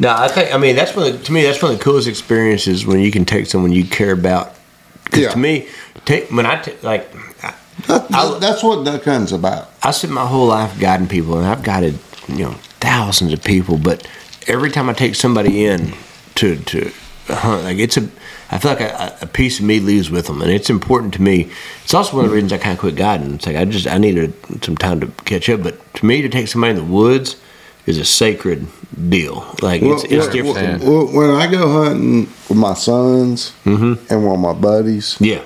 No, 0.00 0.08
I 0.16 0.28
think 0.28 0.52
I 0.52 0.58
mean 0.58 0.74
that's 0.76 0.96
one 0.96 1.06
of 1.06 1.18
the, 1.18 1.24
to 1.26 1.32
me 1.32 1.42
that's 1.42 1.62
one 1.62 1.72
of 1.72 1.78
the 1.78 1.84
coolest 1.84 2.08
experiences 2.08 2.84
when 2.86 2.98
you 3.00 3.10
can 3.12 3.24
take 3.24 3.46
someone 3.46 3.70
you 3.70 3.84
care 3.84 4.12
about. 4.12 4.54
Because 5.04 5.20
Yeah. 5.24 5.30
to 5.32 5.38
me, 5.38 5.68
take 6.06 6.30
when 6.30 6.46
I 6.46 6.60
take 6.62 6.82
like 6.82 7.14
I, 7.44 7.54
That- 7.86 8.06
I- 8.12 8.38
that's 8.38 8.62
what 8.62 8.84
duck 8.84 9.04
hunting's 9.04 9.32
about. 9.32 9.70
I 9.82 9.90
spent 9.92 10.12
my 10.12 10.26
whole 10.26 10.46
life 10.48 10.78
guiding 10.80 11.06
people, 11.08 11.36
and 11.38 11.46
I've 11.46 11.62
guided 11.62 11.98
you 12.28 12.44
know 12.44 12.54
thousands 12.80 13.32
of 13.32 13.44
people. 13.44 13.76
But 13.78 14.06
every 14.46 14.70
time 14.70 14.88
I 14.88 14.94
take 14.94 15.14
somebody 15.14 15.64
in 15.66 15.92
to 16.36 16.56
to 16.56 16.90
hunt, 17.28 17.64
like 17.64 17.78
it's 17.78 17.96
a, 17.98 18.08
I 18.50 18.58
feel 18.58 18.70
like 18.72 18.80
a, 18.80 19.18
a 19.22 19.26
piece 19.26 19.58
of 19.60 19.66
me 19.66 19.80
leaves 19.80 20.10
with 20.10 20.26
them, 20.28 20.40
and 20.42 20.50
it's 20.50 20.70
important 20.70 21.12
to 21.14 21.22
me. 21.22 21.50
It's 21.84 21.92
also 21.94 22.16
one 22.16 22.24
of 22.24 22.30
the 22.30 22.34
reasons 22.34 22.52
I 22.54 22.58
kind 22.58 22.72
of 22.72 22.78
quit 22.80 22.96
guiding. 22.96 23.34
It's 23.34 23.46
like 23.46 23.56
I 23.56 23.64
just 23.66 23.86
I 23.86 23.98
needed 23.98 24.32
some 24.64 24.76
time 24.78 25.00
to 25.00 25.08
catch 25.26 25.48
up. 25.50 25.62
But 25.62 25.76
to 25.96 26.06
me, 26.06 26.22
to 26.22 26.28
take 26.30 26.48
somebody 26.48 26.70
in 26.70 26.76
the 26.76 26.84
woods 26.92 27.36
is 27.90 27.98
a 27.98 28.04
sacred 28.04 28.66
deal. 29.10 29.44
Like 29.60 29.82
it's, 29.82 30.04
it's 30.04 30.12
Well, 30.12 30.30
different. 30.54 30.84
well, 30.84 31.06
when 31.06 31.30
I 31.30 31.50
go 31.50 31.84
hunting 31.84 32.20
with 32.48 32.56
my 32.58 32.74
sons 32.74 33.52
Mm-hmm. 33.64 34.12
and 34.12 34.30
with 34.30 34.40
my 34.40 34.52
buddies, 34.54 35.16
Yeah, 35.20 35.42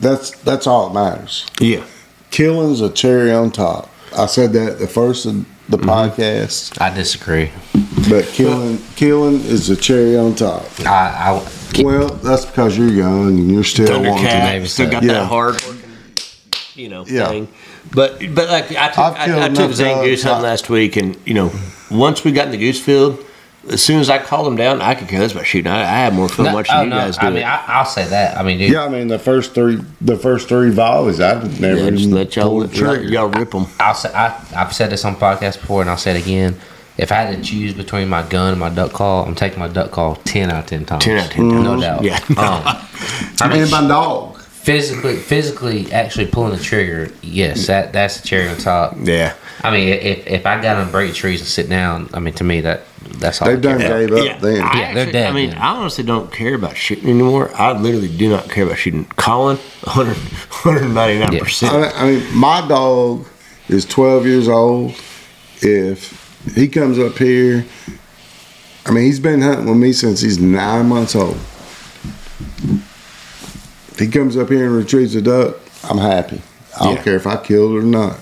that's 0.00 0.30
that's 0.42 0.66
all 0.66 0.88
that 0.88 0.94
matters. 0.94 1.46
yeah. 1.60 1.84
Killing's 2.30 2.80
a 2.80 2.88
cherry 2.90 3.30
on 3.32 3.50
top. 3.50 3.90
I 4.16 4.24
said 4.26 4.52
that 4.54 4.78
the 4.78 4.86
first 4.88 5.26
of 5.26 5.34
the 5.68 5.76
Mm-hmm. 5.78 5.88
podcast, 5.88 6.80
I 6.80 6.92
disagree. 6.94 7.50
but 8.08 8.26
killing 8.26 8.78
killing 8.96 9.40
is 9.42 9.70
a 9.70 9.76
cherry 9.76 10.16
on 10.16 10.34
top. 10.34 10.64
I, 10.80 11.30
I 11.30 11.82
Well, 11.82 12.08
that's 12.08 12.44
because 12.46 12.76
you're 12.76 12.88
young 12.88 13.28
and 13.28 13.50
you're 13.50 13.64
still 13.64 14.02
wanting 14.02 14.26
to. 14.26 14.38
maybe 14.44 14.66
still 14.66 14.90
got 14.90 15.02
Yeah. 15.02 15.12
that 15.14 15.26
hard. 15.26 15.62
you 16.74 16.88
know, 16.88 17.04
Yeah. 17.06 17.28
thing. 17.28 17.48
But 17.94 18.18
but 18.34 18.48
like 18.48 18.74
I 18.74 18.88
took 18.88 18.98
I've 18.98 19.42
I, 19.42 19.48
took 19.48 19.72
Zane 19.72 20.02
goose 20.02 20.22
ducks, 20.22 20.30
hunting 20.30 20.42
last 20.42 20.70
week, 20.70 20.96
and 20.96 21.16
you 21.26 21.34
know, 21.34 21.52
once 21.90 22.24
we 22.24 22.32
got 22.32 22.46
in 22.46 22.52
the 22.52 22.56
goose 22.56 22.80
field, 22.80 23.22
as 23.68 23.82
soon 23.82 24.00
as 24.00 24.08
I 24.10 24.18
called 24.18 24.46
them 24.46 24.56
down, 24.56 24.80
I 24.80 24.94
could 24.94 25.08
care 25.08 25.20
less 25.20 25.32
about 25.32 25.46
shooting. 25.46 25.70
I, 25.70 25.80
I 25.82 25.84
had 25.84 26.14
more 26.14 26.28
fun 26.28 26.46
No, 26.46 26.54
watching 26.54 26.74
oh, 26.74 26.82
you 26.82 26.90
no, 26.90 26.96
guys 26.96 27.16
do 27.18 27.26
I 27.26 27.30
it. 27.30 27.34
mean, 27.34 27.42
I, 27.44 27.64
I'll 27.66 27.84
say 27.84 28.06
that. 28.08 28.36
I 28.36 28.42
mean, 28.42 28.58
dude, 28.58 28.72
Yeah, 28.72 28.84
I 28.84 28.88
mean 28.88 29.08
the 29.08 29.18
first 29.18 29.54
three, 29.54 29.78
the 30.00 30.16
first 30.16 30.48
three 30.48 30.70
volleys, 30.70 31.20
I 31.20 31.34
never 31.60 31.84
yeah, 31.84 31.90
just 31.90 32.10
let 32.10 32.34
y'all 32.34 32.48
pulled 32.48 32.74
let 32.76 33.04
y'all 33.04 33.28
rip 33.28 33.50
them. 33.50 33.66
I'll 33.78 33.94
say 33.94 34.10
I, 34.14 34.42
I've 34.56 34.72
said 34.72 34.90
this 34.90 35.04
on 35.04 35.16
podcast 35.16 35.60
before, 35.60 35.82
and 35.82 35.90
I'll 35.90 35.96
say 35.98 36.16
it 36.16 36.22
again. 36.22 36.58
If 36.98 37.10
I 37.10 37.16
had 37.16 37.36
to 37.36 37.42
choose 37.42 37.72
between 37.72 38.08
my 38.08 38.22
gun 38.28 38.50
and 38.50 38.60
my 38.60 38.68
duck 38.68 38.92
call, 38.92 39.24
I'm 39.24 39.34
taking 39.34 39.58
my 39.58 39.68
duck 39.68 39.90
call 39.92 40.16
ten 40.16 40.50
out 40.50 40.64
of 40.64 40.66
ten 40.66 40.84
times. 40.84 41.04
10 41.04 41.18
out 41.18 41.26
of 41.26 41.32
10 41.32 41.48
no 41.62 41.80
doubt. 41.80 42.02
Yeah. 42.02 42.16
Um, 42.30 42.62
I 43.40 43.48
mean, 43.48 43.62
and 43.62 43.70
my 43.70 43.86
dog. 43.86 44.31
Physically, 44.62 45.16
physically, 45.16 45.92
actually 45.92 46.26
pulling 46.26 46.56
the 46.56 46.62
trigger, 46.62 47.10
yes, 47.20 47.64
mm. 47.64 47.66
that 47.66 47.92
that's 47.92 48.20
the 48.20 48.28
cherry 48.28 48.48
on 48.48 48.56
top. 48.56 48.96
Yeah, 49.02 49.34
I 49.62 49.70
mean, 49.70 49.88
if 49.88 50.26
if 50.26 50.46
I 50.46 50.60
got 50.62 50.84
to 50.84 50.90
break 50.90 51.14
trees 51.14 51.40
and 51.40 51.48
sit 51.48 51.68
down, 51.68 52.08
I 52.14 52.20
mean, 52.20 52.34
to 52.34 52.44
me 52.44 52.60
that 52.62 52.84
that's 53.18 53.42
all. 53.42 53.48
They've 53.48 53.58
I 53.58 53.78
care 53.78 53.78
done 53.78 53.98
gave 54.08 54.12
up 54.12 54.24
yeah. 54.24 54.38
then. 54.38 54.62
I 54.62 54.80
Yeah, 54.80 54.94
they're 54.94 55.12
dead, 55.12 55.30
I 55.30 55.34
mean, 55.34 55.50
man. 55.50 55.58
I 55.58 55.76
honestly 55.76 56.04
don't 56.04 56.32
care 56.32 56.54
about 56.54 56.76
shooting 56.76 57.08
anymore. 57.08 57.50
I 57.54 57.72
literally 57.72 58.14
do 58.16 58.28
not 58.28 58.48
care 58.48 58.64
about 58.64 58.78
shooting. 58.78 59.04
Colin, 59.16 59.56
100, 59.56 60.16
199 60.16 61.38
percent. 61.44 61.74
I, 61.74 61.90
I 61.90 62.10
mean, 62.10 62.36
my 62.36 62.66
dog 62.66 63.26
is 63.68 63.84
12 63.84 64.26
years 64.26 64.48
old. 64.48 64.94
If 65.60 66.50
he 66.54 66.68
comes 66.68 66.98
up 66.98 67.18
here, 67.18 67.64
I 68.86 68.90
mean, 68.90 69.04
he's 69.04 69.20
been 69.20 69.40
hunting 69.40 69.66
with 69.66 69.76
me 69.76 69.92
since 69.92 70.20
he's 70.20 70.38
nine 70.38 70.88
months 70.88 71.14
old. 71.14 71.38
If 74.02 74.12
he 74.12 74.18
comes 74.18 74.36
up 74.36 74.48
here 74.48 74.66
and 74.66 74.74
retrieves 74.76 75.14
a 75.14 75.22
duck, 75.22 75.56
I'm 75.84 75.98
happy. 75.98 76.40
I 76.78 76.84
don't 76.84 76.96
Yeah. 76.96 77.02
care 77.02 77.14
if 77.16 77.26
I 77.26 77.36
killed 77.36 77.72
it 77.76 77.78
or 77.78 77.82
not. 77.82 78.18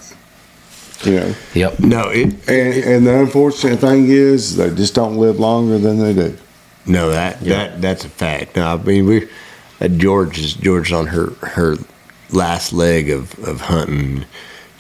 You 1.05 1.13
know, 1.13 1.35
Yep. 1.55 1.81
No, 1.81 2.09
it, 2.11 2.25
and, 2.47 2.75
and 2.85 3.07
the 3.07 3.19
unfortunate 3.21 3.79
thing 3.81 4.09
is 4.09 4.57
they 4.57 4.69
just 4.75 4.95
don't 4.95 5.17
live 5.17 5.41
longer 5.41 5.79
than 5.79 5.99
they 5.99 6.13
do. 6.13 6.37
No, 6.85 7.11
that 7.11 7.41
that 7.45 7.81
that's 7.81 8.05
a 8.05 8.11
fact. 8.11 8.57
No, 8.57 8.75
I 8.75 8.77
mean 8.77 9.07
we 9.07 9.27
uh, 9.81 9.89
George 9.89 10.39
is 10.39 10.53
George's 10.55 10.93
on 10.93 11.07
her 11.07 11.31
her 11.41 11.77
last 12.31 12.75
leg 12.75 13.09
of 13.09 13.39
of 13.47 13.63
hunting, 13.63 14.27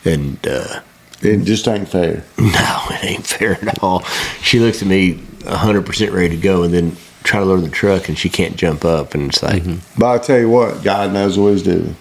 and 0.04 0.36
uh, 0.46 0.80
It 1.22 1.44
just 1.44 1.66
ain't 1.66 1.88
fair. 1.88 2.24
no, 2.38 2.78
it 2.90 3.04
ain't 3.04 3.26
fair 3.26 3.52
at 3.66 3.82
all. 3.82 4.02
She 4.42 4.60
looks 4.60 4.82
at 4.82 4.88
me 4.88 5.22
hundred 5.46 5.86
percent 5.86 6.12
ready 6.12 6.36
to 6.36 6.42
go, 6.42 6.62
and 6.64 6.74
then 6.74 6.96
try 7.22 7.40
to 7.40 7.46
load 7.46 7.64
the 7.64 7.70
truck, 7.70 8.08
and 8.08 8.18
she 8.18 8.28
can't 8.28 8.56
jump 8.56 8.84
up, 8.84 9.14
and 9.14 9.30
it's 9.30 9.42
like 9.42 9.62
mm-hmm. 9.62 10.00
But 10.00 10.06
I 10.06 10.18
tell 10.18 10.38
you 10.38 10.50
what, 10.50 10.82
God 10.82 11.12
knows 11.12 11.38
what 11.38 11.52
he's 11.52 11.62
doing. 11.62 11.96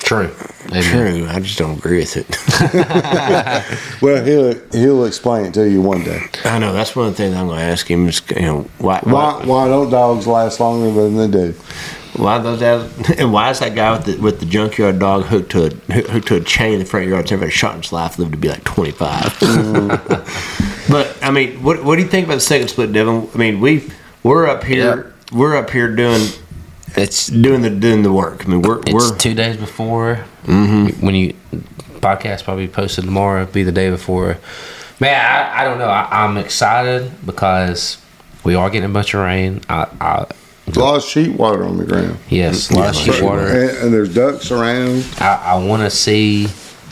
True. 0.00 0.34
Amen. 0.66 0.82
true. 0.82 1.26
I 1.28 1.40
just 1.40 1.58
don't 1.58 1.78
agree 1.78 1.98
with 1.98 2.16
it. 2.16 2.26
Well, 4.02 4.22
he'll 4.24 4.54
he'll 4.70 5.04
explain 5.06 5.46
it 5.46 5.54
to 5.54 5.68
you 5.68 5.80
one 5.80 6.04
day. 6.04 6.20
I 6.44 6.58
know 6.58 6.74
that's 6.74 6.94
one 6.94 7.06
of 7.06 7.12
the 7.12 7.16
things 7.16 7.34
I'm 7.34 7.46
going 7.46 7.58
to 7.58 7.64
ask 7.64 7.90
him. 7.90 8.08
Is 8.08 8.20
you 8.36 8.42
know 8.42 8.68
why 8.78 9.00
Why 9.02 9.12
why 9.12 9.46
why 9.46 9.68
don't 9.68 9.88
dogs 9.88 10.26
last 10.26 10.60
longer 10.60 10.90
than 10.90 11.16
they 11.16 11.28
do? 11.28 11.54
why 12.16 12.38
those 12.38 12.60
guys, 12.60 13.10
and 13.18 13.32
why 13.32 13.50
is 13.50 13.58
that 13.60 13.74
guy 13.74 13.92
with 13.92 14.04
the 14.04 14.16
with 14.18 14.40
the 14.40 14.46
junkyard 14.46 14.98
dog 14.98 15.24
hooked 15.24 15.50
to 15.52 15.66
a 15.66 15.70
hooked 16.02 16.28
to 16.28 16.36
a 16.36 16.40
chain 16.40 16.74
in 16.74 16.78
the 16.80 16.84
front 16.84 17.08
yard? 17.08 17.24
Everybody 17.26 17.50
shot 17.50 17.74
in 17.74 17.82
his 17.82 17.92
life 17.92 18.18
lived 18.18 18.32
to 18.32 18.38
be 18.38 18.48
like 18.48 18.64
25. 18.64 19.22
Mm-hmm. 19.22 20.92
but 20.92 21.16
I 21.22 21.30
mean, 21.30 21.62
what 21.62 21.84
what 21.84 21.96
do 21.96 22.02
you 22.02 22.08
think 22.08 22.26
about 22.26 22.36
the 22.36 22.40
second 22.40 22.68
split, 22.68 22.92
Devin? 22.92 23.28
I 23.34 23.38
mean, 23.38 23.60
we 23.60 23.90
we're 24.24 24.46
up 24.48 24.64
here 24.64 25.14
we're 25.32 25.56
up 25.56 25.70
here 25.70 25.94
doing 25.94 26.28
It's 26.96 27.26
doing 27.28 27.62
the 27.62 27.70
doing 27.70 28.02
the 28.02 28.12
work. 28.12 28.44
I 28.44 28.48
mean, 28.48 28.62
we're 28.62 28.80
it's 28.80 28.92
we're 28.92 29.16
two 29.16 29.34
days 29.34 29.56
before 29.56 30.24
mm-hmm. 30.44 31.04
when 31.04 31.14
you 31.14 31.34
podcast 32.00 32.44
probably 32.44 32.68
posted 32.68 33.04
tomorrow. 33.04 33.46
Be 33.46 33.62
the 33.62 33.72
day 33.72 33.90
before. 33.90 34.38
Man, 35.00 35.14
I, 35.14 35.60
I 35.62 35.64
don't 35.64 35.78
know. 35.78 35.88
I, 35.88 36.24
I'm 36.24 36.36
excited 36.36 37.10
because 37.26 37.98
we 38.44 38.54
are 38.54 38.70
getting 38.70 38.88
a 38.88 38.92
bunch 38.92 39.12
of 39.14 39.22
rain. 39.22 39.60
I, 39.68 39.88
I 40.00 40.26
A 40.74 40.78
lot 40.78 40.96
of 40.96 41.02
sheet 41.02 41.36
water 41.36 41.64
on 41.64 41.78
the 41.78 41.84
ground. 41.84 42.18
yes, 42.28 42.70
a 42.70 42.76
lot 42.76 42.90
of 42.90 42.96
sheet 42.96 43.22
water. 43.22 43.46
And, 43.46 43.70
and 43.78 43.92
there's 43.92 44.14
ducks 44.14 44.52
around. 44.52 45.04
I, 45.18 45.54
I 45.56 45.64
want 45.64 45.82
to 45.82 45.90
see. 45.90 46.46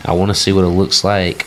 I 0.04 0.14
want 0.14 0.30
to 0.30 0.34
see 0.34 0.52
what 0.52 0.64
it 0.64 0.68
looks 0.68 1.04
like. 1.04 1.46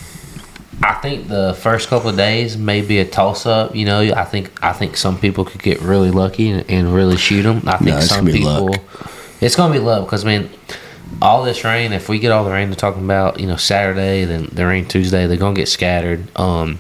I 0.84 0.94
think 0.96 1.28
the 1.28 1.54
first 1.54 1.88
couple 1.90 2.10
of 2.10 2.18
days 2.18 2.58
may 2.58 2.82
be 2.82 3.00
a 3.00 3.06
toss 3.06 3.46
up. 3.46 3.76
You 3.76 3.86
know, 3.86 4.02
I 4.02 4.24
think 4.26 4.52
I 4.64 4.74
think 4.74 4.98
some 4.98 5.18
people 5.20 5.46
could 5.46 5.64
get 5.64 5.82
really 5.82 6.12
lucky 6.12 6.50
and, 6.50 6.70
and 6.70 6.94
really 6.94 7.18
shoot 7.18 7.44
them. 7.44 7.64
I 7.68 7.78
think 7.78 7.92
it's 7.98 8.08
some 8.10 8.20
gonna 8.26 8.32
be 8.34 8.40
people. 8.40 8.68
luck. 8.72 8.82
It's 9.42 9.56
gonna 9.56 9.74
be 9.74 9.80
luck 9.80 10.06
because 10.06 10.26
I 10.26 10.38
mean, 10.38 10.50
all 11.22 11.44
this 11.44 11.64
rain. 11.64 11.94
If 11.94 12.10
we 12.10 12.20
get 12.20 12.32
all 12.32 12.44
the 12.44 12.52
rain 12.52 12.70
they're 12.70 12.76
talking 12.76 13.04
about, 13.04 13.40
you 13.40 13.48
know, 13.48 13.56
Saturday, 13.56 14.26
then 14.26 14.50
the 14.52 14.66
rain 14.66 14.86
Tuesday, 14.86 15.28
they're 15.28 15.38
gonna 15.38 15.56
get 15.56 15.68
scattered. 15.70 16.28
Um, 16.38 16.80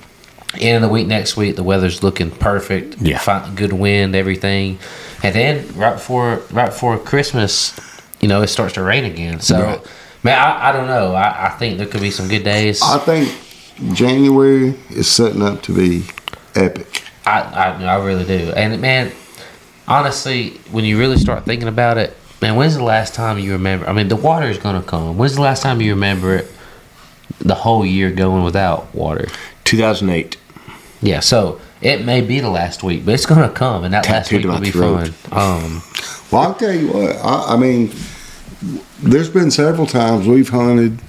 end 0.59 0.75
of 0.75 0.81
the 0.89 0.93
week 0.93 1.07
next 1.07 1.35
week, 1.37 1.55
the 1.55 1.63
weather's 1.63 2.03
looking 2.03 2.31
perfect. 2.31 2.97
Yeah. 3.01 3.17
Fi- 3.17 3.49
good 3.55 3.73
wind, 3.73 4.15
everything, 4.15 4.77
and 5.23 5.33
then 5.33 5.67
right 5.75 5.93
before 5.93 6.41
right 6.51 6.67
before 6.67 6.97
Christmas, 6.99 7.77
you 8.19 8.27
know, 8.27 8.41
it 8.41 8.47
starts 8.47 8.73
to 8.75 8.83
rain 8.83 9.05
again. 9.05 9.39
So, 9.39 9.61
Right. 9.61 9.81
man, 10.23 10.37
I, 10.37 10.69
I 10.69 10.71
don't 10.73 10.87
know. 10.87 11.13
I, 11.15 11.47
I 11.47 11.49
think 11.51 11.77
there 11.77 11.87
could 11.87 12.01
be 12.01 12.11
some 12.11 12.27
good 12.27 12.43
days. 12.43 12.81
I 12.83 12.97
think 12.99 13.29
January 13.93 14.75
is 14.89 15.09
setting 15.09 15.41
up 15.41 15.61
to 15.63 15.73
be 15.75 16.05
epic. 16.55 17.03
I, 17.25 17.41
I, 17.41 17.83
I 17.83 18.03
really 18.05 18.23
do. 18.23 18.51
And 18.55 18.79
man, 18.81 19.11
honestly, 19.87 20.51
when 20.71 20.85
you 20.85 20.97
really 20.97 21.17
start 21.17 21.45
thinking 21.45 21.67
about 21.67 21.97
it, 21.97 22.15
man, 22.41 22.55
when's 22.55 22.75
the 22.75 22.83
last 22.83 23.13
time 23.13 23.37
you 23.39 23.51
remember? 23.53 23.87
I 23.87 23.93
mean, 23.93 24.07
the 24.07 24.15
water 24.15 24.47
is 24.47 24.57
gonna 24.57 24.81
come. 24.83 25.17
When's 25.17 25.35
the 25.35 25.41
last 25.41 25.61
time 25.61 25.81
you 25.81 25.91
remember 25.93 26.35
it? 26.35 26.51
The 27.39 27.55
whole 27.55 27.85
year 27.85 28.11
going 28.11 28.43
without 28.43 28.93
water. 28.95 29.27
2008. 29.65 30.37
Yeah, 31.01 31.19
so 31.19 31.59
it 31.81 32.05
may 32.05 32.21
be 32.21 32.39
the 32.39 32.49
last 32.49 32.81
week, 32.83 33.03
but 33.05 33.13
it's 33.15 33.25
gonna 33.25 33.49
come, 33.49 33.83
and 33.83 33.93
that 33.93 34.07
last 34.07 34.29
Tattooed 34.29 34.37
week 34.37 34.43
to 34.45 34.49
will 34.51 34.59
be 34.61 34.71
throat. 34.71 35.07
fun. 35.09 35.63
Um, 35.65 35.83
Well, 36.31 36.41
I'll 36.43 36.55
tell 36.55 36.71
you 36.73 36.87
what. 36.93 37.15
I, 37.17 37.53
I 37.53 37.57
mean, 37.57 37.91
there's 39.03 39.29
been 39.29 39.51
several 39.51 39.85
times 39.85 40.27
we've 40.27 40.49
hunted. 40.49 40.99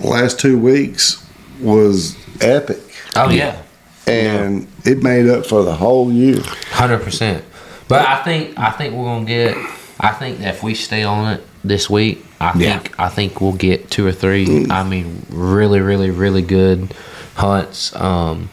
Last 0.00 0.38
two 0.38 0.58
weeks 0.58 1.23
was 1.60 2.16
epic, 2.40 2.78
oh 3.16 3.30
yeah, 3.30 3.60
and 4.06 4.66
it 4.84 5.02
made 5.02 5.28
up 5.28 5.46
for 5.46 5.62
the 5.64 5.74
whole 5.74 6.12
year. 6.12 6.40
hundred 6.70 7.02
percent. 7.02 7.44
But 7.88 8.06
I 8.06 8.22
think 8.22 8.58
I 8.58 8.70
think 8.70 8.94
we're 8.94 9.04
gonna 9.04 9.24
get. 9.24 9.56
I 10.00 10.10
think 10.12 10.38
that 10.38 10.54
if 10.56 10.62
we 10.62 10.74
stay 10.74 11.04
on 11.04 11.34
it 11.34 11.46
this 11.62 11.88
week, 11.88 12.24
I 12.40 12.52
Yeah. 12.58 12.78
think 12.78 12.98
I 12.98 13.08
think 13.08 13.40
we'll 13.40 13.52
get 13.52 13.90
two 13.90 14.06
or 14.06 14.12
three. 14.12 14.66
I 14.70 14.82
mean, 14.82 15.24
really, 15.30 15.80
really, 15.80 16.10
really 16.10 16.42
good 16.42 16.92
hunts. 17.36 17.94
Um, 17.94 18.50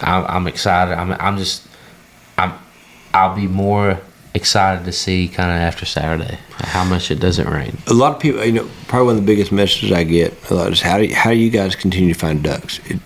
I'm, 0.00 0.24
I'm 0.28 0.46
excited. 0.46 0.94
I'm 0.98 1.12
I'm 1.12 1.38
just 1.38 1.66
I'm 2.36 2.52
I'll 3.14 3.34
be 3.34 3.46
more 3.46 4.00
excited 4.34 4.84
to 4.84 4.92
see 4.92 5.28
kind 5.28 5.50
of 5.50 5.56
after 5.56 5.86
Saturday 5.86 6.38
how 6.58 6.84
much 6.84 7.10
it 7.10 7.20
doesn't 7.20 7.48
rain. 7.48 7.78
A 7.86 7.94
lot 7.94 8.14
of 8.14 8.20
people, 8.20 8.44
you 8.44 8.52
know, 8.52 8.68
probably 8.88 9.06
one 9.06 9.16
of 9.16 9.22
the 9.22 9.26
biggest 9.26 9.52
messages 9.52 9.92
I 9.92 10.04
get 10.04 10.50
a 10.50 10.54
lot 10.54 10.72
is 10.72 10.80
how 10.80 10.98
do 10.98 11.04
you, 11.04 11.14
how 11.14 11.30
do 11.30 11.36
you 11.36 11.50
guys 11.50 11.76
continue 11.76 12.12
to 12.12 12.18
find 12.18 12.42
ducks? 12.42 12.80
It, 12.90 13.00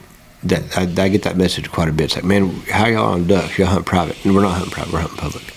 that 0.44 0.78
I, 0.78 0.82
I 0.82 1.08
get 1.08 1.24
that 1.24 1.36
message 1.36 1.70
quite 1.70 1.88
a 1.88 1.92
bit. 1.92 2.04
It's 2.04 2.16
like, 2.16 2.24
man, 2.24 2.50
how 2.70 2.86
y'all 2.86 3.12
on 3.12 3.26
ducks? 3.26 3.58
Y'all 3.58 3.66
hunt 3.66 3.86
private, 3.86 4.24
and 4.24 4.34
we're 4.34 4.42
not 4.42 4.52
hunting 4.52 4.70
private. 4.70 4.92
We're 4.92 5.00
hunting 5.00 5.18
public. 5.18 5.54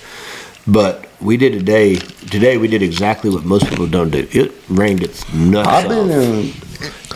But 0.68 1.08
we 1.22 1.38
did 1.38 1.54
a 1.54 1.62
day 1.62 1.98
Today 2.32 2.56
we 2.56 2.70
did 2.70 2.82
exactly 2.82 3.30
what 3.30 3.44
most 3.44 3.68
people 3.68 3.88
don't 3.88 4.10
do. 4.10 4.26
It 4.32 4.54
rained 4.70 5.04
its 5.04 5.32
nuts 5.34 5.68
I've 5.68 5.86
off, 5.86 5.90
been 5.90 6.10
in 6.10 6.54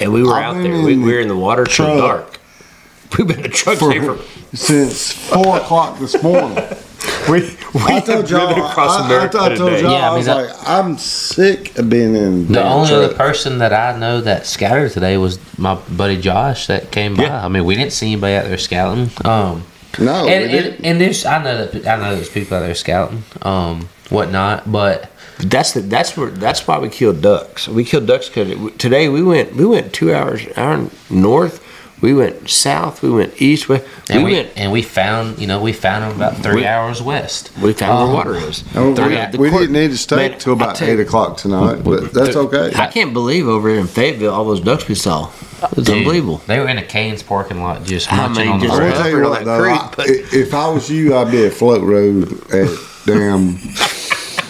and 0.01 0.11
we 0.11 0.23
were 0.23 0.33
I've 0.33 0.57
out 0.57 0.61
there. 0.61 0.73
We, 0.73 0.97
we 0.97 1.13
were 1.13 1.21
in 1.21 1.29
the 1.29 1.37
water 1.37 1.63
till 1.63 1.97
dark. 1.97 2.37
We've 3.17 3.25
been 3.25 3.37
in 3.37 3.43
the 3.43 3.49
truck 3.49 3.77
for, 3.77 3.93
for 3.93 4.55
since 4.57 5.13
four 5.13 5.55
o'clock 5.57 5.99
this 5.99 6.21
morning. 6.21 6.57
we. 7.29 7.41
we 7.73 7.81
I 7.93 7.99
told 7.99 8.29
y'all. 8.29 8.47
driven 8.47 8.63
across 8.63 8.97
I, 8.99 9.03
I, 9.03 9.05
America 9.05 9.37
I 9.39 9.55
told 9.55 9.71
today. 9.71 9.81
y'all. 9.83 9.91
Yeah, 9.91 10.09
I 10.09 10.13
I, 10.13 10.17
was 10.17 10.27
mean, 10.27 10.35
like, 10.37 10.55
I'm 10.67 10.97
sick 10.97 11.77
of 11.77 11.89
being 11.89 12.15
in. 12.15 12.51
The 12.51 12.63
only 12.63 12.89
truck. 12.89 13.03
other 13.03 13.13
person 13.15 13.57
that 13.59 13.73
I 13.73 13.97
know 13.97 14.21
that 14.21 14.45
scattered 14.45 14.91
today 14.91 15.17
was 15.17 15.39
my 15.57 15.75
buddy 15.75 16.19
Josh 16.19 16.67
that 16.67 16.91
came 16.91 17.15
by. 17.15 17.23
Yeah. 17.23 17.45
I 17.45 17.47
mean, 17.49 17.65
we 17.65 17.75
didn't 17.75 17.93
see 17.93 18.11
anybody 18.11 18.35
out 18.35 18.45
there 18.45 18.57
scouting. 18.57 19.09
Um, 19.25 19.63
No, 19.99 20.27
and, 20.27 20.43
we 20.45 20.49
didn't. 20.51 20.75
and, 20.77 20.85
and 20.85 21.01
there's 21.01 21.25
I 21.25 21.43
know 21.43 21.65
that 21.65 21.87
I 21.87 21.97
know 21.97 22.15
there's 22.15 22.29
people 22.29 22.57
out 22.57 22.61
there 22.61 22.75
scouting, 22.75 23.23
um, 23.41 23.89
whatnot, 24.09 24.71
but 24.71 25.09
But 25.37 25.49
that's 25.51 25.73
the 25.73 25.81
that's 25.81 26.15
where 26.15 26.29
that's 26.29 26.65
why 26.67 26.79
we 26.79 26.89
killed 26.89 27.21
ducks. 27.21 27.67
We 27.67 27.83
killed 27.83 28.05
ducks 28.07 28.29
because 28.29 28.73
today 28.77 29.09
we 29.09 29.21
went 29.23 29.55
we 29.55 29.65
went 29.65 29.93
two 29.93 30.13
hours 30.13 30.45
hour 30.57 30.89
north. 31.09 31.61
We 32.05 32.13
went 32.13 32.47
south. 32.51 33.01
We 33.01 33.09
went 33.09 33.41
east. 33.41 33.67
We, 33.67 33.77
and 34.11 34.23
we 34.23 34.25
we, 34.25 34.33
went. 34.33 34.49
and 34.55 34.71
we 34.71 34.83
found 34.83 35.39
you 35.39 35.47
know 35.47 35.59
we 35.59 35.73
found 35.73 36.03
them 36.03 36.15
about 36.15 36.37
three 36.43 36.57
We- 36.57 36.65
hours 36.67 37.01
west. 37.01 37.49
We 37.59 37.73
found 37.73 37.93
Um, 37.93 38.07
where 38.09 38.15
water 38.17 38.35
is. 38.35 38.63
No, 38.75 38.89
we, 38.91 38.95
Three- 38.95 39.25
we 39.39 39.49
court- 39.49 39.61
didn't 39.61 39.73
need 39.73 39.89
to 39.89 39.97
stay 39.97 40.15
Man, 40.29 40.37
till 40.37 40.53
about 40.53 40.79
you- 40.79 40.85
eight 40.85 40.99
o'clock 40.99 41.37
tonight, 41.37 41.83
but 41.83 42.13
that's 42.13 42.35
okay. 42.35 42.71
I 42.75 42.85
can't 42.87 43.11
believe 43.11 43.47
over 43.47 43.69
here 43.69 43.79
in 43.79 43.87
Fayetteville 43.87 44.31
all 44.31 44.45
those 44.45 44.59
ducks 44.61 44.87
we 44.87 44.93
saw. 44.93 45.31
It's 45.63 45.87
Dude, 45.87 45.97
unbelievable. 45.97 46.41
They 46.45 46.59
were 46.59 46.67
in 46.67 46.77
a 46.77 46.83
Canes 46.83 47.23
parking 47.23 47.63
lot 47.63 47.83
just 47.85 48.13
I 48.13 48.17
munching 48.17 48.43
mean, 48.43 48.53
on 48.53 48.59
the 48.59 48.67
just 48.67 48.77
I 48.77 48.83
will 48.83 48.85
road. 48.91 48.97
tell 48.97 49.09
you 49.09 49.21
what, 49.29 49.45
though, 49.45 49.61
creek, 49.63 49.81
I- 49.81 49.89
but- 49.97 50.07
i- 50.07 50.23
if 50.31 50.53
I 50.53 50.67
was 50.69 50.89
you, 50.91 51.15
I'd 51.17 51.31
be 51.31 51.43
at 51.47 51.53
Float 51.53 51.81
Road 51.81 52.31
at 52.53 52.69
damn 53.07 53.57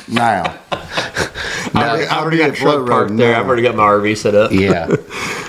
now. 0.09 0.55
I, 1.73 2.05
I'll 2.09 2.19
already 2.21 2.37
got 2.37 2.49
a 2.49 2.53
truck 2.53 2.85
parked 2.85 3.15
there. 3.15 3.35
I've 3.37 3.47
already 3.47 3.61
got 3.63 3.75
my 3.75 3.83
RV 3.83 4.17
set 4.17 4.35
up. 4.35 4.51
Yeah. 4.51 4.93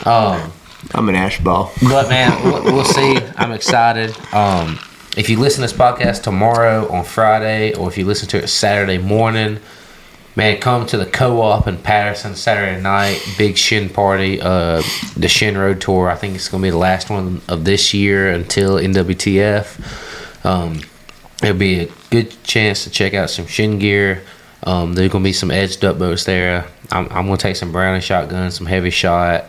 Um, 0.07 0.53
I'm 0.97 1.11
an 1.11 1.15
ash 1.15 1.39
ball. 1.41 1.73
but 1.83 2.09
man, 2.09 2.43
we'll, 2.43 2.85
see. 2.85 3.19
I'm 3.37 3.53
excited. 3.53 4.17
Um, 4.33 4.79
if 5.15 5.29
you 5.29 5.39
listen 5.39 5.63
to 5.63 5.69
this 5.71 5.79
podcast 5.79 6.23
tomorrow 6.23 6.91
on 6.91 7.05
Friday, 7.05 7.75
or 7.75 7.89
if 7.89 7.99
you 7.99 8.07
listen 8.07 8.29
to 8.31 8.39
it 8.43 8.49
Saturday 8.49 8.97
morning, 8.97 9.61
man, 10.37 10.59
come 10.59 10.87
to 10.87 10.97
the 10.97 11.05
co-op 11.05 11.69
in 11.69 11.77
Patterson 11.77 12.35
Saturday 12.35 12.81
night. 12.81 13.23
Big 13.37 13.57
Chene 13.57 13.93
party. 13.93 14.41
Uh, 14.41 14.79
the 15.17 15.27
Chene 15.27 15.59
Road 15.59 15.83
Tour. 15.83 16.09
I 16.09 16.15
think 16.15 16.35
it's 16.35 16.49
gonna 16.49 16.63
be 16.63 16.71
the 16.71 16.79
last 16.79 17.11
one 17.11 17.43
of 17.47 17.67
this 17.67 17.93
year 17.93 18.31
until 18.31 18.77
NWTF. 18.77 20.47
Um, 20.47 20.81
it'll 21.43 21.59
be 21.59 21.81
a 21.81 21.89
good 22.09 22.43
chance 22.43 22.85
to 22.85 22.91
check 22.91 23.13
out 23.13 23.29
some 23.29 23.45
Chene 23.45 23.79
Gear. 23.79 24.23
Um, 24.63 24.95
there's 24.95 25.13
gonna 25.13 25.25
be 25.25 25.35
some 25.35 25.51
Edge 25.51 25.79
Duck 25.79 25.99
boats 25.99 26.25
there. 26.25 26.67
I'm, 26.91 27.05
I'm 27.11 27.27
gonna 27.27 27.37
take 27.37 27.57
some 27.57 27.71
Browning 27.71 28.01
shotguns, 28.01 28.55
some 28.55 28.67
Hevi-Shot, 28.67 29.45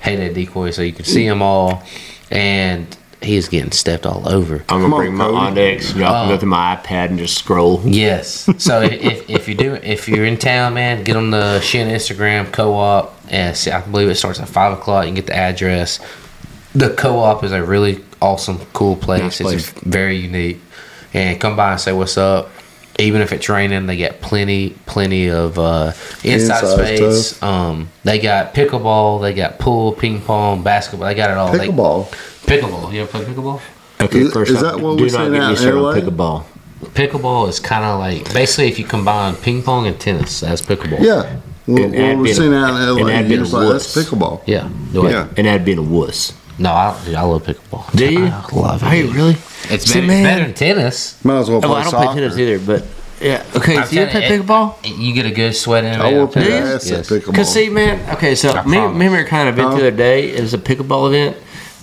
Heyday 0.00 0.32
decoy, 0.32 0.70
so 0.70 0.82
you 0.82 0.92
can 0.92 1.04
see 1.04 1.26
them 1.28 1.42
all. 1.42 1.82
And 2.30 2.94
he's 3.22 3.48
getting 3.48 3.72
stepped 3.72 4.06
all 4.06 4.28
over. 4.28 4.64
I'm 4.68 4.82
gonna 4.82 4.94
bring 4.94 5.14
my 5.14 5.24
Cody. 5.26 5.76
onX. 5.78 5.94
Y'all 5.96 6.12
can 6.12 6.26
Oh. 6.26 6.28
go 6.28 6.38
through 6.38 6.48
my 6.50 6.76
iPad 6.76 7.06
and 7.10 7.18
just 7.18 7.36
scroll. 7.38 7.80
Yes. 7.84 8.48
So 8.58 8.82
if, 8.82 8.92
if, 8.92 9.30
if 9.30 9.48
you 9.48 9.54
do 9.54 9.74
if 9.74 10.08
you're 10.08 10.24
in 10.24 10.36
town, 10.36 10.74
man, 10.74 11.02
get 11.04 11.16
on 11.16 11.30
the 11.30 11.58
Chene 11.62 11.90
Instagram 11.90 12.52
co-op. 12.52 13.14
And 13.30 13.56
see, 13.56 13.70
I 13.70 13.80
believe 13.80 14.08
it 14.08 14.14
starts 14.14 14.38
at 14.40 14.48
five 14.48 14.72
o'clock. 14.72 15.04
You 15.04 15.08
can 15.08 15.14
get 15.16 15.26
the 15.26 15.36
address. 15.36 16.00
The 16.74 16.90
co-op 16.94 17.42
is 17.44 17.52
a 17.52 17.62
really 17.62 18.04
awesome, 18.22 18.58
cool 18.72 18.94
place. 18.96 19.40
Nice 19.40 19.52
It's 19.54 19.70
very 19.80 20.16
unique. 20.16 20.60
And 21.14 21.40
come 21.40 21.56
by 21.56 21.72
and 21.72 21.80
say 21.80 21.92
what's 21.92 22.16
up. 22.18 22.50
Even 23.00 23.20
if 23.22 23.32
it's 23.32 23.48
raining, 23.48 23.86
they 23.86 23.96
got 23.96 24.20
plenty, 24.20 24.70
plenty 24.86 25.30
of 25.30 25.56
uh, 25.58 25.92
inside, 26.24 26.64
Inside 26.64 26.96
space. 26.98 27.42
Um, 27.42 27.88
they 28.02 28.18
got 28.18 28.54
pickleball, 28.54 29.20
they 29.22 29.34
got 29.34 29.60
pool, 29.60 29.92
ping 29.92 30.20
pong, 30.20 30.62
basketball. 30.64 31.06
They 31.08 31.14
got 31.14 31.30
it 31.30 31.36
all. 31.36 31.52
They- 31.52 31.68
Pickleball. 31.68 32.06
pickleball. 32.46 32.92
You 32.92 33.02
ever 33.02 33.10
play 33.10 33.24
pickleball? 33.24 33.60
Okay, 34.00 34.18
Is- 34.20 34.32
first 34.32 34.50
is 34.50 34.56
off, 34.56 34.62
that 34.62 34.80
what 34.80 34.96
do 34.98 35.04
we're 35.04 35.10
not 35.10 35.18
saying 35.18 35.32
get 35.32 35.38
me 35.38 35.44
out 35.44 35.58
started 35.58 35.78
on 35.78 35.84
LA? 35.84 35.94
pickleball. 36.00 36.44
Pickleball 36.94 37.48
is 37.48 37.60
kind 37.60 37.84
of 37.84 37.98
like 38.00 38.32
basically 38.34 38.66
if 38.68 38.78
you 38.80 38.84
combine 38.84 39.34
ping 39.36 39.62
pong 39.62 39.86
and 39.86 39.98
tennis, 40.00 40.40
that's 40.40 40.60
pickleball. 40.62 41.00
Yeah. 41.00 41.36
Well, 41.68 41.82
And 41.84 41.92
what 41.92 42.00
add 42.00 42.16
we're 42.18 42.24
bit 42.24 42.30
of- 42.32 42.36
seeing 42.36 42.54
out 42.54 42.68
in 42.70 42.88
and 42.98 42.98
LA, 43.00 43.10
add 43.12 43.28
bit 43.28 43.40
it's 43.40 43.52
of 43.52 43.60
like, 43.60 43.72
that's 43.72 43.94
pickleball. 43.96 44.40
Yeah. 44.46 44.68
Do. 44.92 45.04
Yeah. 45.08 45.28
And 45.36 45.46
that'd 45.46 45.64
be 45.64 45.74
a 45.74 45.82
wuss. 45.82 46.32
No, 46.58 46.72
I, 46.72 47.00
dude, 47.04 47.14
I 47.14 47.22
love 47.22 47.44
pickleball. 47.44 47.90
Do 47.96 48.12
you? 48.12 48.26
I 48.26 48.46
love 48.52 48.82
it. 48.82 48.86
Are 48.86 48.96
you 48.96 49.10
really? 49.12 49.36
It's 49.70 49.84
See, 49.84 50.00
better, 50.00 50.06
man. 50.06 50.18
it's 50.18 50.26
better 50.28 50.44
than 50.44 50.54
tennis. 50.54 51.24
Might 51.24 51.38
as 51.38 51.48
well 51.48 51.58
oh, 51.58 51.60
play 51.60 51.70
Oh, 51.70 51.74
I 51.74 51.82
don't 51.82 51.90
soccer. 51.90 52.06
play 52.06 52.14
tennis 52.20 52.38
either, 52.38 52.58
but 52.58 52.84
yeah. 53.20 53.44
Okay, 53.56 53.76
I'm 53.76 53.86
so 53.86 53.90
you 53.92 53.96
telling 54.06 54.10
play 54.10 54.28
you, 54.28 54.34
it- 54.34 54.46
pickleball? 54.46 54.98
You 54.98 55.14
get 55.14 55.26
a 55.26 55.30
good 55.30 55.52
sweat 55.54 55.84
in 55.84 55.92
it. 55.94 56.00
I 56.00 56.12
will 56.12 56.22
I'm 56.24 56.28
telling 56.32 56.48
play 56.48 56.58
you. 56.58 56.64
ass 56.64 56.90
at 56.90 56.96
Yes. 56.98 57.10
pickleball. 57.10 57.34
Cause 57.34 57.52
see, 57.52 57.68
man. 57.68 58.10
Okay, 58.16 58.34
so 58.34 58.50
I 58.50 58.64
me, 58.66 58.76
promise. 58.76 58.98
me 58.98 59.06
and 59.06 59.14
her 59.14 59.24
kind 59.24 59.48
of 59.48 59.56
been 59.56 59.64
Huh? 59.66 59.70
the 59.72 59.76
other 59.88 59.90
day. 59.96 60.30
It 60.30 60.40
was 60.40 60.54
a 60.54 60.58
pickleball 60.58 61.08
event, 61.08 61.36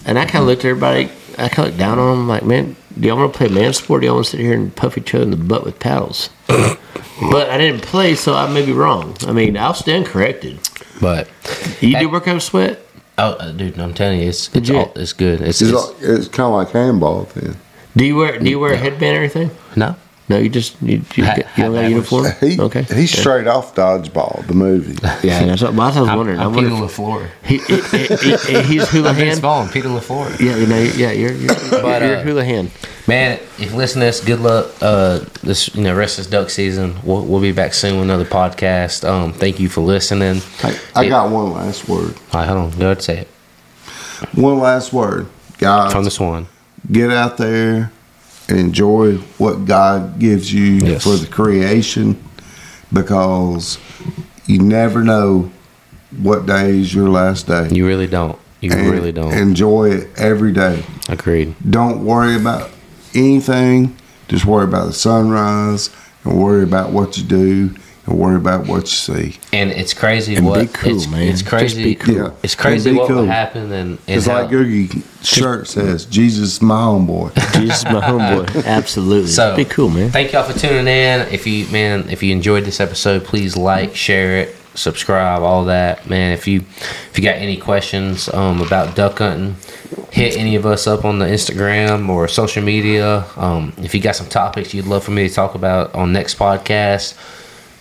and 0.05 0.19
I 0.19 0.25
kind 0.25 0.41
of 0.43 0.47
looked 0.47 0.65
at 0.65 0.69
everybody. 0.69 1.09
I 1.37 1.47
kind 1.49 1.59
of 1.59 1.65
looked 1.67 1.77
down 1.77 1.99
on 1.99 2.17
them, 2.17 2.27
like, 2.27 2.43
man, 2.43 2.75
do 2.99 3.07
y'all 3.07 3.17
want 3.17 3.33
to 3.33 3.37
play 3.37 3.47
man 3.49 3.73
sport? 3.73 4.01
Do 4.01 4.07
y'all 4.07 4.15
want 4.15 4.25
to 4.25 4.31
sit 4.31 4.39
here 4.39 4.53
and 4.53 4.73
puff 4.75 4.97
each 4.97 5.13
other 5.13 5.23
in 5.23 5.31
the 5.31 5.37
butt 5.37 5.65
with 5.65 5.79
paddles? 5.79 6.29
but 6.47 7.49
I 7.49 7.57
didn't 7.57 7.81
play, 7.81 8.15
so 8.15 8.33
I 8.33 8.51
may 8.51 8.65
be 8.65 8.71
wrong. 8.71 9.15
I 9.27 9.31
mean, 9.33 9.57
I'll 9.57 9.73
stand 9.73 10.05
corrected. 10.05 10.59
But 11.01 11.27
You 11.81 11.97
do 11.99 12.09
work 12.09 12.27
out 12.29 12.37
of 12.37 12.43
sweat? 12.43 12.79
Oh, 13.17 13.31
uh, 13.33 13.51
dude, 13.51 13.79
I'm 13.79 13.93
telling 13.93 14.21
you, 14.21 14.29
it's 14.29 14.53
it's, 14.55 14.69
all, 14.69 14.91
it's 14.95 15.13
good. 15.13 15.41
It's, 15.41 15.61
It's, 15.61 15.71
it's 15.71 15.71
like, 15.73 15.95
it's 16.01 16.27
kind 16.27 16.47
of 16.47 16.53
like 16.53 16.69
handball 16.71 17.23
then. 17.35 17.55
Do 17.95 18.05
you 18.05 18.15
wear 18.15 18.39
Do 18.39 18.49
you 18.49 18.59
wear 18.59 18.73
a 18.73 18.77
headband 18.77 19.17
or 19.17 19.19
anything? 19.19 19.51
no. 19.75 19.95
No, 20.27 20.39
you 20.39 20.49
just 20.49 20.81
you, 20.81 21.03
you, 21.15 21.23
Ha- 21.23 21.35
get- 21.35 21.47
you 21.55 21.63
don't 21.65 21.73
got 21.75 21.83
a 21.85 21.89
uniform. 21.89 22.25
He, 22.39 22.59
okay. 22.59 22.81
He's 22.83 23.11
straight 23.15 23.45
off 23.45 23.75
Dodgeball, 23.75 24.47
the 24.47 24.55
movie. 24.55 24.93
Yeah, 25.25 25.45
that's 25.45 25.61
what, 25.61 25.75
well, 25.75 25.85
that's 25.91 25.97
what 25.99 25.99
I 25.99 26.01
was 26.01 26.09
I'm, 26.09 26.17
wondering. 26.17 26.39
I'm 26.39 26.51
I 26.51 26.55
Peter 26.61 26.73
wonder. 26.73 26.87
LaFleur. 26.87 27.29
He, 27.43 27.57
he, 27.59 28.07
he, 28.17 28.37
he, 28.61 28.61
he's 28.73 28.89
hula 28.89 29.09
I'm 29.09 29.15
Vince 29.15 29.29
hand. 29.29 29.41
Vaughn, 29.41 29.69
Peter 29.69 29.87
LaFleur. 29.89 30.39
Yeah, 30.39 30.55
you 30.57 30.65
know, 30.65 30.79
yeah, 30.81 31.11
you're 31.11 31.31
you're, 31.31 31.55
But, 31.69 32.01
you're 32.01 32.17
uh, 32.17 32.23
hula 32.23 32.43
hand. 32.43 32.71
Man, 33.07 33.33
if 33.59 33.69
you 33.71 33.77
listen 33.77 33.99
to 33.99 34.07
this, 34.07 34.23
good 34.25 34.39
luck. 34.39 34.73
Uh, 34.81 35.19
this 35.43 35.75
you 35.75 35.83
know, 35.83 35.93
rest 35.95 36.17
of 36.17 36.25
this 36.25 36.31
duck 36.31 36.49
season. 36.49 36.95
We'll, 37.03 37.23
we'll 37.23 37.39
be 37.41 37.51
back 37.51 37.75
soon 37.75 37.93
with 37.99 38.03
another 38.05 38.25
podcast. 38.25 39.07
Um, 39.07 39.31
thank 39.31 39.59
you 39.59 39.69
for 39.69 39.81
listening. 39.81 40.41
Hey, 40.59 40.75
I 40.95 41.05
It- 41.05 41.09
got 41.09 41.29
one 41.29 41.53
last 41.53 41.87
word. 41.87 42.15
All 42.33 42.39
right, 42.41 42.47
hold 42.47 42.59
on. 42.61 42.69
Go 42.71 42.85
ahead 42.85 42.97
and 42.97 43.01
say 43.03 43.17
it. 43.19 43.27
One 44.33 44.57
last 44.59 44.91
word. 44.91 45.27
Guys, 45.59 45.91
From 45.91 46.03
the 46.03 46.09
Swan. 46.11 46.47
get 46.91 47.11
out 47.11 47.37
there 47.37 47.75
and 47.75 47.89
enjoy 48.49 49.17
what 49.37 49.65
God 49.65 50.19
gives 50.19 50.53
you 50.53 50.73
Yes. 50.85 51.03
for 51.03 51.15
the 51.15 51.27
creation 51.27 52.17
because 52.93 53.77
you 54.45 54.59
never 54.59 55.03
know 55.03 55.51
what 56.21 56.45
day 56.45 56.79
is 56.79 56.93
your 56.93 57.09
last 57.09 57.47
day. 57.47 57.67
You 57.71 57.85
really 57.87 58.07
don't. 58.07 58.37
You 58.61 58.71
And 58.71 58.89
really 58.89 59.11
don't. 59.11 59.33
Enjoy 59.33 59.89
it 59.91 60.07
every 60.17 60.51
day. 60.51 60.83
Agreed. 61.09 61.55
Don't 61.69 62.03
worry 62.05 62.35
about 62.35 62.69
anything. 63.13 63.95
Just 64.27 64.45
worry 64.45 64.63
about 64.63 64.87
the 64.87 64.93
sunrise 64.93 65.89
and 66.23 66.39
worry 66.39 66.63
about 66.63 66.91
what 66.91 67.17
you 67.17 67.23
do 67.23 67.71
and 68.05 68.17
worry 68.17 68.35
about 68.35 68.67
what 68.67 68.81
you 68.83 68.87
see. 68.87 69.37
And 69.53 69.71
it's 69.71 69.93
crazy 69.93 70.35
And 70.35 70.45
what 70.45 70.59
be 70.61 70.67
cool, 70.67 70.95
it's, 70.97 71.07
man. 71.07 71.23
It's 71.23 71.39
Just 71.41 71.49
crazy. 71.49 71.83
be 71.83 71.95
cool. 71.95 72.15
Yeah. 72.15 72.31
It's 72.43 72.55
crazy 72.55 72.89
And 72.89 72.95
be 72.95 72.99
what 72.99 73.07
cool. 73.07 73.17
will 73.17 73.25
happen 73.25 73.71
and, 73.71 73.97
and 74.07 74.17
It's 74.17 74.27
like 74.27 74.49
Googie 74.49 75.03
shirt 75.25 75.67
says, 75.67 76.05
Jesus 76.05 76.55
is 76.55 76.61
my 76.61 76.75
homeboy. 76.81 77.33
Jesus, 77.53 77.83
my 77.85 78.01
homeboy. 78.01 78.65
Absolutely. 78.65 79.29
So- 79.31 79.55
be 79.55 79.65
cool, 79.65 79.89
man. 79.89 80.11
Thank 80.11 80.33
y'all 80.33 80.43
for 80.49 80.57
tuning 80.57 80.87
in. 80.87 81.21
If 81.33 81.47
you 81.47 81.67
man, 81.71 82.09
if 82.09 82.21
you 82.21 82.31
enjoyed 82.31 82.65
this 82.65 82.79
episode, 82.79 83.23
please 83.25 83.55
like, 83.57 83.95
share 83.95 84.37
it, 84.37 84.55
subscribe, 84.75 85.41
all 85.41 85.65
that. 85.65 86.07
Man, 86.09 86.31
if 86.33 86.47
you 86.47 86.59
if 87.11 87.13
you 87.17 87.23
got 87.23 87.35
any 87.37 87.57
questions 87.57 88.29
um, 88.33 88.61
about 88.61 88.95
duck 88.95 89.17
hunting, 89.19 89.55
hit 90.11 90.37
any 90.37 90.55
of 90.55 90.65
us 90.65 90.85
up 90.85 91.05
on 91.05 91.17
the 91.19 91.25
Instagram 91.25 92.09
or 92.09 92.27
social 92.27 92.63
media. 92.63 93.25
Um, 93.37 93.73
if 93.77 93.95
you 93.95 94.01
got 94.01 94.15
some 94.15 94.27
topics 94.27 94.73
you'd 94.73 94.85
love 94.85 95.03
for 95.03 95.11
me 95.11 95.27
to 95.27 95.33
talk 95.33 95.55
about 95.55 95.95
on 95.95 96.11
next 96.13 96.37
podcast, 96.37 97.15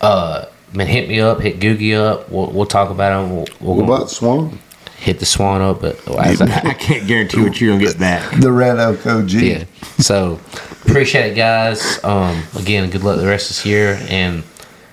uh, 0.05 0.45
man, 0.73 0.87
hit 0.87 1.07
me 1.09 1.19
up, 1.19 1.39
hit 1.41 1.59
Googie 1.59 1.95
up. 1.97 2.29
We'll, 2.29 2.51
we'll 2.51 2.65
talk 2.65 2.89
about 2.89 3.21
them. 3.21 3.35
We'll, 3.35 3.47
we'll 3.59 3.75
What 3.75 3.85
about 3.97 4.09
Swan? 4.09 4.59
hit 4.97 5.19
the 5.19 5.25
Swan 5.25 5.61
up, 5.61 5.81
but 5.81 5.95
as 6.17 6.41
I- 6.41 6.69
I 6.69 6.73
can't 6.73 7.05
guarantee 7.05 7.41
what 7.43 7.59
you're 7.61 7.73
gonna 7.73 7.83
get 7.85 7.99
back. 7.99 8.31
The 8.39 8.51
Red 8.51 8.79
Oak 8.79 9.05
OG. 9.05 9.31
yeah. 9.33 9.65
So 9.99 10.39
appreciate 10.85 11.31
it, 11.33 11.35
guys. 11.35 12.03
Um, 12.03 12.41
again, 12.57 12.89
good 12.89 13.03
luck 13.03 13.17
the 13.19 13.27
rest 13.27 13.51
of 13.51 13.57
this 13.57 13.65
year. 13.65 13.99
And 14.09 14.43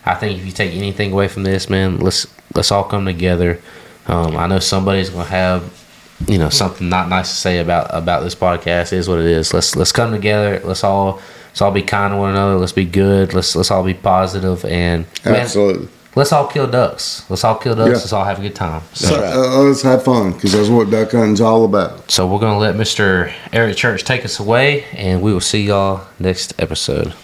I 0.04 0.14
think 0.14 0.38
if 0.38 0.44
you 0.44 0.52
take 0.52 0.74
anything 0.74 1.12
away 1.12 1.28
from 1.28 1.44
this, 1.44 1.70
man, 1.70 1.98
let's 1.98 2.26
let's 2.54 2.70
all 2.72 2.84
come 2.84 3.04
together. 3.06 3.60
Um, 4.06 4.36
I 4.36 4.46
know 4.48 4.58
somebody's 4.58 5.08
gonna 5.08 5.24
have 5.24 5.62
you 6.26 6.36
know 6.38 6.50
something 6.50 6.88
not 6.88 7.08
nice 7.08 7.30
to 7.30 7.36
say 7.36 7.58
about 7.58 7.86
about 7.94 8.22
this 8.22 8.34
podcast. 8.34 8.92
It 8.92 8.98
is 8.98 9.08
what 9.08 9.18
it 9.20 9.26
is. 9.26 9.54
Let's 9.54 9.76
let's 9.76 9.92
come 9.92 10.10
together. 10.10 10.60
Let's 10.64 10.84
all 10.84 11.20
let's 11.52 11.60
all 11.62 11.70
be 11.70 11.82
kind 11.82 12.12
to 12.12 12.16
one 12.18 12.30
another. 12.30 12.56
Let's 12.56 12.72
be 12.72 12.84
good. 12.84 13.32
Let's 13.34 13.54
let's 13.54 13.70
all 13.70 13.84
be 13.84 13.94
positive 13.94 14.64
and 14.64 15.06
man, 15.24 15.36
Absolutely. 15.36 15.88
let's 16.16 16.32
all 16.32 16.46
kill 16.48 16.66
ducks. 16.66 17.24
Let's 17.30 17.44
all 17.44 17.56
kill 17.56 17.74
ducks. 17.74 17.88
Yeah. 17.88 17.94
Let's 17.94 18.12
all 18.12 18.24
have 18.24 18.38
a 18.38 18.42
good 18.42 18.54
time. 18.54 18.82
So, 18.92 19.06
So, 19.08 19.14
uh, 19.22 19.62
let's 19.62 19.82
have 19.82 20.02
fun 20.04 20.32
because 20.32 20.52
that's 20.52 20.68
what 20.68 20.90
duck 20.90 21.12
hunting's 21.12 21.40
all 21.40 21.64
about. 21.64 22.10
so 22.10 22.26
we're 22.26 22.40
gonna 22.40 22.58
let 22.58 22.74
Mr. 22.74 23.32
Eric 23.52 23.76
Church 23.76 24.04
take 24.04 24.24
us 24.24 24.38
away, 24.40 24.84
and 24.92 25.22
we 25.22 25.32
will 25.32 25.40
see 25.40 25.62
y'all 25.66 26.06
next 26.18 26.54
episode. 26.58 27.14